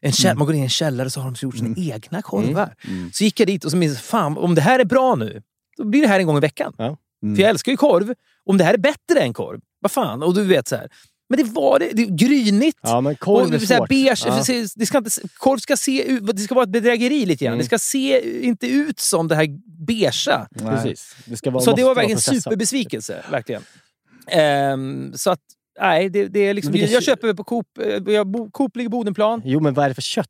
En 0.01 0.11
käll- 0.11 0.37
Man 0.37 0.45
går 0.45 0.55
in 0.55 0.61
i 0.61 0.63
en 0.63 0.69
källare 0.69 1.09
så 1.09 1.19
har 1.19 1.31
de 1.31 1.45
gjort 1.45 1.57
sina 1.57 1.75
egna 1.77 2.21
korvar. 2.21 2.75
Så 3.13 3.23
gick 3.23 3.39
jag 3.39 3.47
dit 3.47 3.65
och 3.65 3.71
så 3.71 3.77
minns 3.77 3.99
fan 4.01 4.37
om 4.37 4.55
det 4.55 4.61
här 4.61 4.79
är 4.79 4.85
bra 4.85 5.15
nu, 5.15 5.41
då 5.77 5.83
blir 5.85 6.01
det 6.01 6.07
här 6.07 6.19
en 6.19 6.27
gång 6.27 6.37
i 6.37 6.39
veckan. 6.39 6.73
Ja. 6.77 6.97
För 7.35 7.41
jag 7.41 7.49
älskar 7.49 7.71
ju 7.71 7.77
korv. 7.77 8.13
Om 8.45 8.57
det 8.57 8.63
här 8.63 8.73
är 8.73 8.77
bättre 8.77 9.19
än 9.21 9.33
korv, 9.33 9.59
vad 9.79 9.91
fan? 9.91 10.23
Och 10.23 10.33
du 10.35 10.43
vet 10.43 10.67
så 10.67 10.75
här. 10.75 10.89
Men 11.31 11.45
det 11.45 11.51
var 11.51 11.79
det. 11.79 11.89
Det 11.93 12.01
är 12.01 12.07
grynigt. 12.17 12.77
Ja, 12.81 13.01
men 13.01 13.15
korv 13.15 13.47
och 13.47 13.53
är 13.53 13.59
svårt. 13.59 13.89
beige, 13.89 14.23
Ja. 14.25 14.43
det 14.75 14.85
ska 14.85 14.97
inte, 14.97 15.09
korv 15.37 15.57
ska 15.57 15.77
se 15.77 16.03
ut, 16.11 16.27
det 16.35 16.41
ska 16.41 16.55
vara 16.55 16.63
ett 16.63 16.69
bedrägeri 16.69 17.25
lite 17.25 17.45
grann. 17.45 17.53
Mm. 17.53 17.59
Det 17.59 17.65
ska 17.65 17.79
se 17.79 18.41
inte 18.45 18.67
ut 18.67 18.99
som 18.99 19.27
det 19.27 19.35
här 19.35 19.47
beigea. 19.85 20.47
Precis. 20.59 21.15
Det 21.25 21.37
ska 21.37 21.51
vara, 21.51 21.63
Så 21.63 21.75
det 21.75 21.83
var 21.83 21.95
verkligen 21.95 22.17
en 22.17 22.21
superbesvikelse. 22.41 23.23
Verkligen. 23.31 23.61
Ehm, 24.27 25.11
så 25.15 25.31
att, 25.31 25.39
nej, 25.81 26.09
det, 26.09 26.27
det 26.27 26.39
är 26.39 26.53
liksom, 26.53 26.75
jag 26.75 26.89
kö- 26.89 27.01
köper 27.01 27.33
på 27.33 27.43
Coop, 27.43 27.67
eh, 27.83 28.13
jag 28.13 28.49
Coop 28.51 28.75
ligger 28.75 28.85
i 28.87 28.89
Bodenplan. 28.89 29.41
Jo, 29.45 29.59
men 29.59 29.73
vad 29.73 29.85
är 29.85 29.89
det 29.89 29.95
för 29.95 30.01
kött? 30.01 30.27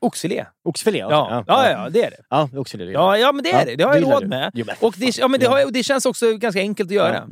Oxfilé. 0.00 0.44
Oxfilé? 0.64 0.98
Ja. 0.98 1.26
okej. 1.40 1.44
Ja, 1.46 1.70
ja, 1.70 1.90
det 1.90 2.02
är 2.04 2.10
det. 2.10 2.16
Ja, 2.30 2.48
oxfilé. 2.56 2.84
det 2.84 2.92
Ja, 2.92 3.18
ja, 3.18 3.32
men 3.32 3.44
det 3.44 3.50
är 3.50 3.58
Ja, 3.58 3.64
det. 3.64 3.76
Det 3.76 3.84
har 3.84 3.94
jag 3.94 4.02
råd 4.12 4.28
med. 4.28 4.50
Jo, 4.54 4.64
men 4.66 4.74
Och 4.80 4.94
det, 4.98 5.18
ja, 5.18 5.28
men 5.28 5.40
det, 5.40 5.46
har, 5.46 5.58
jag- 5.58 5.72
det 5.72 5.82
känns 5.82 6.06
också 6.06 6.32
ganska 6.36 6.60
enkelt 6.60 6.90
att 6.90 6.94
göra. 6.94 7.14
Ja. 7.14 7.26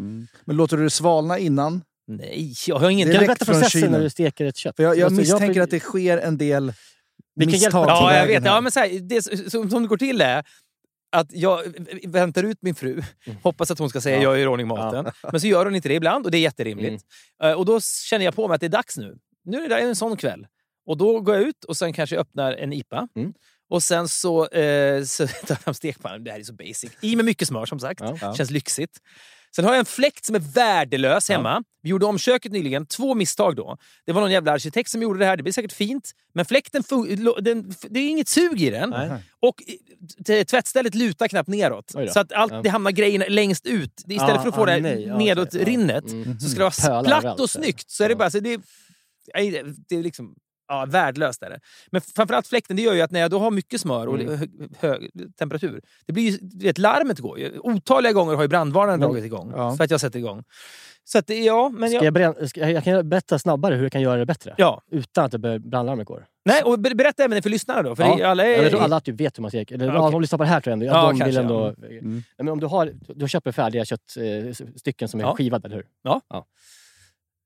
Men 0.44 0.56
låter 0.56 0.76
du 0.76 0.82
det 0.84 0.90
svalna 0.90 1.38
innan? 1.38 1.82
Nej, 2.08 2.52
jag 2.66 2.76
har 2.78 2.90
ingen... 2.90 3.08
Är 3.08 3.12
Kan 3.12 3.20
du 3.20 3.26
direkt 3.26 3.38
berätta 3.38 3.44
från 3.52 3.60
processen 3.62 3.92
när 3.92 4.00
du 4.00 4.10
steker 4.10 4.44
ett 4.44 4.56
kött? 4.56 4.76
För 4.76 4.82
jag, 4.82 4.96
jag 4.96 5.04
Alltså, 5.04 5.20
misstänker 5.20 5.60
att 5.60 5.70
det 5.70 5.80
sker 5.80 6.18
en 6.18 6.38
del 6.38 6.64
hjälp 6.64 6.74
misstag 7.50 7.70
har 7.70 7.84
på 7.84 7.90
Ja, 7.90 8.16
jag 8.16 8.26
vet. 8.26 8.42
här. 8.42 8.48
Ja, 8.50 8.60
men 8.60 8.72
så 8.72 8.80
här, 8.80 8.88
det 9.08 9.50
som, 9.50 9.70
som 9.70 9.82
det 9.82 9.88
går 9.88 9.96
till 9.96 10.20
är 10.20 10.44
att 11.12 11.26
jag 11.32 11.62
väntar 12.06 12.42
ut 12.42 12.58
min 12.60 12.74
fru, 12.74 13.02
hoppas 13.42 13.70
att 13.70 13.78
hon 13.78 13.90
ska 13.90 14.00
säga 14.00 14.16
Mm. 14.16 14.24
Ja. 14.24 14.30
jag 14.30 14.38
gör 14.38 14.44
i 14.44 14.48
ordning 14.48 14.66
maten. 14.66 15.12
Men 15.32 15.40
så 15.40 15.46
gör 15.46 15.64
hon 15.64 15.74
inte 15.74 15.88
det 15.88 15.94
ibland 15.94 16.24
och 16.24 16.30
det 16.30 16.38
är 16.38 16.40
jätterimligt. 16.40 17.04
Mm. 17.42 17.52
Eh, 17.52 17.58
Och 17.58 17.66
då 17.66 17.80
känner 17.80 18.24
jag 18.24 18.34
på 18.34 18.48
mig 18.48 18.54
att 18.54 18.60
det 18.60 18.66
är 18.66 18.70
dags 18.70 18.96
nu. 18.96 19.16
Nu 19.44 19.64
är 19.64 19.68
det 19.68 19.78
en 19.78 19.96
sån 19.96 20.16
kväll. 20.16 20.46
Och 20.86 20.96
då 20.96 21.20
går 21.20 21.34
jag 21.34 21.44
ut 21.44 21.64
och 21.64 21.76
sen 21.76 21.92
kanske 21.92 22.16
jag 22.16 22.20
öppnar 22.20 22.52
en 22.52 22.72
IPA. 22.72 23.08
Mm. 23.16 23.32
Och 23.70 23.82
sen 23.82 24.08
så, 24.08 24.48
eh, 24.48 25.04
så 25.04 25.26
tar 25.28 25.34
jag 25.48 25.58
fram 25.60 25.74
stekpannan. 25.74 26.24
Det 26.24 26.30
här 26.30 26.38
är 26.38 26.44
så 26.44 26.52
basic. 26.54 26.90
I 27.00 27.16
med 27.16 27.24
mycket 27.24 27.48
smör 27.48 27.66
som 27.66 27.80
sagt. 27.80 28.00
Ja. 28.20 28.34
Känns 28.34 28.50
lyxigt. 28.50 28.98
Sen 29.56 29.64
har 29.64 29.72
jag 29.72 29.78
en 29.78 29.84
fläkt 29.84 30.24
som 30.24 30.34
är 30.34 30.38
värdelös 30.40 31.28
hemma. 31.28 31.62
Vi 31.82 31.90
gjorde 31.90 32.06
om 32.06 32.18
köket 32.18 32.52
nyligen. 32.52 32.86
Två 32.86 33.14
misstag 33.14 33.56
då. 33.56 33.76
Det 34.06 34.12
var 34.12 34.20
någon 34.20 34.30
jävla 34.30 34.52
arkitekt 34.52 34.90
som 34.90 35.02
gjorde 35.02 35.18
det 35.18 35.24
här. 35.26 35.36
Det 35.36 35.42
blir 35.42 35.52
säkert 35.52 35.72
fint. 35.72 36.12
Men 36.34 36.44
fläkten, 36.44 36.82
den, 37.40 37.74
det 37.90 38.00
är 38.00 38.08
inget 38.08 38.28
sug 38.28 38.62
i 38.62 38.70
den. 38.70 38.90
Nej. 38.90 39.10
Och 39.40 39.62
i- 39.62 39.78
t- 40.26 40.44
tvättstället 40.44 40.94
lutar 40.94 41.28
knappt 41.28 41.48
neråt. 41.48 41.90
Så 42.12 42.20
att 42.20 42.32
allt, 42.32 42.52
Ja. 42.52 42.62
det 42.62 42.68
hamnar 42.68 42.90
grejerna 42.90 43.24
längst 43.28 43.66
ut. 43.66 43.92
Istället 44.08 44.36
Ah, 44.36 44.42
för 44.42 44.48
att 44.48 44.54
få 44.54 44.62
ah, 44.62 44.66
det 44.66 44.80
nej. 44.80 45.04
Ja, 45.06 45.18
nedåt. 45.18 45.54
Ja. 45.54 45.64
rinnet 45.64 46.10
Mm. 46.12 46.40
så 46.40 46.48
ska 46.48 46.58
det 46.58 46.88
vara 46.88 47.02
platt 47.20 47.40
och 47.40 47.50
snyggt. 47.50 47.90
Så 47.90 48.04
är 48.04 48.08
det 48.08 48.12
Ja. 48.12 48.18
bara, 48.18 48.30
så 48.30 48.40
det- 48.40 48.60
det 49.88 49.96
är 49.96 50.02
liksom 50.02 50.34
ja, 50.68 50.86
värdelöst. 50.88 51.42
Är 51.42 51.50
det. 51.50 51.60
Men 51.90 52.00
framförallt 52.00 52.46
fläkten, 52.46 52.76
det 52.76 52.82
gör 52.82 52.94
ju 52.94 53.00
att 53.00 53.10
när 53.10 53.20
jag 53.20 53.30
då 53.30 53.38
har 53.38 53.50
mycket 53.50 53.80
smör 53.80 54.06
och 54.06 54.20
Mm. 54.20 54.36
hög, 54.38 54.50
hög 54.78 55.10
temperatur, 55.38 55.80
det 56.06 56.12
blir 56.12 56.30
ju, 56.30 56.38
vet, 56.66 56.78
larmet 56.78 57.18
går 57.18 57.38
ju. 57.38 57.58
Otaliga 57.58 58.12
gånger 58.12 58.34
har 58.34 58.42
ju 58.42 58.48
brandvarnaren 58.48 59.00
dragit 59.00 59.24
igång 59.24 59.52
Ja. 59.56 59.76
för 59.76 59.84
att 59.84 59.90
jag 59.90 60.00
sätter 60.00 60.18
igång. 60.18 60.44
Så 61.04 61.18
att 61.18 61.30
ja, 61.30 61.68
men 61.68 61.88
Ska 61.88 61.96
jag, 61.96 62.04
jag, 62.04 62.14
berätta, 62.14 62.48
ska, 62.48 62.60
jag 62.60 62.70
jag 62.72 62.84
kan 62.84 63.08
berätta 63.08 63.38
snabbare 63.38 63.74
hur 63.74 63.82
jag 63.82 63.92
kan 63.92 64.00
göra 64.02 64.16
det 64.16 64.26
bättre. 64.26 64.54
ja. 64.58 64.82
Utan 64.90 65.24
att 65.24 65.32
brandlarmet 65.60 66.06
går. 66.06 66.26
Nej, 66.44 66.62
och 66.62 66.78
ber- 66.78 66.94
berätta 66.94 67.24
även 67.24 67.36
det 67.36 67.42
för 67.42 67.50
lyssnarna 67.50 67.82
då. 67.82 67.96
För 67.96 68.02
Ja. 68.02 68.26
alla 68.26 68.44
är, 68.46 68.62
Jag 68.62 68.70
tror 68.70 68.80
alla 68.82 69.00
typ 69.00 69.20
vet 69.20 69.38
hur 69.38 69.42
man 69.42 69.50
steker. 69.50 69.74
Eller 69.74 69.86
Ja, 69.86 69.92
ja, 69.94 70.00
okej. 70.00 70.12
de 70.12 70.20
lyssnar 70.20 70.36
på 70.38 70.42
det 70.44 70.50
här 70.50 70.60
tror 70.60 70.70
jag 70.70 70.72
ändå. 70.72 70.86
Ja, 70.86 70.92
Ja, 70.92 71.02
de 71.02 71.08
kanske, 71.08 71.26
vill 71.26 71.36
ändå... 71.36 71.66
Mm. 71.66 72.12
Nej, 72.12 72.22
men 72.36 72.48
om 72.48 72.60
du, 72.60 72.66
har, 72.66 72.92
du 73.14 73.28
köper 73.28 73.52
färdiga 73.52 73.84
köttstycken 73.84 75.08
som 75.08 75.20
är 75.20 75.24
Ja. 75.24 75.34
skivade, 75.36 75.66
eller 75.66 75.76
hur? 75.76 75.86
Ja. 76.02 76.20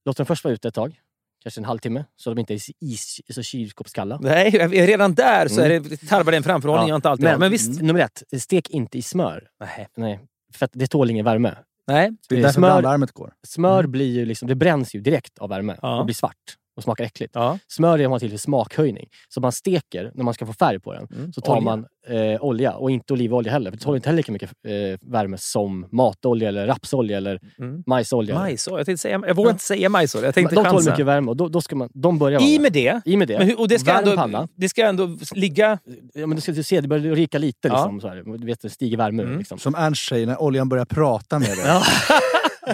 Låt 0.04 0.16
dem 0.16 0.26
först 0.26 0.44
vara 0.44 0.54
ute 0.54 0.68
ett 0.68 0.74
tag. 0.74 1.00
Kanske 1.43 1.61
en 1.61 1.64
halvtimme. 1.64 2.05
Så 2.16 2.30
de 2.30 2.38
inte 2.41 2.55
är 2.55 2.61
is, 2.80 3.20
så 3.30 3.43
kylskåpskalla. 3.43 4.18
Nej, 4.22 4.51
redan 4.68 5.14
där 5.14 5.49
så 5.49 5.61
är 5.61 5.68
det, 5.80 5.97
tarvar 6.09 6.30
det 6.32 6.36
en 6.36 6.43
framförhållning 6.43 6.88
jag 6.88 6.97
inte 6.99 7.11
alltid 7.11 7.26
har. 7.28 7.38
Men 7.38 7.51
visst. 7.51 7.82
Nummer 7.82 8.01
ett, 8.01 8.22
stek 8.43 8.70
inte 8.70 8.99
i 8.99 9.03
smör. 9.03 9.49
Nej. 9.61 9.88
Nej, 9.97 10.20
för 10.55 10.64
att 10.64 10.70
det 10.74 10.86
tål 10.86 11.11
ingen 11.11 11.24
värme. 11.24 11.55
Nej. 11.86 12.11
Det 12.28 12.34
är 12.34 12.38
Eh, 12.38 12.43
därför 12.43 12.55
smör- 12.61 12.68
brandlarmet 12.70 13.12
går. 13.12 13.32
Smör 13.47 13.86
blir 13.86 14.11
ju 14.12 14.24
liksom, 14.24 14.49
det 14.49 14.55
bränns 14.55 14.95
ju 14.95 15.01
direkt 15.01 15.38
av 15.38 15.49
värme 15.49 15.76
Ja. 15.82 15.99
och 15.99 16.05
blir 16.05 16.14
svart 16.14 16.34
och 16.80 16.84
smakar 16.84 17.04
äckligt. 17.04 17.32
Ja. 17.34 17.58
Smör 17.68 17.98
är 18.00 18.08
man 18.08 18.20
till 18.20 18.30
för 18.30 18.36
smakhöjning. 18.38 19.08
Så 19.28 19.40
man 19.40 19.52
steker, 19.52 20.10
när 20.14 20.24
man 20.24 20.34
ska 20.34 20.46
få 20.46 20.52
färg 20.52 20.80
på 20.80 20.92
den, 20.92 21.06
Mm. 21.16 21.32
så 21.32 21.40
tar 21.40 21.52
Olja. 21.56 21.64
man 21.64 21.86
eh, 22.08 22.40
olja. 22.44 22.72
Och 22.72 22.90
inte 22.90 23.12
olivolja 23.12 23.52
heller, 23.52 23.70
för 23.70 23.78
det 23.78 23.84
tål 23.84 23.96
inte 23.96 24.08
heller 24.08 24.16
lika 24.16 24.32
mycket 24.32 24.50
eh, 24.68 25.10
värme 25.10 25.36
som 25.38 25.86
matolja, 25.92 26.48
eller 26.48 26.66
rapsolja 26.66 27.16
eller 27.16 27.40
Mm. 27.58 27.82
majsolja. 27.86 28.34
Majsolja. 28.34 28.78
Jag, 28.78 28.86
tänkte 28.86 29.02
säga, 29.02 29.20
jag 29.26 29.34
vågar 29.34 29.50
inte 29.50 29.64
säga 29.64 29.88
majsolja. 29.88 30.26
Jag 30.26 30.34
tänkte 30.34 30.54
de 30.54 30.64
tål 30.64 30.72
chansa. 30.72 30.90
mycket 30.90 31.06
värme 31.06 31.30
och 31.30 31.36
då, 31.36 31.48
då 31.48 31.60
ska 31.60 31.76
man, 31.76 31.88
de 31.94 32.18
börjar 32.18 32.42
I 32.42 32.58
med 32.58 32.72
det. 32.72 33.00
I 33.04 33.16
med 33.16 33.28
det. 33.28 33.38
Men 33.38 33.46
hur, 33.46 33.60
och 33.60 33.68
det 33.68 33.78
ska, 33.78 33.92
Värm 33.92 34.04
ändå, 34.04 34.16
panna. 34.16 34.48
det 34.56 34.68
ska 34.68 34.86
ändå 34.86 35.16
ligga... 35.34 35.78
Ja, 36.14 36.26
men 36.26 36.36
du 36.36 36.40
ska 36.40 36.54
se, 36.54 36.80
det 36.80 36.88
börjar 36.88 37.14
rika 37.14 37.38
lite. 37.38 37.68
Ja. 37.68 37.74
Liksom, 37.74 38.00
så 38.00 38.08
här. 38.08 38.38
Du 38.38 38.46
vet, 38.46 38.60
det 38.60 38.70
stiger 38.70 38.96
värme. 38.96 39.22
Mm. 39.22 39.38
Liksom. 39.38 39.58
Som 39.58 39.74
Ernst 39.74 40.08
säger, 40.08 40.26
när 40.26 40.42
oljan 40.42 40.68
börjar 40.68 40.84
prata 40.84 41.38
med 41.38 41.48
dig. 41.48 41.58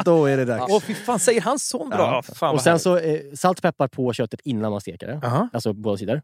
Då 0.04 0.26
är 0.26 0.36
det 0.36 0.44
dags. 0.44 0.72
Åh, 0.72 0.80
fy 0.80 0.94
fan, 0.94 1.18
säger 1.18 1.40
han 1.40 1.58
så 1.58 1.84
bra? 1.88 1.98
Ja. 1.98 2.34
Fan, 2.34 2.54
Och 2.54 2.60
sen 2.62 2.78
så 2.78 2.96
eh, 2.98 3.20
salt 3.34 3.58
och 3.58 3.62
peppar 3.62 3.88
på 3.88 4.12
köttet 4.12 4.40
innan 4.44 4.70
man 4.72 4.80
steker 4.80 5.06
det. 5.06 5.20
Aha. 5.26 5.48
Alltså 5.52 5.72
båda 5.72 5.96
sidor. 5.96 6.22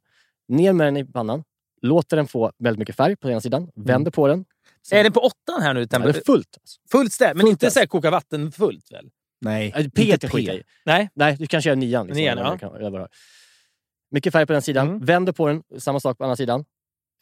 Ner 0.49 0.73
med 0.73 0.87
den 0.87 0.97
i 0.97 1.05
pannan. 1.05 1.45
Låter 1.83 2.17
den 2.17 2.27
få 2.27 2.53
väldigt 2.59 2.79
mycket 2.79 2.97
färg 2.97 3.17
på 3.17 3.31
ena 3.31 3.41
sidan. 3.41 3.71
Vänder 3.75 4.11
på 4.11 4.27
den. 4.29 4.45
Sen- 4.87 4.99
Är 4.99 5.03
den 5.05 5.13
på 5.13 5.21
åttan 5.21 5.63
här 5.63 5.75
nu? 5.75 5.87
Ja, 5.91 5.99
det 5.99 6.09
är 6.09 6.13
fullt. 6.13 6.57
Alltså. 6.61 6.81
Fullt 6.93 7.13
ställ, 7.13 7.37
men 7.37 7.41
Fullt 7.41 7.51
inte 7.51 7.71
så 7.71 7.79
här 7.79 7.87
koka 7.87 8.11
vatten 8.11 8.53
fullt 8.53 8.93
väl? 8.93 9.11
Nej. 9.41 9.73
Äh, 9.77 9.89
P 9.89 10.03
inte 10.03 10.19
kan 10.19 10.31
skita 10.31 10.53
i. 10.53 10.63
Nej? 10.85 11.11
Nej, 11.15 11.37
du 11.39 11.47
kan 11.47 11.63
köra 11.63 11.75
nian. 11.75 12.07
Liksom, 12.07 12.23
Nian, 12.23 12.39
ja. 12.39 13.09
Mycket 14.11 14.33
färg 14.33 14.47
på 14.47 14.53
den 14.53 14.63
sidan. 14.63 14.89
Mm. 14.89 15.05
Vänder 15.05 15.33
på 15.33 15.47
den, 15.49 15.63
samma 15.79 16.01
sak 16.01 16.19
på 16.19 16.25
andra 16.25 16.37
sidan. 16.37 16.65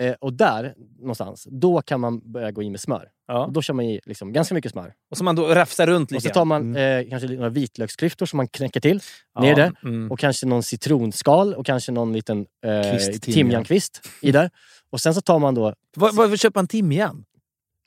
Eh, 0.00 0.12
och 0.20 0.32
där 0.32 0.74
någonstans, 0.98 1.46
då 1.50 1.82
kan 1.82 2.00
man 2.00 2.32
börja 2.32 2.50
gå 2.50 2.62
in 2.62 2.72
med 2.72 2.80
smör. 2.80 3.08
Ja. 3.26 3.44
Och 3.44 3.52
då 3.52 3.62
kör 3.62 3.74
man 3.74 3.84
i 3.84 4.00
liksom, 4.06 4.32
ganska 4.32 4.54
mycket 4.54 4.72
smör. 4.72 4.94
Och 5.10 5.16
så 5.16 5.24
man 5.24 5.36
då 5.36 5.46
rafsar 5.48 5.86
runt 5.86 6.10
Och 6.10 6.12
lite 6.12 6.28
så 6.28 6.34
tar 6.34 6.44
man 6.44 6.76
eh, 6.76 7.08
kanske 7.10 7.28
några 7.28 7.48
vitlöksklyftor 7.48 8.26
som 8.26 8.36
man 8.36 8.48
knäcker 8.48 8.80
till. 8.80 9.00
Ja. 9.34 9.40
ner 9.40 9.54
det. 9.54 9.72
Mm. 9.82 10.10
Och 10.10 10.18
kanske 10.18 10.46
någon 10.46 10.62
citronskal 10.62 11.54
och 11.54 11.66
kanske 11.66 11.92
någon 11.92 12.12
liten 12.12 12.46
eh, 12.64 12.90
Kvist 12.90 13.06
timjan. 13.06 13.34
timjankvist 13.34 14.08
i 14.22 14.32
där. 14.32 14.50
Och 14.90 15.00
sen 15.00 15.14
så 15.14 15.20
tar 15.20 15.38
man 15.38 15.54
då... 15.54 15.74
Var, 15.96 16.12
var 16.12 16.36
köper 16.36 16.58
man 16.58 16.66
timjan? 16.66 17.24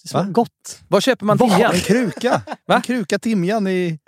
Är 0.10 0.14
Va? 0.14 0.24
gott! 0.32 0.80
Var 0.88 1.01
köper 1.01 1.26
man 1.26 1.38
timjan? 1.38 1.74
En 1.74 1.80
kruka! 1.80 2.41
Va? 2.68 2.76
En 2.76 2.82
kruka 2.82 3.20
timjan 3.20 3.68
i, 3.68 3.99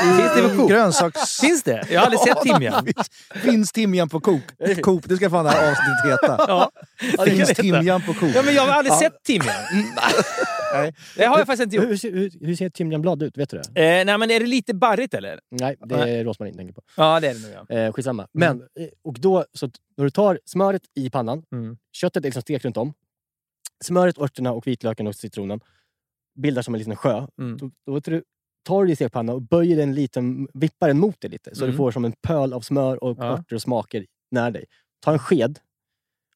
Finns 0.00 0.52
i 0.52 0.56
Coop? 0.56 0.70
grönsaks... 0.70 1.40
Finns 1.40 1.62
det? 1.62 1.86
Jag 1.90 2.00
har 2.00 2.04
aldrig 2.06 2.20
sett 2.20 2.40
timjan. 2.42 2.86
Finns 3.34 3.72
timjan 3.72 4.08
på 4.08 4.20
Coop? 4.20 4.42
Coop, 4.82 5.08
det 5.08 5.16
ska 5.16 5.30
fan 5.30 5.44
det 5.44 5.50
här 5.50 5.70
avsnittet 5.70 6.22
heta. 6.22 6.44
Ja. 6.48 6.70
Ja, 7.18 7.24
Finns 7.24 7.48
timjan 7.48 8.02
på 8.02 8.14
Coop? 8.14 8.30
Ja, 8.34 8.42
men 8.42 8.54
jag 8.54 8.62
har 8.66 8.72
aldrig 8.72 8.92
Ja. 8.92 8.98
sett 8.98 9.22
timjan. 9.24 9.54
Nej. 10.74 10.94
Det 11.16 11.24
har 11.24 11.38
jag 11.38 11.46
faktiskt 11.46 11.62
inte 11.64 11.76
gjort. 11.76 11.84
Hur, 11.88 11.96
ser- 11.96 12.12
hur, 12.12 12.30
hur 12.40 12.54
ser 12.56 12.70
timjanblad 12.70 13.22
ut? 13.22 13.38
Vet 13.38 13.50
du 13.50 13.60
det? 13.74 13.80
Eh, 14.00 14.04
nej, 14.04 14.18
men 14.18 14.30
är 14.30 14.40
det 14.40 14.46
lite 14.46 14.74
barrigt 14.74 15.14
eller? 15.14 15.40
Nej, 15.50 15.76
det 15.86 15.94
är 15.94 16.24
rosmarin 16.24 16.50
jag 16.52 16.58
tänker 16.58 16.74
på. 16.74 16.82
Ja, 16.96 17.20
det 17.20 17.28
är 17.28 17.34
det 17.34 17.40
nog. 17.40 17.66
Ja. 17.68 17.76
Eh, 17.76 17.92
skitsamma. 17.92 18.26
Men, 18.34 18.60
eh, 18.60 18.86
och 19.04 19.14
då, 19.20 19.44
så 19.54 19.70
när 19.96 20.04
du 20.04 20.10
tar 20.10 20.38
smöret 20.44 20.82
i 20.94 21.10
pannan, 21.10 21.42
Mm. 21.52 21.76
köttet 21.92 22.16
är 22.22 22.24
liksom 22.26 22.42
stekt 22.42 22.64
runt 22.64 22.76
om. 22.76 22.92
Smöret, 23.82 24.18
örterna 24.18 24.52
och 24.52 24.66
vitlöken 24.66 25.06
och 25.06 25.14
citronen 25.14 25.60
bildar 26.42 26.62
som 26.62 26.74
en 26.74 26.78
liten 26.78 26.96
sjö. 26.96 27.26
Mm. 27.38 27.56
Då, 27.58 27.70
då 27.86 27.94
vet 27.94 28.04
du, 28.04 28.22
tar 28.66 28.84
du 28.84 28.92
i 28.92 28.96
stekpannan 28.96 29.34
och 29.34 29.42
böjer 29.42 29.76
den 29.76 29.94
liten, 29.94 30.48
vippar 30.54 30.88
den 30.88 30.98
mot 30.98 31.20
dig 31.20 31.30
lite. 31.30 31.54
Så 31.54 31.64
Mm. 31.64 31.70
du 31.72 31.76
får 31.76 31.92
som 31.92 32.04
en 32.04 32.12
pöl 32.26 32.52
av 32.52 32.60
smör 32.60 33.04
och 33.04 33.16
Ja. 33.20 33.24
örter 33.24 33.54
och 33.56 33.62
smaker 33.62 34.06
nära 34.30 34.50
dig. 34.50 34.64
Ta 35.04 35.12
en 35.12 35.18
sked 35.18 35.58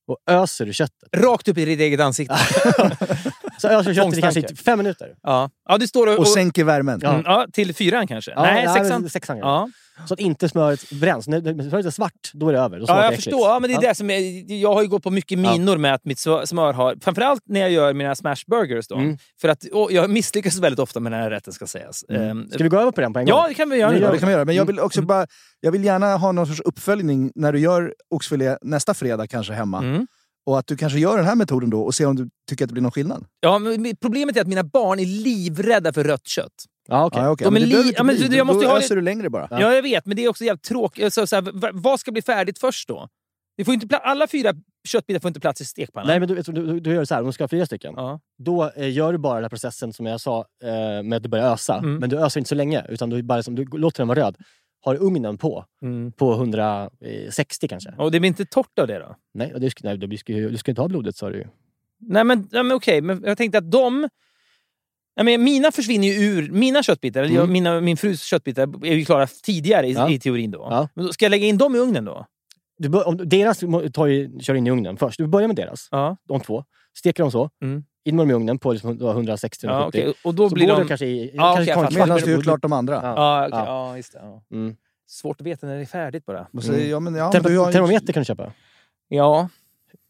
och 0.06 0.18
öser 0.26 0.66
ur 0.68 0.72
köttet. 0.72 1.08
Rakt 1.16 1.48
upp 1.48 1.58
i 1.58 1.64
ditt 1.64 1.80
eget 1.80 2.00
ansikte. 2.00 2.36
Så 3.58 3.68
öser 3.68 3.88
du 3.90 3.94
köttet 3.94 4.18
i 4.18 4.20
kanske 4.20 4.40
i 4.52 4.56
fem 4.56 4.78
minuter. 4.78 5.16
Ja, 5.22 5.50
ja 5.68 5.78
du 5.78 5.86
står 5.88 6.06
och... 6.06 6.18
Och 6.18 6.28
sänker 6.28 6.64
värmen. 6.64 7.00
ja. 7.02 7.10
Mm, 7.10 7.22
ja, 7.26 7.46
till 7.52 7.74
fyran 7.74 8.06
kanske? 8.06 8.34
nej, 8.36 8.64
ja, 8.64 8.74
sexan. 8.74 9.10
sexan 9.10 9.38
ja. 9.38 9.68
Ja. 9.98 10.06
Så 10.06 10.14
att 10.14 10.20
inte 10.20 10.48
smöret 10.48 10.90
bränns. 10.90 11.28
När 11.28 11.40
när 11.40 11.68
smöret 11.68 11.86
är 11.86 11.90
svart, 11.90 12.30
då 12.32 12.48
är 12.48 12.52
det 12.52 12.58
över. 12.58 12.78
Då 12.78 12.84
Ja, 12.88 12.96
jag 12.96 13.04
äckligt. 13.06 13.24
förstår. 13.24 13.48
Ja, 13.48 13.60
men 13.60 13.70
det 13.70 13.74
är 13.76 13.82
Ja. 13.82 13.88
det 13.88 13.94
som 13.94 14.10
är, 14.10 14.52
jag 14.60 14.74
har 14.74 14.82
ju 14.82 14.88
gått 14.88 15.02
på 15.02 15.10
mycket 15.10 15.38
minor 15.38 15.76
med 15.76 15.94
att 15.94 16.04
mitt 16.04 16.18
smör 16.18 16.72
har... 16.72 16.96
Framförallt 17.00 17.42
när 17.46 17.60
jag 17.60 17.70
gör 17.70 17.92
mina 17.94 18.14
smashburgers. 18.14 18.88
Då, 18.88 18.94
Mm. 18.96 19.18
För 19.40 19.48
att, 19.48 19.64
jag 19.90 20.10
misslyckas 20.10 20.58
väldigt 20.58 20.78
ofta 20.78 21.00
med 21.00 21.12
den 21.12 21.20
här 21.20 21.30
rätten, 21.30 21.52
ska 21.52 21.66
sägas. 21.66 22.04
Ehm, 22.08 22.48
Ska 22.50 22.62
vi 22.62 22.68
gå 22.68 22.78
över 22.80 22.92
på 22.92 23.00
den 23.00 23.12
på 23.12 23.18
en 23.18 23.26
gång? 23.26 23.38
Ja, 23.38 23.48
det 23.48 23.54
kan 23.54 23.70
vi 23.70 23.76
göra. 23.76 23.98
Ja, 23.98 24.12
det 24.12 24.18
kan 24.18 24.28
vi 24.28 24.32
göra. 24.32 24.44
Men 24.44 24.54
jag 24.54 24.64
vill 24.64 24.80
också 24.80 25.00
Mm. 25.00 25.06
bara... 25.06 25.26
Jag 25.60 25.72
vill 25.72 25.84
gärna 25.84 26.16
ha 26.16 26.32
någon 26.32 26.46
sorts 26.46 26.60
uppföljning 26.60 27.32
när 27.34 27.52
du 27.52 27.58
gör 27.58 27.94
oxfilé 28.10 28.56
nästa 28.62 28.94
fredag 28.94 29.26
kanske 29.26 29.52
hemma. 29.52 29.78
Mm. 29.78 30.06
Och 30.46 30.58
att 30.58 30.66
du 30.66 30.76
kanske 30.76 30.98
gör 30.98 31.16
den 31.16 31.26
här 31.26 31.34
metoden 31.34 31.70
då 31.70 31.82
och 31.82 31.94
ser 31.94 32.06
om 32.06 32.16
du 32.16 32.28
tycker 32.48 32.64
att 32.64 32.68
det 32.68 32.72
blir 32.72 32.82
någon 32.82 32.92
skillnad. 32.92 33.24
Ja, 33.40 33.58
men 33.58 33.96
problemet 34.02 34.36
är 34.36 34.40
att 34.40 34.46
mina 34.46 34.64
barn 34.64 34.98
är 34.98 35.06
livrädda 35.06 35.92
för 35.92 36.04
rött 36.04 36.26
kött. 36.26 36.52
Ja, 36.88 37.06
okej. 37.06 37.22
Ja, 37.22 37.30
okej. 37.30 37.44
De 37.44 37.54
Men 37.54 37.62
li- 37.62 37.92
ja, 37.96 38.02
men 38.02 38.16
jag 38.32 38.46
måste 38.46 38.64
då 38.64 38.70
ha 38.70 38.78
öser 38.78 38.94
det- 38.94 39.00
du 39.00 39.04
längre 39.04 39.30
bara. 39.30 39.48
Ja. 39.50 39.74
jag 39.74 39.82
vet, 39.82 40.06
men 40.06 40.16
det 40.16 40.24
är 40.24 40.28
också 40.28 40.44
jävligt 40.44 40.62
tråkigt. 40.62 41.14
Så, 41.14 41.26
så 41.26 41.36
här, 41.36 41.70
vad 41.72 42.00
ska 42.00 42.12
bli 42.12 42.22
färdigt 42.22 42.58
först 42.58 42.88
då? 42.88 43.08
Det 43.56 43.64
får 43.64 43.74
inte 43.74 43.86
pla- 43.86 44.00
alla 44.02 44.26
fyra 44.26 44.52
köttbitar 44.88 45.20
får 45.20 45.28
inte 45.28 45.40
plats 45.40 45.60
i 45.60 45.64
stekpannan. 45.64 46.06
Nej, 46.06 46.20
men 46.20 46.28
du, 46.28 46.34
du, 46.42 46.52
du, 46.52 46.80
du 46.80 46.94
gör 46.94 47.04
så 47.04 47.14
här, 47.14 47.20
om 47.20 47.26
du 47.26 47.32
ska 47.32 47.44
ha 47.44 47.48
fyra 47.48 47.66
stycken. 47.66 47.94
Ja. 47.96 48.20
Då 48.38 48.70
eh, 48.76 48.90
gör 48.92 49.12
du 49.12 49.18
bara 49.18 49.34
den 49.34 49.44
här 49.44 49.48
processen 49.48 49.92
som 49.92 50.06
jag 50.06 50.20
sa 50.20 50.38
eh, 50.62 51.02
med 51.02 51.14
att 51.14 51.22
du 51.22 51.28
börjar 51.28 51.52
ösa. 51.52 51.78
Mm. 51.78 51.96
Men 51.96 52.10
du 52.10 52.18
öser 52.18 52.40
inte 52.40 52.48
så 52.48 52.54
länge, 52.54 52.84
utan 52.88 53.10
du, 53.10 53.22
bara, 53.22 53.42
som, 53.42 53.54
du 53.54 53.64
låter 53.64 53.98
den 53.98 54.08
vara 54.08 54.20
röd. 54.20 54.36
Har 54.80 55.02
ugnen 55.02 55.38
på, 55.38 55.64
Mm. 55.82 56.12
på 56.12 56.32
160 56.34 57.68
kanske. 57.68 57.94
Och 57.98 58.10
det 58.10 58.20
blir 58.20 58.28
inte 58.28 58.44
torrt 58.46 58.78
av 58.78 58.86
det 58.86 58.98
då? 58.98 59.16
Nej, 59.34 59.54
och 59.54 59.60
det, 59.60 59.68
sk- 59.68 59.80
nej 59.82 59.98
du, 59.98 60.16
ska, 60.16 60.32
du 60.32 60.56
ska 60.56 60.70
inte 60.70 60.80
ha 60.80 60.88
blodet 60.88 61.16
sa 61.16 61.30
du 61.30 61.36
ju. 61.36 61.46
Nej 62.00 62.24
men, 62.24 62.48
ja, 62.52 62.62
men 62.62 62.76
okej, 62.76 63.00
men 63.00 63.22
jag 63.26 63.38
tänkte 63.38 63.58
att 63.58 63.70
de... 63.70 64.08
Ja, 65.18 65.22
men 65.22 65.44
mina 65.44 65.72
försvinner 65.72 66.08
ju 66.08 66.14
ur... 66.14 66.50
Mina 66.50 66.82
köttbitar, 66.82 67.22
eller 67.22 67.34
jag, 67.34 67.42
Mm. 67.42 67.52
mina, 67.52 67.80
min 67.80 67.96
frus 67.96 68.22
köttbitar, 68.22 68.86
är 68.86 68.94
ju 68.94 69.04
klara 69.04 69.26
tidigare 69.26 69.86
i, 69.88 69.92
Ja. 69.92 70.10
i 70.10 70.18
teorin. 70.18 70.50
då. 70.50 70.66
Ja. 70.70 70.88
Men 70.94 71.06
då 71.06 71.12
ska 71.12 71.24
jag 71.24 71.30
lägga 71.30 71.46
in 71.46 71.58
dem 71.58 71.74
i 71.76 71.78
ugnen 71.78 72.04
då? 72.04 72.26
Du, 72.78 72.88
bör- 72.88 73.08
om, 73.08 73.16
deras 73.28 73.58
tar 73.92 74.06
ju, 74.06 74.40
kör 74.40 74.54
in 74.54 74.66
i 74.66 74.70
ugnen 74.70 74.96
först. 74.96 75.18
Du 75.18 75.26
börjar 75.26 75.46
med 75.48 75.56
deras, 75.56 75.88
Ja. 75.90 76.16
de 76.28 76.40
två. 76.40 76.64
Steker 76.98 77.22
dem 77.22 77.30
så. 77.32 77.50
Mm. 77.62 77.84
In 78.04 78.16
med 78.16 78.22
dem 78.22 78.30
i 78.30 78.34
ugnen 78.34 78.58
på 78.58 78.72
liksom 78.72 78.98
160-170. 78.98 79.58
ja 79.62 79.86
okej. 79.86 80.12
Och 80.24 80.34
då 80.34 80.48
Så 80.48 80.54
blir 80.54 80.66
de... 80.68 80.88
kanske 80.88 81.06
i... 81.06 81.30
Ja, 81.34 81.54
kanske 81.56 81.72
kvart. 81.72 81.92
Medan 81.94 82.18
du 82.20 82.30
gör 82.30 82.40
klart 82.42 82.62
de 82.62 82.72
andra. 82.72 82.94
Ja. 82.94 83.14
Ja, 83.16 83.46
okej, 83.46 83.58
Ja. 83.58 83.66
ja. 83.90 83.96
just 83.96 84.12
det. 84.12 84.18
Ja. 84.22 84.42
Mm. 84.52 84.76
Svårt 85.08 85.40
att 85.40 85.46
veta 85.46 85.66
när 85.66 85.74
det 85.76 85.80
är 85.80 85.86
färdigt 85.86 86.26
bara. 86.26 86.46
Så, 86.62 86.72
ja, 86.74 87.00
men, 87.00 87.14
ja, 87.14 87.30
du 87.42 87.58
har 87.58 87.72
Termometer 87.72 88.12
kan 88.12 88.20
du 88.20 88.24
köpa. 88.24 88.52
Ja. 89.08 89.48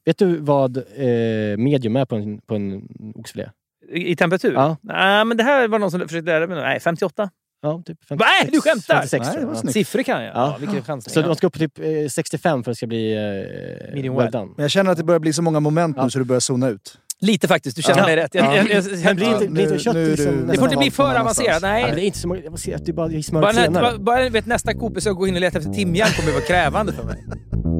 Vet 0.05 0.19
du 0.19 0.39
vad 0.39 0.77
eh, 0.77 1.57
medium 1.59 1.97
är 1.97 2.05
på 2.05 2.17
en, 2.17 2.41
på 2.41 2.55
en 2.55 2.89
oxfilé? 3.15 3.49
I, 3.91 4.17
temperatur? 4.17 4.53
Ja. 4.53 4.77
Nej, 4.83 5.25
men 5.25 5.37
det 5.37 5.43
här 5.43 5.69
var 5.69 5.79
någon 5.79 5.91
som 5.91 6.01
försökte 6.01 6.31
lära 6.31 6.47
mig. 6.47 6.57
Nej, 6.63 6.81
58. 6.81 7.31
Ja, 7.63 7.83
typ 7.87 7.99
Nej, 8.11 8.49
du 8.53 8.61
skämtar! 8.61 8.95
56, 8.95 9.27
Nej, 9.27 9.37
det 9.41 9.47
var 9.47 9.53
jag. 9.53 9.59
snyggt. 9.61 9.73
Siffror 9.73 10.03
kan 10.03 10.25
jag. 10.25 10.35
Ja, 10.35 10.47
Ja. 10.51 10.57
vilken 10.61 10.83
chansning. 10.83 11.15
Så 11.15 11.21
man 11.29 11.37
ska 11.37 11.47
upp 11.47 11.53
på 11.53 11.59
typ 11.59 11.79
eh, 11.79 11.85
65 12.11 12.65
för 12.65 12.71
att 12.71 12.75
det 12.75 12.77
ska 12.77 12.87
bli 12.87 13.13
eh, 13.15 13.95
Medium 13.95 14.17
well 14.17 14.31
done. 14.31 14.53
Men 14.57 14.63
jag 14.63 14.71
känner 14.71 14.91
att 14.91 14.99
det 14.99 15.05
börjar 15.05 15.19
bli 15.21 15.33
så 15.33 15.43
många 15.43 15.61
moment 15.61 15.97
nu 16.03 16.11
så 16.11 16.19
du 16.19 16.25
börjar 16.25 16.41
zona 16.41 16.69
ut. 16.69 16.99
Lite 17.21 17.49
faktiskt, 17.49 17.77
du 17.77 17.83
känner 17.83 17.99
Ja. 18.01 18.07
mig 18.07 18.17
rätt. 18.17 18.35
Jag, 18.35 18.57
jag, 18.71 18.85
jag, 19.05 19.17
blir 19.17 19.33
inte, 19.35 19.49
blir 19.49 19.63
inte 19.63 19.79
kött 19.79 19.97
liksom 19.97 20.47
det 20.47 20.55
får 20.59 20.65
inte 20.65 20.77
bli 20.77 20.91
för 20.91 21.21
avancerat. 21.21 21.63
men 21.63 21.71
Nej. 21.73 21.93
det 21.95 22.01
är 22.01 22.05
inte 22.05 22.19
så 22.19 22.41
jag 22.71 22.75
att 22.75 22.85
det 22.87 22.91
är 22.91 22.93
bara 22.93 23.11
i 23.13 23.23
Bara, 23.33 23.53
senare. 23.53 23.83
bara, 23.83 23.99
bara 23.99 24.29
vet, 24.29 24.47
nästa 24.47 24.75
kopesök 24.75 25.17
gå 25.17 25.27
in 25.27 25.35
och 25.35 25.41
leta 25.41 25.59
efter 25.59 25.73
timjan 25.73 26.09
kommer 26.17 26.29
att 26.29 26.35
vara 26.35 26.45
krävande 26.45 26.93
för 26.93 27.05
mig. 27.05 27.25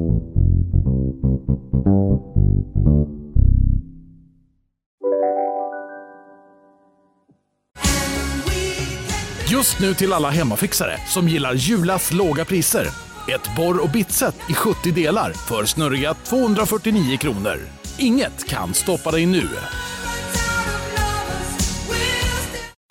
Just 9.51 9.79
nu 9.79 9.93
till 9.93 10.13
alla 10.13 10.29
hemmafixare 10.29 10.97
som 11.05 11.27
gillar 11.27 11.53
Julas 11.53 12.13
låga 12.13 12.45
priser. 12.45 12.87
Ett 13.27 13.55
borr 13.55 13.83
och 13.83 13.89
bitset 13.89 14.35
i 14.49 14.53
70 14.53 14.91
delar 14.91 15.33
för 15.33 15.65
snurriga 15.65 16.13
249 16.13 17.17
kronor. 17.17 17.59
Inget 17.97 18.47
kan 18.49 18.73
stoppa 18.73 19.11
dig 19.11 19.25
nu. 19.25 19.49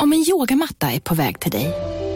Om 0.03 0.13
en 0.13 0.25
yogamatta 0.29 0.93
är 0.93 1.01
på 1.01 1.15
väg 1.15 1.41
till 1.41 1.51
dig, 1.51 1.75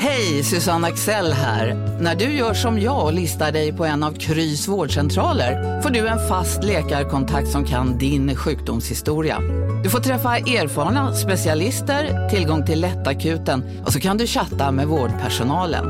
Hej, 0.00 0.42
Susanne 0.44 0.86
Axel 0.86 1.32
här. 1.32 1.74
När 2.00 2.14
du 2.14 2.24
gör 2.24 2.54
som 2.54 2.80
jag 2.80 3.04
och 3.04 3.12
listar 3.12 3.52
dig 3.52 3.72
på 3.72 3.84
en 3.84 4.02
av 4.02 4.12
Krys 4.12 4.68
vårdcentraler 4.68 5.80
får 5.82 5.90
du 5.90 6.08
en 6.08 6.28
fast 6.28 6.64
läkarkontakt 6.64 7.48
som 7.48 7.64
kan 7.64 7.98
din 7.98 8.36
sjukdomshistoria. 8.36 9.38
Du 9.84 9.90
får 9.90 9.98
träffa 9.98 10.36
erfarna 10.36 11.14
specialister, 11.14 12.28
tillgång 12.28 12.66
till 12.66 12.80
lättakuten 12.80 13.82
och 13.86 13.92
så 13.92 14.00
kan 14.00 14.16
du 14.16 14.26
chatta 14.26 14.72
med 14.72 14.86
vårdpersonalen. 14.86 15.84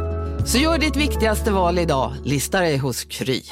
Så 0.46 0.58
gör 0.58 0.78
ditt 0.78 0.96
viktigaste 0.96 1.50
val 1.50 1.78
idag, 1.78 2.12
lista 2.24 2.60
dig 2.60 2.76
hos 2.76 3.04
Kry. 3.04 3.42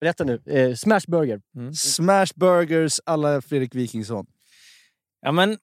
Berätta 0.00 0.24
nu. 0.24 0.42
Eh, 0.46 0.74
smash 0.74 1.04
burger. 1.08 1.40
Smash 1.74 2.32
burgers 2.36 3.00
alla 3.06 3.40
Fredrik 3.40 3.74
Wikingsson. 3.74 4.26
Ja, 5.22 5.32
men 5.32 5.56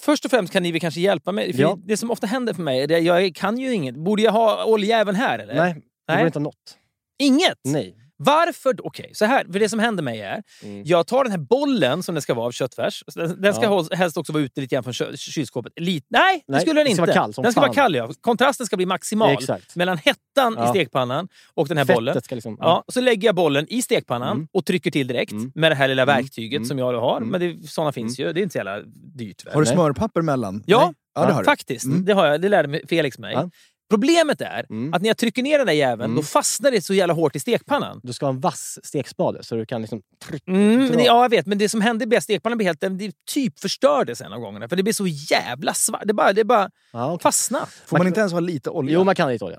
först 0.00 0.24
och 0.24 0.30
främst 0.30 0.52
kan 0.52 0.62
ni 0.62 0.72
väl 0.72 0.80
kanske 0.80 1.00
hjälpa 1.00 1.32
mig. 1.32 1.52
Ja. 1.60 1.78
Det 1.84 1.96
som 1.96 2.10
ofta 2.10 2.26
händer 2.26 2.54
för 2.54 2.62
mig 2.62 2.82
är 2.82 2.96
att 2.96 3.04
jag 3.04 3.34
kan 3.34 3.58
ju 3.58 3.72
inget. 3.74 3.96
Borde 3.96 4.22
jag 4.22 4.32
ha 4.32 4.64
olja 4.64 4.98
även 4.98 5.14
här? 5.14 5.38
Eller? 5.38 5.54
Nej, 5.54 5.74
det 5.74 5.80
Nej. 6.08 6.18
går 6.18 6.26
inte 6.26 6.38
ha 6.38 6.44
något. 6.44 6.78
Inget? 7.18 7.58
Nej. 7.64 7.96
Varför? 8.16 8.74
Okej, 8.86 9.10
så 9.14 9.24
här. 9.24 9.44
För 9.52 9.58
det 9.58 9.68
som 9.68 9.78
händer 9.78 10.02
mig 10.02 10.20
är, 10.20 10.42
Mm. 10.62 10.82
jag 10.84 11.06
tar 11.06 11.24
den 11.24 11.30
här 11.30 11.38
bollen 11.38 12.02
som 12.02 12.14
det 12.14 12.20
ska 12.20 12.34
vara 12.34 12.46
av 12.46 12.52
köttfärs. 12.52 13.04
Den, 13.14 13.42
den 13.42 13.54
ska 13.54 13.64
Ja. 13.64 13.86
helst 13.96 14.16
också 14.16 14.32
vara 14.32 14.42
ute 14.42 14.60
lite 14.60 14.74
grann 14.74 14.84
från 14.84 14.92
kö- 14.94 15.16
kylskåpet. 15.16 15.72
Lite, 15.76 16.06
nej, 16.10 16.44
det 16.46 16.52
Nej, 16.52 16.60
skulle 16.60 16.80
den 16.80 16.84
det 16.84 16.90
inte. 16.90 16.96
ska 16.96 17.02
vara 17.06 17.14
kall 17.14 17.32
den 17.42 17.52
ska 17.52 17.60
vara 17.60 17.72
kall, 17.74 17.94
ja. 17.94 18.10
Kontrasten 18.20 18.66
ska 18.66 18.76
bli 18.76 18.86
maximal 18.86 19.32
Exakt. 19.32 19.76
mellan 19.76 19.98
hettan 19.98 20.52
i 20.52 20.56
Ja. 20.56 20.68
stekpannan 20.70 21.28
och 21.54 21.68
den 21.68 21.76
här 21.76 21.84
Fettet 21.84 21.96
bollen. 21.96 22.22
ska 22.22 22.34
liksom... 22.34 22.56
Ja, 22.60 22.84
så 22.88 23.00
lägger 23.00 23.28
jag 23.28 23.34
bollen 23.34 23.66
i 23.68 23.82
stekpannan 23.82 24.36
Mm. 24.36 24.48
och 24.52 24.66
trycker 24.66 24.90
till 24.90 25.06
direkt 25.06 25.32
Mm. 25.32 25.52
med 25.54 25.70
det 25.70 25.74
här 25.76 25.88
lilla 25.88 26.02
Mm. 26.02 26.16
verktyget 26.16 26.56
Mm. 26.56 26.68
som 26.68 26.78
jag 26.78 27.00
har. 27.00 27.16
Mm. 27.16 27.28
Men 27.28 27.40
det, 27.40 27.68
sådana 27.68 27.92
finns 27.92 28.18
ju. 28.20 28.32
Det 28.32 28.40
är 28.40 28.42
inte 28.42 28.52
så 28.52 28.58
jävla 28.58 28.80
dyrt. 29.14 29.46
väl? 29.46 29.54
Har 29.54 29.60
du 29.60 29.66
smörpapper 29.66 30.22
mellan? 30.22 30.62
Ja, 30.66 30.84
Nej? 30.84 30.94
ja 31.14 31.26
det 31.26 31.32
har 31.32 31.40
du. 31.40 31.44
faktiskt. 31.44 31.84
Mm. 31.84 32.04
Det 32.04 32.12
har 32.12 32.26
jag. 32.26 32.40
Det 32.40 32.48
lärde 32.48 32.68
mig 32.68 32.82
Felix 32.88 33.18
mig. 33.18 33.32
Ja. 33.34 33.50
Problemet 33.92 34.40
är 34.40 34.66
Mm. 34.70 34.94
att 34.94 35.02
när 35.02 35.08
jag 35.08 35.16
trycker 35.16 35.42
ner 35.42 35.58
den 35.58 35.66
där 35.66 35.74
jäveln, 35.74 36.04
Mm. 36.10 36.16
då 36.16 36.22
fastnar 36.22 36.70
det 36.70 36.82
så 36.82 36.94
jävla 36.94 37.14
hårt 37.14 37.36
i 37.36 37.40
stekpannan. 37.40 38.00
Du 38.02 38.12
ska 38.12 38.26
ha 38.26 38.30
en 38.32 38.40
vass 38.40 38.78
stekspade 38.82 39.44
så 39.44 39.54
du 39.56 39.66
kan 39.66 39.80
liksom... 39.80 40.02
Mm, 40.46 40.88
det, 40.96 41.02
ja, 41.04 41.22
jag 41.22 41.28
vet. 41.28 41.46
Men 41.46 41.58
det 41.58 41.68
som 41.68 41.80
hände 41.80 42.04
är 42.04 42.16
att 42.16 42.24
stekpannan 42.24 42.58
blev 42.58 42.66
helt... 42.66 42.80
Den 42.80 42.98
det 42.98 43.12
typ 43.34 43.60
förstördes 43.60 44.20
en 44.20 44.32
av 44.32 44.40
gångerna. 44.40 44.68
För 44.68 44.76
det 44.76 44.82
blev 44.82 44.92
så 44.92 45.06
jävla 45.06 45.74
svart. 45.74 46.02
Det 46.04 46.14
bara, 46.14 46.32
det 46.32 46.44
bara 46.44 46.70
Ja, 46.92 47.12
okej. 47.12 47.22
fastnade. 47.22 47.66
Får 47.86 47.98
man 47.98 48.06
inte 48.06 48.20
ens 48.20 48.32
ha 48.32 48.40
lite 48.40 48.70
olja? 48.70 48.94
Jo, 48.94 49.04
man 49.04 49.14
kan 49.14 49.26
ha 49.26 49.32
lite 49.32 49.44
olja. 49.44 49.58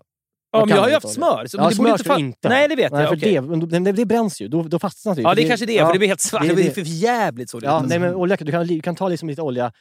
Ja, 0.51 0.59
men 0.65 0.69
jag 0.75 0.81
har 0.81 0.87
ju 0.87 0.93
haft 0.93 1.09
smör. 1.09 1.45
Så 1.47 1.57
Ja, 1.57 1.69
det 1.69 1.75
smör 1.75 1.89
inte 1.91 2.03
fa- 2.03 2.19
inte 2.19 2.49
Nej, 2.49 2.67
det 2.67 2.75
vet 2.75 2.91
Nej, 2.91 3.01
jag. 3.01 3.09
för 3.09 3.17
okej. 3.17 3.67
det, 3.69 3.79
det, 3.79 3.91
det 3.91 4.05
bränns 4.05 4.41
ju. 4.41 4.47
Då, 4.47 4.63
då 4.63 4.79
fastnar 4.79 5.15
det 5.15 5.21
ju. 5.21 5.27
Ja, 5.27 5.35
det 5.35 5.43
är 5.43 5.47
kanske 5.47 5.65
det. 5.65 5.73
ja. 5.73 5.85
För 5.85 5.93
det 5.93 5.99
blir 5.99 6.07
helt 6.09 6.21
svart. 6.21 6.41
det 6.41 6.47
Det, 6.47 6.55
blir 6.55 6.63
det. 6.65 6.71
för 6.73 6.81
jävligt 6.81 7.49
så. 7.49 7.59
Ja, 7.63 7.79
det 7.79 7.87
nej, 7.87 7.99
men 7.99 8.15
olja, 8.15 8.37
du 8.39 8.51
kan, 8.51 8.67
du 8.67 8.81
kan 8.81 8.95
ta 8.95 9.07
liksom 9.07 9.29
lite 9.29 9.41
olja, 9.41 9.71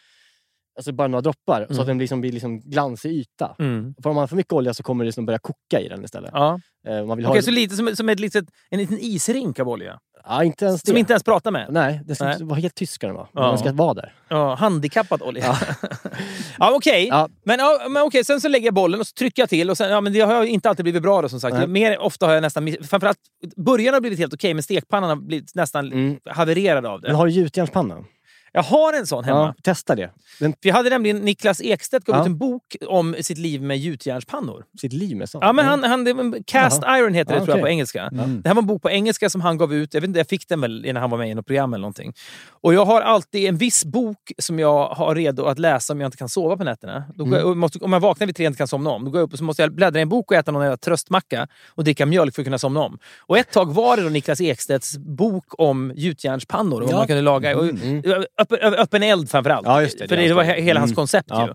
alltså 0.76 0.92
bara 0.92 1.08
några 1.08 1.20
droppar, 1.22 1.66
så 1.66 1.72
Mm. 1.72 1.80
att 1.80 1.86
den 1.86 1.98
liksom 1.98 2.20
blir 2.20 2.32
liksom 2.32 2.60
glansig 2.60 3.10
yta. 3.12 3.56
Mm. 3.58 3.94
För 4.02 4.10
om 4.10 4.16
man 4.16 4.22
har 4.22 4.26
för 4.26 4.36
mycket 4.36 4.52
olja 4.52 4.74
så 4.74 4.82
kommer 4.82 5.04
det 5.04 5.08
liksom 5.08 5.26
börja 5.26 5.38
koka 5.38 5.80
i 5.80 5.88
den 5.88 6.04
istället. 6.04 6.30
Ja. 6.34 6.60
Eh, 6.88 7.04
man 7.04 7.16
vill 7.16 7.26
Okej, 7.26 7.38
ha... 7.38 7.42
så 7.42 7.50
lite 7.50 7.76
som, 7.76 7.96
som 7.96 8.08
ett 8.08 8.20
litet, 8.20 8.44
en 8.70 8.78
liten 8.78 8.98
isrink 9.00 9.58
av 9.58 9.68
olja. 9.68 9.98
Ja, 10.24 10.44
inte 10.44 10.64
ens 10.64 10.80
Som 10.82 10.94
det. 10.94 11.00
inte 11.00 11.12
ens 11.12 11.22
pratar 11.24 11.50
med. 11.50 11.66
Nej, 11.70 12.00
det 12.04 12.14
ska 12.14 12.24
Nej. 12.24 12.36
vara 12.40 12.58
helt 12.60 12.74
tyst 12.74 12.92
ska 12.92 13.06
den 13.06 13.16
vara. 13.16 13.28
Ja. 13.32 13.48
Den 13.48 13.58
ska 13.58 13.72
vara 13.72 13.94
där. 13.94 14.14
Ja, 14.28 14.54
handikappad 14.54 15.22
olja. 15.22 15.44
Ja, 15.44 15.58
ja 16.58 16.72
okej. 16.76 17.06
Ja. 17.08 17.28
Men, 17.44 17.58
ja, 17.58 17.86
men 17.90 18.02
okej, 18.02 18.24
sen 18.24 18.40
så 18.40 18.48
lägger 18.48 18.66
jag 18.66 18.74
bollen 18.74 19.00
och 19.00 19.06
så 19.06 19.12
trycker 19.12 19.42
jag 19.42 19.48
till. 19.48 19.70
Och 19.70 19.76
sen, 19.76 19.90
ja, 19.90 20.00
men 20.00 20.12
det 20.12 20.20
har 20.20 20.44
inte 20.44 20.68
alltid 20.68 20.84
blivit 20.84 21.02
bra 21.02 21.22
då 21.22 21.28
som 21.28 21.40
sagt. 21.40 21.56
Nej. 21.56 21.66
Mer, 21.66 21.98
ofta 21.98 22.26
har 22.26 22.34
jag 22.34 22.42
nästan... 22.42 22.76
Framförallt, 22.82 23.18
början 23.56 23.94
har 23.94 24.00
blivit 24.00 24.18
helt 24.18 24.34
okej, 24.34 24.54
men 24.54 24.62
stekpannan 24.62 25.08
har 25.08 25.16
blivit 25.16 25.54
nästan 25.54 25.92
Mm. 25.92 26.16
havererad 26.30 26.86
av 26.86 27.00
det. 27.00 27.08
Men 27.08 27.16
har 27.16 27.26
du 27.26 27.32
gjutjärnspanna? 27.32 28.04
Jag 28.54 28.62
har 28.62 28.92
en 28.92 29.06
sån 29.06 29.24
hemma. 29.24 29.38
Ja, 29.56 29.62
testa 29.62 29.94
det. 29.94 30.10
Den, 30.40 30.54
jag 30.60 30.74
hade 30.74 30.90
nämligen 30.90 31.16
Niklas 31.16 31.60
Ekstedt 31.60 32.04
gav 32.04 32.16
Ja. 32.16 32.20
ut 32.22 32.26
en 32.26 32.38
bok 32.38 32.76
om 32.88 33.14
sitt 33.20 33.38
liv 33.38 33.62
med 33.62 33.78
gjutjärnspannor. 33.78 34.64
sitt 34.80 34.92
liv 34.92 35.16
med 35.16 35.28
sånt. 35.28 35.44
Ja, 35.44 35.52
men 35.52 35.64
han, 35.64 35.84
han, 35.84 36.04
det- 36.04 36.42
Cast 36.46 36.82
Iron 36.82 37.14
heter 37.14 37.32
det 37.32 37.38
Ja, 37.38 37.44
tror 37.44 37.56
jag 37.56 37.62
på 37.64 37.68
engelska. 37.68 38.02
Mm. 38.12 38.42
Det 38.42 38.48
här 38.48 38.54
var 38.54 38.62
en 38.62 38.66
bok 38.66 38.82
på 38.82 38.90
engelska 38.90 39.30
som 39.30 39.40
han 39.40 39.58
gav 39.58 39.74
ut. 39.74 39.94
Jag 39.94 40.00
vet 40.00 40.08
inte, 40.08 40.20
jag 40.20 40.28
fick 40.28 40.48
den 40.48 40.60
väl 40.60 40.82
när 40.92 41.00
han 41.00 41.10
var 41.10 41.18
med 41.18 41.30
i 41.30 41.34
något 41.34 41.46
program 41.46 41.74
eller 41.74 41.80
någonting. 41.82 42.12
Och 42.50 42.74
jag 42.74 42.84
har 42.84 43.00
alltid 43.00 43.48
en 43.48 43.56
viss 43.56 43.84
bok 43.84 44.32
som 44.38 44.58
jag 44.58 44.86
har 44.88 45.14
redo 45.14 45.44
att 45.44 45.58
läsa 45.58 45.92
om 45.92 46.00
jag 46.00 46.08
inte 46.08 46.16
kan 46.18 46.28
sova 46.28 46.56
på 46.56 46.64
nätterna. 46.64 47.04
Då 47.14 47.24
går 47.24 47.38
jag, 47.38 47.48
och 47.48 47.56
måste, 47.56 47.78
om 47.78 47.92
jag 47.92 48.00
vaknar 48.00 48.26
vid 48.26 48.36
tre 48.36 48.46
och 48.46 48.50
inte 48.50 48.58
kan 48.58 48.68
somna 48.68 48.90
om, 48.90 49.04
då 49.04 49.10
går 49.10 49.20
jag 49.20 49.26
upp 49.26 49.32
och 49.32 49.38
så 49.38 49.44
måste 49.44 49.62
jag 49.62 49.74
bläddra 49.74 49.98
i 49.98 50.02
en 50.02 50.08
bok 50.08 50.30
och 50.30 50.36
äta 50.36 50.50
någon 50.52 50.62
jävla 50.62 50.76
tröstmacka 50.76 51.48
och 51.68 51.84
dricka 51.84 52.06
mjölk 52.06 52.34
för 52.34 52.42
att 52.42 52.46
kunna 52.46 52.58
somna 52.58 52.80
om. 52.80 52.98
Och 53.20 53.38
ett 53.38 53.50
tag 53.52 53.74
var 53.74 53.96
det 53.96 54.02
då 54.02 54.08
Niklas 54.08 54.40
Ekstedts 54.40 54.98
bok 54.98 55.44
om 55.48 55.92
gjutjärnspannor 55.96 56.80
och 56.80 56.86
vad 56.86 56.92
Ja. 56.94 56.96
man 56.98 57.06
kunde 57.06 57.22
laga. 57.22 57.58
Och, 57.58 57.64
Mm. 57.64 58.02
Öppen, 58.42 58.74
öppen 58.74 59.02
eld 59.02 59.30
framförallt. 59.30 59.66
Ja, 59.66 59.82
just 59.82 59.98
det. 59.98 60.08
För 60.08 60.16
Det 60.16 60.28
det 60.28 60.34
var 60.34 60.44
hans- 60.44 60.56
he- 60.56 60.60
hela 60.60 60.80
hans 60.80 60.88
Mm. 60.90 60.96
koncept 60.96 61.28
Ja. 61.30 61.46
ju. 61.48 61.54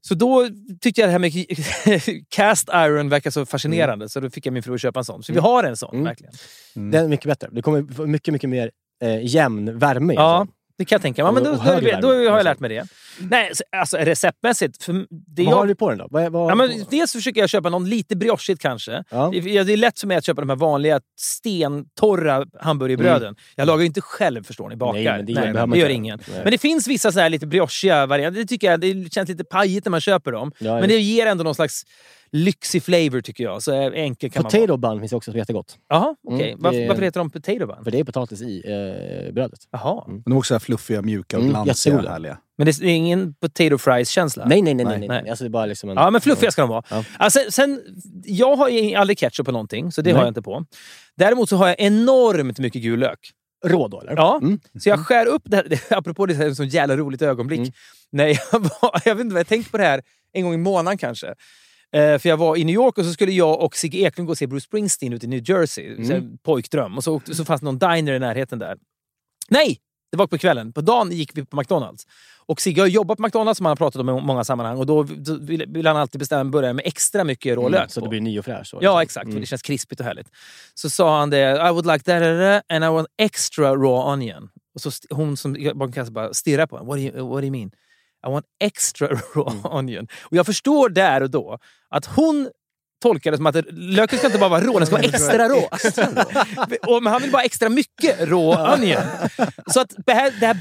Så 0.00 0.14
då 0.14 0.48
tyckte 0.80 1.00
jag 1.00 1.08
det 1.08 1.12
här 1.12 1.18
med 1.18 1.32
cast 2.28 2.68
iron 2.74 3.08
verkar 3.08 3.30
så 3.30 3.46
fascinerande, 3.46 4.08
så 4.08 4.20
då 4.20 4.30
fick 4.30 4.46
jag 4.46 4.52
min 4.52 4.62
fru 4.62 4.74
att 4.74 4.80
köpa 4.80 5.00
en 5.00 5.04
sån. 5.04 5.22
Så 5.22 5.32
vi 5.32 5.38
har 5.38 5.64
en 5.64 5.76
sån, 5.76 5.92
Mm. 5.94 6.04
verkligen. 6.04 6.32
Den 6.74 7.04
är 7.04 7.08
mycket 7.08 7.26
bättre. 7.26 7.48
Det 7.52 7.62
kommer 7.62 8.06
mycket, 8.06 8.32
mycket 8.32 8.50
mer 8.50 8.70
eh, 9.02 9.26
jämn 9.26 9.78
värme 9.78 10.14
Ja, 10.14 10.46
det 10.78 10.84
kan 10.84 10.96
jag 10.96 11.02
tänka 11.02 11.22
mig. 11.22 11.28
Ja, 11.28 11.32
men 11.32 11.44
då, 11.44 11.50
då, 11.50 11.80
då, 12.00 12.00
då 12.00 12.30
har 12.30 12.36
jag 12.36 12.44
lärt 12.44 12.60
mig 12.60 12.70
det. 12.70 12.86
Nej, 13.18 13.50
alltså 13.76 13.96
receptmässigt. 13.96 14.82
För 14.82 14.92
det 15.10 15.44
Vad 15.44 15.52
jag, 15.52 15.56
har 15.58 15.66
du 15.66 15.74
på 15.74 15.88
den 15.90 15.98
då? 15.98 16.06
Vad, 16.10 16.32
vad, 16.32 16.50
Ja, 16.50 16.54
men 16.54 16.70
dels 16.90 17.12
försöker 17.12 17.40
jag 17.40 17.50
köpa 17.50 17.68
någon 17.70 17.88
lite 17.88 18.16
briochigt 18.16 18.62
kanske. 18.62 19.04
Ja. 19.10 19.30
Det, 19.32 19.62
det 19.62 19.72
är 19.72 19.76
lätt 19.76 20.00
för 20.00 20.06
mig 20.06 20.16
att 20.16 20.24
köpa 20.26 20.40
de 20.42 20.48
här 20.48 20.56
vanliga 20.56 21.00
stentorra 21.64 22.46
hamburgerbröden. 22.60 23.36
Jag 23.56 23.66
lagar 23.66 23.80
ju 23.80 23.86
inte 23.86 24.00
själv 24.00 24.42
förstår 24.44 24.68
ni, 24.68 24.76
bakar. 24.76 25.00
Mm. 25.00 25.04
Nej, 25.12 25.16
men 25.16 25.26
det 25.26 25.32
gör- 25.32 25.40
behöver 25.40 25.60
man 25.66 25.70
det 25.70 25.78
gör 25.78 25.86
inte. 25.88 25.94
ingen. 25.96 26.18
Nej. 26.30 26.40
Men 26.42 26.50
det 26.50 26.58
finns 26.58 26.88
vissa 26.88 27.12
så 27.12 27.20
här 27.20 27.30
lite 27.30 27.46
briochiga 27.46 28.06
varianter. 28.06 28.40
Det 28.40 28.46
tycker 28.46 28.70
jag 28.70 28.80
det 28.80 29.12
känns 29.14 29.28
lite 29.28 29.44
pajigt 29.44 29.84
när 29.86 29.90
man 29.90 30.00
köper 30.00 30.32
dem. 30.32 30.52
Ja, 30.58 30.80
men 30.80 30.88
det 30.88 30.98
ger 30.98 31.26
ändå 31.26 31.44
någon 31.44 31.54
slags 31.54 31.82
lyxig 32.32 32.82
flavor 32.82 33.20
tycker 33.20 33.44
jag. 33.44 33.62
Så 33.62 33.72
enkel 33.92 34.30
kan 34.30 34.42
man 34.42 34.50
vara. 34.52 34.60
Potato 34.66 34.76
bun 34.76 35.00
finns 35.00 35.12
också 35.12 35.30
som 35.30 35.36
är 35.36 35.38
jättegott. 35.42 35.78
Jaha, 35.88 36.16
okej. 36.28 36.48
Mm, 36.50 36.62
varför, 36.62 36.78
det- 36.80 36.88
varför 36.88 37.02
heter 37.02 37.20
de 37.20 37.30
potato 37.30 37.66
bun? 37.66 37.84
För 37.84 37.90
det 37.90 38.00
är 38.00 38.04
potatis 38.04 38.40
i 38.42 38.62
eh, 39.26 39.32
brödet. 39.32 39.58
Jaha. 39.70 40.04
Mm. 40.08 40.22
De 40.24 40.32
är 40.32 40.36
också 40.36 40.60
fluffiga, 40.60 41.02
mjuka 41.02 41.36
och 41.36 41.42
Mm, 41.42 41.52
glansiga. 41.64 41.92
jättegoda. 41.92 42.12
härliga. 42.12 42.38
Men 42.58 42.64
det 42.66 42.70
är 42.80 42.84
ingen 42.84 43.34
potato 43.34 43.78
fries-känsla? 43.78 44.44
Nej, 44.46 44.62
nej, 44.62 44.74
nej. 44.74 44.86
nej, 44.86 44.98
Nej. 44.98 45.08
nej. 45.08 45.30
Alltså, 45.30 45.44
det 45.44 45.48
är 45.48 45.50
bara 45.50 45.66
liksom 45.66 45.90
en... 45.90 45.96
Ja, 45.96 46.10
men 46.10 46.20
fluffiga 46.20 46.50
ska 46.50 46.62
de 46.62 46.70
vara. 46.70 46.82
Ja. 46.90 47.04
Alltså, 47.18 47.40
sen, 47.50 47.80
jag 48.24 48.56
har 48.56 48.94
aldrig 48.96 49.18
ketchup 49.18 49.46
på 49.46 49.52
någonting, 49.52 49.92
så 49.92 50.02
det 50.02 50.10
Nej. 50.10 50.16
har 50.16 50.22
jag 50.24 50.30
inte 50.30 50.42
på. 50.42 50.64
Däremot 51.16 51.48
så 51.48 51.56
har 51.56 51.68
jag 51.68 51.80
enormt 51.80 52.58
mycket 52.58 52.82
gul 52.82 52.98
lök. 52.98 53.30
Rå 53.66 53.88
då, 53.88 54.00
eller? 54.00 54.12
Ja, 54.16 54.38
Mm. 54.42 54.60
så 54.80 54.88
jag 54.88 55.06
skär 55.06 55.26
upp 55.26 55.42
det 55.44 55.56
här. 55.56 55.80
Apropå 55.98 56.26
det, 56.26 56.34
här, 56.34 56.46
ett 56.48 56.56
sånt 56.56 56.72
jävla 56.72 56.96
roligt 56.96 57.22
ögonblick. 57.22 57.58
Mm. 57.60 57.72
När 58.12 58.26
jag, 58.26 58.38
var, 58.82 59.00
jag 59.04 59.14
vet 59.14 59.24
inte 59.24 59.34
vad 59.34 59.40
jag 59.40 59.46
tänkte 59.46 59.70
på 59.70 59.78
det 59.78 59.84
här 59.84 60.02
en 60.32 60.42
gång 60.44 60.54
i 60.54 60.56
månaden 60.56 60.98
kanske. 60.98 61.26
Eh, 61.92 62.18
för 62.18 62.28
jag 62.28 62.36
var 62.36 62.56
i 62.56 62.64
New 62.64 62.74
York 62.74 62.98
och 62.98 63.04
så 63.04 63.12
skulle 63.12 63.32
jag 63.32 63.60
och 63.60 63.76
Sigge 63.76 63.98
Eklund 63.98 64.26
gå 64.26 64.30
och 64.30 64.38
se 64.38 64.46
Bruce 64.46 64.64
Springsteen 64.64 65.12
ute 65.12 65.26
i 65.26 65.28
New 65.28 65.50
Jersey. 65.50 65.86
Mm. 65.94 66.04
Så 66.04 66.36
pojkdröm. 66.42 66.96
Och 66.96 67.04
så, 67.04 67.20
så 67.32 67.44
fanns 67.44 67.60
det 67.60 67.64
någon 67.64 67.78
diner 67.78 68.12
i 68.12 68.18
närheten 68.18 68.58
där. 68.58 68.76
Nej! 69.48 69.78
Det 70.10 70.18
var 70.18 70.26
på 70.26 70.38
kvällen. 70.38 70.72
På 70.72 70.80
dagen 70.80 71.12
gick 71.12 71.30
vi 71.34 71.44
på 71.44 71.56
McDonalds. 71.56 72.06
Och 72.46 72.60
Sigge 72.60 72.80
har 72.82 72.86
jobbat 72.88 73.18
på 73.18 73.22
McDonalds 73.22 73.56
som 73.58 73.66
han 73.66 73.70
har 73.70 73.76
pratat 73.76 74.00
om 74.00 74.08
i 74.08 74.12
många 74.20 74.44
sammanhang. 74.44 74.78
Och 74.78 74.86
då 74.86 75.02
vill, 75.40 75.64
vill 75.68 75.86
han 75.86 75.96
alltid 75.96 76.18
bestämma 76.18 76.40
en 76.40 76.50
burgare 76.50 76.72
med 76.72 76.86
extra 76.86 77.24
mycket 77.24 77.56
rå 77.56 77.66
Mm, 77.68 77.88
så 77.88 78.00
på. 78.00 78.06
det 78.06 78.10
blir 78.10 78.20
ny 78.20 78.38
och 78.38 78.44
fräsch. 78.44 78.70
Ja, 78.72 78.78
liksom. 78.80 79.00
exakt. 79.00 79.24
För 79.24 79.30
Mm. 79.30 79.40
det 79.40 79.46
känns 79.46 79.62
krispigt 79.62 80.00
och 80.00 80.06
härligt. 80.06 80.26
Så 80.74 80.90
sa 80.90 81.18
han 81.18 81.30
det. 81.30 81.68
I 81.68 81.70
would 81.72 81.86
like 81.86 81.98
that, 82.04 82.22
that, 82.22 82.38
that 82.40 82.62
and 82.68 82.84
I 82.84 82.88
want 82.88 83.08
extra 83.18 83.70
raw 83.74 84.12
onion. 84.12 84.48
Och 84.74 84.80
så 84.80 84.90
hon 85.10 85.36
som 85.36 85.52
bakom 85.74 85.92
kassan 85.92 86.14
bara 86.14 86.34
stirrar 86.34 86.66
på 86.66 86.76
honom. 86.76 86.88
What 86.88 86.96
do 86.96 87.02
you, 87.18 87.28
what 87.28 87.40
do 87.40 87.46
you 87.46 87.50
mean? 87.50 87.70
I 88.26 88.30
want 88.30 88.46
extra 88.60 89.08
raw 89.34 89.50
Mm. 89.58 89.64
onion. 89.76 90.06
Och 90.22 90.36
jag 90.36 90.46
förstår 90.46 90.88
där 90.88 91.20
och 91.22 91.30
då 91.30 91.58
att 91.90 92.06
hon 92.06 92.50
tolkar 93.04 93.30
det 93.30 93.36
som 93.36 93.46
att 93.46 93.56
löken 93.70 94.18
ska 94.18 94.26
inte 94.26 94.38
bara 94.38 94.50
vara 94.50 94.60
rå, 94.60 94.78
den 94.78 94.86
ska 94.86 94.96
vara 94.96 95.06
extra 95.06 95.48
rå. 95.48 95.68
och, 96.94 97.02
han 97.02 97.22
vill 97.22 97.30
bara 97.30 97.42
extra 97.42 97.68
mycket 97.68 98.28
rå 98.28 98.72
onion. 98.74 99.02
Så 99.66 99.80
att 99.80 99.94
det 100.06 100.12
här, 100.12 100.32
det 100.40 100.46
här 100.46 100.54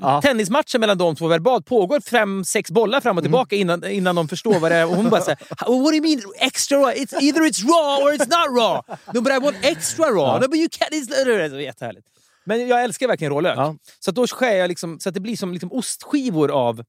Ja. 0.00 0.22
tennismatchen 0.22 0.80
mellan 0.80 0.98
de 0.98 1.16
två 1.16 1.26
verbalt 1.26 1.66
pågår 1.66 2.00
fem, 2.00 2.44
sex 2.44 2.70
bollar 2.70 3.00
fram 3.00 3.16
och 3.16 3.24
tillbaka 3.24 3.56
innan, 3.56 3.84
innan 3.84 4.14
de 4.14 4.28
förstår 4.28 4.58
vad 4.58 4.70
det 4.70 4.76
är. 4.76 4.86
Och 4.86 4.96
hon 4.96 5.10
bara 5.10 5.20
säger 5.20 5.38
What 5.48 5.68
do 5.68 5.92
you 5.92 6.02
mean 6.02 6.22
extra 6.38 6.78
raw? 6.78 6.94
It's 7.00 7.22
either 7.22 7.40
it's 7.40 7.62
raw 7.62 8.04
or 8.04 8.12
it's 8.12 8.28
not 8.38 8.58
raw. 8.60 8.96
No, 9.14 9.20
but 9.20 9.32
I 9.32 9.38
want 9.38 9.56
extra 9.62 10.06
raw. 10.06 10.40
No, 10.40 10.48
but 10.48 10.56
you 10.56 10.68
can't... 10.68 10.92
It's... 10.92 11.50
Det 11.54 11.62
jättehärligt. 11.62 12.06
Men 12.44 12.68
jag 12.68 12.84
älskar 12.84 13.08
verkligen 13.08 13.32
rå 13.32 13.40
lök. 13.40 13.58
Ja. 13.58 13.76
Så 14.00 14.10
då 14.10 14.26
skär 14.26 14.56
jag 14.56 14.68
liksom, 14.68 15.00
så 15.00 15.08
att 15.08 15.14
det 15.14 15.20
blir 15.20 15.36
som 15.36 15.52
liksom 15.52 15.72
ostskivor 15.72 16.50
av... 16.50 16.84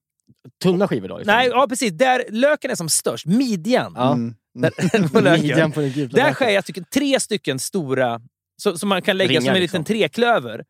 Tunna 0.63 0.87
skivor 0.87 1.07
då? 1.07 1.17
Liksom. 1.17 1.35
Nej, 1.35 1.47
ja 1.47 1.67
precis. 1.69 1.91
Där 1.91 2.23
löken 2.29 2.71
är 2.71 2.75
som 2.75 2.89
störst. 2.89 3.25
Midjan. 3.25 3.93
Ja. 3.95 4.13
Mm. 4.13 4.35
Där, 4.57 5.07
på 5.09 5.19
löken. 5.19 5.47
Midjan 5.47 5.71
på 5.71 5.79
den 5.81 5.91
gula 5.91 6.09
Där 6.23 6.33
skär 6.33 6.49
jag 6.49 6.65
tycker, 6.65 6.81
tre 6.81 7.19
stycken 7.19 7.59
stora, 7.59 8.21
så, 8.61 8.77
som 8.77 8.89
man 8.89 9.01
kan 9.01 9.17
lägga 9.17 9.29
Ringar, 9.29 9.41
som 9.41 9.49
en 9.49 9.61
liksom. 9.61 9.81
liten 9.81 9.95
treklöver 9.95 10.63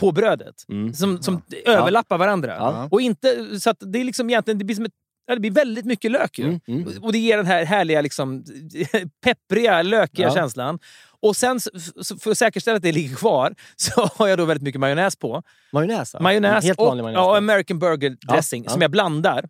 på 0.00 0.12
brödet. 0.12 0.54
Mm. 0.68 0.94
Som, 0.94 1.22
som 1.22 1.42
överlappar 1.64 2.18
varandra. 2.18 2.54
Ja. 2.54 2.88
Och 2.90 3.00
inte, 3.00 3.60
så 3.60 3.70
att 3.70 3.76
det 3.80 4.00
är 4.00 4.04
liksom 4.04 4.30
egentligen, 4.30 4.58
det 4.58 4.64
blir 4.64 4.76
som 4.76 4.84
ett, 4.84 4.92
ja, 5.26 5.34
det 5.34 5.40
blir 5.40 5.50
väldigt 5.50 5.84
mycket 5.84 6.10
lök 6.10 6.38
ju. 6.38 6.44
Mm, 6.44 6.60
mm. 6.68 7.02
Och 7.02 7.12
det 7.12 7.18
ger 7.18 7.36
den 7.36 7.46
här 7.46 7.64
härliga, 7.64 8.00
liksom, 8.00 8.44
peppriga, 9.24 9.82
lökiga 9.82 10.26
Ja. 10.26 10.34
känslan. 10.34 10.78
Och 11.22 11.36
sen, 11.36 11.60
för 12.20 12.30
att 12.30 12.38
säkerställa 12.38 12.76
att 12.76 12.82
det 12.82 12.92
ligger 12.92 13.16
kvar, 13.16 13.54
så 13.76 14.10
har 14.14 14.28
jag 14.28 14.38
då 14.38 14.44
väldigt 14.44 14.62
mycket 14.62 14.80
majonnäs 14.80 15.16
på. 15.16 15.42
Majonnäs? 15.72 16.10
ja. 16.14 16.20
Majonnäs 16.20 16.64
Helt 16.64 16.78
och 16.78 16.86
vanlig 16.86 17.02
majonnäs. 17.04 17.18
ja, 17.24 17.36
American 17.36 17.78
burger 17.78 18.10
dressing 18.10 18.64
Ja, 18.64 18.70
som 18.70 18.80
ja. 18.80 18.84
jag 18.84 18.90
blandar. 18.90 19.48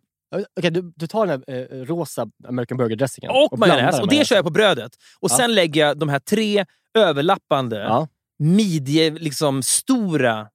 Okej, 0.59 0.71
du, 0.71 0.93
du 0.95 1.07
tar 1.07 1.25
den 1.27 1.43
här 1.47 1.67
eh, 1.73 1.85
rosa 1.85 2.27
American 2.47 2.77
Burger-dressingen 2.77 3.31
Och, 3.31 3.57
blandar 3.57 3.77
majonnäs. 3.77 3.99
Och 4.01 4.07
det 4.09 4.27
kör 4.27 4.35
jag 4.35 4.45
på 4.45 4.51
brödet. 4.51 4.91
Och 5.19 5.31
Ja. 5.31 5.37
sen 5.37 5.55
lägger 5.55 5.81
jag 5.87 5.99
de 5.99 6.09
här 6.09 6.19
tre 6.19 6.65
överlappande 6.97 7.77
Ja. 7.77 8.07
midje, 8.39 9.09
liksom 9.09 9.63
stora 9.63 10.47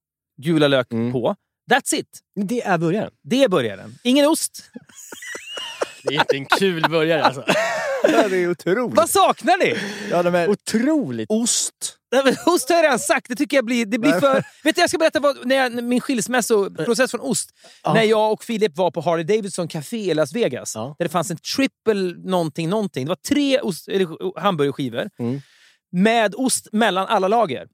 gula 0.42 0.68
lök 0.68 0.92
Mm. 0.92 1.12
på. 1.12 1.36
That's 1.70 1.94
it. 1.94 2.20
Det 2.48 2.62
är 2.62 2.78
burgaren. 2.78 3.10
Det 3.22 3.44
är 3.44 3.48
burgaren. 3.48 3.98
Ingen 4.04 4.26
ost. 4.26 4.64
Det 6.04 6.14
är 6.14 6.20
inte 6.20 6.36
en 6.36 6.44
kul 6.58 6.82
burgare 6.90 7.22
alltså. 7.24 7.44
Ja, 8.02 8.28
det 8.28 8.36
är 8.36 8.50
otroligt. 8.50 8.96
Vad 8.96 9.10
saknar 9.10 9.58
ni? 9.58 9.76
Ja, 10.10 10.22
de 10.22 10.34
är 10.34 10.48
Otroligt. 10.48 11.30
ost. 11.30 11.98
Nej, 12.12 12.22
men 12.24 12.36
Ost 12.46 12.68
har 12.68 12.76
jag 12.76 12.84
redan 12.84 12.98
sagt. 12.98 13.28
Det 13.28 13.36
tycker 13.36 13.56
jag 13.56 13.64
blir, 13.64 13.86
det 13.86 13.98
blir 13.98 14.12
för... 14.12 14.44
Vet 14.64 14.74
du, 14.74 14.80
jag 14.80 14.88
ska 14.88 14.98
berätta 14.98 15.20
vad, 15.20 15.46
när 15.46 15.56
jag, 15.56 15.84
min 15.84 16.00
skilsmässoprocess 16.00 17.10
från 17.10 17.20
ost. 17.20 17.50
När 17.84 18.02
jag 18.02 18.32
och 18.32 18.44
Filip 18.44 18.76
var 18.76 18.90
på 18.90 19.00
Harley 19.00 19.24
Davidson 19.24 19.68
Café 19.68 20.10
i 20.10 20.14
Las 20.14 20.32
Vegas. 20.32 20.74
Ja. 20.74 20.94
Där 20.98 21.04
det 21.04 21.08
fanns 21.08 21.30
en 21.30 21.36
triple 21.36 22.14
någonting, 22.24 22.68
någonting. 22.68 23.04
Det 23.04 23.08
var 23.08 23.16
tre 23.16 23.60
ost, 23.60 23.88
eller, 23.88 24.40
hamburgerskivor. 24.40 25.10
Mm. 25.18 25.40
Med 25.92 26.34
ost 26.34 26.68
mellan 26.72 27.06
alla 27.06 27.28
lager. 27.28 27.66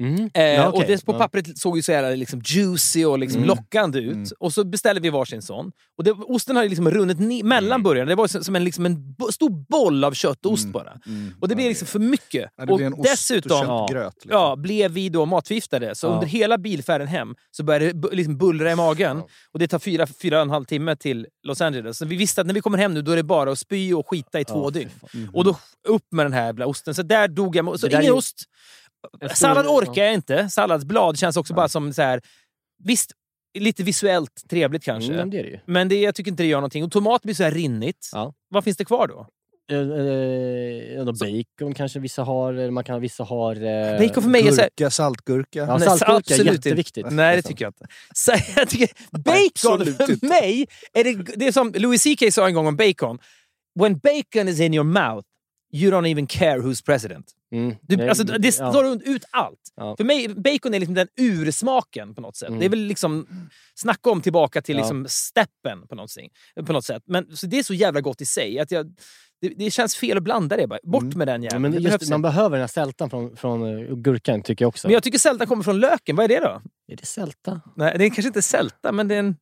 Mm. 0.00 0.30
Eh, 0.34 0.42
Ja, 0.44 0.68
Och 0.68 0.74
okej. 0.74 0.86
det 0.96 1.04
på 1.06 1.12
pappret 1.14 1.58
såg 1.58 1.76
ju 1.76 1.82
så 1.82 1.92
jävla 1.92 2.10
liksom 2.10 2.42
juicy 2.44 3.04
och 3.04 3.18
liksom 3.18 3.42
Mm. 3.42 3.48
lockande 3.48 3.98
ut. 3.98 4.32
Och 4.38 4.52
så 4.52 4.64
beställde 4.64 5.00
vi 5.00 5.10
varsin 5.10 5.42
sån. 5.42 5.70
Och 5.98 6.04
det, 6.04 6.10
osten 6.12 6.56
hade 6.56 6.68
liksom 6.68 6.90
runnit 6.90 7.18
ner 7.18 7.44
mellan 7.44 7.70
Mm. 7.72 7.82
burgarna. 7.82 8.08
Det 8.08 8.14
var 8.14 8.26
som 8.28 8.44
som 8.44 8.56
en, 8.56 8.64
liksom 8.64 8.86
en 8.86 9.14
stor 9.32 9.50
boll 9.68 10.04
av 10.04 10.12
kött 10.12 10.46
och 10.46 10.52
ost 10.52 10.66
bara. 10.68 10.92
Och 11.40 11.48
det 11.48 11.54
blev 11.54 11.68
liksom 11.68 11.86
för 11.86 11.98
mycket. 11.98 12.50
Ja, 12.56 12.64
och 12.64 12.80
ost 12.80 13.02
dessutom 13.02 13.70
och 13.70 13.88
köttgröt. 13.88 14.14
Liksom. 14.14 14.30
ja, 14.30 14.56
blev 14.56 14.90
vi 14.90 15.08
då 15.08 15.26
matförgiftade. 15.26 15.94
Så 15.94 16.06
Ja. 16.06 16.10
under 16.10 16.26
hela 16.26 16.58
bilfärden 16.58 17.06
hem 17.08 17.34
så 17.50 17.62
började 17.64 17.92
det 17.92 18.08
liksom 18.16 18.38
bullra 18.38 18.72
i 18.72 18.76
magen. 18.76 19.22
Och 19.52 19.58
det 19.58 19.68
tar 19.68 19.78
fyra, 19.78 20.06
fyra 20.22 20.36
och 20.36 20.42
en 20.42 20.50
halv 20.50 20.64
timme 20.64 20.96
till 20.96 21.26
Los 21.46 21.60
Angeles. 21.60 21.98
Så 21.98 22.06
vi 22.06 22.16
visste 22.16 22.40
att 22.40 22.46
när 22.46 22.54
vi 22.54 22.60
kommer 22.60 22.78
hem 22.78 22.94
nu 22.94 23.02
då 23.02 23.12
är 23.12 23.16
det 23.16 23.22
bara 23.22 23.52
att 23.52 23.58
spy 23.58 23.94
och 23.94 24.08
skita 24.10 24.40
i 24.40 24.44
två 24.44 24.70
dygn. 24.70 24.90
fan. 25.00 25.30
Och 25.34 25.44
då 25.44 25.56
upp 25.88 26.02
med 26.12 26.24
den 26.26 26.32
här 26.32 26.44
jävla 26.46 26.66
osten. 26.66 26.94
Så 26.94 27.02
där 27.02 27.28
dog 27.28 27.56
jag. 27.56 27.80
Så 27.80 27.86
ingen 27.86 28.02
är- 28.04 28.10
ost. 28.14 28.36
Sallad 29.34 29.66
orkar 29.66 30.04
jag 30.04 30.14
inte. 30.14 30.48
Salladsblad 30.48 31.18
känns 31.18 31.36
också 31.36 31.54
bara 31.54 31.68
som 31.68 31.92
så 31.92 32.02
här. 32.02 32.20
Visst, 32.84 33.12
lite 33.58 33.82
visuellt 33.82 34.42
trevligt 34.50 34.84
kanske. 34.84 35.12
Mm, 35.12 35.16
men 35.18 35.30
det 35.30 35.38
är 35.38 35.42
det 35.42 35.48
ju. 35.50 35.60
Men 35.66 35.88
det, 35.88 36.00
jag 36.00 36.14
tycker 36.14 36.30
inte 36.30 36.42
det 36.42 36.46
gör 36.46 36.58
någonting. 36.58 36.84
Och 36.84 36.92
tomat 36.92 37.22
blir 37.22 37.34
så 37.34 37.42
här 37.42 37.50
rinnigt. 37.50 38.10
Ja. 38.12 38.34
Vad 38.48 38.64
finns 38.64 38.76
det 38.76 38.84
kvar 38.84 39.06
då? 39.08 39.26
Eh, 39.72 39.78
eh, 40.98 41.04
då 41.04 41.12
bacon 41.12 41.74
kanske 41.74 41.98
vissa 41.98 42.22
har. 42.22 42.52
eller 42.52 42.70
Man 42.70 42.84
kan, 42.84 43.00
vissa 43.00 43.24
har... 43.24 43.56
Eh, 43.56 43.98
Bacon 43.98 44.22
för 44.22 44.30
mig 44.30 44.48
är 44.48 44.52
så 44.52 44.60
här, 44.60 44.70
Gurka, 44.76 44.90
saltgurka. 44.90 45.58
Ja, 45.58 45.78
Nej, 45.78 45.88
saltgurka 45.88 46.12
är 46.12 46.16
absolut 46.16 46.40
inte. 46.54 46.68
jätteviktigt. 46.68 47.06
Nej, 47.10 47.30
det 47.30 47.36
Nästan. 47.36 47.52
tycker 47.52 47.64
jag 47.64 47.70
inte. 47.70 47.86
Så 48.14 48.32
jag 48.56 48.68
tycker, 48.68 48.88
bacon 49.10 49.80
Absolut 49.80 49.96
för 49.96 50.10
inte. 50.12 50.26
mig, 50.26 50.66
är 50.92 51.04
det, 51.04 51.12
det 51.36 51.46
är 51.46 51.52
som 51.52 51.72
Louis 51.76 52.02
CK 52.02 52.32
sa 52.34 52.46
en 52.46 52.54
gång 52.54 52.66
om 52.66 52.76
bacon. 52.76 53.18
When 53.80 53.98
bacon 53.98 54.48
is 54.48 54.60
in 54.60 54.74
your 54.74 54.84
mouth, 54.84 55.28
you 55.72 55.92
don't 55.92 56.06
even 56.12 56.26
care 56.26 56.58
who's 56.60 56.84
president. 56.84 57.26
Mm. 57.52 57.76
Du, 57.82 58.08
alltså, 58.08 58.24
det 58.24 58.58
ja. 58.58 58.72
slår 58.72 59.08
ut 59.08 59.24
allt. 59.30 59.72
Ja. 59.76 59.96
För 59.96 60.04
mig, 60.04 60.28
bacon 60.28 60.74
är 60.74 60.78
liksom 60.78 60.94
den 60.94 61.08
ursmaken 61.16 62.14
på 62.14 62.20
något 62.20 62.36
sätt. 62.36 62.48
Mm. 62.48 62.60
Det 62.60 62.66
är 62.66 62.70
väl 62.70 62.78
liksom, 62.78 63.26
snacka 63.74 64.10
om 64.10 64.20
tillbaka 64.22 64.62
till 64.62 64.74
Ja. 64.76 64.80
liksom 64.80 65.06
steppen 65.08 65.86
på 65.88 65.94
något, 65.94 66.10
på 66.66 66.72
något 66.72 66.84
sätt. 66.84 67.02
Men 67.06 67.36
så 67.36 67.46
det 67.46 67.58
är 67.58 67.62
så 67.62 67.74
jävla 67.74 68.00
gott 68.00 68.20
i 68.20 68.26
sig. 68.26 68.58
Att 68.58 68.70
jag, 68.70 68.86
det, 69.40 69.48
det 69.48 69.70
känns 69.70 69.96
fel 69.96 70.16
att 70.16 70.22
blanda 70.22 70.56
det. 70.56 70.66
Bara. 70.66 70.78
Bort 70.82 71.02
Mm. 71.02 71.18
med 71.18 71.28
den 71.28 71.42
Ja, 71.42 71.46
jäveln. 71.52 71.62
men 71.74 71.82
just, 71.82 72.10
man 72.10 72.22
behöver 72.22 72.50
den 72.50 72.60
här 72.60 72.66
sältan 72.68 73.10
från, 73.10 73.36
från 73.36 73.78
eh, 73.88 73.94
gurkan 73.96 74.42
tycker 74.42 74.64
jag 74.64 74.68
också. 74.68 74.88
men 74.88 74.94
jag 74.94 75.02
tycker 75.02 75.18
sälta 75.18 75.46
kommer 75.46 75.62
från 75.62 75.80
löken. 75.80 76.16
Vad 76.16 76.24
är 76.24 76.28
det 76.28 76.40
då? 76.40 76.62
Är 76.92 76.96
det 76.96 77.06
sälta? 77.06 77.60
Nej, 77.76 77.94
det 77.98 78.04
är 78.04 78.08
kanske 78.08 78.26
inte 78.26 78.42
sälta, 78.42 78.92
men 78.92 79.08
det 79.08 79.14
är 79.14 79.18
en... 79.18 79.36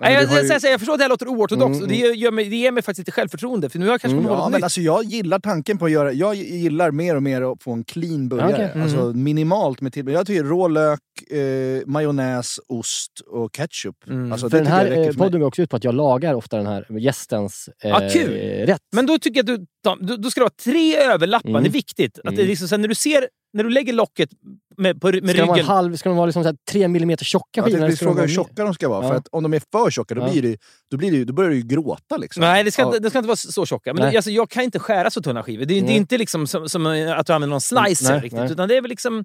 Nej, 0.00 0.14
jag, 0.14 0.28
det 0.28 0.42
ju- 0.42 0.48
jag, 0.48 0.62
jag, 0.72 0.80
förstår 0.80 0.92
att 0.92 0.98
det 0.98 1.04
här 1.04 1.08
låter 1.08 1.28
oortodoxt 1.28 1.68
Mm, 1.80 1.82
och 1.82 1.88
det, 1.88 1.96
gör 1.96 2.30
mig, 2.30 2.48
det 2.48 2.56
ger 2.56 2.72
mig 2.72 2.82
faktiskt 2.82 2.98
lite 2.98 3.12
självförtroende. 3.12 3.70
För 3.70 3.78
nu 3.78 3.84
har 3.86 3.92
jag 3.92 4.00
kanske 4.00 4.18
Mm, 4.18 4.30
Ja, 4.32 4.48
men 4.48 4.64
alltså 4.64 4.80
jag 4.80 5.04
gillar 5.04 5.38
tanken 5.38 5.78
på 5.78 5.84
att 5.84 5.90
göra... 5.90 6.12
Jag 6.12 6.34
gillar 6.34 6.90
mer 6.90 7.16
och 7.16 7.22
mer 7.22 7.42
att 7.52 7.62
få 7.62 7.72
en 7.72 7.84
clean 7.84 8.28
burgare. 8.28 8.52
Okej. 8.52 8.64
Mm. 8.74 8.82
Alltså 8.82 9.12
minimalt 9.12 9.80
med 9.80 9.92
till. 9.92 10.08
Jag 10.08 10.26
tycker 10.26 10.44
rå 10.44 10.68
lök, 10.68 11.00
eh, 11.30 11.82
majonnäs, 11.86 12.60
ost 12.68 13.20
och 13.26 13.52
ketchup. 13.56 13.96
Mm. 14.08 14.32
Alltså, 14.32 14.50
För 14.50 14.58
det 14.58 14.64
den 14.64 14.72
här 14.72 15.06
eh, 15.08 15.12
podden 15.12 15.40
går 15.40 15.46
också 15.48 15.62
ut 15.62 15.70
på 15.70 15.76
att 15.76 15.84
jag 15.84 15.94
lagar 15.94 16.34
ofta 16.34 16.56
den 16.56 16.66
här 16.66 16.98
gästens 16.98 17.68
eh, 17.84 17.90
Ja, 17.90 18.08
kul. 18.12 18.30
rätt. 18.66 18.82
Men 18.92 19.06
då 19.06 19.18
tycker 19.18 19.38
jag 19.44 19.50
att 19.50 19.60
du, 19.60 19.66
då, 20.06 20.16
då 20.16 20.30
ska 20.30 20.40
du 20.40 20.44
ha 20.44 20.50
tre 20.64 20.96
överlappar. 20.96 21.48
Mm. 21.48 21.62
Det 21.62 21.68
är 21.68 21.72
viktigt. 21.72 22.18
Att 22.18 22.24
det 22.24 22.42
Mm. 22.42 22.46
liksom, 22.46 22.68
sen 22.68 22.80
när 22.80 22.88
du 22.88 22.94
ser, 22.94 23.28
när 23.52 23.64
du 23.64 23.70
lägger 23.70 23.92
locket 23.92 24.30
med, 24.78 25.00
på, 25.00 25.06
med 25.06 25.30
Ska 25.30 25.32
de 25.38 25.46
vara, 25.46 25.56
ryggen. 25.56 25.66
halv, 25.66 25.96
ska 25.96 26.08
de 26.08 26.16
vara 26.16 26.26
liksom 26.26 26.42
så 26.42 26.48
här 26.48 26.56
tre 26.70 26.88
millimeter 26.88 27.24
tjocka 27.24 27.46
Jag 27.52 27.64
skivor? 27.64 27.78
tänkte 27.78 27.84
eller 27.84 27.90
vi 27.90 27.96
ska 27.96 28.04
de 28.06 28.10
frågar 28.14 28.26
hur 28.28 28.34
tjocka 28.34 28.64
de 28.64 28.74
ska 28.74 28.88
vara. 28.88 29.04
Ja. 29.04 29.08
För 29.10 29.16
att 29.16 29.28
om 29.32 29.42
de 29.42 29.54
är 29.54 29.62
för 29.72 29.90
tjocka 29.90 30.14
då, 30.14 30.20
Ja. 30.20 30.30
blir 30.30 30.42
det, 30.42 30.56
då, 30.90 30.96
blir 30.96 31.12
det, 31.12 31.24
då 31.24 31.32
börjar 31.32 31.50
du 31.50 31.56
ju 31.56 31.62
gråta. 31.62 32.16
Liksom. 32.16 32.40
Nej, 32.40 32.64
det 32.64 32.70
ska, 32.70 32.82
Ja. 32.82 32.86
inte, 32.86 32.98
det 32.98 33.10
ska 33.10 33.18
inte 33.18 33.26
vara 33.28 33.36
så 33.36 33.66
tjocka. 33.66 33.94
Men 33.94 34.10
det, 34.10 34.16
alltså, 34.16 34.30
jag 34.30 34.50
kan 34.50 34.62
inte 34.62 34.78
skära 34.78 35.10
så 35.10 35.22
tunna 35.22 35.42
skivor. 35.42 35.64
Det 35.64 35.74
är, 35.74 35.74
det 35.74 35.78
är 35.78 35.82
Mm. 35.82 35.96
inte 35.96 36.18
liksom 36.18 36.46
som, 36.46 36.68
som 36.68 36.86
att 36.86 37.26
du 37.26 37.32
använder 37.32 37.46
någon 37.48 37.60
slicer 37.60 38.10
Nej, 38.12 38.20
riktigt. 38.20 38.40
nej. 38.40 38.52
Utan 38.52 38.68
det 38.68 38.76
är 38.76 38.80
väl 38.82 38.88
liksom... 38.88 39.24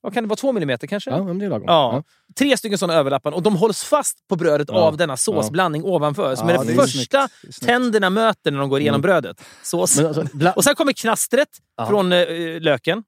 vad 0.00 0.14
kan 0.14 0.22
det 0.24 0.28
vara, 0.28 0.36
två 0.36 0.52
millimeter 0.52 0.86
kanske? 0.86 1.10
Ja, 1.10 1.22
men 1.24 1.38
det 1.38 1.44
är 1.44 1.48
lagom. 1.50 1.64
Ja. 1.68 2.02
Tre 2.38 2.56
stycken 2.56 2.78
sådana 2.78 2.98
överlappar 2.98 3.32
och 3.32 3.42
de 3.42 3.56
hålls 3.56 3.84
fast 3.84 4.28
på 4.28 4.36
brödet 4.36 4.68
Ja. 4.72 4.78
av 4.78 4.96
denna 4.96 5.16
såsblandning 5.16 5.84
ovanför. 5.84 6.34
Som 6.36 6.48
Ja, 6.48 6.54
är 6.54 6.58
det, 6.58 6.64
det 6.64 6.72
är 6.72 6.76
första. 6.76 7.18
Det 7.18 7.48
är 7.48 7.52
snyggt. 7.52 7.66
tänderna 7.66 8.10
möter 8.10 8.50
när 8.50 8.58
de 8.58 8.68
går 8.68 8.80
igenom 8.80 9.00
Mm. 9.00 9.02
brödet. 9.02 9.40
Sås. 9.62 9.98
Alltså, 9.98 10.22
bla- 10.22 10.52
Och 10.52 10.64
sen 10.64 10.74
kommer 10.74 10.92
knastret 10.92 11.48
Ja. 11.76 11.86
från 11.86 12.12
eh, 12.12 12.26
löken. 12.60 13.02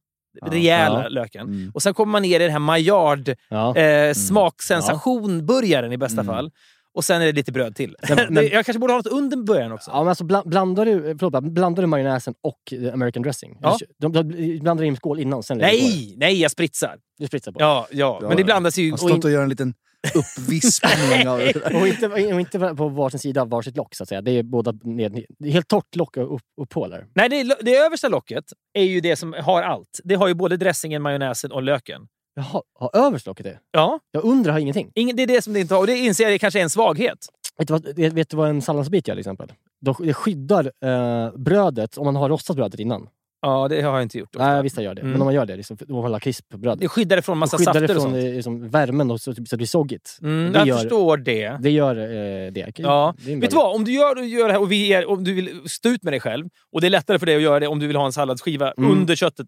Rejäla 0.47 1.02
Ja. 1.02 1.09
löken. 1.09 1.47
Mm. 1.47 1.70
Och 1.74 1.82
sen 1.82 1.94
kommer 1.94 2.12
man 2.12 2.23
ner 2.23 2.40
i 2.40 2.43
den 2.43 2.52
här 2.52 2.59
Maillard 2.59 3.35
ja. 3.48 3.77
eh, 3.77 4.15
smaksensation-burgaren 4.15 5.93
i 5.93 5.97
bästa 5.98 6.20
Mm. 6.20 6.35
fall. 6.35 6.51
Och 6.94 7.05
sen 7.05 7.23
är 7.23 7.27
det 7.27 7.32
lite 7.32 7.52
bröd 7.52 7.77
till. 7.77 7.97
Men- 8.09 8.19
men- 8.35 8.44
jag 8.48 8.65
kanske 8.66 8.78
borde 8.78 8.93
ha 8.93 8.98
något 8.98 9.06
under 9.06 9.36
början 9.36 9.73
också. 9.73 9.90
Ja, 9.90 9.98
men 9.98 10.09
alltså, 10.09 10.24
bla- 10.24 10.48
blandar, 10.48 10.85
du, 10.85 11.16
förlåt, 11.19 11.44
blandar 11.44 11.82
du 11.82 11.86
majonnäsen 11.86 12.35
och 12.43 12.73
eh, 12.73 12.93
American 12.93 13.23
dressing? 13.23 13.59
Ja. 13.62 13.78
De, 14.01 14.12
de 14.12 14.59
blandar 14.60 14.85
in 14.85 14.97
skål 14.97 15.20
innan, 15.20 15.43
sen 15.43 15.59
du. 15.59 15.65
Nej, 15.65 16.15
nej, 16.16 16.40
jag 16.40 16.51
spritsar. 16.51 16.97
Du 17.19 17.27
spritsar 17.27 17.52
på. 17.52 17.60
Ja, 17.60 17.86
ja. 17.90 18.19
Ja. 18.23 18.28
men 18.28 18.36
det 18.36 18.44
blandas 18.44 18.78
ju... 18.78 18.85
Han 18.86 18.93
Och 18.93 18.98
står 18.98 19.10
in, 19.10 19.16
inte 19.16 19.27
och 19.27 19.32
gör 19.32 19.43
en 19.43 19.48
liten 19.48 19.74
uppvispning 20.14 21.28
av 21.28 21.38
det 21.38 21.52
där. 21.52 21.76
Och 21.80 21.88
inte, 21.88 22.08
och 22.08 22.40
inte 22.40 22.58
på 22.58 22.88
varsin 22.88 23.20
sida 23.20 23.42
av 23.42 23.48
varsitt 23.48 23.76
lock, 23.76 23.94
så 23.94 24.02
att 24.02 24.08
säga. 24.08 24.20
Det 24.22 24.30
är 24.30 24.42
båda 24.42 24.72
ned, 24.82 25.24
det 25.38 25.48
är 25.48 25.52
helt 25.52 25.68
torrt 25.68 25.96
lock 25.96 26.16
och 26.16 26.34
upp, 26.34 26.42
upp 26.60 26.68
på 26.68 26.88
där. 26.88 27.06
nej, 27.14 27.28
det, 27.28 27.56
det 27.60 27.76
översta 27.76 28.08
locket 28.08 28.44
är 28.72 28.84
ju 28.84 29.00
det 29.00 29.16
som 29.16 29.34
har 29.42 29.62
allt. 29.62 30.00
Det 30.04 30.14
har 30.14 30.28
ju 30.28 30.34
både 30.34 30.56
dressingen, 30.56 31.02
majonnäsen 31.02 31.52
och 31.52 31.62
löken. 31.62 32.08
Jaha, 32.34 32.62
har 32.78 32.90
överst 33.06 33.26
locket 33.26 33.44
det? 33.44 33.58
Ja, 33.70 34.00
Jag 34.10 34.24
undrar 34.24 34.52
har 34.52 34.58
ingenting. 34.58 34.90
ingen, 34.94 35.16
det 35.16 35.22
är 35.22 35.26
det 35.26 35.42
som 35.42 35.52
det 35.52 35.60
inte 35.60 35.74
har. 35.74 35.80
Och 35.80 35.86
det 35.86 35.96
inser 35.96 36.24
jag 36.24 36.32
det 36.32 36.38
kanske 36.38 36.58
är 36.58 36.62
en 36.62 36.70
svaghet. 36.70 37.18
Vet 37.58 37.68
du 37.68 37.72
vad, 37.72 38.14
vet, 38.14 38.30
du 38.30 38.36
vad 38.36 38.48
en 38.50 38.62
salladsbit 38.62 39.08
gör 39.08 39.14
till 39.14 39.20
exempel? 39.20 39.52
De, 39.80 39.94
det 39.98 40.14
skyddar 40.14 40.72
eh, 40.84 41.36
brödet 41.36 41.98
om 41.98 42.04
man 42.04 42.16
har 42.16 42.28
rostat 42.28 42.56
brödet 42.56 42.80
innan. 42.80 43.08
Ja, 43.40 43.69
det 43.69 43.82
har 43.82 43.93
jag 43.93 44.02
inte 44.02 44.19
gjort. 44.19 44.36
ofta. 44.36 44.52
Nej, 44.52 44.62
vissa 44.62 44.82
gör 44.82 44.94
det. 44.94 45.01
Mm. 45.01 45.12
Men 45.12 45.20
om 45.20 45.24
man 45.24 45.35
gör 45.35 45.47
det, 45.47 45.56
liksom, 45.56 45.77
då 45.77 45.86
får 45.86 45.93
man 45.94 46.02
hålla 46.02 46.20
krisp 46.20 46.48
på 46.48 46.59
brödet. 46.59 46.81
Det 46.81 46.89
skyddar 46.89 47.16
det 47.16 47.23
från 47.23 47.36
Det 47.36 47.40
massa 47.40 47.59
skyddar 47.59 47.73
safter 47.73 47.89
det 47.89 47.97
och 47.97 48.02
från 48.02 48.12
sånt. 48.12 48.24
eh, 48.24 48.32
liksom, 48.35 48.69
värmen 48.69 49.10
och 49.10 49.20
så, 49.20 49.35
så 49.35 49.40
det 49.51 49.56
blir 49.56 49.66
soggigt. 49.66 50.19
Mm, 50.23 50.52
det 50.52 50.59
jag 50.59 50.69
gör- 50.69 50.78
förstår 50.78 51.16
det. 51.16 51.59
Det 51.60 51.70
gör 51.70 51.97
eh, 51.97 52.52
det. 52.52 52.73
Ja. 52.78 53.15
Det 53.24 53.36
Vet 53.36 53.51
du 53.51 53.56
vad? 53.56 53.74
Om 53.74 53.85
du 53.85 53.93
gör, 53.93 54.16
gör 54.23 54.47
det 54.47 54.52
här 54.52 54.60
och 54.60 54.73
vi 54.73 54.93
är, 54.93 55.06
om 55.10 55.24
du 55.24 55.35
vill 55.35 55.60
stå 55.69 55.89
ut 55.89 56.02
med 56.02 56.12
dig 56.12 56.20
själv 56.20 56.48
och 56.73 56.81
det 56.81 56.86
är 56.86 56.90
lättare 56.90 57.19
för 57.19 57.27
dig 57.27 57.36
att 57.36 57.43
göra 57.43 57.60
det 57.60 57.66
om 57.66 57.78
du 57.78 57.86
vill 57.86 57.97
ha 57.97 58.06
en 58.06 58.12
salladsskiva 58.12 58.73
Mm. 58.73 58.90
under 58.90 59.16
köttet, 59.16 59.47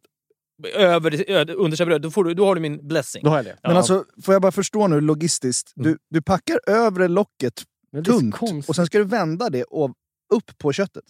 över 0.77 1.11
det- 1.11 1.31
ö- 1.33 1.55
under 1.57 1.87
bröd, 1.87 2.03
då, 2.03 2.11
får 2.11 2.25
du, 2.25 2.35
då 2.35 2.47
har 2.47 2.55
du 2.55 2.61
min 2.61 2.89
blessing. 2.89 3.23
Då 3.25 3.31
har 3.31 3.37
jag 3.37 3.45
det. 3.45 3.57
Men 3.63 3.73
Ja. 3.73 3.79
alltså, 3.79 4.05
får 4.25 4.35
jag 4.35 4.43
bara 4.43 4.53
förstå 4.53 4.87
nu 4.87 5.01
logistiskt. 5.01 5.73
Du, 5.75 5.99
du 6.11 6.23
packar 6.23 6.61
övre 6.67 7.09
locket 7.09 7.63
det 7.93 8.03
tunt 8.03 8.35
och 8.69 8.77
sen 8.77 8.87
ska 8.87 8.99
du 8.99 9.05
vända 9.05 9.51
det 9.51 9.63
och 9.65 9.91
upp 10.35 10.59
på 10.59 10.73
köttet. 10.73 11.05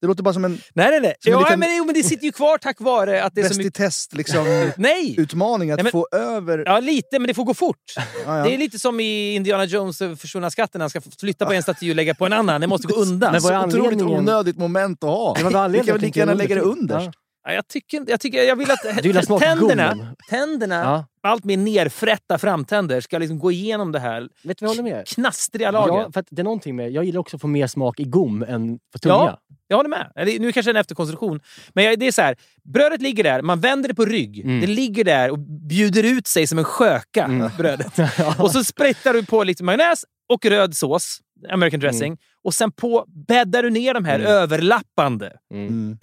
Det 0.00 0.06
låter 0.06 0.22
bara 0.22 0.34
som 0.34 0.44
en 0.44 0.50
Nej, 0.74 0.90
nej, 0.90 1.00
nej. 1.00 1.14
Ja, 1.20 1.40
liten- 1.40 1.58
men, 1.58 1.76
jo, 1.76 1.84
men 1.84 1.94
det 1.94 2.02
sitter 2.02 2.24
ju 2.24 2.32
kvar 2.32 2.58
tack 2.58 2.80
vare 2.80 3.22
att 3.24 3.34
det 3.34 3.40
är 3.40 3.48
så 3.48 3.56
mycket... 3.58 3.74
test 3.74 4.14
liksom, 4.14 4.70
Nej! 4.76 5.14
utmaning 5.18 5.70
att 5.70 5.76
Nej, 5.76 5.82
men- 5.84 5.92
få 5.92 6.08
över... 6.12 6.62
Ja, 6.66 6.80
lite, 6.80 7.18
men 7.18 7.26
det 7.28 7.34
får 7.34 7.44
gå 7.44 7.54
fort. 7.54 7.76
Ja, 7.96 8.38
ja. 8.38 8.44
Det 8.44 8.54
är 8.54 8.58
lite 8.58 8.78
som 8.78 9.00
i 9.00 9.34
Indiana 9.34 9.64
Jones 9.64 9.98
försvunna 9.98 10.50
skatten. 10.50 10.80
Han 10.80 10.90
ska 10.90 11.00
flytta 11.20 11.46
på 11.46 11.52
en 11.52 11.62
staty 11.62 11.90
och 11.90 11.96
lägga 11.96 12.14
på 12.14 12.26
en 12.26 12.32
annan. 12.32 12.60
Det 12.60 12.66
måste 12.66 12.86
gå 12.86 12.94
undan. 12.94 13.32
Men 13.32 13.42
vad 13.42 13.52
är 13.52 13.60
Så 13.60 13.66
otroligt 13.66 13.86
anledningen- 13.92 14.18
onödigt 14.18 14.58
moment 14.58 15.04
att 15.04 15.10
ha. 15.10 15.34
Det 15.34 15.42
var 15.44 15.50
väl 15.50 15.50
Vi 15.50 15.52
kan 15.52 15.52
väl 15.52 15.64
anledningen 15.64 16.00
lika 16.00 16.20
gärna 16.20 16.34
lägga 16.34 16.54
det 16.54 16.60
underst. 16.60 17.06
Ja. 17.06 17.12
Ja, 17.44 17.52
jag, 17.52 17.68
tycker, 17.68 18.04
jag, 18.06 18.20
tycker, 18.20 18.42
jag 18.42 18.56
vill 18.56 18.70
att 18.70 19.24
smak 19.24 19.42
tänderna, 19.42 20.14
tänderna 20.30 20.74
Ja. 20.74 21.06
allt 21.30 21.44
mer 21.44 21.56
nerfrätta 21.56 22.38
framtänder, 22.38 23.00
ska 23.00 23.18
liksom 23.18 23.38
gå 23.38 23.52
igenom 23.52 23.92
det 23.92 23.98
här 23.98 24.28
Vet 24.44 24.58
du 24.58 24.64
jag 24.64 24.70
håller 24.70 24.82
med? 24.82 25.06
knastriga 25.06 25.70
laget. 25.70 25.94
Ja, 25.94 26.12
för 26.12 26.24
det 26.30 26.42
är 26.42 26.44
någonting 26.44 26.76
med, 26.76 26.90
jag 26.90 27.04
gillar 27.04 27.20
också 27.20 27.36
att 27.36 27.40
få 27.40 27.46
mer 27.46 27.66
smak 27.66 28.00
i 28.00 28.04
gom 28.04 28.42
än 28.48 28.78
på 28.92 28.98
tunga. 28.98 29.14
Ja. 29.14 29.38
Jag 29.68 29.76
håller 29.76 29.88
med. 29.90 30.12
Nu 30.40 30.52
kanske 30.52 30.72
det 30.72 30.74
är 30.74 30.76
en 30.76 30.80
efterkonstruktion. 30.80 31.40
Men 31.72 31.84
jag, 31.84 31.98
det 31.98 32.06
är 32.06 32.12
så 32.12 32.22
här, 32.22 32.36
brödet 32.64 33.02
ligger 33.02 33.24
där, 33.24 33.42
man 33.42 33.60
vänder 33.60 33.88
det 33.88 33.94
på 33.94 34.04
rygg. 34.04 34.40
Mm. 34.40 34.60
Det 34.60 34.66
ligger 34.66 35.04
där 35.04 35.30
och 35.30 35.38
bjuder 35.68 36.02
ut 36.02 36.26
sig 36.26 36.46
som 36.46 36.58
en 36.58 36.64
sköka, 36.64 37.50
brödet. 37.58 37.92
Och 38.38 38.50
så 38.50 38.64
sprättar 38.64 39.12
du 39.12 39.26
på 39.26 39.44
lite 39.44 39.64
majonnäs 39.64 40.04
och 40.28 40.44
röd 40.46 40.76
sås, 40.76 41.18
American 41.50 41.80
dressing. 41.80 42.18
Och 42.44 42.54
sen 42.54 42.72
på 42.72 43.04
bäddar 43.28 43.62
du 43.62 43.70
ner 43.70 43.94
de 43.94 44.04
här 44.04 44.20
överlappande 44.20 45.32
Mm. 45.54 45.98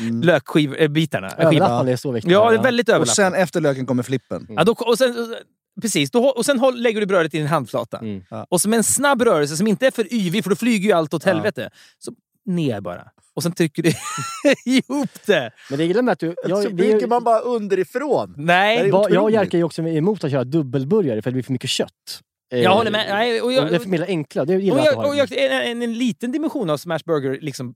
lökbitarna. 0.22 1.28
Överlappande 1.30 1.92
är 1.92 1.96
så 1.96 2.12
viktigt. 2.12 2.32
Ja, 2.32 2.50
det 2.50 2.56
är 2.56 2.62
väldigt 2.62 2.88
Och 2.88 2.94
överlappande. 2.94 3.14
sen 3.36 3.42
efter 3.42 3.60
löken 3.60 3.86
kommer 3.86 4.02
flippen. 4.02 4.46
Ja, 4.48 4.64
då, 4.64 4.72
och 4.72 4.98
sen, 4.98 5.36
precis, 5.82 6.10
då, 6.10 6.24
och 6.28 6.46
sen 6.46 6.58
håll, 6.58 6.82
lägger 6.82 7.00
du 7.00 7.06
brödet 7.06 7.34
i 7.34 7.38
din 7.38 7.46
handflata. 7.46 7.98
Mm. 7.98 8.22
Ja. 8.30 8.46
Och 8.50 8.60
med 8.66 8.76
en 8.76 8.84
snabb 8.84 9.22
rörelse 9.22 9.56
som 9.56 9.66
inte 9.66 9.86
är 9.86 9.90
för 9.90 10.14
yvig, 10.14 10.42
för 10.44 10.50
då 10.50 10.56
flyger 10.56 10.88
ju 10.88 10.92
allt 10.92 11.14
åt 11.14 11.24
helvete. 11.24 11.70
Så 11.98 12.12
ner 12.46 12.80
bara. 12.80 13.04
Och 13.34 13.42
sen 13.42 13.52
trycker 13.52 13.82
du 13.82 13.92
ihop 14.72 15.10
det. 15.26 15.50
Men 15.70 15.78
det 15.78 15.84
gillar 15.84 16.02
med 16.02 16.12
att 16.12 16.18
du... 16.18 16.34
Jag, 16.48 16.62
så 16.62 16.70
bygger 16.70 17.06
man 17.06 17.24
bara 17.24 17.38
underifrån. 17.40 18.34
Nej, 18.36 18.88
jag 18.88 19.22
och. 19.24 19.30
Jerka 19.30 19.56
är 19.56 19.58
ju 19.58 19.64
också 19.64 19.82
emot 19.82 20.24
att 20.24 20.30
köra 20.30 20.44
dubbelburgare 20.44 21.22
för 21.22 21.30
det 21.30 21.34
blir 21.34 21.42
för 21.42 21.52
mycket 21.52 21.70
kött. 21.70 22.20
Eh, 22.52 22.60
jag 22.62 22.74
håller 22.74 22.90
med. 22.90 23.06
Nej, 23.08 23.40
och 23.40 23.46
och 23.46 23.52
jag, 23.52 23.72
det 23.72 23.80
förmedlar 23.80 24.06
enklare. 24.06 24.46
Det 24.46 24.54
gillar 24.54 24.78
och 24.78 24.84
jag, 24.86 25.06
och 25.08 25.16
jag, 25.16 25.32
en, 25.32 25.52
en, 25.70 25.82
en 25.82 25.94
liten 25.98 26.32
dimension 26.32 26.70
av 26.70 26.76
Smash 26.76 27.00
Burger, 27.06 27.38
liksom, 27.40 27.74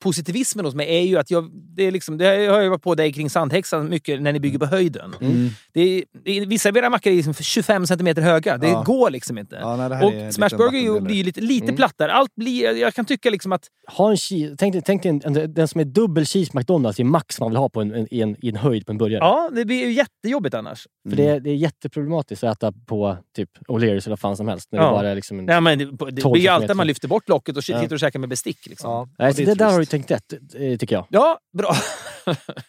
positivismen 0.00 0.64
hos 0.64 0.74
mig, 0.74 0.96
är 0.96 1.02
ju 1.02 1.18
att 1.18 1.30
jag... 1.30 1.50
Det, 1.52 1.82
är 1.84 1.90
liksom, 1.90 2.18
det 2.18 2.24
har 2.26 2.32
jag 2.34 2.62
ju 2.62 2.68
varit 2.68 2.82
på 2.82 2.94
dig 2.94 3.12
kring 3.12 3.30
Sandhäxan 3.30 3.88
mycket 3.88 4.22
när 4.22 4.32
ni 4.32 4.40
bygger 4.40 4.58
på 4.58 4.66
höjden. 4.66 5.14
Mm. 5.20 5.48
Det 5.72 5.80
är, 5.80 6.04
det 6.24 6.46
vissa 6.46 6.68
av 6.68 6.76
era 6.76 6.90
mackor 6.90 7.12
är 7.12 7.16
liksom 7.16 7.34
25 7.34 7.86
centimeter 7.86 8.22
höga. 8.22 8.58
Det 8.58 8.68
Ja. 8.68 8.82
går 8.82 9.10
liksom 9.10 9.38
inte. 9.38 9.58
Ja, 9.60 9.76
nej, 9.76 9.88
det 9.88 10.26
och 10.28 10.34
Smash 10.34 10.44
liten 10.46 10.58
Burger 10.58 10.78
är 10.78 10.82
ju- 10.82 10.88
vattendelare. 10.88 11.00
blir 11.04 11.16
ju 11.16 11.22
lite, 11.22 11.40
lite 11.40 11.64
Mm. 11.64 11.76
plattare. 11.76 12.12
Allt 12.12 12.34
blir, 12.34 12.76
jag 12.76 12.94
kan 12.94 13.04
tycka 13.04 13.30
liksom 13.30 13.52
att... 13.52 13.66
Ha 13.96 14.10
en 14.10 14.16
cheese, 14.16 14.54
tänk 14.58 14.72
dig, 14.72 14.82
tänk 14.86 15.02
dig 15.02 15.20
en, 15.24 15.36
en, 15.36 15.54
den 15.54 15.68
som 15.68 15.80
är 15.80 15.84
dubbel 15.84 16.24
cheese 16.26 16.50
McDonalds 16.54 17.00
är 17.00 17.04
max 17.04 17.40
man 17.40 17.50
vill 17.50 17.56
ha 17.56 17.68
på 17.68 17.80
en, 17.80 17.94
en, 17.94 18.14
i, 18.14 18.20
en, 18.20 18.36
i 18.44 18.48
en 18.48 18.56
höjd 18.56 18.86
på 18.86 18.92
en 18.92 18.98
burgare. 18.98 19.18
Ja, 19.24 19.50
det 19.54 19.64
blir 19.64 19.84
ju 19.84 19.92
jättejobbigt 19.92 20.54
annars. 20.54 20.86
För 21.08 21.16
det, 21.16 21.26
är- 21.26 21.40
det 21.40 21.50
är 21.50 21.54
jätteproblematiskt 21.54 22.44
att 22.44 22.56
äta 22.56 22.72
på 22.86 23.16
typ 23.36 23.50
O'Learys 23.68 23.88
eller 24.06 24.08
vad 24.10 24.20
fan 24.20 24.36
som 24.36 24.48
helst. 24.48 24.68
När 24.72 24.78
Ja. 24.78 24.84
det 24.84 24.90
bara 24.92 25.08
är 25.08 25.14
liksom 25.14 25.38
en... 25.38 25.44
Nej, 25.44 25.60
men 25.60 25.78
det, 25.78 25.84
det 26.10 26.20
12 26.22 26.32
blir 26.32 26.42
ju 26.42 26.48
alltid 26.48 26.70
att 26.70 26.76
man 26.76 26.86
lyfter 26.86 27.08
bort 27.08 27.28
locket 27.28 27.56
och 27.56 27.62
Ja. 27.68 27.80
sitter 27.82 27.94
och 27.96 28.00
käkar 28.00 28.18
med 28.18 28.28
bestick. 28.28 28.66
Liksom. 28.66 28.90
Ja, 28.90 29.08
Nej, 29.18 29.28
är 29.42 29.46
det 29.46 29.54
där 29.54 29.70
har 29.72 29.78
du. 29.78 29.86
Tänkt 29.90 30.10
rätt, 30.10 30.32
eh, 30.32 30.76
tycker 30.78 30.96
jag. 30.96 31.06
Ja, 31.08 31.38
bra. 31.58 31.76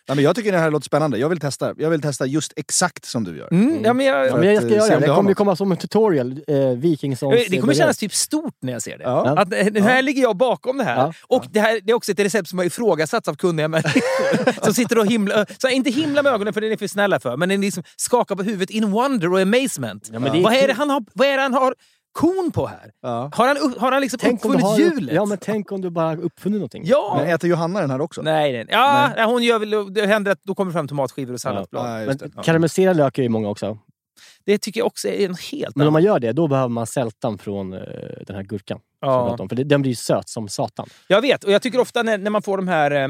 Ja, 0.05 0.15
men 0.15 0.23
jag 0.23 0.35
tycker 0.35 0.51
det 0.51 0.57
här 0.57 0.71
låter 0.71 0.85
spännande. 0.85 1.17
Jag 1.17 1.29
vill 1.29 1.39
testa. 1.39 1.73
Jag 1.77 1.89
vill 1.89 2.01
testa 2.01 2.25
just 2.25 2.53
exakt 2.55 3.05
som 3.05 3.23
du 3.23 3.37
gör. 3.37 3.47
Mm, 3.51 3.83
ja, 3.83 3.93
men 3.93 4.05
jag, 4.05 4.27
Ja, 4.27 4.37
men 4.37 4.53
jag 4.53 4.63
ska 4.63 4.71
eh, 4.71 4.77
göra 4.77 4.99
det. 4.99 4.99
det 4.99 5.07
kommer 5.07 5.21
ju 5.21 5.23
något. 5.23 5.37
komma 5.37 5.55
som 5.55 5.71
en 5.71 5.77
tutorial. 5.77 6.39
Eh, 6.47 6.69
Vikingssons... 6.69 7.47
det 7.49 7.57
kommer 7.57 7.73
eh, 7.73 7.77
kännas 7.77 7.97
typ 7.97 8.13
stort 8.13 8.55
när 8.61 8.73
jag 8.73 8.81
ser 8.81 8.97
det. 8.97 9.03
Ja. 9.03 9.39
Att, 9.39 9.53
eh, 9.53 9.83
här 9.83 10.01
ligger 10.01 10.21
jag 10.21 10.37
bakom 10.37 10.77
det 10.77 10.83
här. 10.83 10.97
Ja. 10.97 11.13
Och 11.27 11.45
det 11.51 11.59
här 11.59 11.79
det 11.83 11.91
är 11.91 11.95
också 11.95 12.11
ett 12.11 12.19
recept 12.19 12.49
som 12.49 12.59
har 12.59 12.65
ifrågasatts 12.65 13.27
av 13.27 13.35
kunniga 13.35 13.67
människor. 13.67 14.63
som 14.63 14.73
sitter 14.73 14.97
och 14.97 15.07
himlar. 15.07 15.45
Så 15.57 15.67
inte 15.67 15.89
himla 15.89 16.23
med 16.23 16.33
ögonen 16.33 16.53
för 16.53 16.61
det 16.61 16.67
är 16.67 16.71
ni 16.71 16.77
för 16.77 16.87
snälla 16.87 17.19
för, 17.19 17.37
men 17.37 17.49
den 17.49 17.61
liksom 17.61 17.83
skakar 17.95 18.35
på 18.35 18.43
huvudet 18.43 18.69
in 18.69 18.91
wonder 18.91 19.33
och 19.33 19.39
amazement. 19.39 20.09
Ja, 20.11 20.19
är 20.19 20.43
vad, 20.43 20.53
är 20.53 20.67
det 20.67 20.73
han 20.73 20.89
har, 20.89 21.05
vad 21.13 21.27
är 21.27 21.37
det 21.37 21.43
han 21.43 21.53
har 21.53 21.75
kon 22.11 22.51
på 22.53 22.67
här? 22.67 22.91
Ja. 23.01 23.31
Har 23.33 23.47
han, 23.47 23.73
har 23.77 23.91
han 23.91 24.01
liksom 24.01 24.19
Tänk 24.21 24.45
uppfunnit 24.45 24.61
har, 24.61 24.79
hjulet? 24.79 25.15
ja, 25.15 25.25
men 25.25 25.37
tänk 25.37 25.71
om 25.71 25.81
du 25.81 25.89
bara 25.89 26.15
uppfunnit 26.15 26.57
någonting. 26.57 26.83
Ja! 26.85 27.15
Men 27.17 27.35
äter 27.35 27.49
Johanna 27.49 27.81
den 27.81 27.91
här 27.91 28.01
också? 28.01 28.21
Nej, 28.21 28.51
nej. 28.53 28.65
Ja, 28.69 29.11
nej. 29.15 29.25
hon 29.25 29.43
gör 29.43 29.59
väl, 29.59 29.93
det 29.93 30.07
händer 30.07 30.31
att 30.31 30.43
då 30.43 30.55
kommer 30.55 30.71
fram 30.71 30.87
tomatskivor 30.87 31.33
och 31.33 31.41
salladsblad. 31.41 32.01
Ja, 32.01 32.05
Men 32.05 32.43
karamelliserad 32.43 32.97
lök 32.97 33.17
är 33.17 33.23
ju 33.23 33.29
många 33.29 33.49
också. 33.49 33.77
Det 34.45 34.57
tycker 34.57 34.79
jag 34.79 34.87
också 34.87 35.07
är 35.07 35.25
en 35.25 35.35
helt 35.51 35.75
Men 35.75 35.87
om 35.87 35.93
man 35.93 36.03
gör 36.03 36.19
det, 36.19 36.31
då 36.31 36.47
behöver 36.47 36.69
man 36.69 36.87
sältan 36.87 37.37
från 37.37 37.73
eh, 37.73 37.79
den 38.27 38.35
här 38.35 38.43
gurkan. 38.43 38.79
Ja. 39.01 39.37
om. 39.39 39.49
För 39.49 39.55
det, 39.55 39.63
den 39.63 39.81
blir 39.81 39.91
ju 39.91 39.95
söt 39.95 40.29
som 40.29 40.47
satan. 40.49 40.87
Jag 41.07 41.21
vet, 41.21 41.43
och 41.43 41.51
jag 41.51 41.61
tycker 41.61 41.79
ofta 41.79 42.03
när, 42.03 42.17
när 42.17 42.31
man 42.31 42.41
får 42.41 42.57
de 42.57 42.67
här 42.67 42.91
eh, 42.91 43.07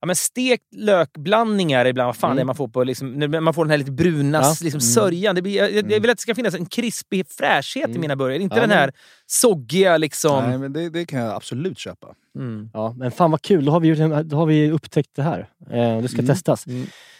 ja, 0.00 0.06
men 0.06 0.16
stekt 0.16 0.64
lökblandningar 0.76 1.84
ibland, 1.84 2.06
vad 2.06 2.16
fan 2.16 2.28
Mm. 2.30 2.36
det 2.36 2.42
är 2.42 2.44
man 2.44 2.54
får 2.56 2.68
på, 2.68 2.84
liksom, 2.84 3.12
när 3.12 3.40
man 3.40 3.54
får 3.54 3.64
den 3.64 3.70
här 3.70 3.78
lite 3.78 3.90
bruna 3.92 4.38
Ja. 4.38 4.48
liksom, 4.50 4.68
Mm. 4.68 4.80
sörjan. 4.80 5.34
Det 5.34 5.42
blir, 5.42 5.56
jag, 5.56 5.70
jag 5.92 6.00
vill 6.00 6.10
att 6.10 6.16
det 6.16 6.22
ska 6.22 6.34
finnas 6.34 6.54
en 6.54 6.66
krispig 6.66 7.26
fräschhet 7.28 7.86
i 7.88 7.90
Mm. 7.90 8.00
mina 8.00 8.16
burgare, 8.16 8.42
inte 8.42 8.56
Ja, 8.56 8.60
den 8.60 8.68
men- 8.68 8.78
här 8.78 8.92
soggiga 9.26 9.96
liksom... 9.96 10.44
Nej, 10.48 10.58
men 10.58 10.72
det, 10.72 10.90
det 10.90 11.06
kan 11.06 11.20
jag 11.20 11.34
absolut 11.34 11.78
köpa. 11.78 12.06
Mm. 12.38 12.70
Ja, 12.72 12.94
men 12.96 13.10
fan 13.10 13.30
vad 13.30 13.42
kul, 13.42 13.64
då 13.64 13.72
har 13.72 13.80
vi, 13.80 13.88
gjort- 13.88 14.24
då 14.26 14.36
har 14.36 14.46
vi 14.46 14.70
upptäckt 14.70 15.10
det 15.16 15.22
här. 15.22 15.48
Eh, 15.70 16.02
det 16.02 16.08
ska 16.08 16.18
Mm. 16.18 16.26
testas. 16.26 16.64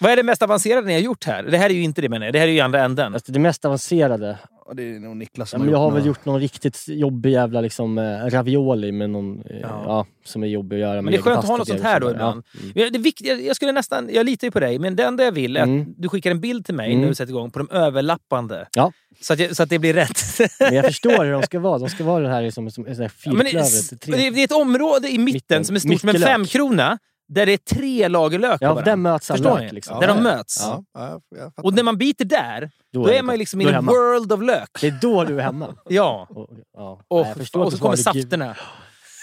Vad 0.00 0.12
är 0.12 0.16
det 0.16 0.22
mest 0.22 0.42
avancerade 0.42 0.86
ni 0.86 0.92
har 0.92 1.00
gjort 1.00 1.24
här? 1.24 1.42
Det 1.42 1.58
här 1.58 1.70
är 1.70 1.74
ju 1.74 1.82
inte 1.82 2.00
det 2.00 2.08
menar 2.08 2.26
jag, 2.26 2.32
det 2.32 2.38
här 2.38 2.46
är 2.46 2.50
ju 2.52 2.56
i 2.56 2.60
andra 2.60 2.84
änden. 2.84 3.14
Alltså, 3.14 3.32
det 3.32 3.38
mest 3.38 3.64
avancerade, 3.64 4.38
Ja, 4.68 4.74
det 4.74 4.82
är 4.94 5.00
nog 5.00 5.16
Niklas 5.16 5.52
ja, 5.52 5.58
som 5.58 5.60
men 5.62 5.70
jag 5.72 5.78
har 5.78 5.90
väl 5.90 6.06
gjort 6.06 6.24
någon 6.24 6.40
riktigt 6.40 6.84
jobbig 6.88 7.30
jävla 7.30 7.60
liksom, 7.60 7.98
eh, 7.98 8.02
ravioli 8.30 8.92
med 8.92 9.10
någon, 9.10 9.38
eh, 9.40 9.56
Ja. 9.62 9.82
ja. 9.86 10.06
som 10.24 10.42
är 10.42 10.46
jobbig 10.46 10.76
att 10.76 10.80
göra. 10.80 11.02
Men 11.02 11.12
det 11.12 11.18
är 11.18 11.22
skönt 11.22 11.38
att 11.38 11.44
ha 11.48 11.56
något 11.56 11.68
sånt 11.68 11.80
här 11.82 12.00
då 12.00 12.06
liksom. 12.08 12.16
ibland. 12.20 12.42
Ja. 12.54 12.60
Mm. 12.60 12.72
Ja, 12.74 12.90
Det 12.92 12.98
viktiga, 12.98 13.34
jag 13.34 13.56
skulle 13.56 13.72
nästan, 13.72 14.08
jag 14.12 14.26
litar 14.26 14.46
ju 14.46 14.50
på 14.50 14.60
dig, 14.60 14.78
men 14.78 14.96
det 14.96 15.02
enda 15.04 15.24
jag 15.24 15.32
vill 15.32 15.56
är 15.56 15.60
att 15.60 15.66
Mm. 15.68 15.94
du 15.96 16.08
skickar 16.08 16.30
en 16.30 16.40
bild 16.40 16.64
till 16.66 16.74
mig 16.74 16.86
Mm. 16.90 17.00
när 17.00 17.08
du 17.08 17.14
sätter 17.14 17.30
igång 17.32 17.50
på 17.50 17.58
de 17.58 17.70
överlappande. 17.70 18.68
Ja. 18.74 18.92
Så, 19.20 19.32
att 19.32 19.38
jag, 19.38 19.56
så 19.56 19.62
att 19.62 19.68
det 19.70 19.78
blir 19.78 19.94
rätt. 19.94 20.20
Men 20.60 20.74
jag 20.74 20.84
förstår 20.84 21.24
hur 21.24 21.32
de 21.32 21.42
ska 21.42 21.58
vara. 21.68 21.78
De 21.78 21.88
ska 21.88 22.04
vara 22.04 22.22
det 22.22 22.28
här 22.28 22.50
som, 22.50 22.70
som, 22.70 22.84
som, 22.84 22.94
som 22.94 23.08
Ja, 23.24 23.32
men 23.32 23.46
det, 23.46 23.52
det, 24.06 24.40
är- 24.40 24.44
ett 24.44 24.52
område 24.52 25.08
i 25.08 25.18
mitten, 25.18 25.24
Mitten. 25.34 25.64
som 25.64 25.76
är 25.76 25.80
stort 25.80 26.00
som 26.00 26.08
en 26.08 26.18
femkrona, 26.20 26.98
där 27.28 27.46
det 27.46 27.52
är 27.52 27.56
tre 27.56 28.08
lager 28.08 28.38
lök 28.38 28.52
Ja, 28.52 28.56
på 28.68 28.74
varandra. 28.74 28.82
där 28.92 28.96
möts 28.96 29.26
Förstår 29.26 29.50
lök. 29.58 29.60
ni? 29.60 29.72
Liksom. 29.72 30.00
Där 30.00 30.08
Ja, 30.08 30.14
de 30.14 30.26
ja. 30.26 30.36
möts. 30.36 30.60
Ja, 30.94 31.20
ja. 31.36 31.52
Och 31.62 31.74
när 31.74 31.82
man 31.82 31.98
biter 31.98 32.24
där, 32.24 32.70
då, 32.92 33.06
det 33.06 33.18
är 33.18 33.22
man 33.22 33.34
ju 33.34 33.38
liksom 33.38 33.60
i 33.60 33.64
Då 33.64 33.70
en 33.70 33.86
world 33.86 34.32
of 34.32 34.42
lök. 34.42 34.68
Det 34.80 34.86
är 34.86 34.98
då 35.00 35.24
du 35.24 35.38
är 35.38 35.42
hemma. 35.42 35.74
Ja. 35.88 36.26
Och, 36.30 36.50
ja. 36.76 37.00
Och, 37.08 37.26
Nej, 37.26 37.34
och 37.46 37.66
att 37.66 37.72
så 37.72 37.78
kommer 37.78 37.96
safterna. 37.96 38.56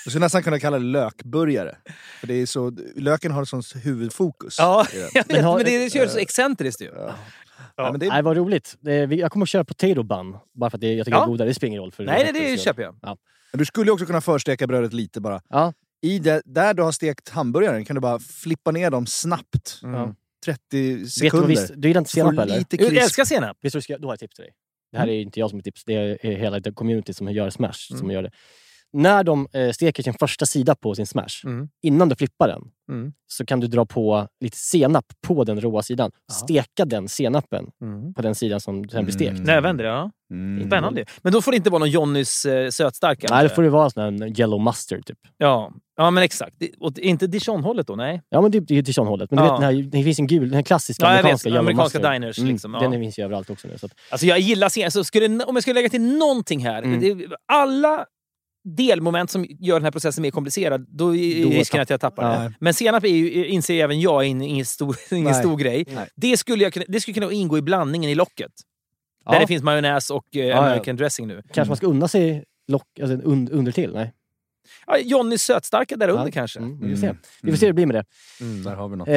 Du 0.05 0.09
skulle 0.11 0.25
nästan 0.25 0.43
kunna 0.43 0.59
kalla 0.59 0.79
det 0.79 0.85
lökburgare. 0.85 1.75
För 2.19 2.27
det 2.27 2.33
är 2.33 2.45
så, 2.45 2.71
löken 2.95 3.31
har 3.31 3.41
ett 3.41 3.47
sånt 3.49 3.65
huvudfokus. 3.83 4.55
Ja, 4.59 4.85
vet, 5.13 5.31
men, 5.31 5.43
har- 5.43 5.59
det, 5.63 5.77
det 5.83 5.89
kör 5.93 6.07
så 6.07 6.17
excentriskt 6.17 6.81
ju. 6.81 6.91
Ja. 6.95 7.11
Ja, 7.75 7.91
men 7.91 7.99
det, 7.99 8.07
Nej, 8.09 8.21
vad 8.23 8.37
roligt. 8.37 8.75
Det, 8.79 8.93
jag 8.95 9.31
kommer 9.31 9.45
att 9.45 9.49
köra 9.49 9.63
potato 9.65 10.03
bun. 10.03 10.37
Bara 10.53 10.69
för 10.69 10.77
att 10.77 10.81
det, 10.81 10.93
jag 10.93 11.05
tycker 11.05 11.17
Ja. 11.17 11.21
det 11.21 11.25
är 11.25 11.31
godare. 11.31 11.47
Det 11.47 11.53
spelar 11.53 11.67
ingen 11.69 11.81
roll. 11.81 11.91
För 11.91 12.03
Nej, 12.03 12.29
nej, 12.33 12.51
det 12.51 12.57
köper 12.61 12.81
jag. 12.83 12.95
Ja. 13.01 13.17
du 13.53 13.65
skulle 13.65 13.91
också 13.91 14.05
kunna 14.05 14.21
försteka 14.21 14.67
brödet 14.67 14.93
lite 14.93 15.21
bara. 15.21 15.41
Ja. 15.49 15.73
I 16.01 16.19
det, 16.19 16.41
där 16.45 16.73
du 16.73 16.83
har 16.83 16.91
stekt 16.91 17.29
hamburgaren 17.29 17.85
kan 17.85 17.95
du 17.95 17.99
bara 17.99 18.19
flippa 18.19 18.71
ner 18.71 18.91
dem 18.91 19.05
snabbt. 19.05 19.79
Mm. 19.83 20.15
30 20.45 20.57
Vet 20.95 21.01
du, 21.01 21.09
sekunder. 21.09 21.47
visst, 21.47 21.71
du 21.75 21.87
gillar 21.87 22.01
inte 22.01 22.11
senap 22.11 22.35
du 22.35 22.41
eller? 22.41 22.65
Jag 22.69 22.95
älskar 22.95 23.25
senap. 23.25 23.57
Visst, 23.61 23.73
du 23.73 23.81
ska, 23.81 23.97
då 23.97 24.07
har 24.07 24.11
jag 24.11 24.13
ett 24.13 24.19
tips 24.19 24.35
till 24.35 24.43
dig. 24.43 24.53
Det 24.91 24.97
här 24.97 25.07
är 25.07 25.21
inte 25.21 25.39
jag 25.39 25.49
som 25.49 25.57
har 25.57 25.63
tips, 25.63 25.83
det 25.85 25.93
är 25.93 26.35
hela 26.35 26.59
det 26.59 26.71
community 26.71 27.13
som 27.13 27.31
gör 27.31 27.49
Smash. 27.49 27.91
Mm. 27.91 27.99
Som 27.99 28.11
gör 28.11 28.23
det. 28.23 28.31
När 28.97 29.23
de 29.23 29.47
eh, 29.53 29.71
steker 29.71 30.03
sin 30.03 30.13
första 30.13 30.45
sida 30.45 30.75
på 30.75 30.95
sin 30.95 31.05
Smash, 31.07 31.25
Mm. 31.45 31.69
innan 31.83 32.09
du 32.09 32.15
flippar 32.15 32.47
den, 32.47 32.61
Mm. 32.91 33.13
så 33.27 33.45
kan 33.45 33.59
du 33.59 33.67
dra 33.67 33.85
på 33.85 34.27
lite 34.41 34.57
senap 34.57 35.05
på 35.27 35.43
den 35.43 35.61
råa 35.61 35.81
sidan. 35.83 36.11
Steka 36.31 36.85
den 36.85 37.07
senapen 37.07 37.65
Mm. 37.81 38.13
på 38.13 38.21
den 38.21 38.35
sidan 38.35 38.59
som 38.61 38.89
sen 38.89 39.03
blir 39.05 39.13
stekt. 39.13 39.31
Mm. 39.31 39.43
Nödvändigt, 39.43 39.85
ja. 39.85 40.11
Mm. 40.31 40.67
Spännande. 40.67 41.05
Men 41.21 41.33
då 41.33 41.41
får 41.41 41.51
det 41.51 41.57
inte 41.57 41.69
vara 41.69 41.79
någon 41.79 41.89
Johnnys 41.89 42.45
eh, 42.45 42.69
sötstark? 42.69 43.25
Nej, 43.29 43.43
det 43.43 43.49
får 43.49 43.63
det 43.63 43.69
vara 43.69 43.89
sån 43.89 44.03
här 44.21 44.39
yellow 44.39 44.61
mustard 44.61 45.05
typ. 45.05 45.17
Ja. 45.37 45.71
ja, 45.97 46.11
men 46.11 46.23
exakt. 46.23 46.55
Det- 46.59 46.71
Och 46.79 46.99
inte 46.99 47.27
Dijon-hållet 47.27 47.87
då? 47.87 47.95
Nej. 47.95 48.21
Ja, 48.29 48.41
men 48.41 48.51
det, 48.51 48.59
det 48.59 48.77
är 48.77 48.81
Dijon-hållet. 48.81 49.31
Men 49.31 49.39
Ja. 49.39 49.45
du 49.45 49.51
vet, 49.51 49.61
den 49.61 49.75
här, 49.75 49.91
det 49.91 50.03
finns 50.03 50.19
en 50.19 50.27
gul, 50.27 50.43
den 50.49 50.53
här 50.55 50.63
klassiska 50.63 51.05
Ja, 51.05 51.09
amerikanska 51.11 51.49
vet. 51.49 51.53
yellow 51.53 51.59
Amerikanska 51.65 51.99
mustard. 51.99 52.13
diners, 52.13 52.37
liksom, 52.37 52.73
ja. 52.73 52.79
Den 52.79 52.91
finns 52.91 53.19
ju 53.19 53.23
överallt 53.23 53.49
också 53.49 53.67
nu. 53.67 53.77
Så 53.77 53.85
att, 53.85 53.91
Alltså 54.09 54.25
jag 54.27 54.39
gillar 54.39 54.69
senap. 54.69 54.91
Så 54.93 55.03
skulle, 55.03 55.25
om 55.45 55.55
jag 55.55 55.61
skulle 55.61 55.73
lägga 55.73 55.89
till 55.89 56.17
någonting 56.17 56.59
här. 56.59 56.83
Mm. 56.83 56.99
Det, 56.99 57.27
alla 57.53 58.05
delmoment 58.65 59.29
som 59.31 59.45
gör 59.59 59.75
den 59.75 59.83
här 59.83 59.91
processen 59.91 60.21
mer 60.21 60.31
komplicerad, 60.31 60.85
då 60.89 61.15
är 61.15 61.43
Då 61.43 61.49
risken 61.49 61.81
att 61.81 61.89
jag 61.89 61.99
tappar 61.99 62.23
Ja. 62.33 62.39
det. 62.39 62.53
Men 62.59 62.73
senap 62.73 63.03
är 63.03 63.07
ju, 63.07 63.45
inser 63.47 63.83
även 63.83 64.01
jag, 64.01 64.23
är 64.23 64.27
ingen 64.27 64.65
stor, 64.65 64.95
ingen 65.11 65.23
Nej. 65.23 65.33
stor 65.33 65.57
grej. 65.57 65.85
Nej. 65.95 66.07
Det 66.15 66.37
skulle, 66.37 66.63
jag, 66.63 66.73
kunna- 66.73 66.85
det 66.87 67.01
skulle 67.01 67.13
kunna 67.13 67.31
ingå 67.31 67.57
i 67.57 67.61
blandningen 67.61 68.09
i 68.11 68.15
locket. 68.15 68.51
Ja. 69.25 69.31
Där 69.31 69.39
det 69.39 69.47
finns 69.47 69.63
majonnäs 69.63 70.09
och 70.09 70.35
eh, 70.35 70.45
ja. 70.45 70.57
American 70.57 70.95
dressing 70.95 71.27
nu. 71.27 71.41
Kanske 71.53 71.69
man 71.69 71.77
ska 71.77 71.87
unna 71.87 72.07
sig 72.07 72.43
lock, 72.67 72.99
alltså, 73.01 73.17
un, 73.29 73.49
under 73.51 73.71
till? 73.71 73.93
Nej. 73.93 74.13
Ja, 74.87 74.97
Johnnys 74.97 75.43
sötstarka 75.43 75.95
där 75.95 76.07
under 76.09 76.25
Ja. 76.25 76.31
kanske. 76.31 76.59
Mm, 76.59 76.79
vi 76.81 76.89
får 76.95 77.01
se. 77.01 77.05
Mm. 77.07 77.17
Vi 77.41 77.51
får 77.51 77.57
se 77.57 77.65
hur 77.65 77.69
det 77.73 77.75
blir 77.75 77.85
med 77.85 77.95
det. 77.95 78.05
Mm, 78.41 78.63
där 78.63 78.75
har 78.75 78.87
vi 78.89 78.95
något. 78.95 79.07
Eh, 79.07 79.13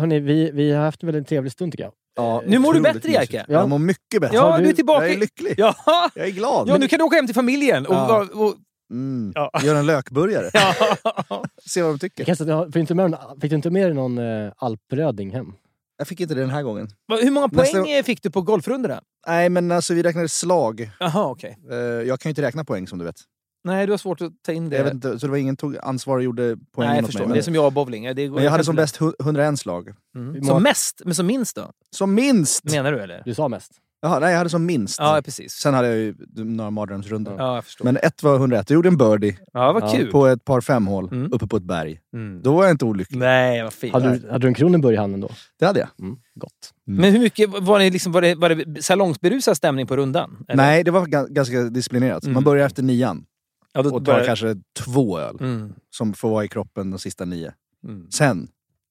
hörni, 0.00 0.20
vi, 0.20 0.50
vi 0.50 0.72
har 0.72 0.84
haft 0.84 1.02
en 1.02 1.06
väldigt 1.06 1.28
trevlig 1.28 1.52
stund 1.52 1.72
tycker 1.72 1.84
jag. 1.84 1.92
Ja, 2.16 2.42
Nu 2.46 2.58
mår 2.58 2.74
du 2.74 2.80
bättre. 2.80 3.10
Jerka. 3.12 3.44
Ja. 3.48 3.54
Jag 3.54 3.68
mår 3.68 3.78
mycket 3.78 4.20
bättre. 4.20 4.36
Ja, 4.36 4.56
du, 4.58 4.64
du- 4.64 4.70
är 4.70 4.74
tillbaka. 4.74 5.04
Jag 5.06 5.14
är 5.14 5.18
lycklig. 5.18 5.54
Ja, 5.56 5.74
Jag 6.14 6.26
är 6.26 6.30
glad. 6.30 6.68
ja, 6.68 6.76
nu 6.78 6.88
kan 6.88 6.98
du 6.98 7.04
åka 7.04 7.16
hem 7.16 7.26
till 7.26 7.34
familjen 7.34 7.86
och, 7.86 7.94
Ja. 7.94 8.26
och, 8.34 8.46
och 8.46 8.54
Mm. 8.90 9.32
Ja. 9.34 9.50
Gör 9.64 9.74
en 9.74 9.86
lökburgare. 9.86 10.50
ja. 11.28 11.44
Se 11.66 11.82
vad 11.82 11.92
de 11.92 11.98
tycker. 11.98 12.34
säga, 12.34 12.64
fick, 12.64 12.72
du 12.74 12.80
inte 12.80 12.94
med, 12.94 13.16
fick 13.40 13.50
du 13.50 13.56
inte 13.56 13.70
med 13.70 13.86
dig 13.86 13.94
någon 13.94 14.18
eh, 14.18 14.52
alpröding 14.56 15.30
hem? 15.30 15.52
Jag 15.98 16.08
fick 16.08 16.20
inte 16.20 16.34
det 16.34 16.40
den 16.40 16.50
här 16.50 16.62
gången. 16.62 16.88
Hur 17.22 17.30
många 17.30 17.48
poäng 17.48 17.72
Nästa- 17.74 18.02
fick 18.02 18.22
du 18.22 18.30
på 18.30 18.42
golfrundorna? 18.42 19.00
Nej, 19.26 19.48
men 19.48 19.72
alltså 19.72 19.94
vi 19.94 20.02
räknade 20.02 20.28
slag. 20.28 20.90
Jaha, 21.00 21.26
okej. 21.30 21.58
Eh, 21.70 21.76
Jag 21.76 22.20
kan 22.20 22.28
ju 22.28 22.30
inte 22.30 22.42
räkna 22.42 22.64
poäng 22.64 22.86
som 22.88 22.98
du 22.98 23.04
vet. 23.04 23.16
Nej, 23.64 23.86
du 23.86 23.92
har 23.92 23.98
svårt 23.98 24.20
att 24.20 24.32
ta 24.46 24.52
in 24.52 24.68
det. 24.70 24.76
Jag 24.76 24.84
vet 24.84 24.92
inte, 24.94 25.18
så 25.18 25.26
det 25.26 25.30
var 25.30 25.36
ingen 25.38 25.56
tog 25.56 25.76
ansvar 25.82 26.16
och 26.16 26.22
gjorde 26.22 26.56
poängen 26.74 26.90
Nej, 26.92 26.98
jag 26.98 27.06
förstår. 27.06 27.20
mig. 27.20 27.28
Men, 27.28 27.34
Det 27.34 27.40
är 27.40 27.42
som 27.42 27.54
jag 27.54 27.66
och 27.66 27.72
bowling. 27.72 28.14
Det 28.14 28.26
går 28.26 28.34
men 28.34 28.44
jag 28.44 28.50
hade 28.50 28.64
som 28.64 28.76
bäst 28.76 28.98
hu- 29.00 29.14
101 29.20 29.58
slag. 29.58 29.94
Mm. 30.16 30.44
Som 30.44 30.62
mest? 30.62 31.02
Men 31.04 31.14
som 31.14 31.26
minst 31.26 31.56
då? 31.56 31.70
Som 31.96 32.14
minst! 32.14 32.64
Menar 32.64 32.92
du 32.92 33.00
eller? 33.00 33.22
Du 33.24 33.34
sa 33.34 33.48
mest. 33.48 33.72
Jaha, 34.00 34.18
nej, 34.18 34.30
jag 34.30 34.38
hade 34.38 34.50
som 34.50 34.66
minst. 34.66 34.98
Ja, 34.98 35.20
precis. 35.24 35.52
Sen 35.52 35.74
hade 35.74 35.88
jag 35.88 35.96
ju 35.96 36.14
några 36.34 36.70
mardrömsrundor. 36.70 37.34
Ja, 37.38 37.54
jag 37.54 37.64
förstår. 37.64 37.84
Men 37.84 37.96
ett 37.96 38.22
var 38.22 38.36
101. 38.36 38.70
Jag 38.70 38.74
gjorde 38.74 38.88
en 38.88 38.96
birdie 38.96 39.38
ja, 39.52 39.72
vad 39.72 39.92
kul. 39.92 40.10
på 40.10 40.26
ett 40.26 40.44
par 40.44 40.60
femhål 40.60 41.08
Mm. 41.12 41.32
uppe 41.32 41.46
på 41.46 41.56
ett 41.56 41.62
berg. 41.62 42.00
Mm. 42.14 42.42
Då 42.42 42.54
var 42.54 42.64
jag 42.64 42.70
inte 42.70 42.84
olycklig. 42.84 43.18
Nej, 43.18 43.62
vad 43.62 43.72
fint. 43.72 43.92
Hade 43.92 44.18
du, 44.18 44.26
hade 44.30 44.38
du 44.38 44.48
en 44.48 44.54
Kronenburg 44.54 44.94
i 44.94 44.96
handen 44.96 45.20
då? 45.20 45.30
Det 45.58 45.66
hade 45.66 45.80
jag. 45.80 45.88
Mm, 46.00 46.16
gott. 46.34 46.52
Men 46.86 47.12
hur 47.12 47.20
mycket 47.20 47.48
var 47.60 47.78
det, 47.78 47.90
liksom, 47.90 48.12
var 48.12 48.22
det, 48.22 48.34
var 48.34 48.48
det 48.48 48.82
salongsberusad 48.82 49.56
stämning 49.56 49.86
på 49.86 49.96
rundan? 49.96 50.44
eller? 50.48 50.62
Nej, 50.62 50.84
det 50.84 50.90
var 50.90 51.06
ga- 51.06 51.28
ganska 51.32 51.62
disciplinerat. 51.62 52.22
Mm. 52.24 52.34
Man 52.34 52.44
börjar 52.44 52.66
efter 52.66 52.82
nian 52.82 53.24
Ja, 53.72 53.82
då 53.82 53.88
och 53.94 54.04
tar 54.04 54.12
börjar- 54.12 54.26
kanske 54.26 54.56
två 54.78 55.18
öl 55.18 55.36
Mm. 55.40 55.72
som 55.90 56.14
får 56.14 56.30
vara 56.30 56.44
i 56.44 56.48
kroppen 56.48 56.90
de 56.90 56.98
sista 56.98 57.24
nio. 57.24 57.52
Mm. 57.84 58.10
Sen, 58.10 58.48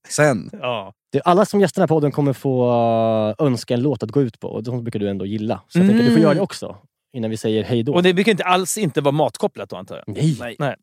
sen. 0.09 0.49
Ja. 0.53 0.93
Det, 1.17 1.21
alla 1.21 1.45
som 1.45 1.61
gästar 1.61 1.81
den 1.81 1.83
här 1.83 1.95
podden 1.95 2.11
kommer 2.11 2.33
få 2.33 2.71
uh, 3.39 3.45
önska 3.47 3.73
en 3.73 3.81
låt 3.81 4.03
att 4.03 4.11
gå 4.11 4.21
ut 4.21 4.39
på 4.39 4.47
och 4.47 4.63
de 4.63 4.83
brukar 4.83 4.99
du 4.99 5.09
ändå 5.09 5.25
gilla. 5.25 5.61
Så 5.67 5.79
jag 5.79 5.87
tänker 5.87 5.99
att 5.99 6.05
du 6.05 6.11
får 6.11 6.17
Mm. 6.17 6.23
göra 6.23 6.33
det 6.33 6.41
också 6.41 6.75
innan 7.13 7.29
vi 7.29 7.37
säger 7.37 7.63
hej 7.63 7.83
då. 7.83 7.93
Och 7.93 8.03
det 8.03 8.13
brukar 8.13 8.31
inte 8.31 8.43
alls 8.43 8.77
inte 8.77 9.01
vara 9.01 9.11
matkopplat 9.11 9.69
då 9.69 9.75
antar 9.75 9.95
jag? 9.95 10.15
Nej. 10.15 10.37
Nej. 10.39 10.55
Nej. 10.59 10.75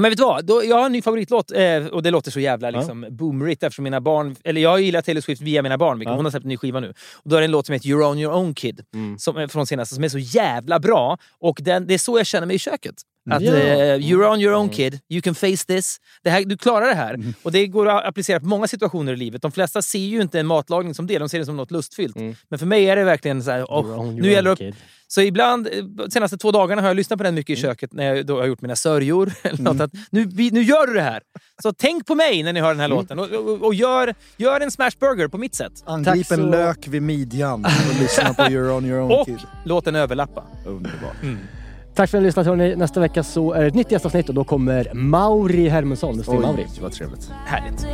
Men 0.00 0.10
vet 0.10 0.16
du 0.16 0.22
vad? 0.24 0.44
Då, 0.44 0.62
jag 0.64 0.76
har 0.76 0.86
en 0.86 0.92
ny 0.92 1.02
favoritlåt 1.02 1.52
eh, 1.52 1.86
och 1.86 2.02
det 2.02 2.10
låter 2.10 2.30
så 2.30 2.40
jävla 2.40 2.70
Ja. 2.70 2.78
liksom, 2.78 3.06
boomerigt 3.10 3.62
eftersom 3.62 3.82
mina 3.84 4.00
barn... 4.00 4.36
Eller 4.44 4.60
jag 4.60 4.80
gillar 4.80 5.02
Taylor 5.02 5.20
Swift 5.20 5.42
via 5.42 5.62
mina 5.62 5.78
barn, 5.78 5.98
vilket 5.98 6.10
Ja. 6.12 6.16
hon 6.16 6.24
har 6.24 6.30
släppt 6.30 6.44
en 6.44 6.48
ny 6.48 6.56
skiva 6.56 6.80
nu. 6.80 6.88
Och 7.14 7.30
då 7.30 7.36
är 7.36 7.40
det 7.40 7.44
en 7.44 7.50
låt 7.50 7.66
som 7.66 7.72
heter 7.72 7.88
You're 7.88 8.10
on 8.10 8.18
your 8.18 8.34
own 8.34 8.54
kid, 8.54 8.80
Mm. 8.94 9.18
som, 9.18 9.48
från 9.48 9.66
senaste, 9.66 9.94
som 9.94 10.04
är 10.04 10.08
så 10.08 10.18
jävla 10.18 10.78
bra. 10.80 11.18
Och 11.40 11.58
den, 11.62 11.86
det 11.86 11.94
är 11.94 11.98
så 11.98 12.18
jag 12.18 12.26
känner 12.26 12.46
mig 12.46 12.56
i 12.56 12.58
köket. 12.58 12.94
Att 13.30 13.42
Ja. 13.42 13.54
eh, 13.54 13.96
You're 13.98 14.32
on 14.32 14.40
your 14.40 14.54
own 14.54 14.60
Mm. 14.64 14.74
kid, 14.74 15.00
you 15.08 15.22
can 15.22 15.34
face 15.34 15.56
this. 15.66 15.96
Det 16.22 16.30
här, 16.30 16.44
du 16.44 16.56
klarar 16.56 16.86
det 16.86 16.94
här. 16.94 17.16
Och 17.42 17.52
det 17.52 17.66
går 17.66 17.88
att 17.88 18.04
applicera 18.04 18.40
på 18.40 18.46
många 18.46 18.66
situationer 18.68 19.12
i 19.12 19.16
livet. 19.16 19.42
De 19.42 19.52
flesta 19.52 19.82
ser 19.82 19.98
ju 19.98 20.20
inte 20.22 20.40
en 20.40 20.46
matlagning 20.46 20.94
som 20.94 21.06
det, 21.06 21.18
de 21.18 21.28
ser 21.28 21.38
det 21.38 21.44
som 21.46 21.56
något 21.56 21.70
lustfyllt. 21.70 22.16
Mm. 22.16 22.34
Men 22.48 22.58
för 22.58 22.66
mig 22.66 22.90
är 22.90 22.96
det 22.96 23.04
verkligen 23.04 23.42
så 23.42 23.50
här, 23.50 23.60
You're 23.60 23.98
oh, 23.98 24.12
nu 24.14 24.30
gäller 24.30 24.56
det. 24.56 24.72
Så 25.14 25.20
ibland, 25.20 25.66
eh, 25.72 25.84
de 25.84 26.10
senaste 26.10 26.36
två 26.38 26.50
dagarna 26.50 26.82
har 26.82 26.88
jag 26.88 26.96
lyssnat 26.96 27.18
på 27.18 27.22
den 27.22 27.34
mycket 27.34 27.58
i 27.58 27.62
köket 27.62 27.92
när 27.92 28.04
jag 28.14 28.26
då 28.26 28.38
har 28.40 28.46
gjort 28.46 28.60
mina 28.60 28.76
sörjor. 28.76 29.32
Eller 29.42 29.62
något, 29.62 29.80
att 29.80 29.90
nu, 30.10 30.24
nu 30.52 30.62
gör 30.62 30.86
du 30.86 30.94
det 30.94 31.02
här! 31.02 31.20
Så 31.62 31.72
tänk 31.72 32.06
på 32.06 32.14
mig 32.14 32.42
när 32.42 32.52
ni 32.52 32.60
hör 32.60 32.68
den 32.68 32.80
här 32.80 32.88
låten 32.88 33.18
och, 33.18 33.30
och, 33.30 33.62
och 33.62 33.74
gör, 33.74 34.14
gör 34.36 34.60
en 34.60 34.70
smashburger 34.70 35.28
på 35.28 35.38
mitt 35.38 35.54
sätt. 35.54 35.72
Angrip 35.86 36.26
så- 36.26 36.34
en 36.34 36.50
lök 36.50 36.88
vid 36.88 37.02
midjan 37.02 37.64
och 37.64 38.00
lyssna 38.00 38.34
på 38.34 38.42
You're 38.42 38.70
on 38.76 38.84
your 38.86 39.00
own 39.00 39.12
Och 39.12 39.26
kid. 39.26 39.38
låt 39.64 39.84
den 39.84 39.94
överlappa. 39.94 40.44
Underbart. 40.66 41.16
Tack 41.94 42.10
för 42.10 42.18
att 42.18 42.22
ni 42.22 42.24
har 42.24 42.28
lyssnat 42.28 42.46
hörni. 42.46 42.76
Nästa 42.76 43.00
vecka 43.00 43.22
så 43.22 43.52
är 43.52 43.60
det 43.60 43.66
ett 43.66 43.74
nytt 43.74 43.90
gästavsnitt 43.92 44.28
och 44.28 44.34
då 44.34 44.44
kommer 44.44 44.94
Mauri 44.94 45.68
Hermundsson, 45.68 46.16
Musti 46.16 46.32
Mauri. 46.32 46.66
Oj, 46.74 46.78
vad 46.82 46.92
trevligt. 46.92 47.30
Härligt. 47.46 47.86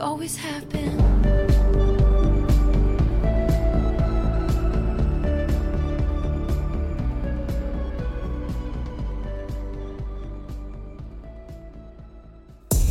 You 0.00 0.06
always 0.06 0.36
have 0.38 0.66
been. 0.70 0.96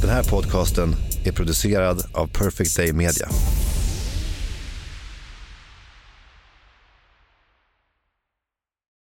Den 0.01 0.09
här 0.09 0.23
podcasten 0.23 0.95
är 1.25 1.31
producerad 1.31 2.05
av 2.13 2.27
Perfect 2.27 2.77
Day 2.77 2.93
Media. 2.93 3.29